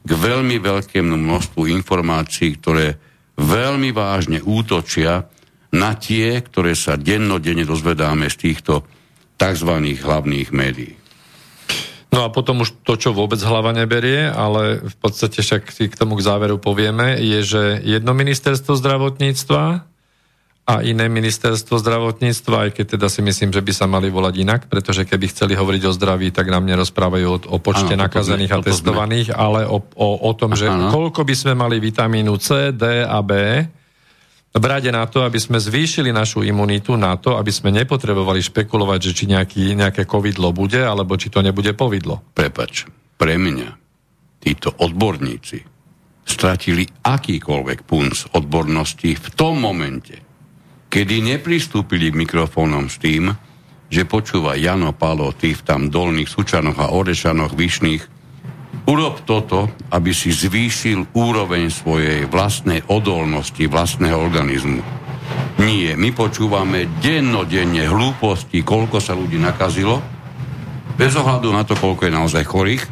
k 0.06 0.10
veľmi 0.14 0.61
veľkému 0.61 1.18
množstvu 1.18 1.65
informácií, 1.82 2.61
ktoré 2.61 3.02
veľmi 3.41 3.90
vážne 3.91 4.40
útočia 4.45 5.26
na 5.74 5.98
tie, 5.98 6.38
ktoré 6.40 6.78
sa 6.78 6.95
dennodenne 6.95 7.65
dozvedáme 7.65 8.30
z 8.30 8.38
týchto 8.38 8.86
tzv. 9.36 9.72
hlavných 9.74 10.49
médií. 10.53 10.94
No 12.07 12.24
a 12.24 12.32
potom 12.32 12.64
už 12.64 12.82
to, 12.88 12.95
čo 12.95 13.11
vôbec 13.11 13.38
hlava 13.44 13.76
neberie, 13.76 14.32
ale 14.32 14.80
v 14.80 14.95
podstate 14.95 15.44
však 15.44 15.91
k 15.91 15.99
tomu 15.99 16.15
k 16.15 16.26
záveru 16.26 16.56
povieme, 16.56 17.19
je, 17.19 17.40
že 17.44 17.64
jedno 17.84 18.15
ministerstvo 18.15 18.80
zdravotníctva 18.80 19.97
a 20.68 20.84
iné 20.84 21.07
ministerstvo 21.07 21.80
zdravotníctva, 21.80 22.68
aj 22.68 22.69
keď 22.76 22.99
teda 22.99 23.07
si 23.07 23.23
myslím, 23.23 23.56
že 23.56 23.64
by 23.64 23.72
sa 23.72 23.88
mali 23.88 24.11
volať 24.11 24.35
inak, 24.44 24.61
pretože 24.68 25.07
keby 25.07 25.31
chceli 25.31 25.56
hovoriť 25.56 25.84
o 25.88 25.95
zdraví, 25.95 26.27
tak 26.35 26.52
nám 26.52 26.68
nerozprávajú 26.68 27.27
o, 27.31 27.38
o 27.56 27.57
počte 27.64 27.95
ano, 27.95 28.03
nakazených 28.03 28.52
a 28.52 28.60
testovaných, 28.60 29.31
ale 29.31 29.64
o, 29.64 29.80
o, 29.80 30.10
o 30.27 30.31
tom, 30.35 30.60
že 30.60 30.68
ano. 30.68 30.91
koľko 30.91 31.23
by 31.23 31.35
sme 31.39 31.53
mali 31.56 31.80
vitamínu 31.80 32.35
C, 32.44 32.76
D 32.76 32.99
a 32.99 33.23
B, 33.23 33.64
brade 34.60 34.91
na 34.91 35.06
to, 35.07 35.23
aby 35.23 35.39
sme 35.39 35.61
zvýšili 35.61 36.11
našu 36.11 36.44
imunitu 36.44 36.99
na 36.99 37.15
to, 37.15 37.39
aby 37.39 37.53
sme 37.53 37.72
nepotrebovali 37.72 38.41
špekulovať, 38.44 38.99
že 38.99 39.11
či 39.14 39.26
nejaký, 39.30 39.77
nejaké 39.77 40.03
covidlo 40.03 40.52
bude, 40.52 40.84
alebo 40.84 41.15
či 41.15 41.31
to 41.31 41.39
nebude 41.39 41.72
povidlo. 41.77 42.26
Prepač, 42.35 42.89
pre 43.15 43.39
mňa 43.39 43.69
títo 44.41 44.73
odborníci 44.84 45.64
stratili 46.27 46.84
akýkoľvek 46.84 47.80
punc 47.88 48.35
odbornosti 48.35 49.15
v 49.15 49.27
tom 49.31 49.64
momente, 49.64 50.27
kedy 50.88 51.23
nepristúpili 51.23 52.11
k 52.11 52.19
mikrofónom 52.19 52.88
s 52.88 52.99
tým, 52.99 53.35
že 53.88 54.03
počúva 54.03 54.59
Jano 54.59 54.91
Palo, 54.91 55.31
v 55.31 55.61
tam 55.64 55.88
dolných 55.88 56.27
Sučanoch 56.27 56.76
a 56.80 56.91
Orešanoch 56.91 57.55
vyšných, 57.55 58.03
urob 58.88 59.23
toto, 59.23 59.72
aby 59.91 60.11
si 60.11 60.31
zvýšil 60.31 61.15
úroveň 61.15 61.72
svojej 61.72 62.27
vlastnej 62.27 62.84
odolnosti, 62.91 63.64
vlastného 63.68 64.15
organizmu. 64.15 64.84
Nie, 65.64 65.95
my 65.95 66.11
počúvame 66.15 66.88
dennodenne 66.99 67.88
hlúposti, 67.88 68.64
koľko 68.64 68.99
sa 68.99 69.15
ľudí 69.15 69.39
nakazilo, 69.39 69.99
bez 70.95 71.15
ohľadu 71.15 71.51
na 71.51 71.64
to, 71.64 71.76
koľko 71.76 72.07
je 72.07 72.14
naozaj 72.15 72.43
chorých. 72.47 72.84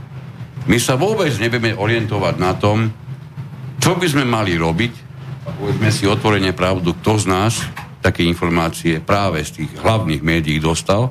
My 0.65 0.81
sa 0.81 0.97
vôbec 0.97 1.31
nevieme 1.37 1.77
orientovať 1.77 2.35
na 2.41 2.57
tom, 2.57 2.89
čo 3.79 3.95
by 3.99 4.07
sme 4.09 4.25
mali 4.25 4.57
robiť, 4.57 4.93
a 5.45 5.49
povedzme 5.53 5.89
si 5.93 6.09
otvorene 6.09 6.57
pravdu, 6.57 6.97
kto 6.97 7.21
z 7.21 7.25
nás 7.29 7.53
také 8.05 8.21
informácie 8.21 9.01
práve 9.01 9.41
z 9.41 9.65
tých 9.65 9.71
hlavných 9.81 10.21
médií 10.21 10.61
dostal, 10.61 11.09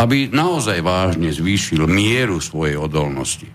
aby 0.00 0.32
naozaj 0.32 0.80
vážne 0.80 1.28
zvýšil 1.28 1.84
mieru 1.84 2.40
svojej 2.40 2.80
odolnosti. 2.80 3.52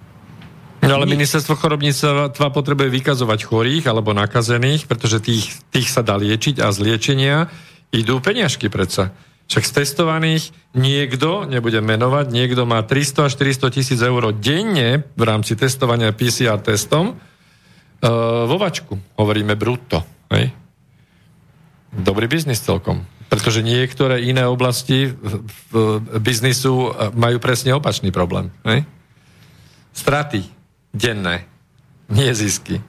No 0.85 1.01
ale 1.01 1.09
ministerstvo 1.09 1.57
chorobníctva 1.57 2.47
potrebuje 2.53 2.93
vykazovať 2.93 3.39
chorých 3.49 3.89
alebo 3.89 4.13
nakazených, 4.13 4.85
pretože 4.85 5.17
tých, 5.17 5.49
tých 5.73 5.89
sa 5.89 6.05
dá 6.05 6.13
liečiť 6.13 6.61
a 6.61 6.69
z 6.69 6.77
liečenia 6.85 7.49
idú 7.89 8.21
peniažky 8.21 8.69
predsa. 8.69 9.09
Však 9.49 9.65
z 9.65 9.71
testovaných 9.81 10.43
niekto, 10.77 11.49
nebudem 11.49 11.85
menovať, 11.85 12.29
niekto 12.29 12.69
má 12.69 12.85
300 12.85 13.29
až 13.29 13.31
400 13.37 13.73
tisíc 13.73 13.99
eur 14.01 14.29
denne 14.37 15.05
v 15.17 15.21
rámci 15.25 15.57
testovania 15.57 16.13
PCR 16.13 16.61
testom 16.61 17.13
e, 17.13 17.15
vo 18.45 18.57
vačku. 18.57 18.97
Hovoríme 19.17 19.57
brutto. 19.57 20.01
Hej? 20.33 20.64
Dobrý 21.95 22.27
biznis 22.27 22.59
celkom. 22.59 23.07
Pretože 23.31 23.65
niektoré 23.65 24.21
iné 24.27 24.45
oblasti 24.45 25.15
v 25.71 25.99
biznisu 26.21 26.93
majú 27.15 27.37
presne 27.41 27.73
opačný 27.73 28.13
problém. 28.13 28.53
Ne? 28.67 28.85
Straty 29.95 30.45
denné, 30.93 31.47
nie 32.11 32.31
zisky. 32.35 32.79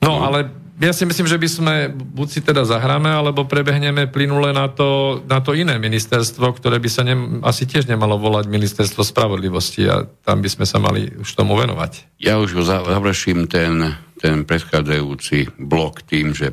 No, 0.00 0.20
no, 0.20 0.28
ale 0.28 0.52
ja 0.76 0.92
si 0.92 1.08
myslím, 1.08 1.24
že 1.24 1.40
by 1.40 1.48
sme 1.48 1.74
buď 1.88 2.28
si 2.28 2.40
teda 2.44 2.68
zahráme, 2.68 3.08
alebo 3.08 3.48
prebehneme 3.48 4.12
plynule 4.12 4.52
na 4.52 4.68
to, 4.68 5.20
na 5.24 5.40
to 5.40 5.56
iné 5.56 5.80
ministerstvo, 5.80 6.52
ktoré 6.52 6.76
by 6.76 6.90
sa 6.92 7.00
ne, 7.00 7.40
asi 7.48 7.64
tiež 7.64 7.88
nemalo 7.88 8.20
volať 8.20 8.44
ministerstvo 8.44 9.00
spravodlivosti 9.00 9.88
a 9.88 10.04
tam 10.04 10.44
by 10.44 10.48
sme 10.52 10.68
sa 10.68 10.76
mali 10.76 11.08
už 11.16 11.32
tomu 11.32 11.56
venovať. 11.56 12.20
Ja 12.20 12.36
už 12.36 12.60
završím 12.60 13.48
ten, 13.48 13.96
ten 14.20 14.44
predchádzajúci 14.44 15.56
blok 15.56 16.04
tým, 16.04 16.36
že 16.36 16.52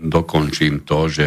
dokončím 0.00 0.88
to, 0.88 1.12
že 1.12 1.26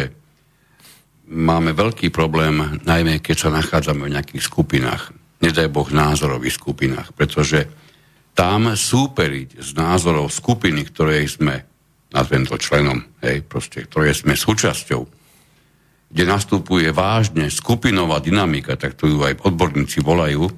máme 1.30 1.72
veľký 1.72 2.10
problém, 2.10 2.82
najmä 2.82 3.22
keď 3.22 3.36
sa 3.46 3.54
nachádzame 3.54 4.10
v 4.10 4.14
nejakých 4.18 4.44
skupinách, 4.44 5.14
nedaj 5.40 5.70
Boh 5.70 5.88
názorových 5.88 6.58
skupinách, 6.58 7.14
pretože 7.14 7.70
tam 8.34 8.74
súperiť 8.74 9.62
z 9.62 9.70
názorov 9.78 10.34
skupiny, 10.34 10.82
ktorej 10.90 11.38
sme, 11.38 11.62
nazvem 12.10 12.42
to 12.44 12.58
členom, 12.58 13.06
hej, 13.22 13.46
proste, 13.46 13.86
ktoré 13.86 14.10
sme 14.10 14.34
súčasťou, 14.34 15.02
kde 16.10 16.24
nastupuje 16.26 16.90
vážne 16.90 17.50
skupinová 17.50 18.18
dynamika, 18.18 18.74
tak 18.74 18.98
to 18.98 19.06
ju 19.06 19.22
aj 19.22 19.38
odborníci 19.42 20.02
volajú, 20.02 20.50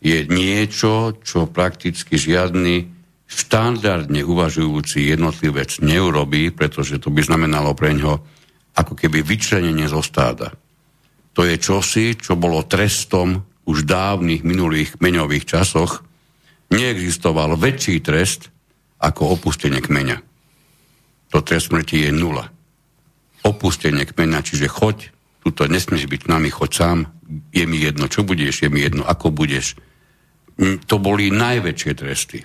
je 0.00 0.28
niečo, 0.28 1.16
čo 1.24 1.48
prakticky 1.48 2.20
žiadny 2.20 2.95
štandardne 3.26 4.22
uvažujúci 4.22 5.10
jednotlivec 5.10 5.82
neurobí, 5.82 6.54
pretože 6.54 7.02
to 7.02 7.10
by 7.10 7.26
znamenalo 7.26 7.74
pre 7.74 7.90
ňo 7.94 8.22
ako 8.78 8.94
keby 8.94 9.26
vyčlenenie 9.26 9.90
zo 9.90 10.00
stáda. 10.00 10.54
To 11.34 11.42
je 11.44 11.58
čosi, 11.58 12.16
čo 12.16 12.38
bolo 12.38 12.64
trestom 12.64 13.44
už 13.66 13.84
dávnych 13.84 14.46
minulých 14.46 14.96
meňových 15.02 15.44
časoch. 15.44 16.06
Neexistoval 16.70 17.58
väčší 17.58 18.00
trest 18.00 18.48
ako 19.02 19.36
opustenie 19.36 19.82
kmeňa. 19.82 20.22
To 21.34 21.42
trest 21.42 21.68
smrti 21.74 22.08
je 22.08 22.10
nula. 22.14 22.46
Opustenie 23.42 24.06
kmeňa, 24.06 24.40
čiže 24.46 24.70
choď, 24.70 25.12
tuto 25.42 25.66
nesmieš 25.66 26.06
byť 26.06 26.22
nami, 26.30 26.48
choď 26.48 26.70
sám, 26.72 26.98
je 27.50 27.64
mi 27.66 27.82
jedno, 27.82 28.06
čo 28.06 28.22
budeš, 28.22 28.64
je 28.64 28.70
mi 28.70 28.86
jedno, 28.86 29.02
ako 29.02 29.34
budeš. 29.34 29.74
To 30.86 30.96
boli 30.96 31.28
najväčšie 31.34 31.92
tresty 31.98 32.38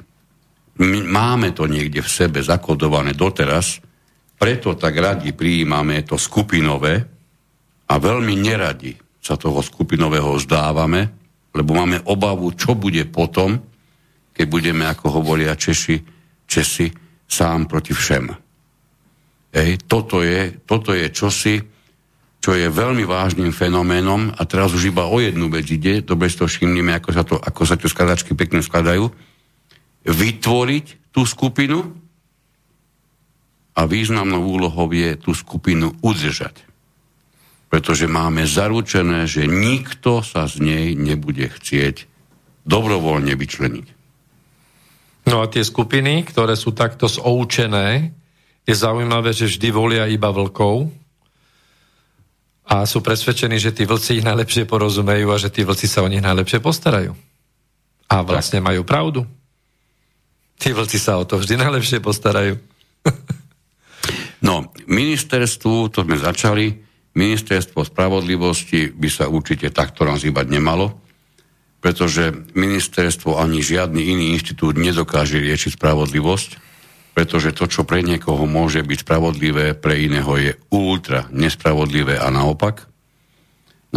my 0.82 1.00
máme 1.06 1.54
to 1.54 1.70
niekde 1.70 2.02
v 2.02 2.10
sebe 2.10 2.42
zakodované 2.42 3.14
doteraz, 3.14 3.78
preto 4.42 4.74
tak 4.74 4.98
radi 4.98 5.38
prijímame 5.38 6.02
to 6.02 6.18
skupinové 6.18 6.98
a 7.86 7.94
veľmi 8.02 8.34
neradi 8.42 8.98
sa 9.22 9.38
toho 9.38 9.62
skupinového 9.62 10.34
zdávame, 10.42 11.14
lebo 11.54 11.78
máme 11.78 12.02
obavu, 12.10 12.50
čo 12.58 12.74
bude 12.74 13.06
potom, 13.06 13.62
keď 14.34 14.46
budeme, 14.50 14.90
ako 14.90 15.22
hovoria 15.22 15.54
Češi, 15.54 16.02
Česi, 16.50 16.90
sám 17.30 17.70
proti 17.70 17.94
všem. 17.94 18.34
Ej, 19.52 19.84
toto, 19.86 20.24
je, 20.24 20.64
toto 20.66 20.96
je 20.96 21.12
čosi, 21.12 21.60
čo 22.42 22.58
je 22.58 22.66
veľmi 22.72 23.06
vážnym 23.06 23.54
fenoménom 23.54 24.34
a 24.34 24.42
teraz 24.50 24.74
už 24.74 24.90
iba 24.90 25.06
o 25.06 25.22
jednu 25.22 25.52
vec 25.54 25.70
ide, 25.70 26.02
dobre 26.02 26.32
si 26.32 26.42
to 26.42 26.50
všimnime, 26.50 26.98
ako 26.98 27.10
sa, 27.14 27.24
to, 27.28 27.36
ako 27.38 27.62
sa 27.68 27.78
tie 27.78 27.92
skladačky 27.92 28.34
pekne 28.34 28.66
skladajú, 28.66 29.12
vytvoriť 30.06 31.14
tú 31.14 31.28
skupinu 31.28 31.94
a 33.76 33.82
významnou 33.88 34.44
úlohou 34.44 34.90
je 34.92 35.16
tú 35.18 35.32
skupinu 35.32 35.96
udržať. 36.04 36.68
Pretože 37.72 38.10
máme 38.12 38.44
zaručené, 38.44 39.24
že 39.32 39.48
nikto 39.48 40.20
sa 40.26 40.44
z 40.46 40.60
nej 40.60 40.86
nebude 40.94 41.48
chcieť 41.48 42.10
dobrovoľne 42.68 43.32
vyčleniť. 43.32 43.88
No 45.32 45.40
a 45.40 45.48
tie 45.48 45.64
skupiny, 45.64 46.26
ktoré 46.28 46.58
sú 46.58 46.74
takto 46.76 47.08
zoučené, 47.08 48.12
je 48.66 48.76
zaujímavé, 48.76 49.32
že 49.34 49.50
vždy 49.50 49.70
volia 49.72 50.06
iba 50.10 50.30
vlkov 50.30 50.90
a 52.68 52.86
sú 52.86 53.02
presvedčení, 53.02 53.58
že 53.58 53.74
tí 53.74 53.84
vlci 53.84 54.22
ich 54.22 54.26
najlepšie 54.26 54.70
porozumejú 54.70 55.28
a 55.34 55.42
že 55.42 55.50
tí 55.50 55.66
vlci 55.66 55.86
sa 55.90 56.06
o 56.06 56.12
nich 56.12 56.22
najlepšie 56.22 56.62
postarajú. 56.62 57.18
A 58.12 58.16
vlastne 58.22 58.60
majú 58.60 58.84
pravdu. 58.84 59.24
Tí 60.62 60.78
vlci 60.78 61.02
sa 61.02 61.18
o 61.18 61.26
to 61.26 61.42
vždy 61.42 61.58
najlepšie 61.58 62.06
postarajú. 62.06 62.62
no, 64.46 64.70
ministerstvu, 64.86 65.90
to 65.90 66.06
sme 66.06 66.22
začali, 66.22 66.78
ministerstvo 67.18 67.82
spravodlivosti 67.82 68.94
by 68.94 69.10
sa 69.10 69.26
určite 69.26 69.74
takto 69.74 70.06
nazývať 70.06 70.46
nemalo, 70.54 70.94
pretože 71.82 72.30
ministerstvo 72.54 73.42
ani 73.42 73.66
žiadny 73.66 74.14
iný 74.14 74.38
inštitút 74.38 74.78
nedokáže 74.78 75.42
riešiť 75.42 75.82
spravodlivosť, 75.82 76.50
pretože 77.18 77.58
to, 77.58 77.66
čo 77.66 77.82
pre 77.82 78.06
niekoho 78.06 78.46
môže 78.46 78.86
byť 78.86 79.02
spravodlivé, 79.02 79.74
pre 79.74 79.98
iného 79.98 80.30
je 80.38 80.54
ultra 80.70 81.26
nespravodlivé 81.34 82.22
a 82.22 82.30
naopak. 82.30 82.86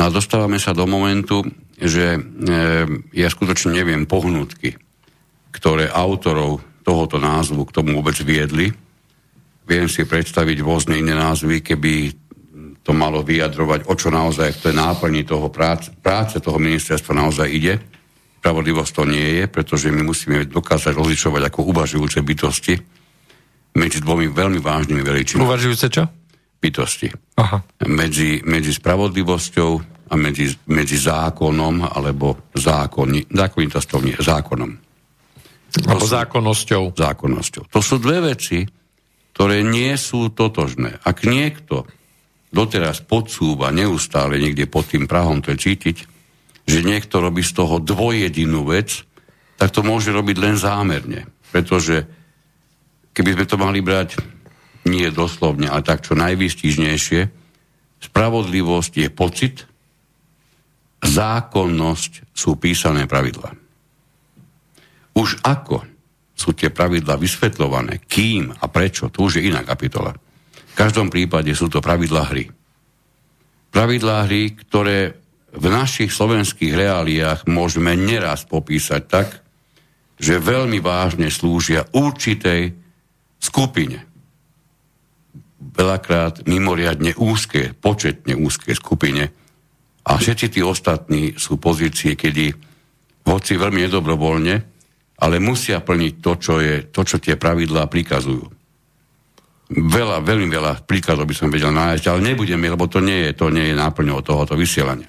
No 0.01 0.09
a 0.09 0.11
dostávame 0.11 0.57
sa 0.57 0.73
do 0.73 0.89
momentu, 0.89 1.45
že 1.77 2.17
e, 2.17 2.21
ja 3.13 3.29
skutočne 3.29 3.77
neviem 3.77 4.09
pohnutky 4.09 4.81
ktoré 5.55 5.87
autorov 5.87 6.59
tohoto 6.83 7.23
názvu 7.23 7.63
k 7.71 7.75
tomu 7.81 7.95
vôbec 8.03 8.19
viedli. 8.27 8.75
Viem 9.65 9.87
si 9.89 10.05
predstaviť 10.05 10.61
rôzne 10.61 10.99
iné 11.01 11.15
názvy, 11.17 11.63
keby 11.63 12.13
to 12.85 12.93
malo 12.93 13.25
vyjadrovať, 13.25 13.89
o 13.89 13.95
čo 13.97 14.13
naozaj 14.13 14.61
v 14.61 14.63
tej 14.69 14.75
náplni 14.77 15.25
toho 15.25 15.49
práce, 15.49 15.89
práce 15.89 16.37
toho 16.37 16.61
ministerstva 16.61 17.17
naozaj 17.17 17.49
ide. 17.49 17.81
Spravodlivosť 18.45 18.93
to 18.93 19.05
nie 19.09 19.41
je, 19.41 19.45
pretože 19.49 19.89
my 19.89 20.05
musíme 20.05 20.45
dokázať 20.45 20.93
rozlišovať 20.93 21.49
ako 21.49 21.73
uvažujúce 21.73 22.21
bytosti 22.21 22.77
medzi 23.81 23.99
dvomi 24.05 24.29
veľmi 24.29 24.61
vážnymi 24.61 25.01
veličinami. 25.01 25.49
Uvažujúce 25.49 25.87
čo? 25.89 26.05
Bytosti. 26.61 27.09
Aha. 27.41 27.65
Medzi, 27.89 28.45
medzi 28.45 28.77
spravodlivosťou 28.77 29.71
a 30.13 30.15
medzi, 30.21 30.53
medzi 30.69 31.01
zákonom 31.01 31.89
alebo 31.89 32.53
zákonni, 32.53 33.33
zákonitosťou 33.33 33.99
nie, 34.05 34.17
zákonom. 34.21 34.71
Alebo 35.83 36.07
zákonnosťou. 36.07 36.95
Zákonnosťou. 36.95 37.65
To 37.75 37.81
sú 37.83 37.99
dve 37.99 38.35
veci, 38.35 38.63
ktoré 39.35 39.67
nie 39.67 39.91
sú 39.99 40.31
totožné. 40.31 41.03
Ak 41.03 41.27
niekto 41.27 41.91
doteraz 42.55 43.03
podsúva 43.03 43.75
neustále 43.75 44.39
niekde 44.39 44.71
pod 44.71 44.87
tým 44.87 45.11
prahom, 45.11 45.43
to 45.43 45.51
je 45.51 45.59
cítiť, 45.59 45.97
že 46.65 46.87
niekto 46.87 47.19
robí 47.19 47.43
z 47.43 47.53
toho 47.59 47.83
dvojedinú 47.83 48.63
vec, 48.71 49.03
tak 49.59 49.75
to 49.75 49.83
môže 49.83 50.15
robiť 50.15 50.37
len 50.39 50.55
zámerne. 50.55 51.27
Pretože 51.51 52.07
keby 53.11 53.35
sme 53.35 53.45
to 53.51 53.57
mali 53.59 53.83
brať 53.83 54.23
nie 54.87 55.11
doslovne, 55.11 55.67
ale 55.67 55.83
tak 55.83 56.07
čo 56.07 56.15
najvýstižnejšie, 56.15 57.21
spravodlivosť 58.05 58.93
je 59.01 59.09
pocit, 59.11 59.57
zákonnosť 61.03 62.31
sú 62.33 62.55
písané 62.57 63.11
pravidlá. 63.11 63.64
Už 65.15 65.39
ako 65.47 65.87
sú 66.35 66.51
tie 66.53 66.75
pravidla 66.75 67.15
vysvetľované, 67.15 68.03
kým 68.11 68.51
a 68.51 68.67
prečo, 68.67 69.07
to 69.09 69.31
už 69.31 69.39
je 69.39 69.47
iná 69.47 69.63
kapitola. 69.63 70.11
V 70.75 70.75
každom 70.75 71.07
prípade 71.07 71.55
sú 71.55 71.71
to 71.71 71.79
pravidla 71.79 72.27
hry. 72.35 72.51
Pravidlá 73.71 74.27
hry, 74.27 74.59
ktoré 74.59 75.15
v 75.55 75.67
našich 75.71 76.11
slovenských 76.11 76.75
reáliách 76.75 77.47
môžeme 77.47 77.95
neraz 77.95 78.43
popísať 78.43 79.03
tak, 79.07 79.29
že 80.19 80.43
veľmi 80.43 80.83
vážne 80.83 81.31
slúžia 81.31 81.87
určitej 81.95 82.75
skupine. 83.39 84.03
Veľakrát 85.59 86.47
mimoriadne 86.47 87.15
úzke, 87.19 87.75
početne 87.79 88.35
úzke 88.35 88.75
skupine. 88.75 89.31
A 90.05 90.11
všetci 90.19 90.59
tí 90.59 90.61
ostatní 90.63 91.39
sú 91.39 91.59
pozície, 91.59 92.19
kedy 92.19 92.51
hoci 93.25 93.53
veľmi 93.55 93.87
nedobrovoľne, 93.89 94.74
ale 95.25 95.41
musia 95.41 95.81
plniť 95.81 96.15
to, 96.21 96.33
čo, 96.37 96.55
je, 96.61 96.93
to, 96.93 97.01
čo 97.01 97.17
tie 97.17 97.41
pravidlá 97.41 97.89
prikazujú. 97.89 98.45
Veľa, 99.73 100.21
veľmi 100.21 100.53
veľa 100.53 100.85
príkladov 100.85 101.25
by 101.25 101.33
som 101.33 101.49
vedel 101.49 101.73
nájsť, 101.73 102.05
ale 102.13 102.21
nebudeme, 102.21 102.69
lebo 102.69 102.85
to 102.85 103.01
nie 103.01 103.27
je, 103.27 103.31
to 103.33 103.49
nie 103.49 103.73
je 103.73 103.81
náplňou 103.81 104.21
tohoto 104.21 104.53
vysielania. 104.53 105.09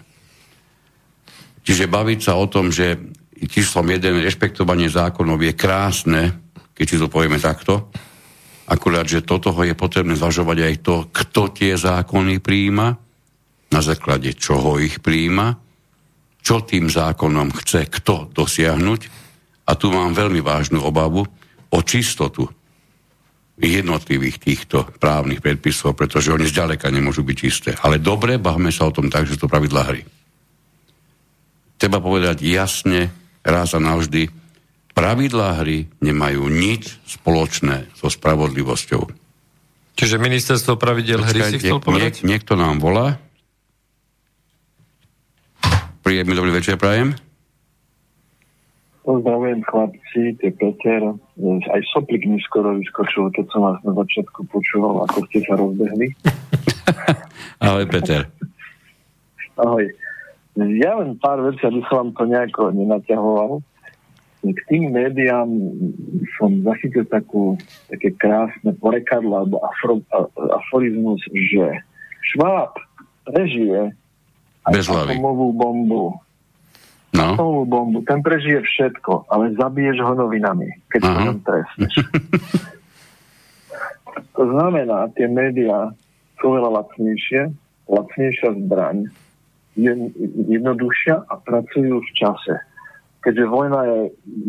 Čiže 1.66 1.92
baviť 1.92 2.20
sa 2.24 2.40
o 2.40 2.48
tom, 2.48 2.72
že 2.72 2.96
číslom 3.36 3.84
jeden 3.92 4.24
rešpektovanie 4.24 4.88
zákonov 4.88 5.44
je 5.44 5.54
krásne, 5.54 6.24
keď 6.72 6.86
si 6.88 6.96
to 6.96 7.12
povieme 7.12 7.36
takto, 7.36 7.92
akurát, 8.72 9.04
že 9.04 9.28
toto 9.28 9.52
je 9.60 9.76
potrebné 9.76 10.16
zvažovať 10.16 10.58
aj 10.64 10.76
to, 10.80 10.96
kto 11.12 11.42
tie 11.52 11.76
zákony 11.76 12.40
príjima, 12.40 12.96
na 13.76 13.82
základe 13.84 14.32
čoho 14.40 14.80
ich 14.80 15.04
príjima, 15.04 15.52
čo 16.46 16.62
tým 16.64 16.88
zákonom 16.88 17.52
chce 17.52 17.90
kto 17.90 18.30
dosiahnuť. 18.30 19.25
A 19.66 19.72
tu 19.74 19.90
mám 19.90 20.14
veľmi 20.14 20.42
vážnu 20.46 20.82
obavu 20.82 21.26
o 21.74 21.80
čistotu 21.82 22.46
jednotlivých 23.56 24.38
týchto 24.38 24.86
právnych 25.00 25.40
predpisov, 25.40 25.96
pretože 25.96 26.30
oni 26.30 26.46
zďaleka 26.46 26.92
nemôžu 26.92 27.24
byť 27.24 27.38
čisté. 27.40 27.72
Ale 27.82 27.98
dobre, 27.98 28.36
bavme 28.36 28.70
sa 28.70 28.86
o 28.86 28.94
tom 28.94 29.08
tak, 29.08 29.26
že 29.26 29.40
to 29.40 29.48
pravidla 29.48 29.84
hry 29.88 30.04
treba 31.78 32.00
povedať 32.00 32.44
jasne, 32.44 33.12
raz 33.46 33.76
a 33.76 33.80
navždy, 33.84 34.32
pravidlá 34.96 35.62
hry 35.64 35.92
nemajú 36.00 36.48
nič 36.48 36.98
spoločné 37.06 37.92
so 37.94 38.08
spravodlivosťou. 38.08 39.04
Čiže 39.96 40.20
ministerstvo 40.20 40.76
pravidel 40.76 41.24
hry 41.24 41.56
si 41.56 41.60
chcel 41.62 41.80
povedať? 41.80 42.24
Niek- 42.24 42.28
niekto 42.28 42.60
nám 42.60 42.84
volá. 42.84 43.16
Príjemný 46.04 46.36
dobrý 46.38 46.52
večer, 46.54 46.76
prajem. 46.78 47.16
Pozdravujem 49.06 49.62
chlapci, 49.70 50.34
to 50.42 50.50
je 50.50 50.54
Peter. 50.58 51.02
Aj 51.70 51.82
Soplik 51.94 52.26
mi 52.26 52.42
skoro 52.42 52.74
vyskočil, 52.74 53.30
keď 53.38 53.46
som 53.54 53.62
vás 53.62 53.78
na 53.86 53.94
začiatku 53.94 54.50
počúval, 54.50 55.06
ako 55.06 55.30
ste 55.30 55.46
sa 55.46 55.54
rozbehli. 55.54 56.10
Ahoj, 57.66 57.86
Peter. 57.86 58.26
Ahoj. 59.62 59.86
Ja 60.58 60.98
len 60.98 61.22
pár 61.22 61.46
vecí, 61.46 61.62
aby 61.62 61.86
som 61.86 62.10
vám 62.10 62.12
to 62.18 62.24
nejako 62.26 62.74
nenaťahoval. 62.74 63.62
K 64.46 64.60
tým 64.74 64.94
médiám 64.94 65.50
som 66.42 66.66
zachytil 66.66 67.06
takú, 67.06 67.62
také 67.94 68.10
krásne 68.18 68.74
porekadlo 68.78 69.46
alebo 69.46 69.62
afro, 69.62 70.02
aforizmus, 70.50 71.22
že 71.30 71.82
Šváb 72.34 72.74
prežije 73.26 73.94
Bez 74.66 74.90
atomovú 74.90 75.54
bombu. 75.54 76.18
No. 77.16 77.40
Atomovú 77.40 77.64
bombu. 77.64 78.00
Ten 78.04 78.20
prežije 78.20 78.60
všetko, 78.60 79.32
ale 79.32 79.56
zabiješ 79.56 80.04
ho 80.04 80.14
novinami, 80.20 80.68
keď 80.92 81.02
Aha. 81.08 81.20
ho 81.24 81.32
trestneš. 81.48 81.94
to 84.36 84.44
znamená, 84.52 85.08
tie 85.16 85.32
médiá 85.32 85.96
sú 86.44 86.52
veľa 86.52 86.84
lacnejšie, 86.84 87.56
lacnejšia 87.88 88.50
zbraň, 88.68 89.08
jednoduchšia 90.48 91.16
a 91.28 91.34
pracujú 91.40 92.04
v 92.04 92.12
čase. 92.16 92.56
Keďže 93.24 93.46
vojna 93.50 93.80
je, 93.90 94.00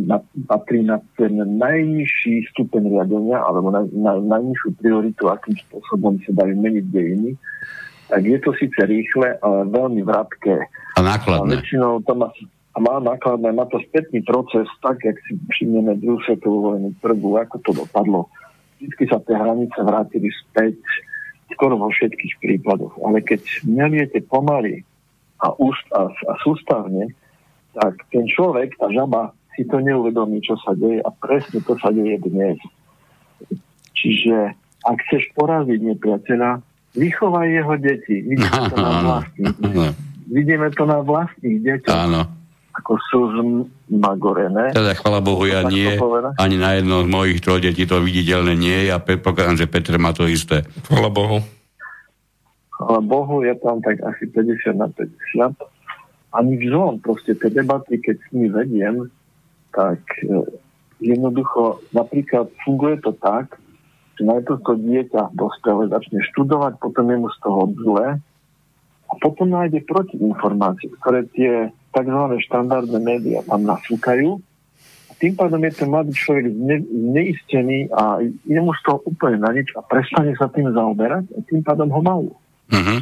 na, 0.05 0.18
patrí 0.44 0.84
na 0.84 1.01
ten 1.16 1.32
najnižší 1.40 2.52
stupeň 2.52 2.93
riadenia 2.93 3.40
alebo 3.40 3.72
na, 3.72 3.88
na, 3.88 4.20
najnižšiu 4.20 4.76
prioritu, 4.76 5.32
akým 5.32 5.56
spôsobom 5.56 6.20
sa 6.28 6.44
dajú 6.44 6.55
meniť 6.60 6.84
dejiny, 6.93 7.30
tak 8.06 8.22
je 8.22 8.38
to 8.38 8.52
síce 8.55 8.76
rýchle, 8.76 9.40
ale 9.40 9.66
veľmi 9.72 10.05
vrátke. 10.05 10.60
A 10.94 11.01
nákladné. 11.01 11.56
A 11.56 11.59
väčšinou 11.59 12.05
to 12.05 12.12
má, 12.14 12.28
a 12.77 12.81
má 12.85 13.01
nákladné, 13.01 13.57
má 13.57 13.65
to 13.73 13.81
spätný 13.89 14.20
proces, 14.20 14.69
tak, 14.85 15.01
jak 15.01 15.16
si 15.24 15.40
všimneme 15.48 15.97
druhú 15.97 16.20
svetovú 16.28 16.77
vojnu 16.77 16.93
prvú, 17.01 17.40
ako 17.40 17.57
to 17.65 17.73
dopadlo. 17.73 18.28
Vždy 18.85 19.05
sa 19.09 19.16
tie 19.24 19.32
hranice 19.32 19.81
vrátili 19.81 20.28
späť, 20.44 20.77
skoro 21.57 21.81
vo 21.81 21.89
všetkých 21.89 22.36
prípadoch. 22.36 23.01
Ale 23.01 23.24
keď 23.24 23.40
meliete 23.65 24.20
pomaly 24.20 24.85
a, 25.40 25.57
úst, 25.57 25.89
a, 25.97 26.12
a 26.12 26.32
sústavne, 26.44 27.16
tak 27.73 27.97
ten 28.12 28.28
človek, 28.28 28.77
tá 28.77 28.93
žaba, 28.93 29.32
si 29.57 29.65
to 29.65 29.81
neuvedomí, 29.81 30.44
čo 30.44 30.61
sa 30.61 30.77
deje 30.77 31.01
a 31.01 31.09
presne 31.16 31.65
to 31.65 31.81
sa 31.81 31.89
deje 31.89 32.20
dnes. 32.28 32.61
Čiže 33.97 34.53
ak 34.85 34.97
chceš 35.09 35.32
poraziť 35.32 35.81
nepriateľa, 35.81 36.61
vychovaj 36.93 37.48
jeho 37.48 37.74
deti. 37.81 38.20
Vidíme 38.20 38.61
to 38.69 38.77
na 38.77 38.93
vlastných, 39.09 39.57
vidíme 40.28 40.69
to 40.77 40.85
na 40.85 40.98
vlastných 41.01 41.59
deťoch. 41.65 41.97
Áno. 41.97 42.35
Ako 42.77 42.93
sú 43.09 43.19
zmagorené. 43.89 44.77
Teda, 44.77 44.93
chvala 44.93 45.24
Bohu, 45.24 45.48
ja 45.48 45.65
nie. 45.65 45.97
Ani 46.36 46.61
na 46.61 46.77
jedno 46.77 47.03
z 47.03 47.09
mojich 47.09 47.40
troch 47.40 47.65
detí 47.65 47.89
to 47.89 48.05
viditeľné 48.05 48.53
nie 48.53 48.78
je 48.86 48.90
a 48.93 49.01
predpokladám, 49.01 49.65
že 49.65 49.70
Petr 49.70 49.97
má 49.97 50.12
to 50.12 50.28
isté. 50.28 50.69
Chvala 50.85 51.09
Bohu 51.09 51.40
ale 52.78 53.01
Bohu 53.01 53.40
je 53.40 53.55
tam 53.65 53.81
tak 53.81 53.97
asi 54.05 54.28
50 54.28 54.77
na 54.77 54.89
50. 54.93 55.57
Ani 56.36 56.55
vzon, 56.61 57.01
proste 57.01 57.32
tie 57.32 57.48
debaty, 57.48 57.97
keď 57.97 58.16
s 58.20 58.27
nimi 58.36 58.53
vediem, 58.53 59.09
tak 59.73 60.01
e, 60.20 60.44
jednoducho, 61.01 61.81
napríklad 61.97 62.53
funguje 62.69 63.01
to 63.01 63.16
tak, 63.16 63.57
že 64.20 64.28
najprv 64.28 64.61
to 64.61 64.73
dieťa 64.77 65.32
dospelé 65.32 65.89
začne 65.89 66.20
študovať, 66.32 66.77
potom 66.77 67.09
je 67.09 67.16
mu 67.16 67.28
z 67.32 67.39
toho 67.40 67.61
zle 67.81 68.07
a 69.06 69.12
potom 69.22 69.50
nájde 69.54 69.86
protiinformácie, 69.86 70.90
ktoré 71.00 71.26
tie 71.32 71.70
tzv. 71.94 72.20
štandardné 72.50 72.98
médiá 73.00 73.40
tam 73.46 73.62
nasúkajú 73.64 74.42
a 75.08 75.12
tým 75.16 75.32
pádom 75.38 75.62
je 75.64 75.72
ten 75.72 75.88
mladý 75.88 76.12
človek 76.12 76.50
zne, 76.50 76.76
zneistený 76.84 77.88
a 77.94 78.20
je 78.24 78.60
mu 78.60 78.74
z 78.74 78.80
toho 78.84 79.00
úplne 79.06 79.40
na 79.40 79.54
nič 79.54 79.72
a 79.78 79.80
prestane 79.80 80.34
sa 80.36 80.50
tým 80.50 80.68
zaoberať 80.74 81.30
a 81.32 81.38
tým 81.46 81.62
pádom 81.62 81.88
ho 81.88 82.00
malú. 82.02 82.32
Uh-huh. 82.68 83.00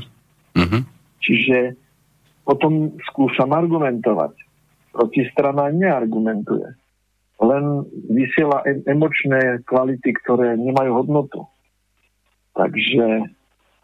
Uh-huh. 0.55 0.83
Čiže 1.25 1.75
potom 2.45 2.93
skúšam 3.09 3.51
argumentovať. 3.51 4.37
Protistrana 4.93 5.73
neargumentuje. 5.73 6.77
Len 7.43 7.65
vysiela 8.13 8.63
emočné 8.87 9.65
kvality, 9.67 10.15
ktoré 10.23 10.55
nemajú 10.55 11.03
hodnotu. 11.03 11.41
Takže, 12.55 13.27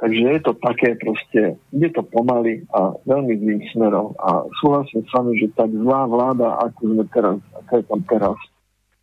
takže 0.00 0.24
je 0.32 0.40
to 0.40 0.52
také 0.56 0.96
proste, 0.96 1.60
ide 1.76 1.88
to 1.92 2.02
pomaly 2.02 2.64
a 2.72 2.96
veľmi 3.04 3.36
zlým 3.36 3.60
smerom. 3.76 4.16
A 4.16 4.48
súhlasím 4.58 5.04
s 5.04 5.12
vami, 5.12 5.36
že 5.36 5.52
tak 5.52 5.68
zlá 5.70 6.08
vláda, 6.08 6.56
ako 6.64 6.80
sme 6.88 7.04
teraz, 7.12 7.36
ako 7.60 7.72
je 7.76 7.84
tam 7.84 8.00
teraz, 8.08 8.38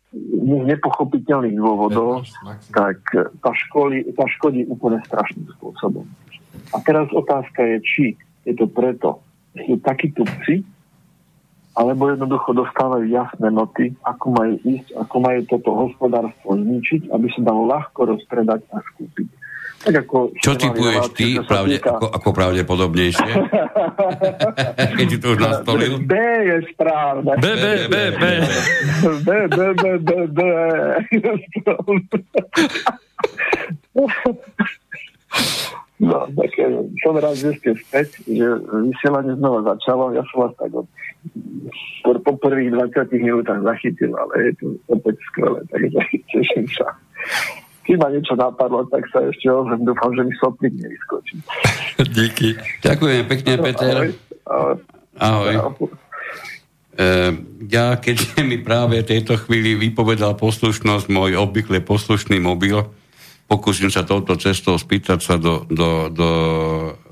z 0.08 0.64
nepochopiteľných 0.64 1.56
dôvodov, 1.60 2.24
tak 2.72 2.98
tá, 3.14 3.52
školy, 3.52 4.08
tá 4.16 4.24
škodí 4.24 4.64
úplne 4.66 5.04
strašným 5.04 5.46
spôsobom. 5.60 6.08
A 6.72 6.80
teraz 6.80 7.12
otázka 7.12 7.60
je, 7.60 7.76
či 7.84 8.04
je 8.48 8.56
to 8.56 8.64
preto, 8.66 9.20
že 9.52 9.68
sú 9.68 9.76
takí 9.84 10.08
tupci, 10.16 10.64
alebo 11.78 12.10
jednoducho 12.10 12.58
dostávajú 12.58 13.06
jasné 13.06 13.54
noty, 13.54 13.94
ako 14.02 14.34
majú 14.34 14.54
ísť, 14.66 14.98
ako 14.98 15.16
majú 15.22 15.40
toto 15.46 15.70
hospodárstvo 15.76 16.58
zničiť, 16.58 17.12
aby 17.14 17.26
sa 17.30 17.40
dalo 17.46 17.70
ľahko 17.70 18.18
rozpredať 18.18 18.66
a 18.74 18.82
skúpiť. 18.82 19.28
Tak 19.78 19.94
ako 19.94 20.34
Čo 20.42 20.58
typuješ 20.58 21.14
ty 21.14 21.38
pravde, 21.38 21.78
týka... 21.78 21.94
ako, 21.94 22.06
ako 22.10 22.28
pravdepodobnejšie? 22.34 23.30
Keď 24.98 25.06
ti 25.06 25.16
to 25.22 25.26
už 25.34 25.38
nastolil? 25.38 26.02
B 26.02 26.14
je 26.18 26.56
správne. 26.74 27.32
B, 27.38 27.46
B, 27.46 27.64
B, 27.86 27.94
B. 28.18 28.22
B, 29.22 29.30
B, 29.46 29.58
B, 29.78 29.82
B, 30.02 30.10
B. 30.34 30.40
No, 35.98 36.30
tak 36.30 36.50
som 37.02 37.14
rád, 37.18 37.34
že 37.34 37.58
ste 37.58 37.74
späť, 37.74 38.22
že 38.22 38.46
vysielanie 38.86 39.34
znova 39.34 39.74
začalo. 39.74 40.14
Ja 40.14 40.22
som 40.30 40.46
vás 40.46 40.54
tak 40.54 40.70
od, 40.70 40.86
po, 42.06 42.10
po 42.22 42.32
prvých 42.38 42.70
20 42.70 43.18
minútach 43.18 43.58
zachytil, 43.66 44.14
ale 44.14 44.50
je 44.50 44.52
to 44.62 44.66
opäť 44.90 45.18
skvelé, 45.26 45.58
takže 45.70 45.98
teším 46.30 46.66
sa. 46.70 46.94
Keď 47.88 47.96
ma 47.96 48.12
niečo 48.12 48.36
napadlo, 48.36 48.84
tak 48.92 49.08
sa 49.08 49.24
ešte 49.24 49.48
ozvem. 49.48 49.80
Dúfam, 49.80 50.12
že 50.12 50.20
mi 50.28 50.36
soplik 50.36 50.76
nevyskočí. 50.76 51.40
Díky. 52.12 52.60
Ďakujem 52.84 53.24
pekne, 53.24 53.52
Peter. 53.64 53.94
Ahoj. 54.44 54.76
Ahoj. 55.16 55.54
Ahoj. 55.56 55.88
ja, 57.64 57.96
keď 57.96 58.16
mi 58.50 58.60
práve 58.60 59.00
v 59.00 59.08
tejto 59.08 59.40
chvíli 59.40 59.72
vypovedal 59.72 60.36
poslušnosť 60.36 61.08
môj 61.08 61.40
obvykle 61.40 61.80
poslušný 61.80 62.36
mobil, 62.44 62.76
pokúsim 63.48 63.88
sa 63.88 64.04
touto 64.04 64.36
cestou 64.36 64.76
spýtať 64.76 65.18
sa 65.24 65.40
do, 65.40 65.64
do, 65.72 66.12
do 66.12 66.28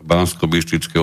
bansko 0.05 0.45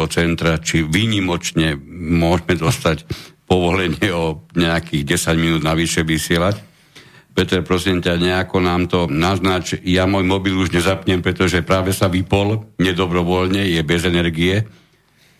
centra, 0.05 0.61
či 0.61 0.85
výnimočne 0.85 1.81
môžeme 1.89 2.61
dostať 2.61 3.09
povolenie 3.49 4.13
o 4.13 4.45
nejakých 4.53 5.17
10 5.17 5.41
minút 5.41 5.61
navyše 5.65 6.05
vysielať. 6.05 6.72
Peter, 7.33 7.65
prosím 7.65 7.97
ťa, 7.97 8.21
nejako 8.21 8.61
nám 8.61 8.85
to 8.85 9.09
naznač. 9.09 9.81
Ja 9.81 10.05
môj 10.05 10.21
mobil 10.21 10.53
už 10.53 10.69
nezapnem, 10.69 11.25
pretože 11.25 11.65
práve 11.65 11.89
sa 11.89 12.05
vypol 12.05 12.69
nedobrovoľne, 12.77 13.65
je 13.73 13.81
bez 13.81 14.05
energie. 14.05 14.61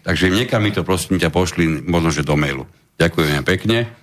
Takže 0.02 0.34
niekam 0.34 0.66
mi 0.66 0.74
to 0.74 0.82
prosím 0.82 1.22
ťa 1.22 1.30
pošli, 1.30 1.86
možno 1.86 2.10
že 2.10 2.26
do 2.26 2.34
mailu. 2.34 2.66
Ďakujeme 2.98 3.46
pekne. 3.46 3.94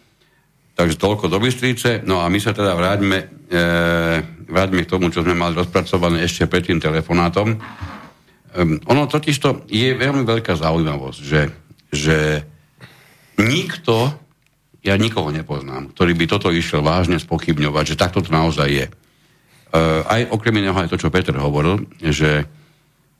Takže 0.78 0.96
toľko 0.96 1.28
do 1.28 1.42
Bystrice. 1.42 2.06
No 2.06 2.22
a 2.22 2.30
my 2.30 2.38
sa 2.38 2.54
teda 2.54 2.78
vráťme, 2.78 3.18
e, 3.50 3.64
vráťme 4.48 4.86
k 4.86 4.90
tomu, 4.90 5.10
čo 5.10 5.26
sme 5.26 5.34
mali 5.36 5.58
rozpracované 5.58 6.22
ešte 6.24 6.46
pred 6.46 6.64
tým 6.64 6.80
telefonátom. 6.80 7.58
Um, 8.50 8.82
ono 8.90 9.06
totiž 9.06 9.36
to 9.38 9.62
je 9.70 9.94
veľmi 9.94 10.26
veľká 10.26 10.58
zaujímavosť, 10.58 11.20
že, 11.22 11.42
že 11.94 12.42
nikto, 13.38 14.10
ja 14.80 14.94
nikoho 14.96 15.28
nepoznám, 15.28 15.92
ktorý 15.92 16.12
by 16.16 16.24
toto 16.26 16.48
išiel 16.48 16.80
vážne 16.80 17.20
spochybňovať, 17.20 17.94
že 17.94 18.00
takto 18.00 18.24
to 18.24 18.32
naozaj 18.32 18.68
je. 18.68 18.86
Uh, 19.70 20.02
aj 20.08 20.34
okrem 20.34 20.58
iného 20.58 20.74
aj 20.74 20.90
to, 20.90 20.98
čo 20.98 21.12
Peter 21.14 21.36
hovoril, 21.36 21.86
že 22.02 22.48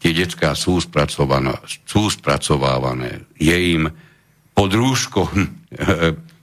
tie 0.01 0.11
detská 0.17 0.57
sú 0.57 0.81
sú 0.81 2.03
spracovávané, 2.11 3.29
je 3.37 3.57
im 3.77 3.93
pod 4.57 4.73
rúškom 4.73 5.31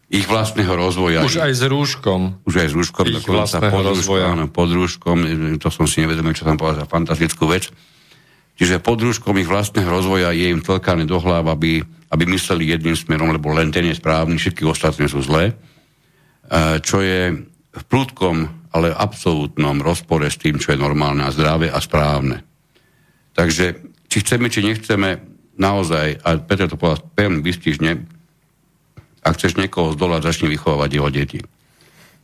ich 0.07 0.23
vlastného 0.23 0.71
rozvoja. 0.71 1.19
Už 1.27 1.43
aj 1.43 1.51
s 1.51 1.63
rúškom. 1.67 2.39
Už 2.47 2.55
aj 2.63 2.67
s 2.71 2.73
rúškom. 2.79 3.03
Ich 3.11 3.27
vlastného 3.27 3.73
pod 3.73 3.85
rozvoja. 3.91 4.31
Áno, 4.31 4.47
pod 4.47 4.71
rúškom, 4.71 5.17
to 5.59 5.67
som 5.67 5.83
si 5.83 5.99
nevedomil, 5.99 6.31
čo 6.31 6.47
som 6.47 6.55
povedal 6.55 6.87
za 6.87 6.87
fantastickú 6.87 7.51
vec. 7.51 7.67
Čiže 8.57 8.81
pod 8.81 8.97
rúškom 8.97 9.37
ich 9.37 9.45
vlastného 9.45 9.85
rozvoja 9.85 10.33
je 10.33 10.49
im 10.49 10.65
tlkané 10.65 11.05
do 11.05 11.21
hlav, 11.21 11.45
aby, 11.45 11.85
aby 12.09 12.23
mysleli 12.33 12.73
jedným 12.73 12.97
smerom, 12.97 13.29
lebo 13.29 13.53
len 13.53 13.69
ten 13.69 13.85
je 13.85 13.93
správny, 13.93 14.41
všetky 14.41 14.65
ostatné 14.65 15.05
sú 15.05 15.21
zlé. 15.21 15.53
E, 15.53 16.81
čo 16.81 17.05
je 17.05 17.37
v 17.77 17.83
prúdkom, 17.85 18.49
ale 18.73 18.97
absolútnom 18.97 19.77
rozpore 19.85 20.25
s 20.25 20.41
tým, 20.41 20.57
čo 20.57 20.73
je 20.73 20.81
normálne 20.81 21.21
a 21.21 21.29
zdravé 21.29 21.69
a 21.69 21.77
správne. 21.77 22.41
Takže, 23.37 23.77
či 24.09 24.17
chceme, 24.25 24.49
či 24.49 24.65
nechceme, 24.65 25.21
naozaj, 25.61 26.25
a 26.25 26.41
Peter 26.41 26.65
to 26.65 26.81
povedal 26.81 27.05
pevne 27.13 27.45
vystižne, 27.45 28.09
ak 29.21 29.37
chceš 29.37 29.61
niekoho 29.61 29.93
zdolať, 29.93 30.33
začni 30.33 30.49
vychovávať 30.49 30.89
jeho 30.97 31.09
deti. 31.13 31.39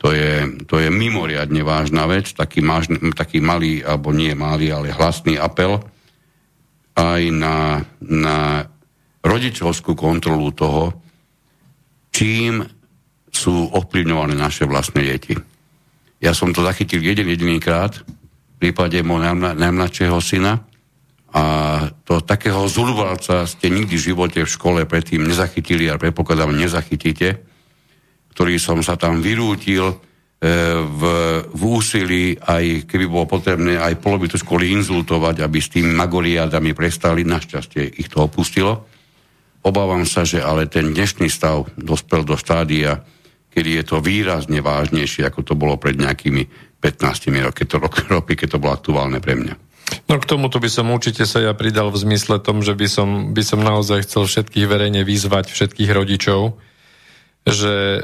To 0.02 0.10
je, 0.10 0.66
to 0.66 0.82
je 0.82 0.90
mimoriadne 0.90 1.62
vážna 1.62 2.10
vec, 2.10 2.34
taký, 2.34 2.66
máž, 2.66 2.90
taký 3.14 3.38
malý, 3.38 3.86
alebo 3.86 4.10
nie 4.10 4.34
malý, 4.34 4.74
ale 4.74 4.90
hlasný 4.90 5.38
apel 5.38 5.93
aj 6.94 7.22
na, 7.34 7.82
na 8.02 8.68
rodičovskú 9.26 9.98
kontrolu 9.98 10.54
toho, 10.54 10.94
čím 12.14 12.62
sú 13.34 13.74
ovplyvňované 13.74 14.38
naše 14.38 14.70
vlastné 14.70 15.02
deti. 15.02 15.34
Ja 16.22 16.38
som 16.38 16.54
to 16.54 16.62
zachytil 16.62 17.02
jeden 17.02 17.28
jediný 17.28 17.58
krát 17.58 17.98
v 18.00 18.56
prípade 18.62 19.02
môjho 19.04 19.36
najmladšieho 19.58 20.22
syna, 20.24 20.64
a 21.34 21.44
to 22.06 22.22
takého 22.22 22.70
zulvalca 22.70 23.50
ste 23.50 23.74
nikdy 23.74 23.98
v 23.98 24.06
živote 24.14 24.40
v 24.46 24.54
škole 24.54 24.86
predtým 24.86 25.26
nezachytili 25.26 25.90
a 25.90 25.98
predpokladám 25.98 26.54
nezachytíte, 26.54 27.42
ktorý 28.38 28.62
som 28.62 28.86
sa 28.86 28.94
tam 29.02 29.18
vyrútil 29.18 29.98
v, 30.84 31.02
v 31.48 31.62
úsilí, 31.64 32.36
aj 32.36 32.84
keby 32.84 33.08
bolo 33.08 33.24
potrebné, 33.32 33.80
aj 33.80 34.04
polovicu 34.04 34.36
školy 34.36 34.76
inzultovať, 34.76 35.40
aby 35.40 35.58
s 35.64 35.72
tými 35.72 35.96
magoriádami 35.96 36.76
prestali. 36.76 37.24
Našťastie 37.24 37.88
ich 37.96 38.12
to 38.12 38.28
opustilo. 38.28 38.84
Obávam 39.64 40.04
sa, 40.04 40.28
že 40.28 40.44
ale 40.44 40.68
ten 40.68 40.92
dnešný 40.92 41.32
stav 41.32 41.72
dospel 41.80 42.28
do 42.28 42.36
štádia, 42.36 43.08
kedy 43.56 43.80
je 43.80 43.84
to 43.88 44.04
výrazne 44.04 44.60
vážnejšie, 44.60 45.24
ako 45.24 45.48
to 45.48 45.54
bolo 45.56 45.80
pred 45.80 45.96
nejakými 45.96 46.44
15 46.84 47.32
roky, 48.12 48.36
keď 48.36 48.48
to 48.52 48.60
bolo 48.60 48.76
aktuálne 48.76 49.24
pre 49.24 49.40
mňa. 49.40 49.56
No 50.12 50.20
k 50.20 50.28
tomuto 50.28 50.60
by 50.60 50.68
som 50.68 50.92
určite 50.92 51.24
sa 51.24 51.40
ja 51.40 51.56
pridal 51.56 51.88
v 51.88 52.04
zmysle 52.04 52.44
tom, 52.44 52.60
že 52.60 52.76
by 52.76 52.88
som, 52.92 53.10
by 53.32 53.44
som 53.48 53.64
naozaj 53.64 54.04
chcel 54.04 54.28
všetkých 54.28 54.68
verejne 54.68 55.08
vyzvať, 55.08 55.48
všetkých 55.48 55.92
rodičov, 55.96 56.60
že 57.48 58.04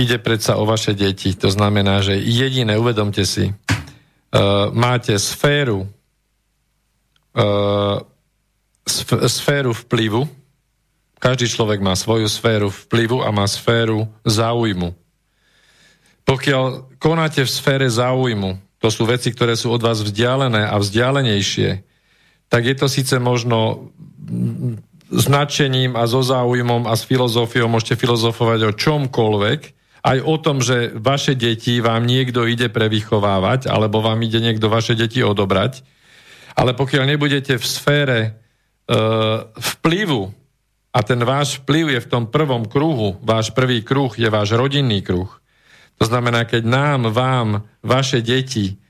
ide 0.00 0.16
predsa 0.16 0.56
o 0.56 0.64
vaše 0.64 0.96
deti. 0.96 1.36
To 1.36 1.52
znamená, 1.52 2.00
že 2.00 2.16
jediné, 2.16 2.80
uvedomte 2.80 3.28
si, 3.28 3.52
uh, 3.52 4.72
máte 4.72 5.20
sféru 5.20 5.84
uh, 7.36 8.00
sféru 9.28 9.70
vplyvu, 9.76 10.26
každý 11.20 11.52
človek 11.52 11.84
má 11.84 11.92
svoju 11.92 12.26
sféru 12.26 12.72
vplyvu 12.72 13.20
a 13.20 13.28
má 13.28 13.44
sféru 13.44 14.08
záujmu. 14.24 14.96
Pokiaľ 16.24 16.96
konáte 16.96 17.44
v 17.44 17.50
sfére 17.50 17.86
záujmu, 17.86 18.56
to 18.80 18.88
sú 18.88 19.04
veci, 19.04 19.28
ktoré 19.28 19.52
sú 19.54 19.68
od 19.68 19.84
vás 19.84 20.00
vzdialené 20.00 20.64
a 20.64 20.80
vzdialenejšie, 20.80 21.84
tak 22.48 22.62
je 22.64 22.74
to 22.74 22.88
síce 22.88 23.12
možno 23.20 23.92
značením 25.10 25.98
a 25.98 26.08
so 26.08 26.24
záujmom 26.24 26.88
a 26.88 26.94
s 26.96 27.04
filozofiou 27.04 27.68
môžete 27.68 28.00
filozofovať 28.00 28.60
o 28.64 28.72
čomkoľvek, 28.72 29.60
aj 30.00 30.18
o 30.24 30.34
tom, 30.40 30.64
že 30.64 30.96
vaše 30.96 31.36
deti 31.36 31.80
vám 31.84 32.08
niekto 32.08 32.48
ide 32.48 32.72
prevychovávať, 32.72 33.68
alebo 33.68 34.00
vám 34.00 34.20
ide 34.24 34.40
niekto 34.40 34.72
vaše 34.72 34.96
deti 34.96 35.20
odobrať. 35.20 35.84
Ale 36.56 36.72
pokiaľ 36.72 37.04
nebudete 37.16 37.56
v 37.60 37.64
sfére 37.64 38.18
e, 38.20 38.30
vplyvu, 39.54 40.32
a 40.90 41.06
ten 41.06 41.22
váš 41.22 41.62
vplyv 41.62 41.86
je 41.94 42.00
v 42.02 42.10
tom 42.10 42.24
prvom 42.26 42.66
kruhu, 42.66 43.14
váš 43.22 43.54
prvý 43.54 43.86
kruh 43.86 44.10
je 44.10 44.26
váš 44.26 44.58
rodinný 44.58 45.06
kruh, 45.06 45.30
to 46.00 46.08
znamená, 46.08 46.48
keď 46.48 46.64
nám, 46.64 47.12
vám, 47.12 47.48
vaše 47.84 48.24
deti 48.24 48.80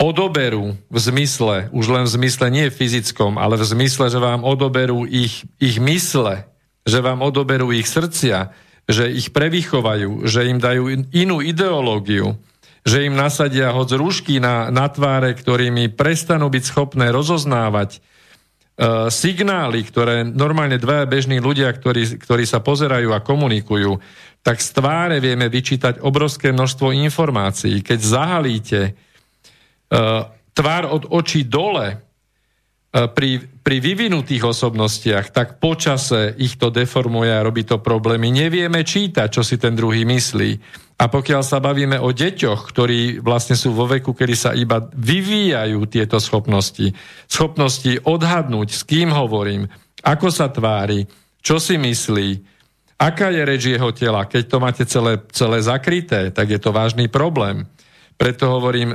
odoberú 0.00 0.72
v 0.88 0.98
zmysle, 0.98 1.68
už 1.68 1.84
len 1.92 2.04
v 2.08 2.14
zmysle 2.16 2.46
nie 2.48 2.72
fyzickom, 2.72 3.36
ale 3.36 3.60
v 3.60 3.68
zmysle, 3.68 4.08
že 4.08 4.16
vám 4.16 4.40
odoberú 4.40 5.04
ich, 5.04 5.44
ich 5.60 5.76
mysle, 5.76 6.48
že 6.88 7.04
vám 7.04 7.20
odoberú 7.20 7.70
ich 7.76 7.84
srdcia, 7.86 8.56
že 8.90 9.06
ich 9.10 9.30
prevychovajú, 9.30 10.26
že 10.26 10.50
im 10.50 10.58
dajú 10.58 11.10
inú 11.14 11.38
ideológiu, 11.38 12.34
že 12.82 13.06
im 13.06 13.14
nasadia 13.14 13.70
hoď 13.70 13.94
rúšky 13.94 14.42
na, 14.42 14.66
na 14.74 14.90
tváre, 14.90 15.38
ktorými 15.38 15.94
prestanú 15.94 16.50
byť 16.50 16.64
schopné 16.66 17.14
rozoznávať 17.14 18.02
uh, 18.02 19.06
signály, 19.06 19.86
ktoré 19.86 20.26
normálne 20.26 20.82
dvaja 20.82 21.06
bežní 21.06 21.38
ľudia, 21.38 21.70
ktorí, 21.70 22.18
ktorí 22.18 22.42
sa 22.42 22.58
pozerajú 22.58 23.14
a 23.14 23.22
komunikujú, 23.22 24.02
tak 24.42 24.58
z 24.58 24.68
tváre 24.74 25.22
vieme 25.22 25.46
vyčítať 25.46 26.02
obrovské 26.02 26.50
množstvo 26.50 26.90
informácií. 26.90 27.86
Keď 27.86 27.98
zahalíte 28.02 28.80
uh, 28.90 30.26
tvár 30.50 30.90
od 30.90 31.06
očí 31.06 31.46
dole 31.46 31.94
uh, 31.94 33.06
pri, 33.14 33.46
pri 33.62 33.78
vyvinutých 33.78 34.42
osobnostiach, 34.42 35.30
tak 35.30 35.62
počase 35.62 36.34
ich 36.34 36.58
to 36.58 36.74
deformuje 36.74 37.30
a 37.30 37.46
robí 37.46 37.62
to 37.62 37.78
problémy. 37.78 38.34
Nevieme 38.34 38.82
čítať, 38.82 39.30
čo 39.30 39.42
si 39.46 39.54
ten 39.58 39.78
druhý 39.78 40.02
myslí. 40.02 40.50
A 40.98 41.10
pokiaľ 41.10 41.42
sa 41.42 41.62
bavíme 41.62 41.98
o 41.98 42.10
deťoch, 42.10 42.66
ktorí 42.70 43.22
vlastne 43.22 43.54
sú 43.54 43.74
vo 43.74 43.86
veku, 43.86 44.14
kedy 44.14 44.34
sa 44.34 44.50
iba 44.54 44.82
vyvíjajú 44.82 45.78
tieto 45.86 46.18
schopnosti, 46.18 46.94
schopnosti 47.26 48.02
odhadnúť, 48.02 48.68
s 48.70 48.82
kým 48.86 49.10
hovorím, 49.10 49.66
ako 50.02 50.28
sa 50.30 50.50
tvári, 50.50 51.06
čo 51.42 51.58
si 51.58 51.78
myslí, 51.78 52.52
Aká 53.02 53.34
je 53.34 53.42
reč 53.42 53.66
jeho 53.66 53.90
tela? 53.90 54.30
Keď 54.30 54.42
to 54.46 54.62
máte 54.62 54.86
celé, 54.86 55.18
celé 55.34 55.58
zakryté, 55.58 56.30
tak 56.30 56.46
je 56.54 56.60
to 56.62 56.70
vážny 56.70 57.10
problém. 57.10 57.66
Preto 58.14 58.46
hovorím, 58.46 58.94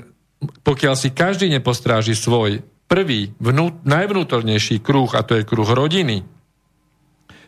pokiaľ 0.64 0.96
si 0.96 1.12
každý 1.12 1.52
nepostráži 1.52 2.16
svoj 2.16 2.64
prvý, 2.88 3.36
vnú, 3.38 3.84
najvnútornejší 3.84 4.80
kruh, 4.80 5.12
a 5.14 5.22
to 5.24 5.38
je 5.38 5.48
kruh 5.48 5.68
rodiny, 5.68 6.24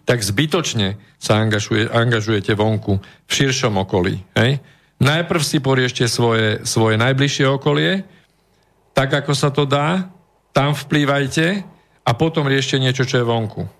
tak 0.03 0.21
zbytočne 0.21 0.99
sa 1.21 1.39
angažuje, 1.39 1.87
angažujete 1.87 2.53
vonku 2.55 2.99
v 2.99 3.31
širšom 3.31 3.79
okolí. 3.79 4.19
Hej? 4.35 4.59
Najprv 4.99 5.41
si 5.43 5.63
poriešte 5.63 6.05
svoje, 6.11 6.63
svoje 6.67 6.99
najbližšie 6.99 7.45
okolie, 7.47 8.03
tak 8.91 9.15
ako 9.15 9.31
sa 9.31 9.53
to 9.53 9.63
dá, 9.63 10.11
tam 10.51 10.75
vplývajte 10.75 11.63
a 12.03 12.11
potom 12.17 12.49
riešte 12.49 12.81
niečo, 12.81 13.05
čo 13.07 13.21
je 13.21 13.25
vonku 13.25 13.79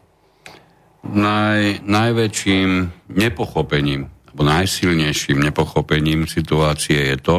naj, 1.04 1.84
najväčším 1.86 2.70
nepochopením, 3.10 4.12
alebo 4.32 4.42
najsilnejším 4.44 5.40
nepochopením 5.40 6.28
situácie 6.28 7.16
je 7.16 7.18
to, 7.20 7.38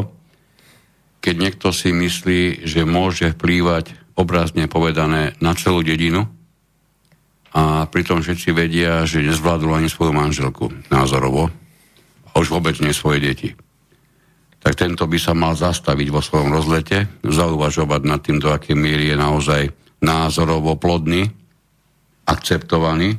keď 1.21 1.35
niekto 1.37 1.69
si 1.71 1.93
myslí, 1.93 2.65
že 2.65 2.89
môže 2.89 3.37
vplývať 3.37 4.00
obrazne 4.19 4.67
povedané 4.71 5.35
na 5.39 5.53
celú 5.55 5.83
dedinu 5.85 6.27
a 7.51 7.87
pritom 7.91 8.23
všetci 8.23 8.55
vedia, 8.55 9.03
že 9.07 9.27
nezvládol 9.27 9.83
ani 9.83 9.91
svoju 9.91 10.15
manželku 10.15 10.71
názorovo 10.87 11.51
a 12.31 12.33
už 12.39 12.55
vôbec 12.55 12.79
nie 12.79 12.95
svoje 12.95 13.19
deti. 13.27 13.51
Tak 14.61 14.77
tento 14.77 15.09
by 15.09 15.19
sa 15.19 15.33
mal 15.33 15.57
zastaviť 15.57 16.09
vo 16.13 16.21
svojom 16.21 16.53
rozlete, 16.53 17.09
zauvažovať 17.25 18.01
nad 18.07 18.21
tým, 18.23 18.39
do 18.39 18.53
akej 18.53 18.77
miery 18.77 19.11
je 19.11 19.17
naozaj 19.17 19.63
názorovo 20.05 20.77
plodný, 20.77 21.33
akceptovaný, 22.29 23.19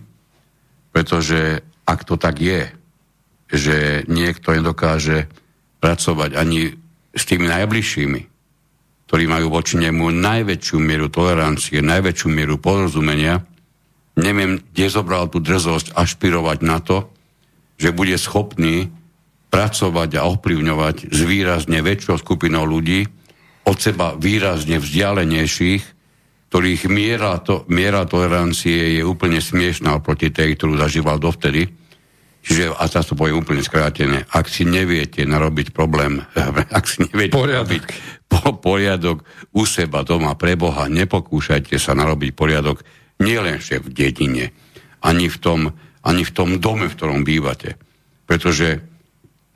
pretože 0.95 1.65
ak 1.83 2.07
to 2.07 2.15
tak 2.15 2.39
je, 2.39 2.71
že 3.51 4.07
niekto 4.07 4.55
nedokáže 4.55 5.27
pracovať 5.83 6.39
ani 6.39 6.71
s 7.11 7.23
tými 7.27 7.51
najbližšími, 7.51 8.30
ktorí 9.11 9.27
majú 9.27 9.51
voči 9.51 9.75
nemu 9.75 10.07
najväčšiu 10.07 10.79
mieru 10.79 11.11
tolerancie, 11.11 11.83
najväčšiu 11.83 12.31
mieru 12.31 12.55
porozumenia, 12.55 13.43
neviem, 14.15 14.63
kde 14.71 14.87
zobral 14.87 15.27
tú 15.27 15.43
drzosť 15.43 15.91
ašpirovať 15.99 16.63
na 16.63 16.79
to, 16.79 17.11
že 17.75 17.91
bude 17.91 18.15
schopný 18.15 18.87
pracovať 19.51 20.15
a 20.15 20.31
ovplyvňovať 20.31 21.11
s 21.11 21.19
výrazne 21.27 21.83
väčšou 21.83 22.23
skupinou 22.23 22.63
ľudí, 22.63 23.03
od 23.67 23.75
seba 23.75 24.15
výrazne 24.15 24.79
vzdialenejších, 24.79 25.83
ktorých 26.47 26.87
miera, 26.87 27.35
to, 27.43 27.67
miera 27.67 28.07
tolerancie 28.07 28.95
je 28.95 29.03
úplne 29.03 29.43
smiešná 29.43 29.99
proti 29.99 30.31
tej, 30.31 30.55
ktorú 30.55 30.79
zažíval 30.79 31.19
dovtedy, 31.19 31.67
Čiže, 32.41 32.73
a 32.73 32.89
teraz 32.89 33.05
to 33.05 33.13
poviem 33.13 33.37
úplne 33.37 33.61
skrátené, 33.61 34.25
ak 34.33 34.49
si 34.49 34.65
neviete 34.65 35.21
narobiť 35.29 35.77
problém, 35.77 36.25
ak 36.77 36.83
si 36.89 37.05
neviete 37.05 37.37
poriadok. 37.37 37.69
narobiť 37.69 38.20
po, 38.31 38.55
poriadok 38.55 39.27
u 39.51 39.67
seba 39.67 40.07
doma 40.07 40.39
pre 40.39 40.55
Boha, 40.55 40.87
nepokúšajte 40.87 41.75
sa 41.75 41.91
narobiť 41.91 42.31
poriadok 42.31 42.79
nielenže 43.19 43.83
v 43.83 43.87
dedine, 43.91 44.45
ani 45.03 45.27
v 45.27 45.37
tom, 45.37 45.59
ani 46.07 46.23
v 46.23 46.31
tom 46.31 46.49
dome, 46.63 46.87
v 46.87 46.95
ktorom 46.95 47.27
bývate. 47.27 47.75
Pretože, 48.23 48.79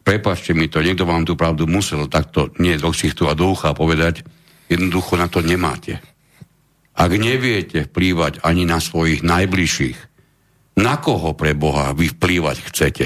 prepačte 0.04 0.52
mi 0.52 0.68
to, 0.68 0.84
niekto 0.84 1.08
vám 1.08 1.24
tú 1.24 1.40
pravdu 1.40 1.64
musel 1.66 2.12
takto 2.12 2.52
nie 2.60 2.76
do 2.76 2.92
ksichtu 2.92 3.32
a 3.32 3.34
do 3.34 3.56
ucha 3.56 3.72
povedať, 3.72 4.28
jednoducho 4.68 5.16
na 5.16 5.32
to 5.32 5.40
nemáte. 5.40 6.04
Ak 6.96 7.12
neviete 7.16 7.88
vplývať 7.88 8.44
ani 8.44 8.68
na 8.68 8.84
svojich 8.84 9.24
najbližších, 9.24 9.98
na 10.76 11.00
koho 11.00 11.32
pre 11.32 11.56
Boha 11.56 11.96
vy 11.96 12.12
vplývať 12.12 12.58
chcete? 12.68 13.06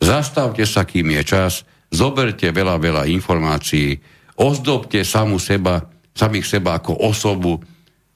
Zastavte 0.00 0.64
sa, 0.64 0.88
kým 0.88 1.12
je 1.20 1.22
čas, 1.22 1.52
zoberte 1.92 2.48
veľa, 2.48 2.80
veľa 2.80 3.02
informácií, 3.12 4.00
ozdobte 4.38 5.04
samu 5.04 5.36
seba, 5.36 5.82
samých 6.12 6.46
seba 6.46 6.78
ako 6.78 6.96
osobu 7.04 7.58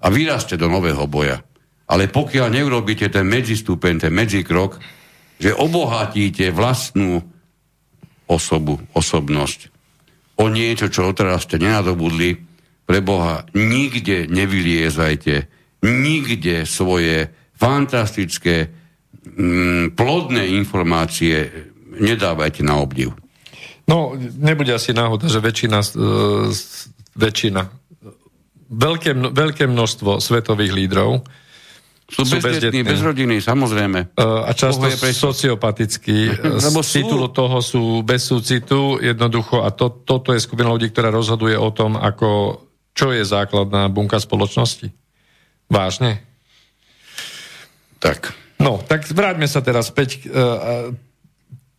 a 0.01 0.07
vyraste 0.09 0.57
do 0.61 0.69
nového 0.69 1.05
boja. 1.09 1.41
Ale 1.87 2.11
pokiaľ 2.11 2.51
neurobíte 2.51 3.09
ten 3.09 3.27
medzistupeň, 3.27 4.09
ten 4.09 4.13
medzikrok, 4.13 4.79
že 5.39 5.55
obohatíte 5.55 6.51
vlastnú 6.51 7.23
osobu, 8.27 8.81
osobnosť 8.97 9.77
o 10.37 10.47
niečo, 10.53 10.93
čo 10.93 11.09
odteraz 11.09 11.49
ste 11.49 11.61
nenadobudli, 11.61 12.37
pre 12.87 13.03
Boha 13.03 13.43
nikde 13.57 14.31
nevyliezajte, 14.31 15.35
nikde 15.83 16.69
svoje 16.69 17.33
fantastické, 17.57 18.71
mm, 19.27 19.97
plodné 19.99 20.55
informácie 20.55 21.51
nedávajte 21.97 22.63
na 22.63 22.79
obdiv. 22.79 23.17
No, 23.87 24.19
nebude 24.19 24.75
asi 24.75 24.91
náhoda, 24.91 25.31
že 25.31 25.39
väčšina, 25.39 25.79
uh, 25.95 26.51
väčšina 27.15 27.63
veľké, 28.71 29.11
veľké 29.31 29.65
množstvo 29.71 30.19
svetových 30.19 30.73
lídrov 30.75 31.23
sú, 32.07 32.23
bezdetní, 32.23 32.87
bez 32.87 33.03
rodiny, 33.03 33.43
samozrejme. 33.43 34.15
Uh, 34.15 34.47
a 34.47 34.55
často 34.55 34.87
sociopatickí. 34.95 36.39
E, 36.39 36.55
z 36.63 36.67
sú... 36.71 37.03
titulu 37.03 37.27
toho 37.35 37.59
sú 37.59 38.07
bez 38.07 38.31
súcitu, 38.31 39.03
jednoducho. 39.03 39.67
A 39.67 39.75
to, 39.75 39.91
toto 39.91 40.31
je 40.31 40.39
skupina 40.39 40.71
ľudí, 40.71 40.95
ktorá 40.95 41.11
rozhoduje 41.11 41.59
o 41.59 41.67
tom, 41.75 41.99
ako, 41.99 42.63
čo 42.95 43.11
je 43.11 43.27
základná 43.27 43.91
bunka 43.91 44.23
spoločnosti. 44.23 44.95
Vážne? 45.67 46.23
Tak. 47.99 48.39
No, 48.63 48.79
tak 48.87 49.03
vráťme 49.11 49.51
sa 49.51 49.59
teraz 49.59 49.91
späť 49.91 50.31
uh, 50.31 50.95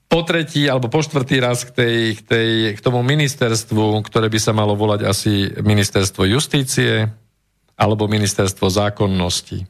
po 0.08 0.24
tretí 0.24 0.72
alebo 0.72 0.88
po 0.88 1.04
štvrtý 1.04 1.44
raz 1.44 1.68
k, 1.68 1.72
tej, 1.76 1.96
k, 2.16 2.22
tej, 2.24 2.50
k 2.76 2.80
tomu 2.80 3.04
ministerstvu, 3.04 4.00
ktoré 4.08 4.32
by 4.32 4.40
sa 4.40 4.56
malo 4.56 4.74
volať 4.80 5.04
asi 5.04 5.52
ministerstvo 5.60 6.24
justície 6.32 7.12
alebo 7.76 8.08
ministerstvo 8.08 8.72
zákonnosti. 8.72 9.68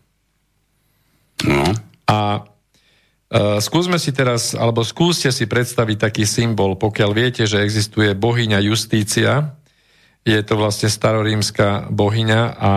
No. 1.45 1.65
A 2.07 2.17
uh, 2.41 3.57
skúsme 3.59 3.97
si 3.97 4.13
teraz, 4.13 4.53
alebo 4.53 4.85
skúste 4.85 5.33
si 5.33 5.49
predstaviť 5.49 5.97
taký 5.97 6.23
symbol, 6.29 6.77
pokiaľ 6.77 7.11
viete, 7.17 7.43
že 7.49 7.65
existuje 7.65 8.13
bohyňa 8.13 8.61
justícia, 8.61 9.57
je 10.21 10.39
to 10.45 10.53
vlastne 10.55 10.87
starorímska 10.87 11.89
bohyňa 11.89 12.41
a 12.57 12.73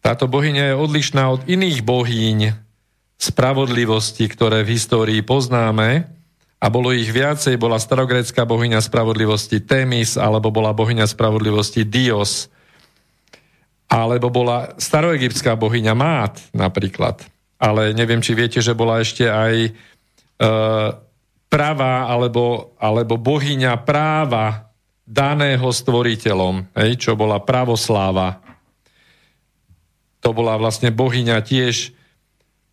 táto 0.00 0.28
bohyňa 0.28 0.72
je 0.72 0.80
odlišná 0.80 1.24
od 1.28 1.40
iných 1.44 1.84
bohyň, 1.84 2.38
spravodlivosti, 3.20 4.24
ktoré 4.32 4.64
v 4.64 4.80
histórii 4.80 5.20
poznáme, 5.20 6.19
a 6.60 6.66
bolo 6.68 6.92
ich 6.92 7.08
viacej, 7.08 7.56
bola 7.56 7.80
starogrecká 7.80 8.44
bohyňa 8.44 8.84
spravodlivosti 8.84 9.64
Temis, 9.64 10.20
alebo 10.20 10.52
bola 10.52 10.76
bohyňa 10.76 11.08
spravodlivosti 11.08 11.88
Dios, 11.88 12.52
alebo 13.88 14.28
bola 14.28 14.76
staroegyptská 14.76 15.56
bohyňa 15.56 15.96
Mát 15.96 16.36
napríklad. 16.52 17.24
Ale 17.56 17.96
neviem, 17.96 18.20
či 18.20 18.36
viete, 18.36 18.60
že 18.60 18.76
bola 18.76 19.00
ešte 19.00 19.24
aj 19.24 19.54
e, 19.66 19.70
pravá 21.48 22.06
alebo, 22.06 22.76
alebo 22.76 23.16
bohyňa 23.16 23.80
práva 23.82 24.70
daného 25.08 25.66
stvoriteľom, 25.66 26.70
hej, 26.76 27.08
čo 27.08 27.18
bola 27.18 27.40
pravosláva. 27.42 28.38
To 30.20 30.30
bola 30.36 30.60
vlastne 30.60 30.92
bohyňa 30.92 31.40
tiež 31.40 31.96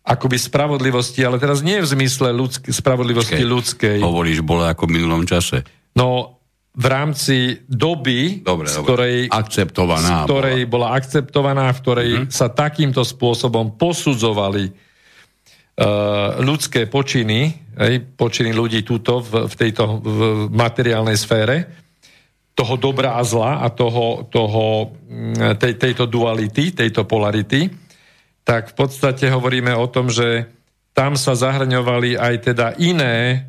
akoby 0.08 0.40
spravodlivosti, 0.40 1.20
ale 1.20 1.36
teraz 1.36 1.60
nie 1.60 1.84
v 1.84 1.88
zmysle 1.92 2.32
ľudsk- 2.32 2.72
spravodlivosti 2.72 3.36
Keď 3.36 3.44
ľudskej. 3.44 3.98
Hovoríš, 4.00 4.40
bola 4.40 4.72
ako 4.72 4.88
v 4.88 4.94
minulom 4.96 5.28
čase. 5.28 5.68
No, 5.92 6.40
v 6.78 6.86
rámci 6.86 7.66
doby, 7.66 8.40
dobre, 8.40 8.70
z 8.70 8.78
ktorej, 8.80 9.16
akceptovaná 9.28 10.24
z 10.24 10.30
ktorej 10.30 10.58
bola. 10.64 10.70
bola 10.70 10.88
akceptovaná, 10.94 11.64
v 11.74 11.80
ktorej 11.82 12.10
mm-hmm. 12.14 12.30
sa 12.30 12.46
takýmto 12.54 13.02
spôsobom 13.02 13.74
posudzovali 13.74 14.64
uh, 14.70 16.38
ľudské 16.38 16.86
počiny, 16.86 17.40
hej, 17.82 17.94
počiny 18.14 18.54
ľudí 18.54 18.86
túto 18.86 19.18
v, 19.18 19.50
v 19.50 19.54
tejto 19.58 19.82
v 19.98 20.20
materiálnej 20.54 21.18
sfére, 21.18 21.56
toho 22.54 22.74
dobra 22.74 23.18
a 23.18 23.22
zla 23.22 23.62
a 23.62 23.70
toho, 23.70 24.26
toho, 24.30 24.94
mm, 25.06 25.58
tej, 25.62 25.78
tejto 25.78 26.10
duality, 26.10 26.74
tejto 26.74 27.06
polarity, 27.06 27.70
tak 28.48 28.72
v 28.72 28.74
podstate 28.80 29.28
hovoríme 29.28 29.76
o 29.76 29.84
tom, 29.92 30.08
že 30.08 30.48
tam 30.96 31.20
sa 31.20 31.36
zahrňovali 31.36 32.16
aj 32.16 32.34
teda 32.48 32.80
iné 32.80 33.44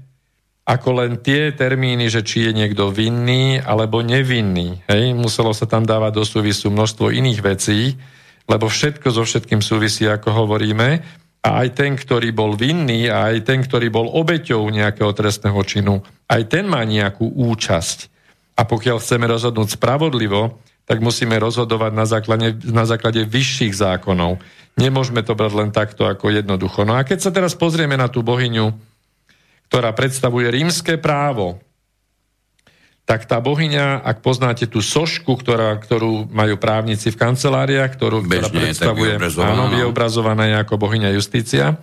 ako 0.68 1.02
len 1.02 1.18
tie 1.24 1.56
termíny, 1.56 2.12
že 2.12 2.22
či 2.22 2.46
je 2.46 2.52
niekto 2.54 2.92
vinný 2.92 3.58
alebo 3.64 4.06
nevinný. 4.06 4.84
Hej? 4.86 5.16
Muselo 5.18 5.56
sa 5.56 5.66
tam 5.66 5.88
dávať 5.88 6.20
do 6.20 6.24
súvisu 6.28 6.70
množstvo 6.70 7.10
iných 7.10 7.40
vecí, 7.42 7.98
lebo 8.46 8.70
všetko 8.70 9.08
so 9.10 9.26
všetkým 9.26 9.66
súvisí, 9.66 10.06
ako 10.06 10.46
hovoríme. 10.46 11.02
A 11.42 11.50
aj 11.66 11.80
ten, 11.80 11.96
ktorý 11.96 12.36
bol 12.36 12.54
vinný, 12.54 13.08
a 13.10 13.34
aj 13.34 13.48
ten, 13.48 13.64
ktorý 13.64 13.88
bol 13.90 14.12
obeťou 14.14 14.68
nejakého 14.70 15.10
trestného 15.16 15.58
činu, 15.66 16.04
aj 16.28 16.42
ten 16.52 16.68
má 16.68 16.84
nejakú 16.86 17.24
účasť. 17.24 18.12
A 18.60 18.68
pokiaľ 18.68 19.00
chceme 19.02 19.26
rozhodnúť 19.26 19.80
spravodlivo, 19.80 20.60
tak 20.90 21.06
musíme 21.06 21.38
rozhodovať 21.38 21.92
na 21.94 22.10
základe, 22.10 22.58
na 22.66 22.82
základe 22.90 23.22
vyšších 23.22 23.78
zákonov. 23.78 24.42
Nemôžeme 24.74 25.22
to 25.22 25.38
brať 25.38 25.54
len 25.54 25.70
takto 25.70 26.10
ako 26.10 26.34
jednoducho. 26.34 26.82
No 26.82 26.98
a 26.98 27.06
keď 27.06 27.30
sa 27.30 27.30
teraz 27.30 27.54
pozrieme 27.54 27.94
na 27.94 28.10
tú 28.10 28.26
bohyňu, 28.26 28.74
ktorá 29.70 29.94
predstavuje 29.94 30.50
rímske 30.50 30.98
právo, 30.98 31.62
tak 33.06 33.30
tá 33.30 33.38
bohyňa, 33.38 34.02
ak 34.02 34.26
poznáte 34.26 34.66
tú 34.66 34.82
sošku, 34.82 35.38
ktorá, 35.38 35.78
ktorú 35.78 36.26
majú 36.34 36.58
právnici 36.58 37.14
v 37.14 37.22
kanceláriách, 37.22 37.94
ktorú, 37.94 38.26
Bežne, 38.26 38.74
ktorá 38.74 38.98
predstavuje, 38.98 39.14
áno, 39.46 39.70
je 39.70 39.86
obrazovaná 39.86 40.50
ako 40.62 40.82
bohyňa 40.90 41.14
justícia, 41.14 41.78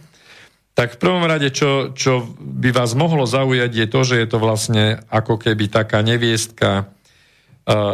tak 0.75 0.99
v 0.99 1.03
prvom 1.03 1.23
rade, 1.23 1.55
čo, 1.55 1.95
čo 1.95 2.27
by 2.39 2.75
vás 2.75 2.99
mohlo 2.99 3.23
zaujať, 3.23 3.71
je 3.71 3.87
to, 3.87 4.01
že 4.03 4.17
je 4.19 4.27
to 4.27 4.39
vlastne 4.43 4.99
ako 5.11 5.39
keby 5.39 5.71
taká 5.71 6.03
neviestka, 6.03 6.91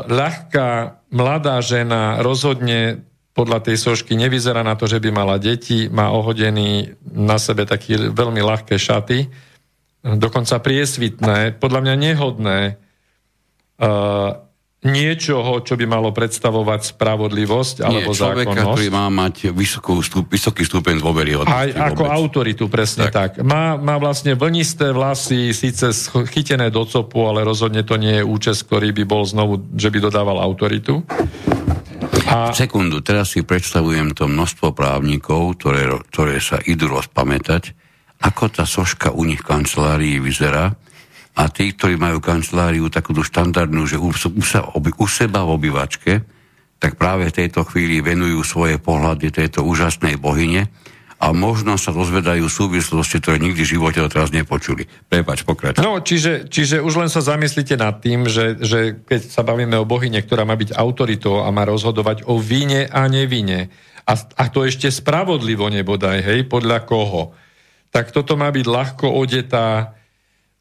ľahká, 0.07 1.01
mladá 1.09 1.57
žena 1.65 2.21
rozhodne 2.21 3.09
podľa 3.33 3.65
tej 3.65 3.77
sošky 3.81 4.13
nevyzerá 4.13 4.61
na 4.61 4.77
to, 4.77 4.85
že 4.85 5.01
by 5.01 5.09
mala 5.09 5.41
deti, 5.41 5.89
má 5.89 6.13
ohodený 6.13 7.01
na 7.09 7.41
sebe 7.41 7.65
taký 7.65 8.13
veľmi 8.13 8.45
ľahké 8.45 8.77
šaty, 8.77 9.33
dokonca 10.05 10.61
priesvitné, 10.61 11.57
podľa 11.57 11.81
mňa 11.81 11.95
nehodné. 11.97 12.61
Uh, 13.81 14.37
niečoho, 14.83 15.63
čo 15.63 15.79
by 15.79 15.87
malo 15.87 16.11
predstavovať 16.11 16.99
spravodlivosť 16.99 17.87
alebo 17.87 18.11
Nie, 18.11 18.19
človeka, 18.19 18.51
zákonnosť. 18.51 18.75
ktorý 18.75 18.89
má 18.91 19.07
mať 19.15 19.55
vysokú 19.55 20.03
stup, 20.03 20.27
vysoký 20.27 20.67
stupeň 20.67 20.99
Aj 20.99 21.03
dôveryhodnosti. 21.07 21.71
ako 21.79 22.03
vôbec. 22.03 22.19
autoritu, 22.19 22.65
presne 22.67 23.07
tak. 23.15 23.39
tak. 23.39 23.47
Má, 23.47 23.79
má 23.79 23.95
vlastne 24.03 24.35
vlnisté 24.35 24.91
vlasy, 24.91 25.55
síce 25.55 25.95
chytené 26.35 26.75
do 26.75 26.83
copu, 26.83 27.23
ale 27.31 27.47
rozhodne 27.47 27.87
to 27.87 27.95
nie 27.95 28.19
je 28.19 28.25
účes, 28.27 28.67
ktorý 28.67 28.91
by 28.91 29.05
bol 29.07 29.23
znovu, 29.23 29.63
že 29.79 29.87
by 29.95 30.03
dodával 30.03 30.43
autoritu. 30.43 31.07
A 32.27 32.51
Sekundu, 32.51 33.07
teraz 33.07 33.39
si 33.39 33.47
predstavujem 33.47 34.19
to 34.19 34.27
množstvo 34.27 34.75
právnikov, 34.75 35.63
ktoré, 35.63 35.95
ktoré 36.11 36.43
sa 36.43 36.59
idú 36.59 36.91
rozpamätať, 36.91 37.71
ako 38.19 38.51
tá 38.51 38.67
soška 38.67 39.15
u 39.15 39.23
nich 39.23 39.43
v 39.43 39.47
kancelárii 39.47 40.19
vyzerá 40.19 40.75
a 41.33 41.49
tí, 41.49 41.73
ktorí 41.73 41.97
majú 41.97 42.21
kanceláriu 42.21 42.93
takúto 42.93 43.25
štandardnú, 43.25 43.89
že 43.89 43.97
u, 43.97 44.13
u, 44.13 44.43
u 45.01 45.07
seba 45.09 45.49
v 45.49 45.55
obývačke, 45.57 46.13
tak 46.77 46.99
práve 46.99 47.31
v 47.31 47.37
tejto 47.45 47.65
chvíli 47.65 48.03
venujú 48.03 48.43
svoje 48.43 48.77
pohľady 48.77 49.31
tejto 49.31 49.63
úžasnej 49.63 50.19
bohyne 50.19 50.69
a 51.23 51.31
možno 51.31 51.79
sa 51.79 51.95
dozvedajú 51.95 52.51
súvislosti, 52.51 53.23
ktoré 53.23 53.39
nikdy 53.39 53.63
v 53.63 53.73
živote 53.79 54.03
doteraz 54.03 54.35
nepočuli. 54.35 54.91
Prepač, 55.07 55.47
pokrač. 55.47 55.79
No, 55.79 56.03
čiže, 56.03 56.51
čiže 56.51 56.83
už 56.83 57.07
len 57.07 57.07
sa 57.07 57.23
zamyslite 57.23 57.79
nad 57.79 58.03
tým, 58.03 58.27
že, 58.27 58.59
že 58.59 58.99
keď 59.07 59.31
sa 59.31 59.47
bavíme 59.47 59.79
o 59.79 59.87
bohyne, 59.87 60.19
ktorá 60.19 60.43
má 60.43 60.59
byť 60.59 60.75
autoritou 60.75 61.47
a 61.47 61.55
má 61.55 61.63
rozhodovať 61.63 62.27
o 62.27 62.43
vine 62.43 62.91
a 62.91 63.07
nevine, 63.07 63.71
a, 64.03 64.19
a 64.19 64.45
to 64.51 64.67
ešte 64.67 64.91
spravodlivo 64.91 65.71
nebodaj, 65.71 66.27
hej, 66.27 66.51
podľa 66.51 66.83
koho, 66.83 67.39
tak 67.95 68.11
toto 68.11 68.35
má 68.35 68.51
byť 68.51 68.67
ľahko 68.67 69.07
odetá 69.15 69.95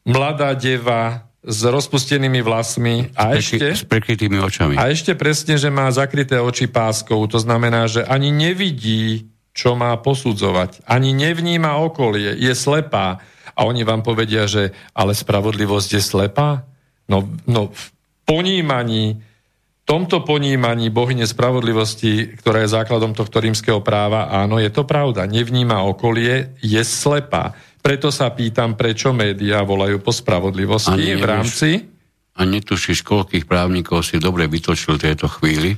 mladá 0.06 0.54
deva 0.54 1.26
s 1.42 1.66
rozpustenými 1.66 2.38
vlasmi 2.38 3.10
a 3.18 3.34
ešte... 3.34 3.74
S 3.74 3.82
prekrytými 3.82 4.38
očami. 4.38 4.78
A 4.78 4.94
ešte 4.94 5.18
presne, 5.18 5.58
že 5.58 5.74
má 5.74 5.90
zakryté 5.90 6.38
oči 6.38 6.70
páskou, 6.70 7.18
to 7.26 7.42
znamená, 7.42 7.90
že 7.90 8.06
ani 8.06 8.30
nevidí, 8.30 9.26
čo 9.50 9.74
má 9.74 9.90
posudzovať, 9.98 10.86
ani 10.86 11.10
nevníma 11.10 11.82
okolie, 11.82 12.38
je 12.38 12.54
slepá. 12.54 13.18
A 13.52 13.68
oni 13.68 13.84
vám 13.84 14.00
povedia, 14.00 14.48
že 14.48 14.72
ale 14.96 15.12
spravodlivosť 15.12 15.90
je 15.98 16.02
slepá? 16.02 16.64
No, 17.10 17.28
no 17.44 17.74
v 17.74 17.84
ponímaní, 18.24 19.20
tomto 19.82 20.22
ponímaní 20.22 20.88
bohyne 20.88 21.26
spravodlivosti, 21.26 22.38
ktorá 22.38 22.64
je 22.64 22.72
základom 22.72 23.12
tohto 23.12 23.42
rímskeho 23.42 23.82
práva, 23.82 24.30
áno, 24.30 24.56
je 24.62 24.70
to 24.70 24.86
pravda. 24.86 25.26
Nevníma 25.26 25.84
okolie, 25.84 26.54
je 26.62 26.80
slepá. 26.86 27.58
Preto 27.82 28.14
sa 28.14 28.30
pýtam, 28.30 28.78
prečo 28.78 29.10
médiá 29.10 29.66
volajú 29.66 29.98
po 29.98 30.14
spravodlivosti 30.14 31.18
v 31.18 31.24
rámci... 31.26 31.68
A 32.32 32.48
netušíš, 32.48 33.04
koľkých 33.04 33.44
právnikov 33.44 34.08
si 34.08 34.16
dobre 34.16 34.48
vytočil 34.48 34.96
v 34.96 35.04
tejto 35.12 35.28
chvíli? 35.28 35.76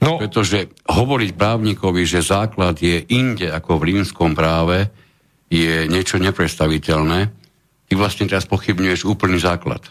No, 0.00 0.16
Pretože 0.16 0.72
hovoriť 0.88 1.30
právnikovi, 1.36 2.08
že 2.08 2.24
základ 2.24 2.80
je 2.80 3.04
inde 3.12 3.52
ako 3.52 3.76
v 3.76 3.82
rímskom 3.92 4.32
práve, 4.32 4.88
je 5.52 5.84
niečo 5.92 6.16
nepredstaviteľné. 6.16 7.28
Ty 7.86 7.92
vlastne 7.92 8.24
teraz 8.24 8.48
pochybňuješ 8.48 9.04
úplný 9.04 9.36
základ. 9.36 9.84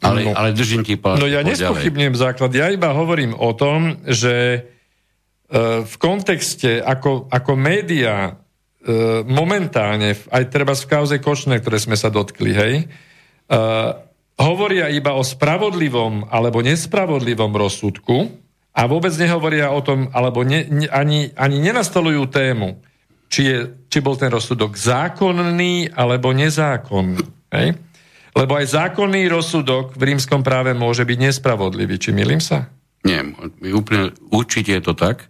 Ale, 0.00 0.24
No. 0.24 0.32
ale 0.32 0.56
držím 0.56 0.88
ti 0.88 0.96
pás. 0.96 1.20
No 1.20 1.28
ja 1.28 1.44
nespochybňujem 1.44 2.16
základ, 2.16 2.56
ja 2.56 2.72
iba 2.72 2.96
hovorím 2.96 3.36
o 3.36 3.52
tom, 3.52 4.00
že 4.08 4.32
e, 4.32 4.60
v 5.84 5.94
kontexte, 6.00 6.80
ako, 6.80 7.28
ako 7.28 7.52
média 7.60 8.32
e, 8.32 8.32
momentálne, 9.26 10.14
v- 10.14 10.26
aj 10.30 10.44
treba 10.50 10.72
v 10.78 10.86
kauze 10.86 11.16
Kočner, 11.18 11.58
ktoré 11.58 11.78
sme 11.82 11.98
sa 11.98 12.06
dotkli, 12.06 12.52
hej, 12.54 12.74
e, 12.82 13.56
hovoria 14.36 14.92
iba 14.92 15.16
o 15.16 15.24
spravodlivom 15.24 16.28
alebo 16.30 16.62
nespravodlivom 16.62 17.50
rozsudku 17.56 18.30
a 18.76 18.84
vôbec 18.84 19.10
nehovoria 19.16 19.72
o 19.72 19.80
tom, 19.80 20.12
alebo 20.12 20.44
ne, 20.44 20.68
ne, 20.68 20.86
ani, 20.92 21.32
ani 21.34 21.56
nenastolujú 21.58 22.28
tému, 22.28 22.76
či, 23.32 23.42
je, 23.48 23.58
či 23.88 23.98
bol 24.04 24.14
ten 24.14 24.30
rozsudok 24.30 24.76
zákonný 24.76 25.96
alebo 25.96 26.30
nezákonný. 26.30 27.24
Hej? 27.50 27.68
Lebo 28.36 28.52
aj 28.60 28.76
zákonný 28.76 29.32
rozsudok 29.32 29.96
v 29.96 30.12
rímskom 30.12 30.44
práve 30.44 30.76
môže 30.76 31.08
byť 31.08 31.18
nespravodlivý. 31.18 31.96
Či 31.96 32.12
milím 32.12 32.38
sa? 32.38 32.68
Nie, 33.00 33.24
úplne, 33.72 34.12
určite 34.28 34.76
je 34.76 34.82
to 34.84 34.92
tak. 34.92 35.24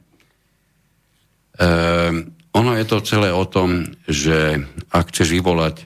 Ehm, 1.56 2.35
ono 2.56 2.72
je 2.72 2.88
to 2.88 3.04
celé 3.04 3.28
o 3.28 3.44
tom, 3.44 3.84
že 4.08 4.64
ak 4.88 5.12
chceš 5.12 5.36
vyvolať 5.36 5.84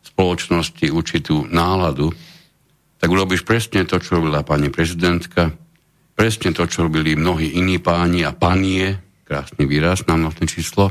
spoločnosti 0.00 0.88
určitú 0.88 1.44
náladu, 1.44 2.08
tak 2.96 3.12
urobíš 3.12 3.44
presne 3.44 3.84
to, 3.84 4.00
čo 4.00 4.16
robila 4.16 4.40
pani 4.40 4.72
prezidentka, 4.72 5.52
presne 6.16 6.56
to, 6.56 6.64
čo 6.64 6.88
robili 6.88 7.12
mnohí 7.12 7.60
iní 7.60 7.76
páni 7.76 8.24
a 8.24 8.32
panie, 8.32 8.96
krásny 9.28 9.68
výraz, 9.68 10.08
námnostné 10.08 10.48
číslo. 10.48 10.88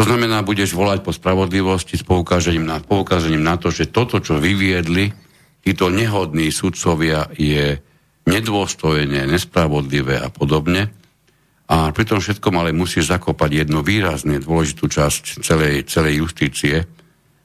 To 0.00 0.02
znamená, 0.08 0.40
budeš 0.40 0.72
volať 0.72 1.04
po 1.04 1.12
spravodlivosti 1.12 2.00
s 2.00 2.02
poukážením 2.02 2.64
na, 2.64 2.80
poukážením 2.80 3.44
na 3.44 3.60
to, 3.60 3.68
že 3.68 3.92
toto, 3.92 4.24
čo 4.24 4.40
vyviedli, 4.40 5.12
títo 5.60 5.92
nehodní 5.92 6.48
sudcovia 6.48 7.28
je 7.36 7.76
nedôstojné, 8.24 9.28
nespravodlivé 9.28 10.16
a 10.16 10.32
podobne. 10.32 10.88
A 11.70 11.94
pri 11.94 12.04
tom 12.04 12.18
všetkom 12.18 12.54
ale 12.58 12.74
musíš 12.74 13.12
zakopať 13.12 13.64
jednu 13.64 13.80
výrazne 13.86 14.42
dôležitú 14.42 14.90
časť 14.90 15.44
celej, 15.44 15.86
celej 15.86 16.24
justície, 16.24 16.84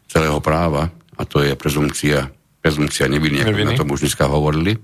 celého 0.10 0.40
práva, 0.42 0.90
a 1.18 1.22
to 1.26 1.42
je 1.42 1.58
prezumcia, 1.58 2.30
prezumcia 2.62 3.10
neviny, 3.10 3.42
ako 3.42 3.58
na 3.66 3.74
tom 3.78 3.90
už 3.94 4.06
dneska 4.06 4.30
hovorili. 4.30 4.78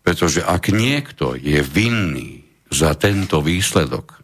Pretože 0.00 0.40
ak 0.46 0.72
niekto 0.72 1.36
je 1.36 1.60
vinný 1.60 2.46
za 2.70 2.94
tento 2.96 3.42
výsledok, 3.42 4.16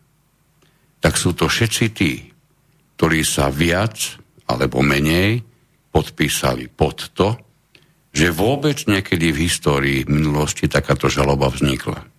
tak 1.02 1.18
sú 1.20 1.36
to 1.36 1.50
všetci 1.50 1.84
tí, 1.92 2.12
ktorí 2.96 3.20
sa 3.26 3.52
viac 3.52 4.16
alebo 4.48 4.80
menej 4.80 5.42
podpísali 5.92 6.70
pod 6.72 7.12
to, 7.12 7.36
že 8.16 8.32
vôbec 8.32 8.80
niekedy 8.88 9.28
v 9.28 9.44
histórii 9.44 9.98
v 10.08 10.16
minulosti 10.16 10.64
takáto 10.72 11.12
žaloba 11.12 11.52
vznikla. 11.52 12.15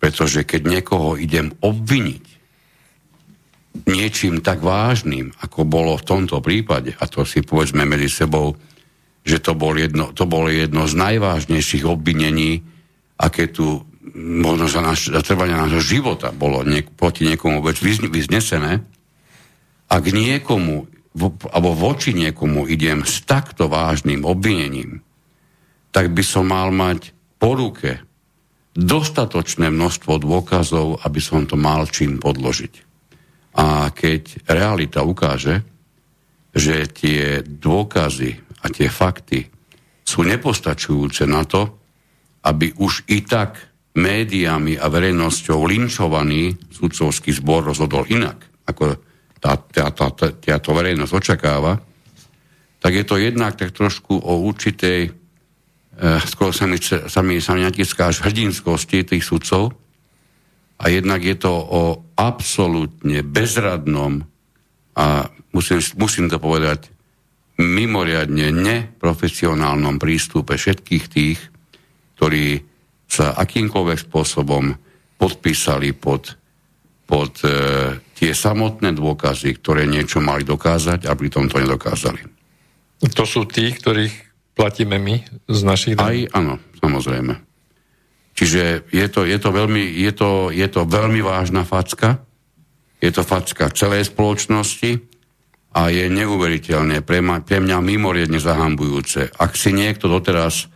Pretože 0.00 0.48
keď 0.48 0.60
niekoho 0.64 1.20
idem 1.20 1.52
obviniť 1.60 2.24
niečím 3.86 4.42
tak 4.42 4.64
vážnym, 4.64 5.30
ako 5.38 5.62
bolo 5.62 5.94
v 5.94 6.06
tomto 6.08 6.42
prípade, 6.42 6.96
a 6.98 7.04
to 7.06 7.22
si 7.22 7.44
povedzme 7.44 7.86
medzi 7.86 8.10
sebou, 8.10 8.58
že 9.22 9.38
to, 9.38 9.54
bol 9.54 9.76
jedno, 9.76 10.10
to 10.10 10.24
bolo 10.26 10.48
jedno 10.50 10.88
z 10.88 10.96
najvážnejších 10.96 11.84
obvinení, 11.86 12.64
aké 13.20 13.52
tu 13.52 13.84
možno 14.16 14.66
za, 14.66 14.80
naš, 14.82 15.12
za 15.12 15.22
trvania 15.22 15.60
nášho 15.60 15.84
života 15.84 16.32
bolo 16.34 16.64
niek- 16.66 16.90
proti 16.90 17.28
niekomu 17.28 17.60
vôbec 17.60 17.78
vyzn- 17.78 18.10
vyznesené, 18.10 18.82
ak 19.90 20.04
niekomu, 20.08 20.88
vo, 21.14 21.28
alebo 21.50 21.74
voči 21.74 22.16
niekomu 22.16 22.66
idem 22.66 23.04
s 23.04 23.22
takto 23.26 23.66
vážnym 23.68 24.24
obvinením, 24.24 25.04
tak 25.90 26.10
by 26.14 26.22
som 26.22 26.48
mal 26.48 26.70
mať 26.70 27.12
po 27.38 27.54
ruke 27.58 28.02
dostatočné 28.80 29.68
množstvo 29.68 30.16
dôkazov, 30.16 31.04
aby 31.04 31.20
som 31.20 31.44
to 31.44 31.60
mal 31.60 31.84
čím 31.84 32.16
podložiť. 32.16 32.88
A 33.60 33.92
keď 33.92 34.48
realita 34.48 35.04
ukáže, 35.04 35.60
že 36.56 36.88
tie 36.88 37.44
dôkazy 37.44 38.40
a 38.64 38.66
tie 38.72 38.88
fakty 38.88 39.46
sú 40.02 40.24
nepostačujúce 40.24 41.28
na 41.28 41.44
to, 41.44 41.78
aby 42.48 42.72
už 42.80 43.04
i 43.12 43.20
tak 43.22 43.60
médiami 43.94 44.80
a 44.80 44.86
verejnosťou 44.88 45.66
linčovaný 45.66 46.56
sudcovský 46.72 47.36
zbor 47.36 47.68
rozhodol 47.68 48.08
inak, 48.08 48.38
ako 48.64 48.96
tá, 49.42 49.60
tá, 49.60 49.92
tá, 49.92 50.08
tá, 50.14 50.32
táto 50.32 50.70
verejnosť 50.72 51.12
očakáva, 51.12 51.76
tak 52.80 52.92
je 52.96 53.04
to 53.04 53.20
jednak 53.20 53.60
tak 53.60 53.76
trošku 53.76 54.16
o 54.16 54.40
určitej, 54.40 55.19
eh, 56.00 56.18
skoro 56.24 56.50
sa 56.56 56.64
mi, 56.64 56.80
sa 56.80 57.20
mi, 57.20 57.36
sa 57.44 57.52
mi 57.52 57.62
natiská 57.62 58.08
až 58.08 58.24
hrdinskosti 58.24 59.04
tých 59.04 59.22
sudcov, 59.22 59.76
a 60.80 60.84
jednak 60.88 61.20
je 61.20 61.36
to 61.36 61.52
o 61.52 61.82
absolútne 62.16 63.20
bezradnom 63.20 64.24
a 64.96 65.28
musím, 65.52 65.84
musím 66.00 66.32
to 66.32 66.40
povedať 66.40 66.88
mimoriadne 67.60 68.48
neprofesionálnom 68.48 70.00
prístupe 70.00 70.56
všetkých 70.56 71.04
tých, 71.12 71.38
ktorí 72.16 72.64
sa 73.04 73.36
akýmkoľvek 73.36 73.98
spôsobom 74.08 74.72
podpísali 75.20 75.92
pod, 75.92 76.40
pod 77.04 77.32
e, 77.44 77.52
tie 78.16 78.32
samotné 78.32 78.96
dôkazy, 78.96 79.60
ktoré 79.60 79.84
niečo 79.84 80.24
mali 80.24 80.48
dokázať 80.48 81.04
a 81.04 81.12
pritom 81.12 81.52
to 81.52 81.60
nedokázali. 81.60 82.24
To 83.04 83.24
sú 83.28 83.44
tí, 83.44 83.68
ktorých 83.76 84.29
platíme 84.60 85.00
my 85.00 85.24
z 85.48 85.60
našich 85.64 85.96
Aj 85.96 86.12
daní. 86.12 86.28
áno, 86.36 86.60
samozrejme. 86.84 87.40
Čiže 88.36 88.92
je 88.92 89.06
to, 89.08 89.24
je, 89.24 89.38
to 89.40 89.48
veľmi, 89.48 89.80
je, 89.80 90.12
to, 90.12 90.52
je 90.52 90.68
to 90.68 90.84
veľmi 90.84 91.24
vážna 91.24 91.64
facka. 91.64 92.20
Je 93.00 93.08
to 93.08 93.24
facka 93.24 93.72
celej 93.72 94.12
spoločnosti 94.12 95.00
a 95.72 95.88
je 95.88 96.04
neuveriteľné, 96.12 97.00
pre, 97.00 97.24
ma, 97.24 97.40
pre 97.40 97.64
mňa 97.64 97.78
mimoriadne 97.80 98.36
zahambujúce. 98.36 99.32
Ak 99.40 99.56
si 99.56 99.72
niekto 99.72 100.12
doteraz 100.12 100.68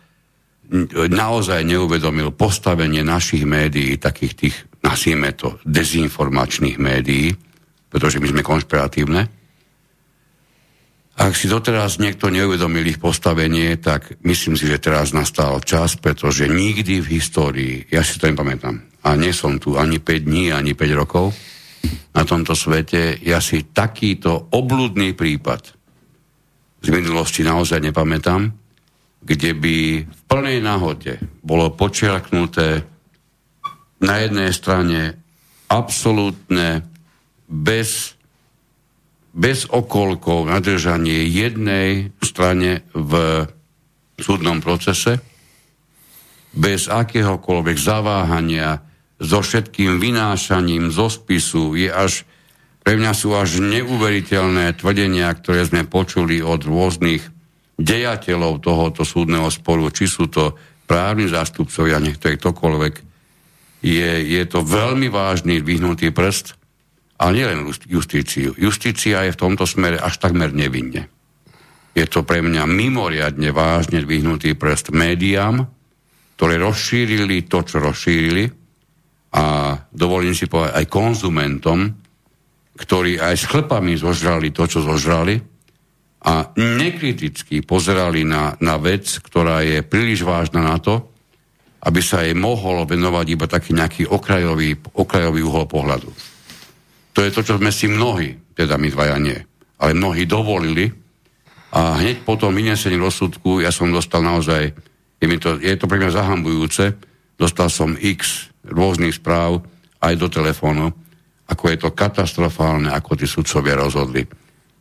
naozaj 0.95 1.61
neuvedomil 1.61 2.33
postavenie 2.33 3.05
našich 3.05 3.45
médií, 3.45 4.01
takých 4.01 4.33
tých, 4.33 4.55
nazvime 4.81 5.29
to, 5.37 5.61
dezinformačných 5.61 6.81
médií, 6.81 7.37
pretože 7.93 8.17
my 8.17 8.27
sme 8.33 8.41
konšpiratívne. 8.41 9.44
Ak 11.15 11.31
si 11.31 11.47
doteraz 11.47 11.95
niekto 11.95 12.27
neuvedomil 12.27 12.91
ich 12.91 12.99
postavenie, 12.99 13.79
tak 13.79 14.19
myslím 14.27 14.59
si, 14.59 14.67
že 14.67 14.83
teraz 14.83 15.15
nastal 15.15 15.63
čas, 15.63 15.95
pretože 15.95 16.51
nikdy 16.51 16.99
v 16.99 17.07
histórii, 17.07 17.75
ja 17.87 18.03
si 18.03 18.19
to 18.19 18.27
nepamätám, 18.27 18.83
a 18.99 19.15
nie 19.15 19.31
som 19.31 19.55
tu 19.55 19.79
ani 19.79 20.03
5 20.03 20.27
dní, 20.27 20.51
ani 20.51 20.75
5 20.75 21.01
rokov 21.01 21.31
na 22.11 22.27
tomto 22.27 22.51
svete, 22.51 23.21
ja 23.23 23.39
si 23.39 23.63
takýto 23.71 24.51
obludný 24.51 25.15
prípad 25.15 25.61
z 26.83 26.89
minulosti 26.91 27.41
naozaj 27.41 27.79
nepamätám, 27.79 28.51
kde 29.25 29.51
by 29.57 29.75
v 30.05 30.21
plnej 30.29 30.61
náhode 30.61 31.17
bolo 31.41 31.73
počiarknuté 31.73 32.85
na 34.03 34.15
jednej 34.21 34.51
strane 34.53 35.17
absolútne 35.71 36.85
bez 37.49 38.14
bez 39.35 39.67
okolkov 39.67 40.47
nadržanie 40.47 41.27
jednej 41.27 42.15
strane 42.23 42.87
v 42.95 43.43
súdnom 44.15 44.63
procese, 44.63 45.19
bez 46.55 46.87
akéhokoľvek 46.87 47.75
zaváhania, 47.75 48.79
so 49.19 49.43
všetkým 49.43 49.99
vynášaním 49.99 50.87
zo 50.87 51.11
spisu, 51.11 51.75
je 51.75 51.91
až, 51.91 52.23
pre 52.83 52.95
mňa 52.95 53.11
sú 53.11 53.35
až 53.35 53.59
neuveriteľné 53.59 54.79
tvrdenia, 54.79 55.31
ktoré 55.35 55.67
sme 55.67 55.83
počuli 55.83 56.39
od 56.39 56.63
rôznych 56.63 57.23
dejateľov 57.75 58.63
tohoto 58.63 59.03
súdneho 59.03 59.51
sporu, 59.51 59.91
či 59.91 60.07
sú 60.07 60.31
to 60.31 60.55
právni 60.87 61.27
zástupcovia, 61.27 61.99
nech 61.99 62.19
to 62.19 62.31
je 62.31 62.39
ktokoľvek. 62.39 62.93
Je, 63.83 64.11
je 64.31 64.43
to 64.47 64.63
veľmi 64.63 65.11
vážny 65.11 65.59
vyhnutý 65.59 66.15
prst, 66.15 66.55
ale 67.15 67.31
nielen 67.31 67.71
justíciu. 67.87 68.51
Justícia 68.59 69.23
je 69.23 69.31
v 69.31 69.41
tomto 69.41 69.63
smere 69.63 69.99
až 69.99 70.19
takmer 70.19 70.51
nevinne. 70.51 71.07
Je 71.95 72.03
to 72.11 72.27
pre 72.27 72.43
mňa 72.43 72.67
mimoriadne 72.67 73.55
vážne 73.55 74.03
vyhnutý 74.03 74.59
prst 74.59 74.91
médiám, 74.91 75.63
ktoré 76.35 76.59
rozšírili 76.59 77.47
to, 77.47 77.63
čo 77.63 77.79
rozšírili 77.79 78.51
a 79.31 79.75
dovolím 79.95 80.35
si 80.35 80.51
povedať 80.51 80.75
aj 80.75 80.85
konzumentom, 80.91 81.79
ktorí 82.75 83.15
aj 83.23 83.35
s 83.39 83.47
chlpami 83.47 83.95
zožrali 83.95 84.51
to, 84.51 84.67
čo 84.67 84.83
zožrali 84.83 85.39
a 86.27 86.51
nekriticky 86.59 87.63
pozerali 87.63 88.27
na, 88.27 88.59
na 88.59 88.75
vec, 88.75 89.07
ktorá 89.23 89.63
je 89.63 89.79
príliš 89.79 90.27
vážna 90.27 90.59
na 90.59 90.75
to, 90.83 91.15
aby 91.85 92.01
sa 92.03 92.27
jej 92.27 92.35
mohol 92.35 92.83
venovať 92.83 93.25
iba 93.31 93.47
taký 93.47 93.71
nejaký 93.71 94.03
okrajový, 94.11 94.75
okrajový 94.99 95.41
uhol 95.45 95.63
pohľadu. 95.69 96.34
To 97.15 97.23
je 97.23 97.31
to, 97.31 97.41
čo 97.47 97.55
sme 97.55 97.71
si 97.71 97.87
mnohí, 97.87 98.35
teda 98.51 98.75
my 98.75 98.87
dvaja 98.91 99.17
nie, 99.17 99.39
ale 99.79 99.95
mnohí 99.95 100.27
dovolili 100.27 100.91
a 101.71 101.99
hneď 101.99 102.27
po 102.27 102.35
tom 102.35 102.55
vynesení 102.55 102.99
rozsudku 102.99 103.63
ja 103.63 103.71
som 103.71 103.91
dostal 103.91 104.23
naozaj, 104.23 104.71
je, 105.19 105.25
mi 105.27 105.39
to, 105.39 105.55
je 105.59 105.75
to 105.79 105.87
pre 105.87 105.99
mňa 105.99 106.11
zahambujúce, 106.11 106.95
dostal 107.39 107.71
som 107.71 107.95
x 107.95 108.51
rôznych 108.67 109.15
správ 109.15 109.63
aj 110.03 110.13
do 110.19 110.27
telefónu, 110.27 110.91
ako 111.47 111.63
je 111.71 111.77
to 111.79 111.89
katastrofálne, 111.95 112.91
ako 112.91 113.15
tí 113.15 113.27
sudcovia 113.27 113.79
rozhodli. 113.79 114.27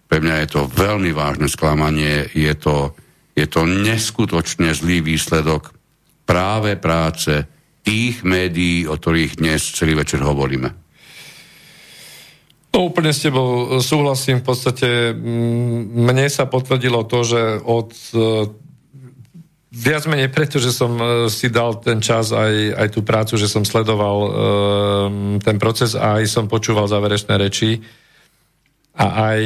Pre 0.05 0.19
mňa 0.19 0.35
je 0.45 0.49
to 0.55 0.71
veľmi 0.71 1.15
vážne 1.15 1.47
sklamanie, 1.47 2.31
je 2.35 2.55
to, 2.59 2.99
je 3.35 3.47
to 3.47 3.63
neskutočne 3.67 4.75
zlý 4.75 5.07
výsledok 5.07 5.71
práve 6.27 6.75
práce 6.79 7.47
tých 7.85 8.27
médií, 8.27 8.89
o 8.89 8.97
ktorých 8.97 9.39
dnes 9.39 9.61
celý 9.71 9.99
večer 9.99 10.25
hovoríme. 10.25 10.84
No 12.75 12.91
úplne 12.91 13.15
s 13.15 13.23
tebou 13.23 13.79
súhlasím. 13.79 14.43
V 14.43 14.51
podstate 14.51 15.15
mne 15.95 16.27
sa 16.27 16.51
potvrdilo 16.51 17.07
to, 17.07 17.23
že 17.23 17.63
od 17.63 17.95
e, 18.11 18.51
viac 19.71 20.11
menej 20.11 20.35
preto, 20.35 20.59
že 20.59 20.75
som 20.75 20.99
e, 20.99 21.31
si 21.31 21.55
dal 21.55 21.79
ten 21.79 22.03
čas 22.03 22.35
aj, 22.35 22.75
aj 22.75 22.89
tú 22.91 23.07
prácu, 23.07 23.39
že 23.39 23.47
som 23.47 23.63
sledoval 23.63 24.19
ten 25.39 25.57
proces 25.63 25.95
a 25.95 26.19
aj 26.19 26.27
som 26.27 26.51
počúval 26.51 26.91
záverečné 26.91 27.39
reči 27.39 27.79
a 28.99 29.31
aj 29.31 29.41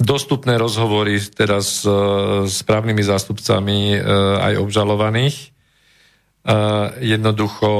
dostupné 0.00 0.56
rozhovory 0.56 1.20
teraz 1.20 1.84
s, 1.84 1.88
s 2.48 2.64
právnymi 2.64 3.04
zástupcami 3.04 3.96
aj 4.40 4.60
obžalovaných. 4.60 5.52
Jednoducho 7.00 7.72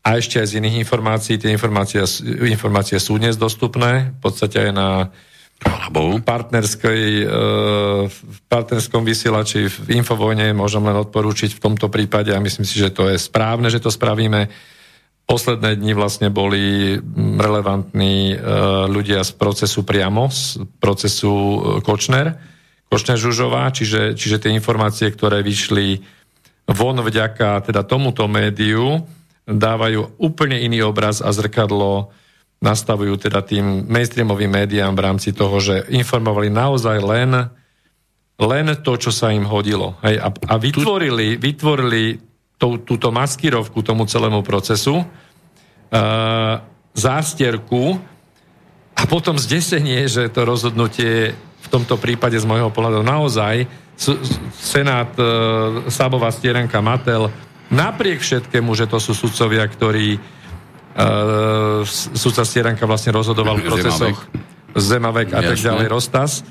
a 0.00 0.16
ešte 0.16 0.40
aj 0.40 0.46
z 0.48 0.56
iných 0.64 0.80
informácií. 0.80 1.36
Tie 1.36 1.52
informácie, 1.52 2.00
informácie 2.48 2.96
sú 2.96 3.20
dnes 3.20 3.36
dostupné, 3.36 4.16
v 4.16 4.20
podstate 4.20 4.70
aj 4.70 4.72
na 4.72 4.88
partnerskej, 6.24 7.02
e, 7.20 7.24
v 8.08 8.38
partnerskom 8.48 9.04
vysielači 9.04 9.68
v 9.68 10.00
Infovojne 10.00 10.56
môžem 10.56 10.80
len 10.80 10.96
odporúčiť 10.96 11.52
v 11.52 11.60
tomto 11.60 11.92
prípade 11.92 12.32
a 12.32 12.40
myslím 12.40 12.64
si, 12.64 12.80
že 12.80 12.88
to 12.88 13.12
je 13.12 13.20
správne, 13.20 13.68
že 13.68 13.82
to 13.84 13.92
spravíme. 13.92 14.48
Posledné 15.28 15.76
dni 15.76 15.92
vlastne 15.92 16.32
boli 16.32 16.96
relevantní 17.36 18.34
e, 18.34 18.36
ľudia 18.88 19.20
z 19.20 19.36
procesu 19.36 19.84
priamo, 19.84 20.32
z 20.32 20.64
procesu 20.80 21.28
e, 21.28 21.58
Kočner, 21.84 22.40
Kočner 22.88 23.20
Žužová, 23.20 23.68
čiže, 23.70 24.16
čiže 24.16 24.40
tie 24.40 24.56
informácie, 24.56 25.12
ktoré 25.12 25.44
vyšli 25.44 26.00
von 26.72 26.98
vďaka 26.98 27.68
teda 27.68 27.84
tomuto 27.84 28.24
médiu, 28.26 29.04
dávajú 29.48 30.20
úplne 30.20 30.60
iný 30.60 30.84
obraz 30.84 31.24
a 31.24 31.30
zrkadlo 31.32 32.12
nastavujú 32.60 33.16
teda 33.16 33.40
tým 33.40 33.88
mainstreamovým 33.88 34.52
médiám 34.52 34.92
v 34.92 35.04
rámci 35.04 35.32
toho, 35.32 35.56
že 35.64 35.88
informovali 35.88 36.52
naozaj 36.52 37.00
len, 37.00 37.48
len 38.36 38.66
to, 38.84 38.92
čo 39.00 39.08
sa 39.08 39.32
im 39.32 39.48
hodilo. 39.48 39.96
Hej, 40.04 40.20
a, 40.20 40.28
a 40.28 40.54
vytvorili, 40.60 41.40
vytvorili 41.40 42.20
tú, 42.60 42.84
túto 42.84 43.08
maskirovku 43.08 43.80
tomu 43.80 44.04
celému 44.04 44.44
procesu, 44.44 45.00
uh, 45.00 46.54
zástierku 46.92 47.96
a 48.92 49.02
potom 49.08 49.40
zdesenie, 49.40 50.04
že 50.04 50.28
to 50.28 50.44
rozhodnutie 50.44 51.32
v 51.32 51.68
tomto 51.72 51.96
prípade 51.96 52.36
z 52.36 52.44
môjho 52.44 52.68
pohľadu 52.68 53.00
naozaj 53.00 53.64
Senát 54.60 55.12
uh, 55.16 55.88
Sabová 55.88 56.28
stierenka 56.28 56.84
Matel 56.84 57.32
napriek 57.70 58.20
všetkému, 58.20 58.74
že 58.74 58.90
to 58.90 58.98
sú 58.98 59.14
sudcovia, 59.14 59.64
ktorí 59.64 60.18
uh, 60.18 61.86
sudca 61.90 62.42
Stieranka 62.42 62.84
vlastne 62.84 63.14
rozhodoval 63.14 63.62
v 63.62 63.70
procesoch 63.70 64.18
Zemavek 64.74 65.34
a 65.34 65.40
tak 65.42 65.58
ďalej, 65.58 65.86
Rostas. 65.90 66.42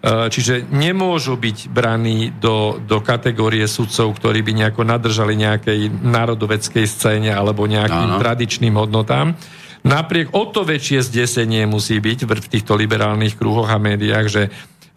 Uh, 0.00 0.32
čiže 0.32 0.64
nemôžu 0.72 1.36
byť 1.36 1.68
braní 1.68 2.32
do, 2.32 2.80
do 2.80 3.04
kategórie 3.04 3.68
sudcov, 3.68 4.16
ktorí 4.16 4.40
by 4.40 4.52
nejako 4.64 4.82
nadržali 4.88 5.36
nejakej 5.36 5.92
národoveckej 5.92 6.86
scéne 6.88 7.28
alebo 7.36 7.68
nejakým 7.68 8.16
Áno. 8.16 8.22
tradičným 8.22 8.80
hodnotám. 8.80 9.36
Napriek 9.84 10.32
o 10.32 10.48
to 10.48 10.64
väčšie 10.64 11.04
zdesenie 11.04 11.68
musí 11.68 12.00
byť 12.00 12.24
v 12.24 12.48
týchto 12.48 12.80
liberálnych 12.80 13.36
kruhoch 13.36 13.68
a 13.68 13.76
médiách, 13.76 14.26
že 14.28 14.42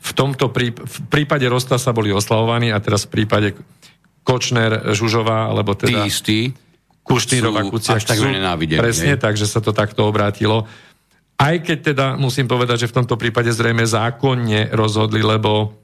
v 0.03 0.11
tomto 0.11 0.51
prípade, 0.51 0.83
v 0.83 0.97
prípade 1.07 1.45
Rostasa 1.47 1.95
boli 1.95 2.11
oslavovaní 2.11 2.75
a 2.75 2.79
teraz 2.83 3.07
v 3.07 3.23
prípade 3.23 3.55
Kočner, 4.23 4.95
Žužová, 4.95 5.51
alebo 5.51 5.75
teda... 5.75 6.03
Tí 6.03 6.09
istí 6.09 6.39
Kuštýrova, 7.03 7.67
Kuciak 7.67 7.99
tak 7.99 8.15
sú, 8.15 8.31
presne, 8.79 9.19
takže 9.19 9.43
sa 9.43 9.59
to 9.59 9.75
takto 9.75 10.07
obrátilo. 10.07 10.63
Aj 11.35 11.59
keď 11.59 11.77
teda 11.91 12.05
musím 12.15 12.47
povedať, 12.47 12.87
že 12.87 12.89
v 12.95 13.03
tomto 13.03 13.19
prípade 13.19 13.51
zrejme 13.51 13.83
zákonne 13.83 14.71
rozhodli, 14.71 15.19
lebo 15.19 15.75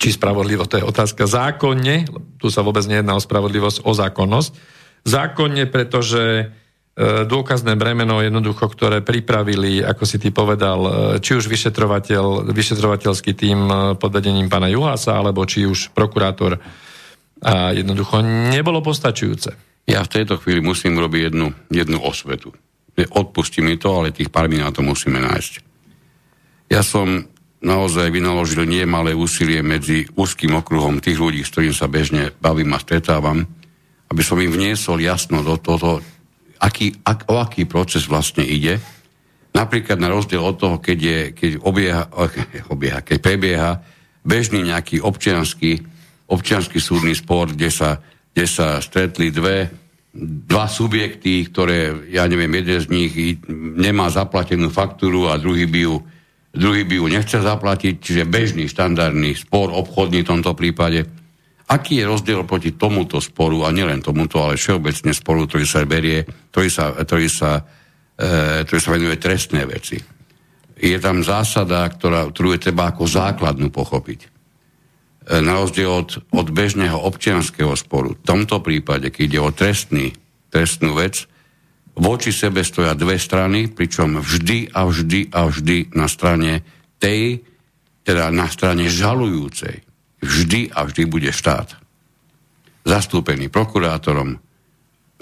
či 0.00 0.16
spravodlivo, 0.16 0.64
to 0.64 0.80
je 0.80 0.84
otázka, 0.86 1.28
zákonne, 1.28 2.08
tu 2.40 2.48
sa 2.48 2.64
vôbec 2.64 2.88
nejedná 2.88 3.18
o 3.18 3.20
spravodlivosť, 3.20 3.84
o 3.84 3.92
zákonnosť, 3.92 4.50
zákonne, 5.04 5.68
pretože 5.68 6.22
e, 6.24 6.44
dôkazné 7.28 7.76
bremeno 7.76 8.24
jednoducho, 8.24 8.64
ktoré 8.64 9.04
pripravili, 9.04 9.84
ako 9.84 10.08
si 10.08 10.16
ty 10.16 10.32
povedal, 10.32 10.80
e, 10.80 10.90
či 11.20 11.36
už 11.36 11.44
vyšetrovateľ, 11.50 12.48
vyšetrovateľský 12.48 13.36
tým 13.36 13.60
e, 13.68 13.74
pod 14.00 14.08
vedením 14.14 14.48
pána 14.48 14.72
Juhasa, 14.72 15.20
alebo 15.20 15.44
či 15.44 15.68
už 15.68 15.92
prokurátor 15.92 16.56
a 17.44 17.76
jednoducho 17.76 18.24
nebolo 18.24 18.80
postačujúce. 18.80 19.52
Ja 19.84 20.00
v 20.00 20.12
tejto 20.16 20.40
chvíli 20.40 20.64
musím 20.64 20.96
robiť 20.96 21.30
jednu, 21.30 21.52
jednu 21.68 21.98
osvetu. 22.00 22.56
Odpustí 22.96 23.60
mi 23.60 23.76
to, 23.76 24.00
ale 24.00 24.16
tých 24.16 24.32
pár 24.32 24.48
minút 24.48 24.80
to 24.80 24.82
musíme 24.82 25.20
nájsť. 25.20 25.52
Ja 26.72 26.80
som 26.80 27.28
naozaj 27.60 28.08
vynaložil 28.08 28.64
nie 28.64 28.84
malé 28.88 29.12
úsilie 29.12 29.60
medzi 29.60 30.08
úzkým 30.16 30.56
okruhom 30.56 31.04
tých 31.04 31.20
ľudí, 31.20 31.44
s 31.44 31.52
ktorým 31.52 31.76
sa 31.76 31.88
bežne 31.88 32.32
bavím 32.40 32.72
a 32.72 32.80
stretávam, 32.80 33.44
aby 34.08 34.22
som 34.24 34.40
im 34.40 34.52
vniesol 34.52 35.00
jasno 35.00 35.44
do 35.44 35.56
toho, 35.60 36.00
aký, 36.60 36.96
ak, 37.04 37.28
o 37.28 37.40
aký 37.40 37.68
proces 37.68 38.08
vlastne 38.08 38.44
ide. 38.44 38.80
Napríklad 39.52 40.00
na 40.00 40.12
rozdiel 40.12 40.44
od 40.44 40.56
toho, 40.56 40.76
keď, 40.80 40.98
je, 40.98 41.18
keď, 41.36 41.50
obieha, 41.60 42.04
obieha, 42.72 43.00
keď 43.04 43.18
prebieha 43.20 43.70
bežný 44.24 44.64
nejaký 44.64 45.04
občianský 45.04 45.84
občianský 46.28 46.80
súdny 46.80 47.12
spor, 47.12 47.52
kde 47.52 47.68
sa, 47.68 48.00
kde 48.32 48.46
sa 48.48 48.80
stretli 48.80 49.28
dve, 49.28 49.68
dva 50.14 50.70
subjekty, 50.70 51.50
ktoré, 51.50 52.08
ja 52.08 52.24
neviem, 52.30 52.52
jeden 52.62 52.80
z 52.80 52.86
nich 52.88 53.12
nemá 53.50 54.08
zaplatenú 54.08 54.70
faktúru 54.70 55.28
a 55.28 55.36
druhý 55.36 55.66
by 55.68 55.80
ju, 55.84 55.94
druhý 56.54 56.86
by 56.86 56.94
ju 57.02 57.04
nechce 57.10 57.38
zaplatiť, 57.42 57.94
čiže 58.00 58.30
bežný, 58.30 58.70
štandardný 58.70 59.36
spor, 59.36 59.74
obchodný 59.74 60.22
v 60.24 60.30
tomto 60.30 60.54
prípade. 60.56 61.04
Aký 61.64 62.00
je 62.00 62.08
rozdiel 62.08 62.44
proti 62.44 62.76
tomuto 62.76 63.18
sporu, 63.18 63.64
a 63.64 63.72
nielen 63.72 64.04
tomuto, 64.04 64.38
ale 64.44 64.60
všeobecne 64.60 65.16
sporu, 65.16 65.48
ktorý 65.48 65.64
sa 65.64 65.82
berie, 65.88 66.24
ktorý 66.52 66.68
sa, 66.68 66.92
ktorý 66.92 67.28
sa, 67.28 67.64
e, 68.14 68.62
ktorý 68.68 68.80
sa 68.80 68.90
venuje 68.92 69.16
trestné 69.16 69.64
veci? 69.64 69.96
Je 70.74 70.98
tam 71.00 71.24
zásada, 71.24 71.88
ktorá, 71.88 72.28
ktorú 72.28 72.54
je 72.54 72.68
treba 72.68 72.92
ako 72.92 73.08
základnú 73.08 73.72
pochopiť 73.72 74.33
na 75.24 75.56
rozdiel 75.56 75.88
od, 75.88 76.20
od 76.36 76.48
bežného 76.52 77.00
občianského 77.00 77.72
sporu. 77.74 78.12
V 78.12 78.24
tomto 78.24 78.60
prípade, 78.60 79.08
keď 79.08 79.22
ide 79.24 79.40
o 79.40 79.50
trestný, 79.50 80.12
trestnú 80.52 81.00
vec, 81.00 81.24
voči 81.96 82.28
sebe 82.28 82.60
stoja 82.60 82.92
dve 82.92 83.16
strany, 83.16 83.72
pričom 83.72 84.20
vždy 84.20 84.76
a 84.76 84.84
vždy 84.84 85.32
a 85.32 85.40
vždy 85.48 85.96
na 85.96 86.06
strane 86.12 86.60
tej, 87.00 87.40
teda 88.04 88.28
na 88.28 88.52
strane 88.52 88.92
žalujúcej, 88.92 89.80
vždy 90.20 90.76
a 90.76 90.84
vždy 90.84 91.02
bude 91.08 91.32
štát. 91.32 91.72
Zastúpený 92.84 93.48
prokurátorom. 93.48 94.36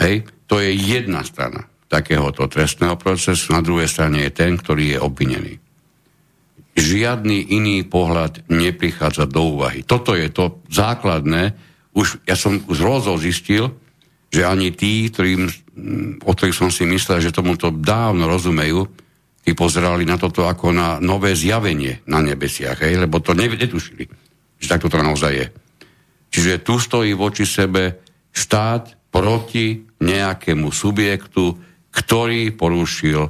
Hej, 0.02 0.26
to 0.50 0.58
je 0.58 0.74
jedna 0.74 1.22
strana 1.22 1.70
takéhoto 1.86 2.48
trestného 2.48 2.96
procesu, 2.96 3.52
na 3.52 3.60
druhej 3.60 3.86
strane 3.86 4.24
je 4.24 4.32
ten, 4.32 4.56
ktorý 4.56 4.96
je 4.96 4.98
obvinený 4.98 5.61
žiadny 6.72 7.52
iný 7.52 7.84
pohľad 7.84 8.48
neprichádza 8.48 9.28
do 9.28 9.56
úvahy. 9.56 9.84
Toto 9.84 10.16
je 10.16 10.28
to 10.32 10.64
základné. 10.72 11.52
Už, 11.92 12.24
ja 12.24 12.36
som 12.36 12.56
už 12.64 12.78
rozhol 12.80 13.20
zistil, 13.20 13.76
že 14.32 14.48
ani 14.48 14.72
tí, 14.72 15.12
ktorým, 15.12 15.44
o 16.24 16.32
ktorých 16.32 16.56
som 16.56 16.72
si 16.72 16.88
myslel, 16.88 17.20
že 17.20 17.36
tomuto 17.36 17.68
dávno 17.68 18.24
rozumejú, 18.24 18.88
tí 19.44 19.52
pozerali 19.52 20.08
na 20.08 20.16
toto 20.16 20.48
ako 20.48 20.72
na 20.72 20.88
nové 21.02 21.36
zjavenie 21.36 22.00
na 22.08 22.24
nebesiach, 22.24 22.80
hej, 22.80 22.96
lebo 22.96 23.20
to 23.20 23.36
netušili, 23.36 24.08
že 24.56 24.70
takto 24.70 24.88
to 24.88 24.96
naozaj 25.02 25.32
je. 25.34 25.46
Čiže 26.32 26.64
tu 26.64 26.80
stojí 26.80 27.12
voči 27.12 27.44
sebe 27.44 28.00
štát 28.32 29.12
proti 29.12 29.84
nejakému 30.00 30.72
subjektu, 30.72 31.52
ktorý 31.92 32.56
porušil 32.56 33.28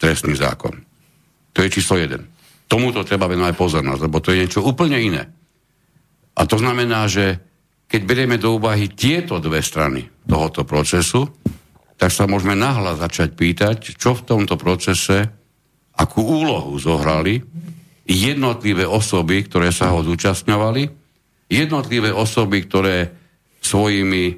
trestný 0.00 0.32
zákon. 0.32 0.72
To 1.52 1.60
je 1.60 1.68
číslo 1.68 2.00
jeden 2.00 2.29
tomuto 2.70 3.02
treba 3.02 3.26
venovať 3.26 3.54
pozornosť, 3.58 4.02
lebo 4.06 4.22
to 4.22 4.30
je 4.30 4.46
niečo 4.46 4.62
úplne 4.62 4.94
iné. 5.02 5.26
A 6.38 6.46
to 6.46 6.54
znamená, 6.54 7.10
že 7.10 7.42
keď 7.90 8.00
berieme 8.06 8.38
do 8.38 8.54
úvahy 8.54 8.86
tieto 8.94 9.42
dve 9.42 9.58
strany 9.58 10.06
tohoto 10.22 10.62
procesu, 10.62 11.26
tak 11.98 12.14
sa 12.14 12.30
môžeme 12.30 12.54
nahlas 12.54 13.02
začať 13.02 13.34
pýtať, 13.34 13.98
čo 13.98 14.14
v 14.14 14.22
tomto 14.22 14.54
procese, 14.54 15.26
akú 15.98 16.22
úlohu 16.22 16.78
zohrali 16.78 17.42
jednotlivé 18.06 18.86
osoby, 18.86 19.42
ktoré 19.44 19.74
sa 19.74 19.90
ho 19.90 20.06
zúčastňovali, 20.06 20.82
jednotlivé 21.50 22.14
osoby, 22.14 22.62
ktoré 22.64 23.10
svojimi 23.60 24.24
e, 24.30 24.34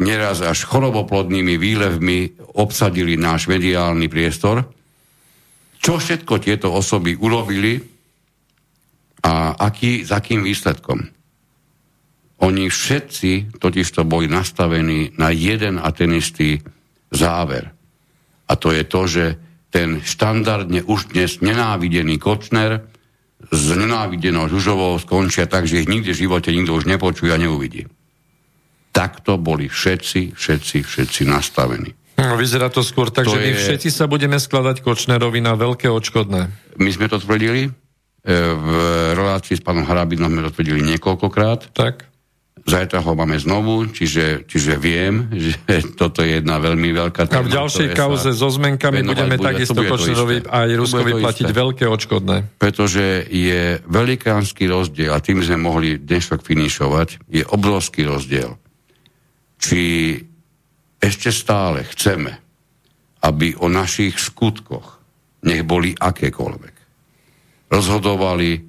neraz 0.00 0.42
až 0.42 0.66
choroboplodnými 0.66 1.54
výlevmi 1.60 2.18
obsadili 2.58 3.14
náš 3.20 3.46
mediálny 3.46 4.10
priestor, 4.10 4.79
čo 5.80 5.96
všetko 5.96 6.44
tieto 6.44 6.68
osoby 6.68 7.16
urobili 7.16 7.80
a 9.24 9.56
aký, 9.56 10.04
s 10.04 10.12
akým 10.12 10.44
výsledkom. 10.44 11.00
Oni 12.40 12.72
všetci 12.72 13.60
totižto 13.60 14.04
boli 14.08 14.28
nastavení 14.28 15.16
na 15.20 15.28
jeden 15.32 15.76
a 15.76 15.92
ten 15.92 16.12
istý 16.16 16.60
záver. 17.12 17.68
A 18.48 18.52
to 18.56 18.72
je 18.72 18.84
to, 18.88 19.00
že 19.08 19.24
ten 19.70 20.00
štandardne 20.00 20.84
už 20.84 21.12
dnes 21.12 21.44
nenávidený 21.44 22.16
Kočner 22.16 22.80
s 23.48 23.64
nenávidenou 23.72 24.48
Žužovou 24.48 24.96
skončia 25.00 25.48
tak, 25.48 25.68
že 25.68 25.84
ich 25.84 25.88
nikdy 25.88 26.12
v 26.12 26.22
živote 26.26 26.52
nikto 26.52 26.76
už 26.76 26.88
nepočuje 26.88 27.30
a 27.32 27.40
neuvidí. 27.40 27.86
Takto 28.90 29.38
boli 29.38 29.70
všetci, 29.70 30.34
všetci, 30.34 30.76
všetci 30.82 31.22
nastavení. 31.28 31.92
No, 32.20 32.36
vyzerá 32.36 32.68
to 32.68 32.84
skôr 32.84 33.08
tak, 33.08 33.24
to 33.24 33.32
že 33.32 33.38
my 33.40 33.50
je... 33.50 33.60
všetci 33.64 33.88
sa 33.88 34.04
budeme 34.04 34.36
skladať 34.36 34.84
Kočnerovi 34.84 35.40
na 35.40 35.56
veľké 35.56 35.88
odškodné. 35.88 36.52
My 36.76 36.90
sme 36.92 37.08
to 37.08 37.16
tvrdili, 37.16 37.68
e, 37.68 37.70
v 38.52 38.68
relácii 39.16 39.56
s 39.56 39.62
pánom 39.64 39.88
Hrabinom 39.88 40.28
sme 40.28 40.44
to 40.44 40.52
tvrdili 40.52 40.84
niekoľkokrát. 40.84 41.72
Tak. 41.72 42.12
Zajtra 42.60 43.00
ho 43.00 43.16
máme 43.16 43.40
znovu, 43.40 43.88
čiže, 43.88 44.44
čiže 44.44 44.76
viem, 44.76 45.32
že 45.44 45.56
toto 45.96 46.20
je 46.20 46.44
jedna 46.44 46.60
veľmi 46.60 46.92
veľká 46.92 47.24
téma. 47.24 47.40
A 47.40 47.48
v 47.48 47.56
ďalšej 47.56 47.88
kauze 47.96 48.30
so 48.36 48.52
zmenkami 48.52 49.00
budeme 49.00 49.40
bude, 49.40 49.46
takisto 49.48 49.80
Kočnerovi 49.80 50.44
aj 50.44 50.68
Ruskovi 50.76 51.12
platiť 51.24 51.46
isté. 51.48 51.56
veľké 51.56 51.84
odškodné. 51.88 52.60
Pretože 52.60 53.24
je 53.32 53.80
velikánsky 53.88 54.68
rozdiel, 54.68 55.16
a 55.16 55.18
tým 55.24 55.40
sme 55.40 55.56
mohli 55.56 55.96
dnešok 55.96 56.44
finišovať, 56.44 57.32
je 57.32 57.42
obrovský 57.48 58.04
rozdiel. 58.04 58.60
Či 59.60 59.80
ešte 61.00 61.32
stále 61.32 61.82
chceme, 61.88 62.36
aby 63.24 63.56
o 63.56 63.72
našich 63.72 64.20
skutkoch, 64.20 65.00
nech 65.48 65.64
boli 65.64 65.96
akékoľvek, 65.96 66.74
rozhodovali 67.72 68.60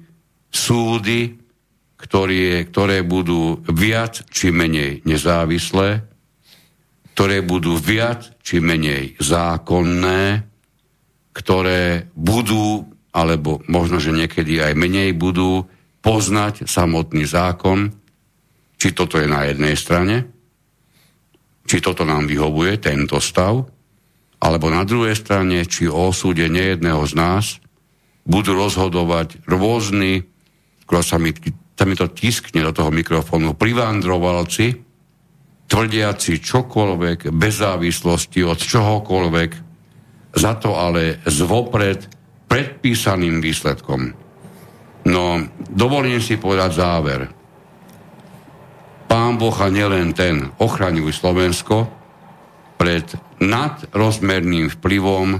súdy, 0.48 1.36
ktoré, 2.00 2.66
ktoré 2.66 3.04
budú 3.04 3.60
viac 3.68 4.24
či 4.32 4.48
menej 4.50 5.04
nezávislé, 5.04 6.02
ktoré 7.12 7.44
budú 7.44 7.76
viac 7.76 8.32
či 8.40 8.58
menej 8.58 9.20
zákonné, 9.20 10.48
ktoré 11.36 12.08
budú, 12.16 12.88
alebo 13.12 13.60
možno, 13.68 14.00
že 14.00 14.16
niekedy 14.16 14.64
aj 14.64 14.72
menej 14.72 15.12
budú 15.12 15.68
poznať 16.00 16.64
samotný 16.64 17.28
zákon, 17.28 17.92
či 18.80 18.90
toto 18.96 19.20
je 19.20 19.28
na 19.28 19.46
jednej 19.46 19.76
strane, 19.78 20.31
či 21.72 21.80
toto 21.80 22.04
nám 22.04 22.28
vyhovuje, 22.28 22.76
tento 22.84 23.16
stav, 23.16 23.64
alebo 24.44 24.68
na 24.68 24.84
druhej 24.84 25.16
strane, 25.16 25.64
či 25.64 25.88
o 25.88 26.12
osude 26.12 26.44
nejedného 26.44 27.00
z 27.08 27.16
nás 27.16 27.44
budú 28.28 28.52
rozhodovať 28.52 29.40
rôzni, 29.48 30.20
skôr 30.84 31.00
sa 31.00 31.16
mi, 31.16 31.32
sa 31.72 31.88
mi 31.88 31.96
to 31.96 32.12
tiskne 32.12 32.60
do 32.60 32.76
toho 32.76 32.92
mikrofónu, 32.92 33.56
privandrovalci, 33.56 34.84
tvrdiaci 35.64 36.44
čokoľvek, 36.44 37.32
bez 37.32 37.64
závislosti 37.64 38.44
od 38.44 38.60
čohokoľvek, 38.60 39.50
za 40.36 40.52
to 40.60 40.76
ale 40.76 41.24
zvopred 41.24 42.04
predpísaným 42.52 43.40
výsledkom. 43.40 44.12
No, 45.08 45.24
dovolím 45.72 46.20
si 46.20 46.36
povedať 46.36 46.70
záver 46.76 47.41
pán 49.12 49.36
Boh 49.36 49.52
a 49.60 49.68
nielen 49.68 50.16
ten 50.16 50.48
ochraňuj 50.56 51.12
Slovensko 51.12 51.84
pred 52.80 53.04
nadrozmerným 53.44 54.72
vplyvom 54.72 55.36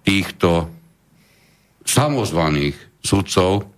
týchto 0.00 0.72
samozvaných 1.84 2.72
sudcov, 3.04 3.68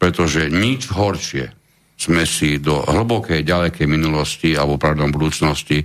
pretože 0.00 0.48
nič 0.48 0.88
horšie 0.88 1.52
sme 2.00 2.24
si 2.24 2.56
do 2.56 2.80
hlbokej, 2.80 3.44
ďalekej 3.44 3.84
minulosti 3.84 4.56
alebo 4.56 4.80
pardon, 4.80 5.12
budúcnosti 5.12 5.84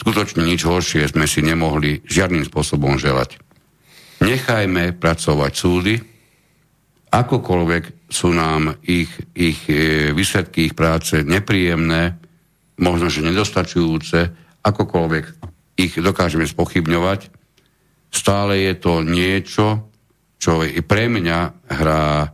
skutočne 0.00 0.40
nič 0.48 0.64
horšie 0.64 1.04
sme 1.12 1.28
si 1.28 1.44
nemohli 1.44 2.00
žiadnym 2.08 2.48
spôsobom 2.48 2.96
želať. 2.96 3.36
Nechajme 4.24 4.96
pracovať 4.96 5.52
súdy, 5.52 6.00
akokoľvek 7.12 8.01
sú 8.12 8.36
nám 8.36 8.76
ich, 8.84 9.08
ich 9.32 9.64
e, 9.72 10.12
výsledky 10.12 10.68
ich 10.70 10.74
práce 10.76 11.24
nepríjemné, 11.24 12.20
možno, 12.78 13.08
že 13.08 13.24
nedostačujúce, 13.24 14.18
akokoľvek 14.60 15.24
ich 15.80 15.96
dokážeme 15.96 16.44
spochybňovať, 16.44 17.32
stále 18.12 18.68
je 18.68 18.74
to 18.76 19.00
niečo, 19.00 19.88
čo 20.36 20.60
i 20.60 20.84
pre 20.84 21.08
mňa 21.08 21.38
hrá 21.80 22.28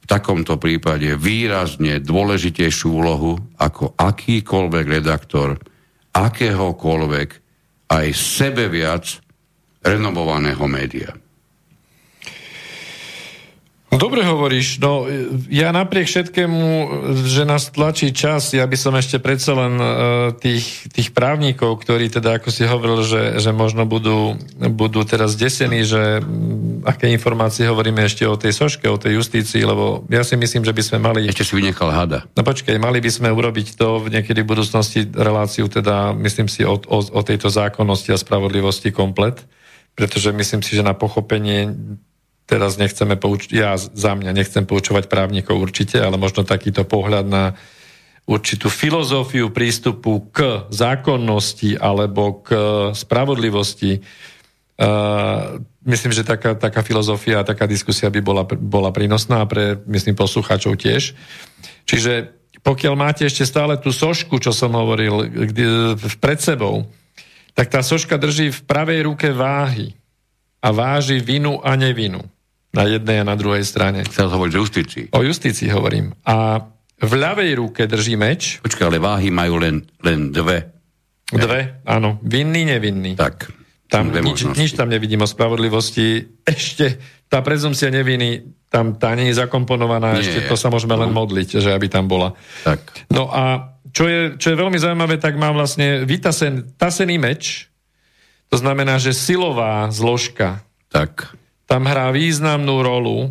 v 0.00 0.04
takomto 0.08 0.56
prípade 0.56 1.14
výrazne 1.14 2.00
dôležitejšiu 2.00 2.88
úlohu 2.88 3.36
ako 3.60 3.94
akýkoľvek 4.00 4.86
redaktor 4.88 5.60
akéhokoľvek 6.10 7.28
aj 7.90 8.06
sebe 8.14 8.66
viac 8.66 9.06
renomovaného 9.82 10.64
média. 10.66 11.10
Dobre 13.90 14.22
hovoríš, 14.22 14.78
no 14.78 15.10
ja 15.50 15.74
napriek 15.74 16.06
všetkému, 16.06 16.62
že 17.26 17.42
nás 17.42 17.74
tlačí 17.74 18.14
čas, 18.14 18.54
ja 18.54 18.62
by 18.62 18.78
som 18.78 18.94
ešte 18.94 19.18
predsa 19.18 19.50
len 19.58 19.74
uh, 19.82 19.90
tých, 20.30 20.86
tých 20.94 21.10
právnikov, 21.10 21.82
ktorí 21.82 22.06
teda, 22.06 22.38
ako 22.38 22.54
si 22.54 22.70
hovoril, 22.70 23.02
že, 23.02 23.42
že 23.42 23.50
možno 23.50 23.90
budú, 23.90 24.38
budú 24.62 25.02
teraz 25.02 25.34
desení, 25.34 25.82
že 25.82 26.22
aké 26.86 27.10
informácie 27.10 27.66
hovoríme 27.66 28.06
ešte 28.06 28.30
o 28.30 28.38
tej 28.38 28.54
soške, 28.54 28.86
o 28.86 28.94
tej 28.94 29.18
justícii, 29.18 29.66
lebo 29.66 30.06
ja 30.06 30.22
si 30.22 30.38
myslím, 30.38 30.62
že 30.62 30.70
by 30.70 30.82
sme 30.86 30.98
mali... 31.02 31.26
Ešte 31.26 31.50
si 31.50 31.58
vynechal 31.58 31.90
hada. 31.90 32.30
No 32.38 32.46
počkej, 32.46 32.78
mali 32.78 33.02
by 33.02 33.10
sme 33.10 33.34
urobiť 33.34 33.74
to 33.74 34.06
v 34.06 34.14
niekedy 34.14 34.46
v 34.46 34.50
budúcnosti 34.54 35.02
reláciu, 35.10 35.66
teda 35.66 36.14
myslím 36.14 36.46
si 36.46 36.62
o, 36.62 36.78
o, 36.78 36.98
o 37.02 37.20
tejto 37.26 37.50
zákonnosti 37.50 38.14
a 38.14 38.22
spravodlivosti 38.22 38.94
komplet, 38.94 39.42
pretože 39.98 40.30
myslím 40.30 40.62
si, 40.62 40.78
že 40.78 40.86
na 40.86 40.94
pochopenie 40.94 41.74
teraz 42.50 42.74
nechceme 42.74 43.14
poučiť, 43.14 43.50
ja 43.54 43.78
za 43.78 44.18
mňa 44.18 44.34
nechcem 44.34 44.66
poučovať 44.66 45.06
právnikov 45.06 45.62
určite, 45.62 46.02
ale 46.02 46.18
možno 46.18 46.42
takýto 46.42 46.82
pohľad 46.82 47.26
na 47.30 47.44
určitú 48.26 48.66
filozofiu 48.66 49.54
prístupu 49.54 50.34
k 50.34 50.66
zákonnosti 50.74 51.78
alebo 51.78 52.42
k 52.42 52.48
spravodlivosti 52.98 54.02
Uh, 54.80 55.60
myslím, 55.84 56.08
že 56.08 56.24
taká, 56.24 56.56
taká 56.56 56.80
filozofia 56.80 57.44
taká 57.44 57.68
diskusia 57.68 58.08
by 58.08 58.24
bola, 58.24 58.48
bola 58.48 58.88
prínosná 58.88 59.44
pre, 59.44 59.76
myslím, 59.84 60.16
poslucháčov 60.16 60.80
tiež. 60.80 61.12
Čiže 61.84 62.32
pokiaľ 62.64 62.94
máte 62.96 63.28
ešte 63.28 63.44
stále 63.44 63.76
tú 63.76 63.92
sošku, 63.92 64.40
čo 64.40 64.56
som 64.56 64.72
hovoril, 64.72 65.28
kde, 65.28 66.00
pred 66.16 66.40
sebou, 66.40 66.88
tak 67.52 67.68
tá 67.68 67.84
soška 67.84 68.16
drží 68.16 68.48
v 68.56 68.60
pravej 68.64 69.04
ruke 69.04 69.28
váhy 69.36 69.92
a 70.64 70.72
váži 70.72 71.20
vinu 71.20 71.60
a 71.60 71.76
nevinu 71.76 72.24
na 72.70 72.86
jednej 72.86 73.22
a 73.22 73.24
na 73.26 73.34
druhej 73.34 73.66
strane. 73.66 74.06
Chcel 74.06 74.30
hovoriť 74.30 74.52
o 74.54 74.60
justícii. 74.62 75.04
O 75.14 75.22
justícii 75.26 75.68
hovorím. 75.70 76.14
A 76.26 76.62
v 77.00 77.12
ľavej 77.16 77.50
ruke 77.58 77.82
drží 77.88 78.14
meč. 78.14 78.60
Počkaj, 78.62 78.86
ale 78.86 78.98
váhy 79.02 79.32
majú 79.32 79.58
len, 79.58 79.82
len 80.04 80.30
dve. 80.30 80.70
Dve, 81.30 81.82
áno. 81.86 82.18
Vinný, 82.22 82.66
nevinný. 82.66 83.14
Tak. 83.14 83.50
Tam 83.90 84.14
nič, 84.14 84.46
nič 84.54 84.78
tam 84.78 84.86
nevidím 84.86 85.26
o 85.26 85.28
spravodlivosti. 85.30 86.38
Ešte 86.46 86.98
tá 87.26 87.42
prezumcia 87.42 87.90
neviny, 87.90 88.42
tam 88.70 88.94
tá 88.94 89.14
nie 89.18 89.30
je 89.30 89.38
zakomponovaná, 89.38 90.14
nie, 90.14 90.22
ešte 90.22 90.46
to 90.46 90.54
sa 90.54 90.70
môžeme 90.70 90.94
len 90.94 91.10
no. 91.10 91.26
modliť, 91.26 91.58
že 91.58 91.74
aby 91.74 91.90
tam 91.90 92.06
bola. 92.06 92.38
Tak. 92.62 93.10
No 93.10 93.26
a 93.30 93.74
čo 93.90 94.06
je, 94.06 94.38
čo 94.38 94.54
je 94.54 94.60
veľmi 94.62 94.78
zaujímavé, 94.78 95.18
tak 95.18 95.34
mám 95.34 95.58
vlastne 95.58 96.06
vytasen, 96.06 96.74
tasený 96.78 97.18
meč, 97.18 97.66
to 98.50 98.58
znamená, 98.58 98.98
že 98.98 99.14
silová 99.14 99.90
zložka 99.90 100.62
tak. 100.90 101.34
Tam 101.70 101.86
hrá 101.86 102.10
významnú 102.10 102.82
rolu, 102.82 103.30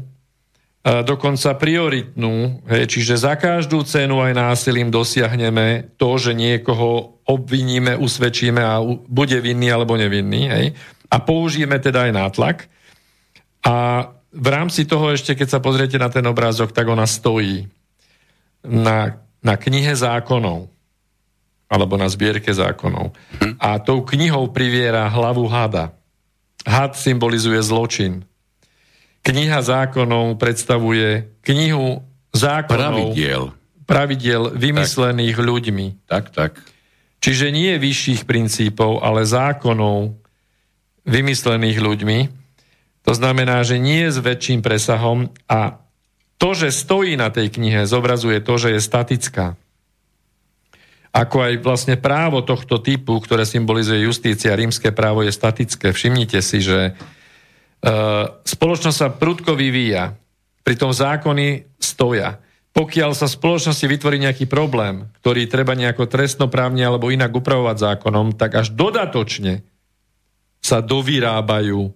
dokonca 0.79 1.59
prioritnú, 1.59 2.63
hej, 2.71 2.87
čiže 2.87 3.19
za 3.19 3.35
každú 3.35 3.83
cenu 3.83 4.23
aj 4.23 4.31
násilím 4.31 4.87
dosiahneme 4.87 5.91
to, 5.99 6.15
že 6.15 6.31
niekoho 6.31 7.19
obviníme, 7.27 7.99
usvedčíme 7.99 8.63
a 8.63 8.79
bude 9.11 9.43
vinný 9.43 9.67
alebo 9.75 9.99
nevinný. 9.99 10.47
Hej, 10.47 10.65
a 11.11 11.15
použijeme 11.19 11.83
teda 11.83 12.07
aj 12.07 12.11
nátlak. 12.15 12.57
A 13.67 14.07
v 14.31 14.47
rámci 14.47 14.87
toho 14.87 15.11
ešte, 15.11 15.35
keď 15.35 15.57
sa 15.57 15.59
pozriete 15.59 15.99
na 15.99 16.07
ten 16.07 16.23
obrázok, 16.23 16.71
tak 16.71 16.87
ona 16.87 17.03
stojí 17.03 17.67
na, 18.63 19.19
na 19.43 19.55
knihe 19.59 19.91
zákonov 19.97 20.71
alebo 21.69 21.93
na 21.99 22.09
zbierke 22.09 22.49
zákonov. 22.49 23.13
Hm. 23.41 23.59
A 23.61 23.77
tou 23.83 24.01
knihou 24.01 24.49
priviera 24.49 25.05
hlavu 25.11 25.45
hada. 25.45 25.93
Had 26.65 26.97
symbolizuje 26.97 27.61
zločin. 27.61 28.25
Kniha 29.23 29.59
zákonov 29.61 30.39
predstavuje 30.39 31.27
knihu 31.43 32.01
zákonov 32.31 33.13
pravidiel, 33.13 33.43
pravidiel 33.83 34.43
vymyslených 34.55 35.37
tak. 35.37 35.45
ľuďmi. 35.45 35.87
Tak, 36.07 36.25
tak. 36.31 36.51
Čiže 37.19 37.51
nie 37.51 37.75
vyšších 37.75 38.23
princípov, 38.23 39.03
ale 39.03 39.27
zákonov 39.27 40.15
vymyslených 41.03 41.77
ľuďmi. 41.83 42.19
To 43.03 43.11
znamená, 43.11 43.65
že 43.67 43.81
nie 43.81 44.07
s 44.07 44.21
väčším 44.21 44.63
presahom 44.63 45.33
a 45.49 45.81
to, 46.39 46.55
že 46.55 46.71
stojí 46.71 47.19
na 47.19 47.27
tej 47.27 47.51
knihe, 47.51 47.83
zobrazuje 47.83 48.39
to, 48.39 48.55
že 48.55 48.79
je 48.79 48.79
statická. 48.79 49.59
Ako 51.11 51.41
aj 51.41 51.53
vlastne 51.65 51.95
právo 51.99 52.39
tohto 52.45 52.79
typu, 52.79 53.17
ktoré 53.19 53.43
symbolizuje 53.43 54.07
justícia, 54.07 54.55
rímske 54.55 54.93
právo 54.93 55.25
je 55.25 55.33
statické. 55.33 55.91
Všimnite 55.91 56.39
si, 56.39 56.63
že 56.63 56.95
spoločnosť 58.43 58.97
sa 58.97 59.07
prudko 59.11 59.55
vyvíja, 59.55 60.15
pritom 60.63 60.91
zákony 60.91 61.79
stoja. 61.79 62.39
Pokiaľ 62.69 63.11
sa 63.17 63.25
spoločnosti 63.25 63.83
vytvorí 63.89 64.21
nejaký 64.21 64.45
problém, 64.45 65.09
ktorý 65.19 65.49
treba 65.49 65.73
nejako 65.73 66.05
trestnoprávne 66.05 66.85
alebo 66.85 67.09
inak 67.09 67.33
upravovať 67.33 67.77
zákonom, 67.81 68.37
tak 68.37 68.61
až 68.61 68.71
dodatočne 68.71 69.65
sa 70.61 70.83
dovyrábajú 70.83 71.89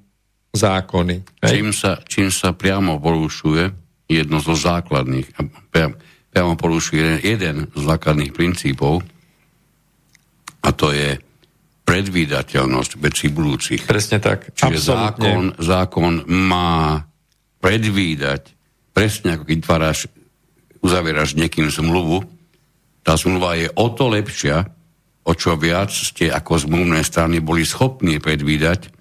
zákony. 0.55 1.15
Čím 1.45 1.69
sa, 1.75 2.01
čím 2.09 2.33
sa 2.33 2.55
priamo 2.55 2.97
porušuje 2.97 3.63
jedno 4.09 4.37
zo 4.41 4.55
základných, 4.57 5.29
priamo, 5.69 5.95
priamo 6.33 6.53
porušuje 6.57 7.21
jeden 7.21 7.69
z 7.69 7.81
základných 7.81 8.33
princípov, 8.33 9.05
a 10.63 10.71
to 10.71 10.95
je 10.95 11.19
predvídateľnosť 11.83 12.91
vecí 12.99 13.27
budúcich. 13.27 13.83
Presne 13.83 14.23
tak. 14.23 14.55
Čiže 14.55 14.79
zákon, 14.79 15.43
zákon 15.59 16.23
má 16.27 17.03
predvídať, 17.59 18.55
presne 18.95 19.35
ako 19.35 19.43
keď 19.47 19.57
tváraš, 19.63 19.99
uzavieraš 20.79 21.35
niekým 21.35 21.67
zmluvu, 21.67 22.23
tá 23.03 23.19
zmluva 23.19 23.59
je 23.59 23.67
o 23.75 23.87
to 23.91 24.07
lepšia, 24.07 24.63
o 25.23 25.31
čo 25.35 25.55
viac 25.59 25.91
ste 25.91 26.31
ako 26.31 26.67
zmluvné 26.67 27.03
strany 27.03 27.39
boli 27.43 27.63
schopní 27.67 28.19
predvídať, 28.19 28.91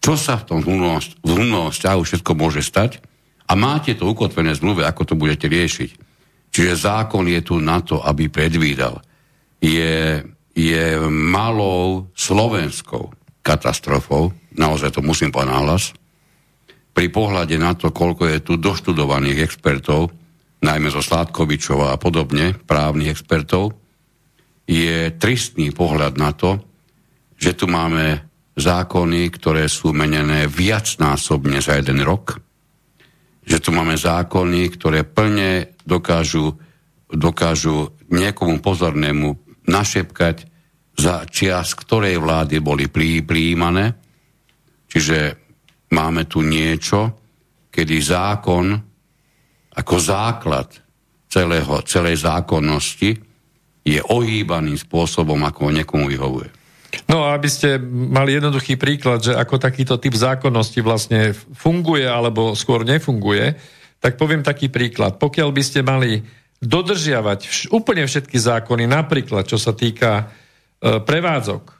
čo 0.00 0.16
sa 0.16 0.40
v 0.40 0.46
tom 0.48 0.58
zmluvnom 0.60 1.72
vzťahu 1.72 2.00
všetko 2.04 2.32
môže 2.36 2.60
stať 2.64 3.00
a 3.48 3.52
máte 3.56 3.96
to 3.96 4.08
ukotvené 4.08 4.52
zmluve, 4.52 4.84
ako 4.84 5.02
to 5.02 5.14
budete 5.16 5.48
riešiť. 5.48 5.90
Čiže 6.52 6.72
zákon 6.88 7.28
je 7.28 7.40
tu 7.44 7.60
na 7.60 7.84
to, 7.84 8.00
aby 8.00 8.32
predvídal. 8.32 9.04
Je 9.60 10.24
je 10.56 10.96
malou 11.12 12.08
slovenskou 12.16 13.12
katastrofou, 13.44 14.32
naozaj 14.56 14.96
to 14.96 15.04
musím 15.04 15.28
povedať 15.28 15.52
nahlas, 15.52 15.84
pri 16.96 17.12
pohľade 17.12 17.60
na 17.60 17.76
to, 17.76 17.92
koľko 17.92 18.24
je 18.24 18.38
tu 18.40 18.56
doštudovaných 18.56 19.44
expertov, 19.44 20.08
najmä 20.64 20.88
zo 20.88 21.04
Sládkovičova 21.04 21.92
a 21.92 22.00
podobne, 22.00 22.56
právnych 22.56 23.12
expertov, 23.12 23.76
je 24.64 25.12
tristný 25.14 25.76
pohľad 25.76 26.16
na 26.16 26.32
to, 26.32 26.56
že 27.36 27.52
tu 27.52 27.68
máme 27.68 28.24
zákony, 28.56 29.28
ktoré 29.28 29.68
sú 29.68 29.92
menené 29.92 30.48
viacnásobne 30.48 31.60
za 31.60 31.76
jeden 31.76 32.00
rok, 32.00 32.40
že 33.44 33.60
tu 33.60 33.70
máme 33.70 33.94
zákony, 33.94 34.72
ktoré 34.72 35.04
plne 35.04 35.76
dokážu, 35.84 36.56
dokážu 37.12 37.92
niekomu 38.08 38.58
pozornému 38.64 39.45
našepkať, 39.66 40.36
za 40.96 41.28
čias 41.28 41.76
ktorej 41.76 42.16
vlády 42.16 42.58
boli 42.64 42.88
prijímané. 43.20 43.92
Čiže 44.88 45.18
máme 45.92 46.24
tu 46.24 46.40
niečo, 46.40 47.20
kedy 47.68 47.96
zákon 48.00 48.66
ako 49.76 49.96
základ 50.00 50.72
celého, 51.28 51.84
celej 51.84 52.24
zákonnosti 52.24 53.12
je 53.86 54.00
ohýbaný 54.00 54.80
spôsobom, 54.80 55.36
ako 55.44 55.68
niekomu 55.70 56.08
vyhovuje. 56.08 56.48
No 57.12 57.28
a 57.28 57.36
aby 57.36 57.46
ste 57.46 57.76
mali 57.92 58.40
jednoduchý 58.40 58.80
príklad, 58.80 59.20
že 59.20 59.36
ako 59.36 59.60
takýto 59.60 60.00
typ 60.00 60.16
zákonnosti 60.16 60.80
vlastne 60.80 61.36
funguje 61.36 62.08
alebo 62.08 62.56
skôr 62.56 62.88
nefunguje, 62.88 63.52
tak 64.00 64.16
poviem 64.16 64.40
taký 64.40 64.72
príklad. 64.72 65.20
Pokiaľ 65.20 65.48
by 65.52 65.62
ste 65.62 65.84
mali 65.84 66.24
dodržiavať 66.60 67.40
vš- 67.46 67.68
úplne 67.72 68.08
všetky 68.08 68.36
zákony, 68.36 68.88
napríklad 68.88 69.44
čo 69.44 69.60
sa 69.60 69.76
týka 69.76 70.32
e, 70.80 71.00
prevádzok, 71.00 71.76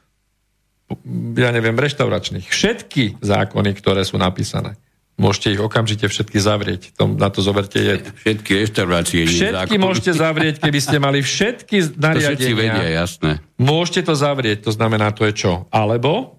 ja 1.35 1.49
neviem, 1.51 1.75
reštauračných, 1.75 2.47
všetky 2.47 3.19
zákony, 3.19 3.75
ktoré 3.75 4.07
sú 4.07 4.15
napísané, 4.15 4.79
môžete 5.17 5.57
ich 5.57 5.61
okamžite 5.61 6.05
všetky 6.07 6.37
zavrieť. 6.37 6.81
Tom, 6.93 7.17
na 7.17 7.27
to 7.33 7.41
zoberte 7.41 7.75
je. 7.81 7.99
Všetky 8.23 8.51
reštaurácie. 8.63 9.25
Všetky 9.25 9.75
zákony. 9.75 9.81
môžete 9.81 10.11
zavrieť, 10.13 10.55
keby 10.61 10.79
ste 10.79 10.97
mali 11.01 11.19
všetky 11.25 11.97
nariadenia. 11.97 12.15
To 12.17 12.29
všetci 12.37 12.53
vedia, 12.53 12.87
jasné. 12.87 13.31
Môžete 13.57 14.01
to 14.07 14.13
zavrieť, 14.13 14.57
to 14.69 14.71
znamená, 14.71 15.09
to 15.11 15.25
je 15.25 15.33
čo? 15.33 15.65
Alebo 15.73 16.37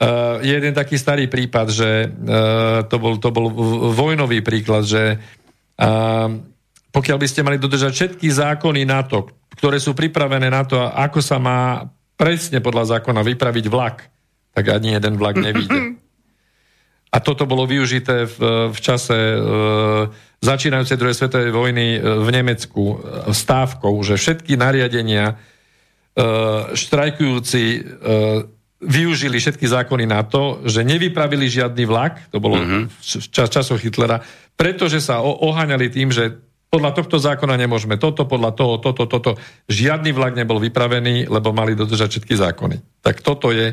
uh, 0.00 0.40
je 0.40 0.52
jeden 0.56 0.72
taký 0.72 0.96
starý 0.96 1.28
prípad, 1.28 1.66
že 1.68 1.90
uh, 2.08 2.88
to, 2.88 2.96
bol, 2.96 3.14
to 3.20 3.28
bol 3.30 3.52
vojnový 3.92 4.40
príklad, 4.40 4.88
že 4.88 5.20
uh, 5.78 6.32
pokiaľ 6.98 7.18
by 7.22 7.28
ste 7.30 7.46
mali 7.46 7.62
dodržať 7.62 7.92
všetky 7.94 8.26
zákony 8.26 8.82
na 8.82 9.06
to, 9.06 9.30
ktoré 9.54 9.78
sú 9.78 9.94
pripravené 9.94 10.50
na 10.50 10.66
to, 10.66 10.82
ako 10.82 11.22
sa 11.22 11.38
má 11.38 11.86
presne 12.18 12.58
podľa 12.58 12.98
zákona 12.98 13.22
vypraviť 13.22 13.70
vlak, 13.70 14.10
tak 14.50 14.64
ani 14.66 14.98
jeden 14.98 15.14
vlak 15.14 15.38
nevíde. 15.38 15.78
A 17.14 17.24
toto 17.24 17.48
bolo 17.48 17.64
využité 17.64 18.28
v, 18.28 18.68
v 18.68 18.78
čase 18.84 19.16
e, 19.16 19.38
začínajúcej 20.44 21.00
druhej 21.00 21.16
svetovej 21.16 21.56
vojny 21.56 21.96
e, 21.96 22.00
v 22.04 22.28
Nemecku 22.28 22.84
e, 22.84 22.96
stávkou, 23.32 23.96
že 24.04 24.20
všetky 24.20 24.60
nariadenia 24.60 25.32
e, 25.32 25.34
štrajkujúci 26.76 27.64
e, 27.64 27.80
využili 28.84 29.40
všetky 29.40 29.64
zákony 29.64 30.04
na 30.04 30.20
to, 30.20 30.60
že 30.68 30.84
nevypravili 30.84 31.48
žiadny 31.48 31.88
vlak, 31.88 32.28
to 32.28 32.44
bolo 32.44 32.60
mm-hmm. 32.60 32.82
v 32.92 33.26
čas, 33.32 33.48
časoch 33.48 33.80
Hitlera, 33.80 34.20
pretože 34.52 35.00
sa 35.00 35.24
oháňali 35.24 35.88
tým, 35.88 36.12
že 36.12 36.47
podľa 36.68 36.92
tohto 36.92 37.16
zákona 37.16 37.56
nemôžeme 37.56 37.96
toto, 37.96 38.28
podľa 38.28 38.52
toho, 38.52 38.76
toto, 38.76 39.08
toto. 39.08 39.40
Žiadny 39.72 40.12
vlak 40.12 40.36
nebol 40.36 40.60
vypravený, 40.60 41.32
lebo 41.32 41.56
mali 41.56 41.72
dodržať 41.72 42.20
všetky 42.20 42.36
zákony. 42.36 42.76
Tak 43.00 43.24
toto 43.24 43.48
je, 43.48 43.72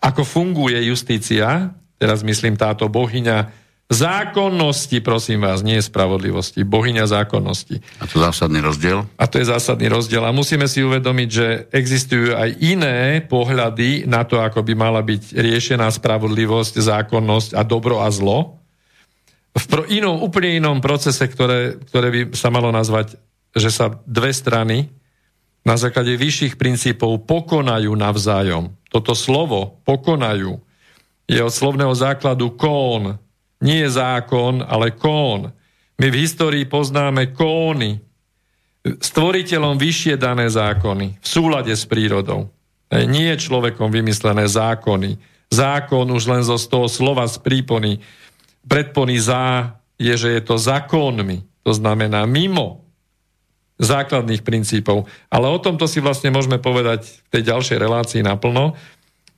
ako 0.00 0.24
funguje 0.24 0.80
justícia, 0.88 1.76
teraz 2.00 2.24
myslím 2.24 2.56
táto 2.56 2.88
bohyňa 2.88 3.62
zákonnosti, 3.92 5.04
prosím 5.04 5.44
vás, 5.44 5.60
nie 5.60 5.76
spravodlivosti, 5.76 6.64
bohyňa 6.64 7.04
zákonnosti. 7.04 7.84
A 8.00 8.08
to 8.08 8.16
je 8.16 8.24
zásadný 8.24 8.64
rozdiel? 8.64 9.04
A 9.20 9.28
to 9.28 9.36
je 9.36 9.52
zásadný 9.52 9.92
rozdiel. 9.92 10.24
A 10.24 10.32
musíme 10.32 10.64
si 10.64 10.80
uvedomiť, 10.80 11.28
že 11.28 11.46
existujú 11.68 12.32
aj 12.32 12.56
iné 12.64 13.20
pohľady 13.20 14.08
na 14.08 14.24
to, 14.24 14.40
ako 14.40 14.64
by 14.64 14.72
mala 14.72 15.04
byť 15.04 15.36
riešená 15.36 15.84
spravodlivosť, 15.92 16.80
zákonnosť 16.80 17.50
a 17.52 17.62
dobro 17.68 18.00
a 18.00 18.08
zlo 18.08 18.61
v 19.52 19.64
pro, 19.68 19.82
inom, 19.84 20.20
úplne 20.24 20.56
inom 20.56 20.80
procese, 20.80 21.28
ktoré, 21.28 21.76
ktoré 21.88 22.08
by 22.08 22.20
sa 22.32 22.48
malo 22.48 22.72
nazvať, 22.72 23.20
že 23.52 23.68
sa 23.68 23.92
dve 24.08 24.32
strany 24.32 24.88
na 25.62 25.76
základe 25.76 26.16
vyšších 26.16 26.56
princípov 26.56 27.28
pokonajú 27.28 27.92
navzájom. 27.92 28.72
Toto 28.88 29.12
slovo 29.12 29.78
pokonajú 29.84 30.58
je 31.28 31.40
od 31.40 31.52
slovného 31.52 31.94
základu 31.94 32.56
kón. 32.56 33.20
Nie 33.62 33.86
je 33.86 33.94
zákon, 33.94 34.64
ale 34.64 34.96
kón. 34.96 35.54
My 36.00 36.06
v 36.10 36.20
histórii 36.26 36.66
poznáme 36.66 37.30
kóny, 37.30 38.02
stvoriteľom 38.82 39.78
vyššie 39.78 40.18
dané 40.18 40.50
zákony, 40.50 41.22
v 41.22 41.26
súlade 41.26 41.70
s 41.70 41.86
prírodou. 41.86 42.50
Nie 42.90 43.38
je 43.38 43.46
človekom 43.46 43.88
vymyslené 43.94 44.50
zákony. 44.50 45.16
Zákon 45.52 46.10
už 46.10 46.26
len 46.26 46.42
zo 46.42 46.58
toho 46.58 46.90
slova 46.90 47.28
z 47.30 47.38
prípony 47.38 48.02
predpony 48.66 49.18
za 49.18 49.74
je, 49.98 50.14
že 50.14 50.28
je 50.38 50.42
to 50.42 50.58
zákonmi. 50.58 51.62
To 51.62 51.72
znamená 51.74 52.26
mimo 52.26 52.82
základných 53.82 54.46
princípov. 54.46 55.10
Ale 55.26 55.50
o 55.50 55.58
tomto 55.58 55.90
si 55.90 55.98
vlastne 55.98 56.30
môžeme 56.30 56.62
povedať 56.62 57.22
v 57.26 57.28
tej 57.38 57.42
ďalšej 57.50 57.78
relácii 57.78 58.22
naplno. 58.22 58.78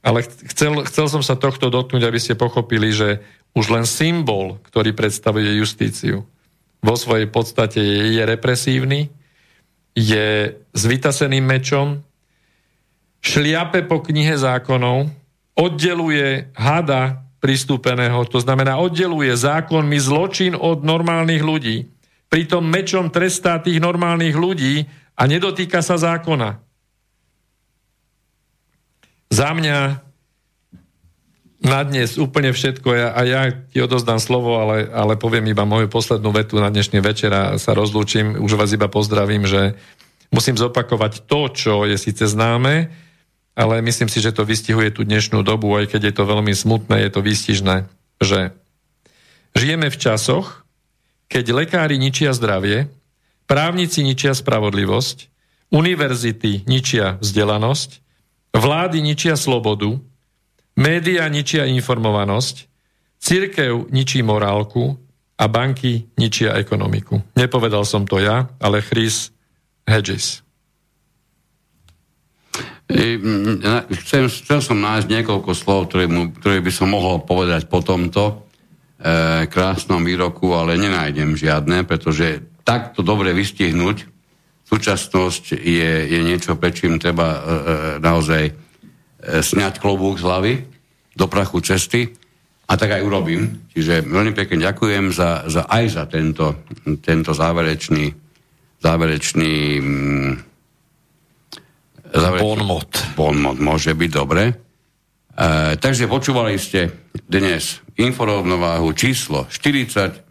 Ale 0.05 0.21
chcel, 0.25 0.85
chcel 0.85 1.07
som 1.09 1.23
sa 1.25 1.41
tohto 1.41 1.73
dotknúť, 1.73 2.05
aby 2.05 2.21
ste 2.21 2.37
pochopili, 2.37 2.93
že 2.93 3.25
už 3.57 3.73
len 3.73 3.89
symbol, 3.89 4.61
ktorý 4.69 4.93
predstavuje 4.93 5.57
justíciu, 5.57 6.29
vo 6.85 6.95
svojej 7.01 7.33
podstate 7.33 7.81
je, 7.81 8.21
je 8.21 8.23
represívny, 8.29 9.09
je 9.97 10.53
s 10.61 10.83
vytaseným 10.85 11.41
mečom, 11.41 12.05
šliape 13.25 13.89
po 13.89 14.05
knihe 14.05 14.37
zákonov, 14.37 15.09
oddeluje 15.57 16.53
hada 16.53 17.24
pristúpeného. 17.45 18.25
To 18.33 18.41
znamená, 18.41 18.81
oddeluje 18.81 19.37
zákonmi 19.37 20.01
zločin 20.01 20.57
od 20.57 20.81
normálnych 20.81 21.45
ľudí. 21.45 21.93
Pritom 22.33 22.65
mečom 22.65 23.12
trestá 23.12 23.61
tých 23.61 23.85
normálnych 23.85 24.33
ľudí 24.33 24.89
a 25.12 25.29
nedotýka 25.29 25.85
sa 25.85 26.01
zákona. 26.01 26.65
Za 29.29 29.53
mňa 29.53 30.01
na 31.65 31.81
dnes 31.85 32.16
úplne 32.16 32.53
všetko 32.53 32.89
ja, 32.97 33.09
a 33.12 33.21
ja 33.29 33.43
ti 33.53 33.81
odozdám 33.81 34.21
slovo, 34.21 34.61
ale, 34.61 34.89
ale 34.89 35.21
poviem 35.21 35.49
iba 35.53 35.69
moju 35.69 35.89
poslednú 35.93 36.33
vetu 36.33 36.61
na 36.61 36.73
dnešný 36.73 37.01
večer 37.05 37.33
a 37.33 37.61
sa 37.61 37.77
rozlúčim. 37.77 38.41
Už 38.41 38.57
vás 38.57 38.73
iba 38.73 38.89
pozdravím, 38.89 39.45
že 39.45 39.77
musím 40.33 40.57
zopakovať 40.57 41.29
to, 41.29 41.53
čo 41.53 41.75
je 41.85 41.97
síce 42.01 42.25
známe, 42.25 42.89
ale 43.55 43.82
myslím 43.82 44.10
si, 44.10 44.18
že 44.18 44.35
to 44.35 44.43
vystihuje 44.43 44.90
tú 44.90 45.06
dnešnú 45.06 45.47
dobu, 45.47 45.70
aj 45.78 45.94
keď 45.94 46.10
je 46.10 46.14
to 46.14 46.24
veľmi 46.26 46.55
smutné, 46.55 47.06
je 47.06 47.10
to 47.10 47.20
výstižné, 47.22 47.76
že 48.18 48.51
žijeme 49.55 49.89
v 49.90 49.97
časoch, 49.97 50.66
keď 51.31 51.64
lekári 51.64 51.97
ničia 51.97 52.35
zdravie, 52.35 52.90
právnici 53.47 54.02
ničia 54.02 54.35
spravodlivosť, 54.35 55.31
univerzity 55.72 56.66
ničia 56.68 57.18
vzdelanosť, 57.18 57.90
vlády 58.55 58.98
ničia 59.02 59.35
slobodu, 59.35 59.98
média 60.78 61.26
ničia 61.26 61.66
informovanosť, 61.70 62.70
cirkev 63.18 63.90
ničí 63.90 64.22
morálku 64.22 64.94
a 65.35 65.44
banky 65.51 66.06
ničia 66.14 66.55
ekonomiku. 66.55 67.18
Nepovedal 67.35 67.82
som 67.82 68.06
to 68.06 68.22
ja, 68.22 68.47
ale 68.62 68.85
Chris 68.85 69.35
Hedges. 69.82 70.44
Chcem, 72.85 74.28
chcel 74.28 74.61
som 74.61 74.77
nájsť 74.77 75.09
niekoľko 75.09 75.51
slov, 75.56 75.89
ktoré, 75.89 76.05
mu, 76.05 76.28
ktoré 76.36 76.61
by 76.61 76.69
som 76.69 76.93
mohol 76.93 77.24
povedať 77.24 77.65
po 77.65 77.81
tomto 77.81 78.23
e, 78.28 78.35
krásnom 79.48 80.05
výroku, 80.05 80.52
ale 80.52 80.77
nenájdem 80.77 81.32
žiadne, 81.32 81.89
pretože 81.89 82.44
takto 82.61 83.01
dobre 83.01 83.32
vystihnúť 83.32 84.05
súčasnosť 84.69 85.56
je, 85.56 85.93
je 86.12 86.20
niečo, 86.28 86.61
prečím 86.61 87.01
treba 87.01 87.28
e, 87.32 87.39
e 87.40 87.43
naozaj 88.05 88.44
e, 88.48 88.52
sňať 89.40 89.81
klobúk 89.81 90.20
z 90.20 90.27
hlavy 90.28 90.55
do 91.16 91.24
prachu 91.24 91.65
cesty 91.65 92.12
a 92.69 92.77
tak 92.77 93.01
aj 93.01 93.05
urobím. 93.05 93.65
Čiže 93.73 94.05
veľmi 94.05 94.36
pekne 94.36 94.61
ďakujem 94.61 95.09
za, 95.09 95.48
za, 95.48 95.65
aj 95.73 95.85
za 95.89 96.05
tento, 96.05 96.69
tento 97.01 97.32
záverečný, 97.32 98.12
záverečný 98.85 99.52
mm, 102.15 102.39
Bonmot. 102.39 102.91
Bonmot 103.19 103.59
môže 103.59 103.91
byť, 103.93 104.11
dobre. 104.11 104.43
E, 104.49 104.55
takže 105.78 106.07
počúvali 106.07 106.55
ste 106.62 107.11
dnes 107.27 107.82
inforovnováhu 107.99 108.95
číslo 108.95 109.51
40 109.51 110.24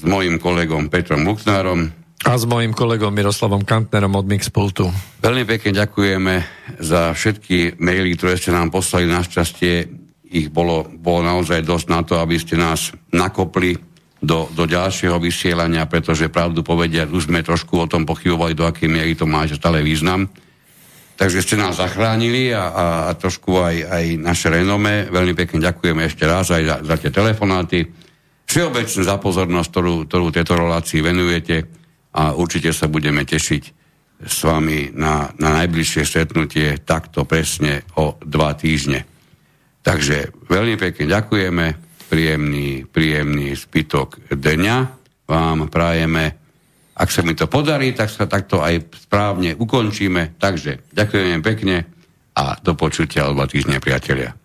s 0.00 0.02
mojim 0.08 0.40
kolegom 0.40 0.88
Petrom 0.88 1.28
Luxnárom. 1.28 1.92
A 2.20 2.36
s 2.36 2.44
mojim 2.44 2.76
kolegom 2.76 3.16
Miroslavom 3.16 3.64
Kantnerom 3.64 4.12
od 4.12 4.28
Mixpultu. 4.28 4.92
Veľmi 5.24 5.48
pekne 5.48 5.72
ďakujeme 5.72 6.34
za 6.76 7.16
všetky 7.16 7.80
maily, 7.80 8.12
ktoré 8.16 8.36
ste 8.36 8.52
nám 8.52 8.68
poslali. 8.68 9.08
Našťastie 9.08 9.88
ich 10.28 10.52
bolo, 10.52 10.84
bolo 10.84 11.24
naozaj 11.24 11.64
dosť 11.64 11.86
na 11.88 12.00
to, 12.04 12.20
aby 12.20 12.36
ste 12.36 12.60
nás 12.60 12.92
nakopli 13.08 13.72
do, 14.20 14.52
do 14.52 14.68
ďalšieho 14.68 15.16
vysielania, 15.16 15.88
pretože 15.88 16.28
pravdu 16.28 16.60
povedia, 16.60 17.08
už 17.08 17.32
sme 17.32 17.40
trošku 17.40 17.80
o 17.80 17.88
tom 17.88 18.04
pochybovali, 18.04 18.52
do 18.52 18.68
akej 18.68 18.88
miery 18.92 19.16
to 19.16 19.24
má 19.24 19.48
stále 19.48 19.80
význam. 19.80 20.28
Takže 21.20 21.44
ste 21.44 21.60
nás 21.60 21.76
zachránili 21.76 22.48
a, 22.56 22.72
a, 22.72 22.84
a 23.06 23.10
trošku 23.12 23.60
aj, 23.60 23.76
aj 23.92 24.04
naše 24.16 24.48
renome. 24.48 25.04
Veľmi 25.12 25.36
pekne 25.36 25.60
ďakujeme 25.60 26.08
ešte 26.08 26.24
raz 26.24 26.48
aj 26.48 26.62
za, 26.64 26.76
za 26.80 26.96
tie 26.96 27.12
telefonáty. 27.12 27.84
Všeobecne 28.48 29.02
za 29.04 29.20
pozornosť, 29.20 29.68
ktorú, 29.68 29.94
ktorú 30.08 30.26
tejto 30.32 30.56
relácii 30.56 31.04
venujete 31.04 31.68
a 32.16 32.32
určite 32.32 32.72
sa 32.72 32.88
budeme 32.88 33.28
tešiť 33.28 33.62
s 34.24 34.36
vami 34.48 34.96
na, 34.96 35.28
na 35.36 35.60
najbližšie 35.60 36.08
stretnutie 36.08 36.80
takto 36.88 37.28
presne 37.28 37.84
o 38.00 38.16
dva 38.24 38.56
týždne. 38.56 39.04
Takže 39.84 40.32
veľmi 40.48 40.80
pekne 40.80 41.04
ďakujeme, 41.04 41.66
príjemný, 42.08 42.88
príjemný 42.88 43.52
zbytok 43.60 44.24
dňa 44.32 44.76
vám 45.28 45.68
prajeme 45.68 46.39
ak 47.00 47.08
sa 47.08 47.24
mi 47.24 47.32
to 47.32 47.48
podarí, 47.48 47.96
tak 47.96 48.12
sa 48.12 48.28
takto 48.28 48.60
aj 48.60 48.92
správne 49.08 49.56
ukončíme. 49.56 50.36
Takže 50.36 50.92
ďakujem 50.92 51.40
pekne 51.40 51.88
a 52.36 52.60
do 52.60 52.76
počutia 52.76 53.24
o 53.24 53.32
dva 53.32 53.48
týždne, 53.48 53.80
priatelia. 53.80 54.36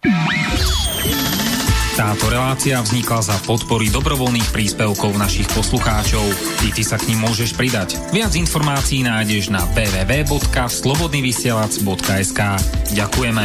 Táto 1.96 2.28
relácia 2.28 2.84
vznikla 2.84 3.24
za 3.24 3.40
podpory 3.48 3.88
dobrovoľných 3.88 4.52
príspevkov 4.52 5.16
našich 5.16 5.48
poslucháčov. 5.56 6.28
Ty, 6.60 6.68
ty 6.76 6.84
sa 6.84 7.00
k 7.00 7.08
ním 7.12 7.20
môžeš 7.24 7.56
pridať. 7.56 7.96
Viac 8.12 8.36
informácií 8.36 9.08
nájdeš 9.08 9.48
na 9.48 9.64
www.slobodnyvysielac.sk 9.72 12.40
Ďakujeme. 12.92 13.44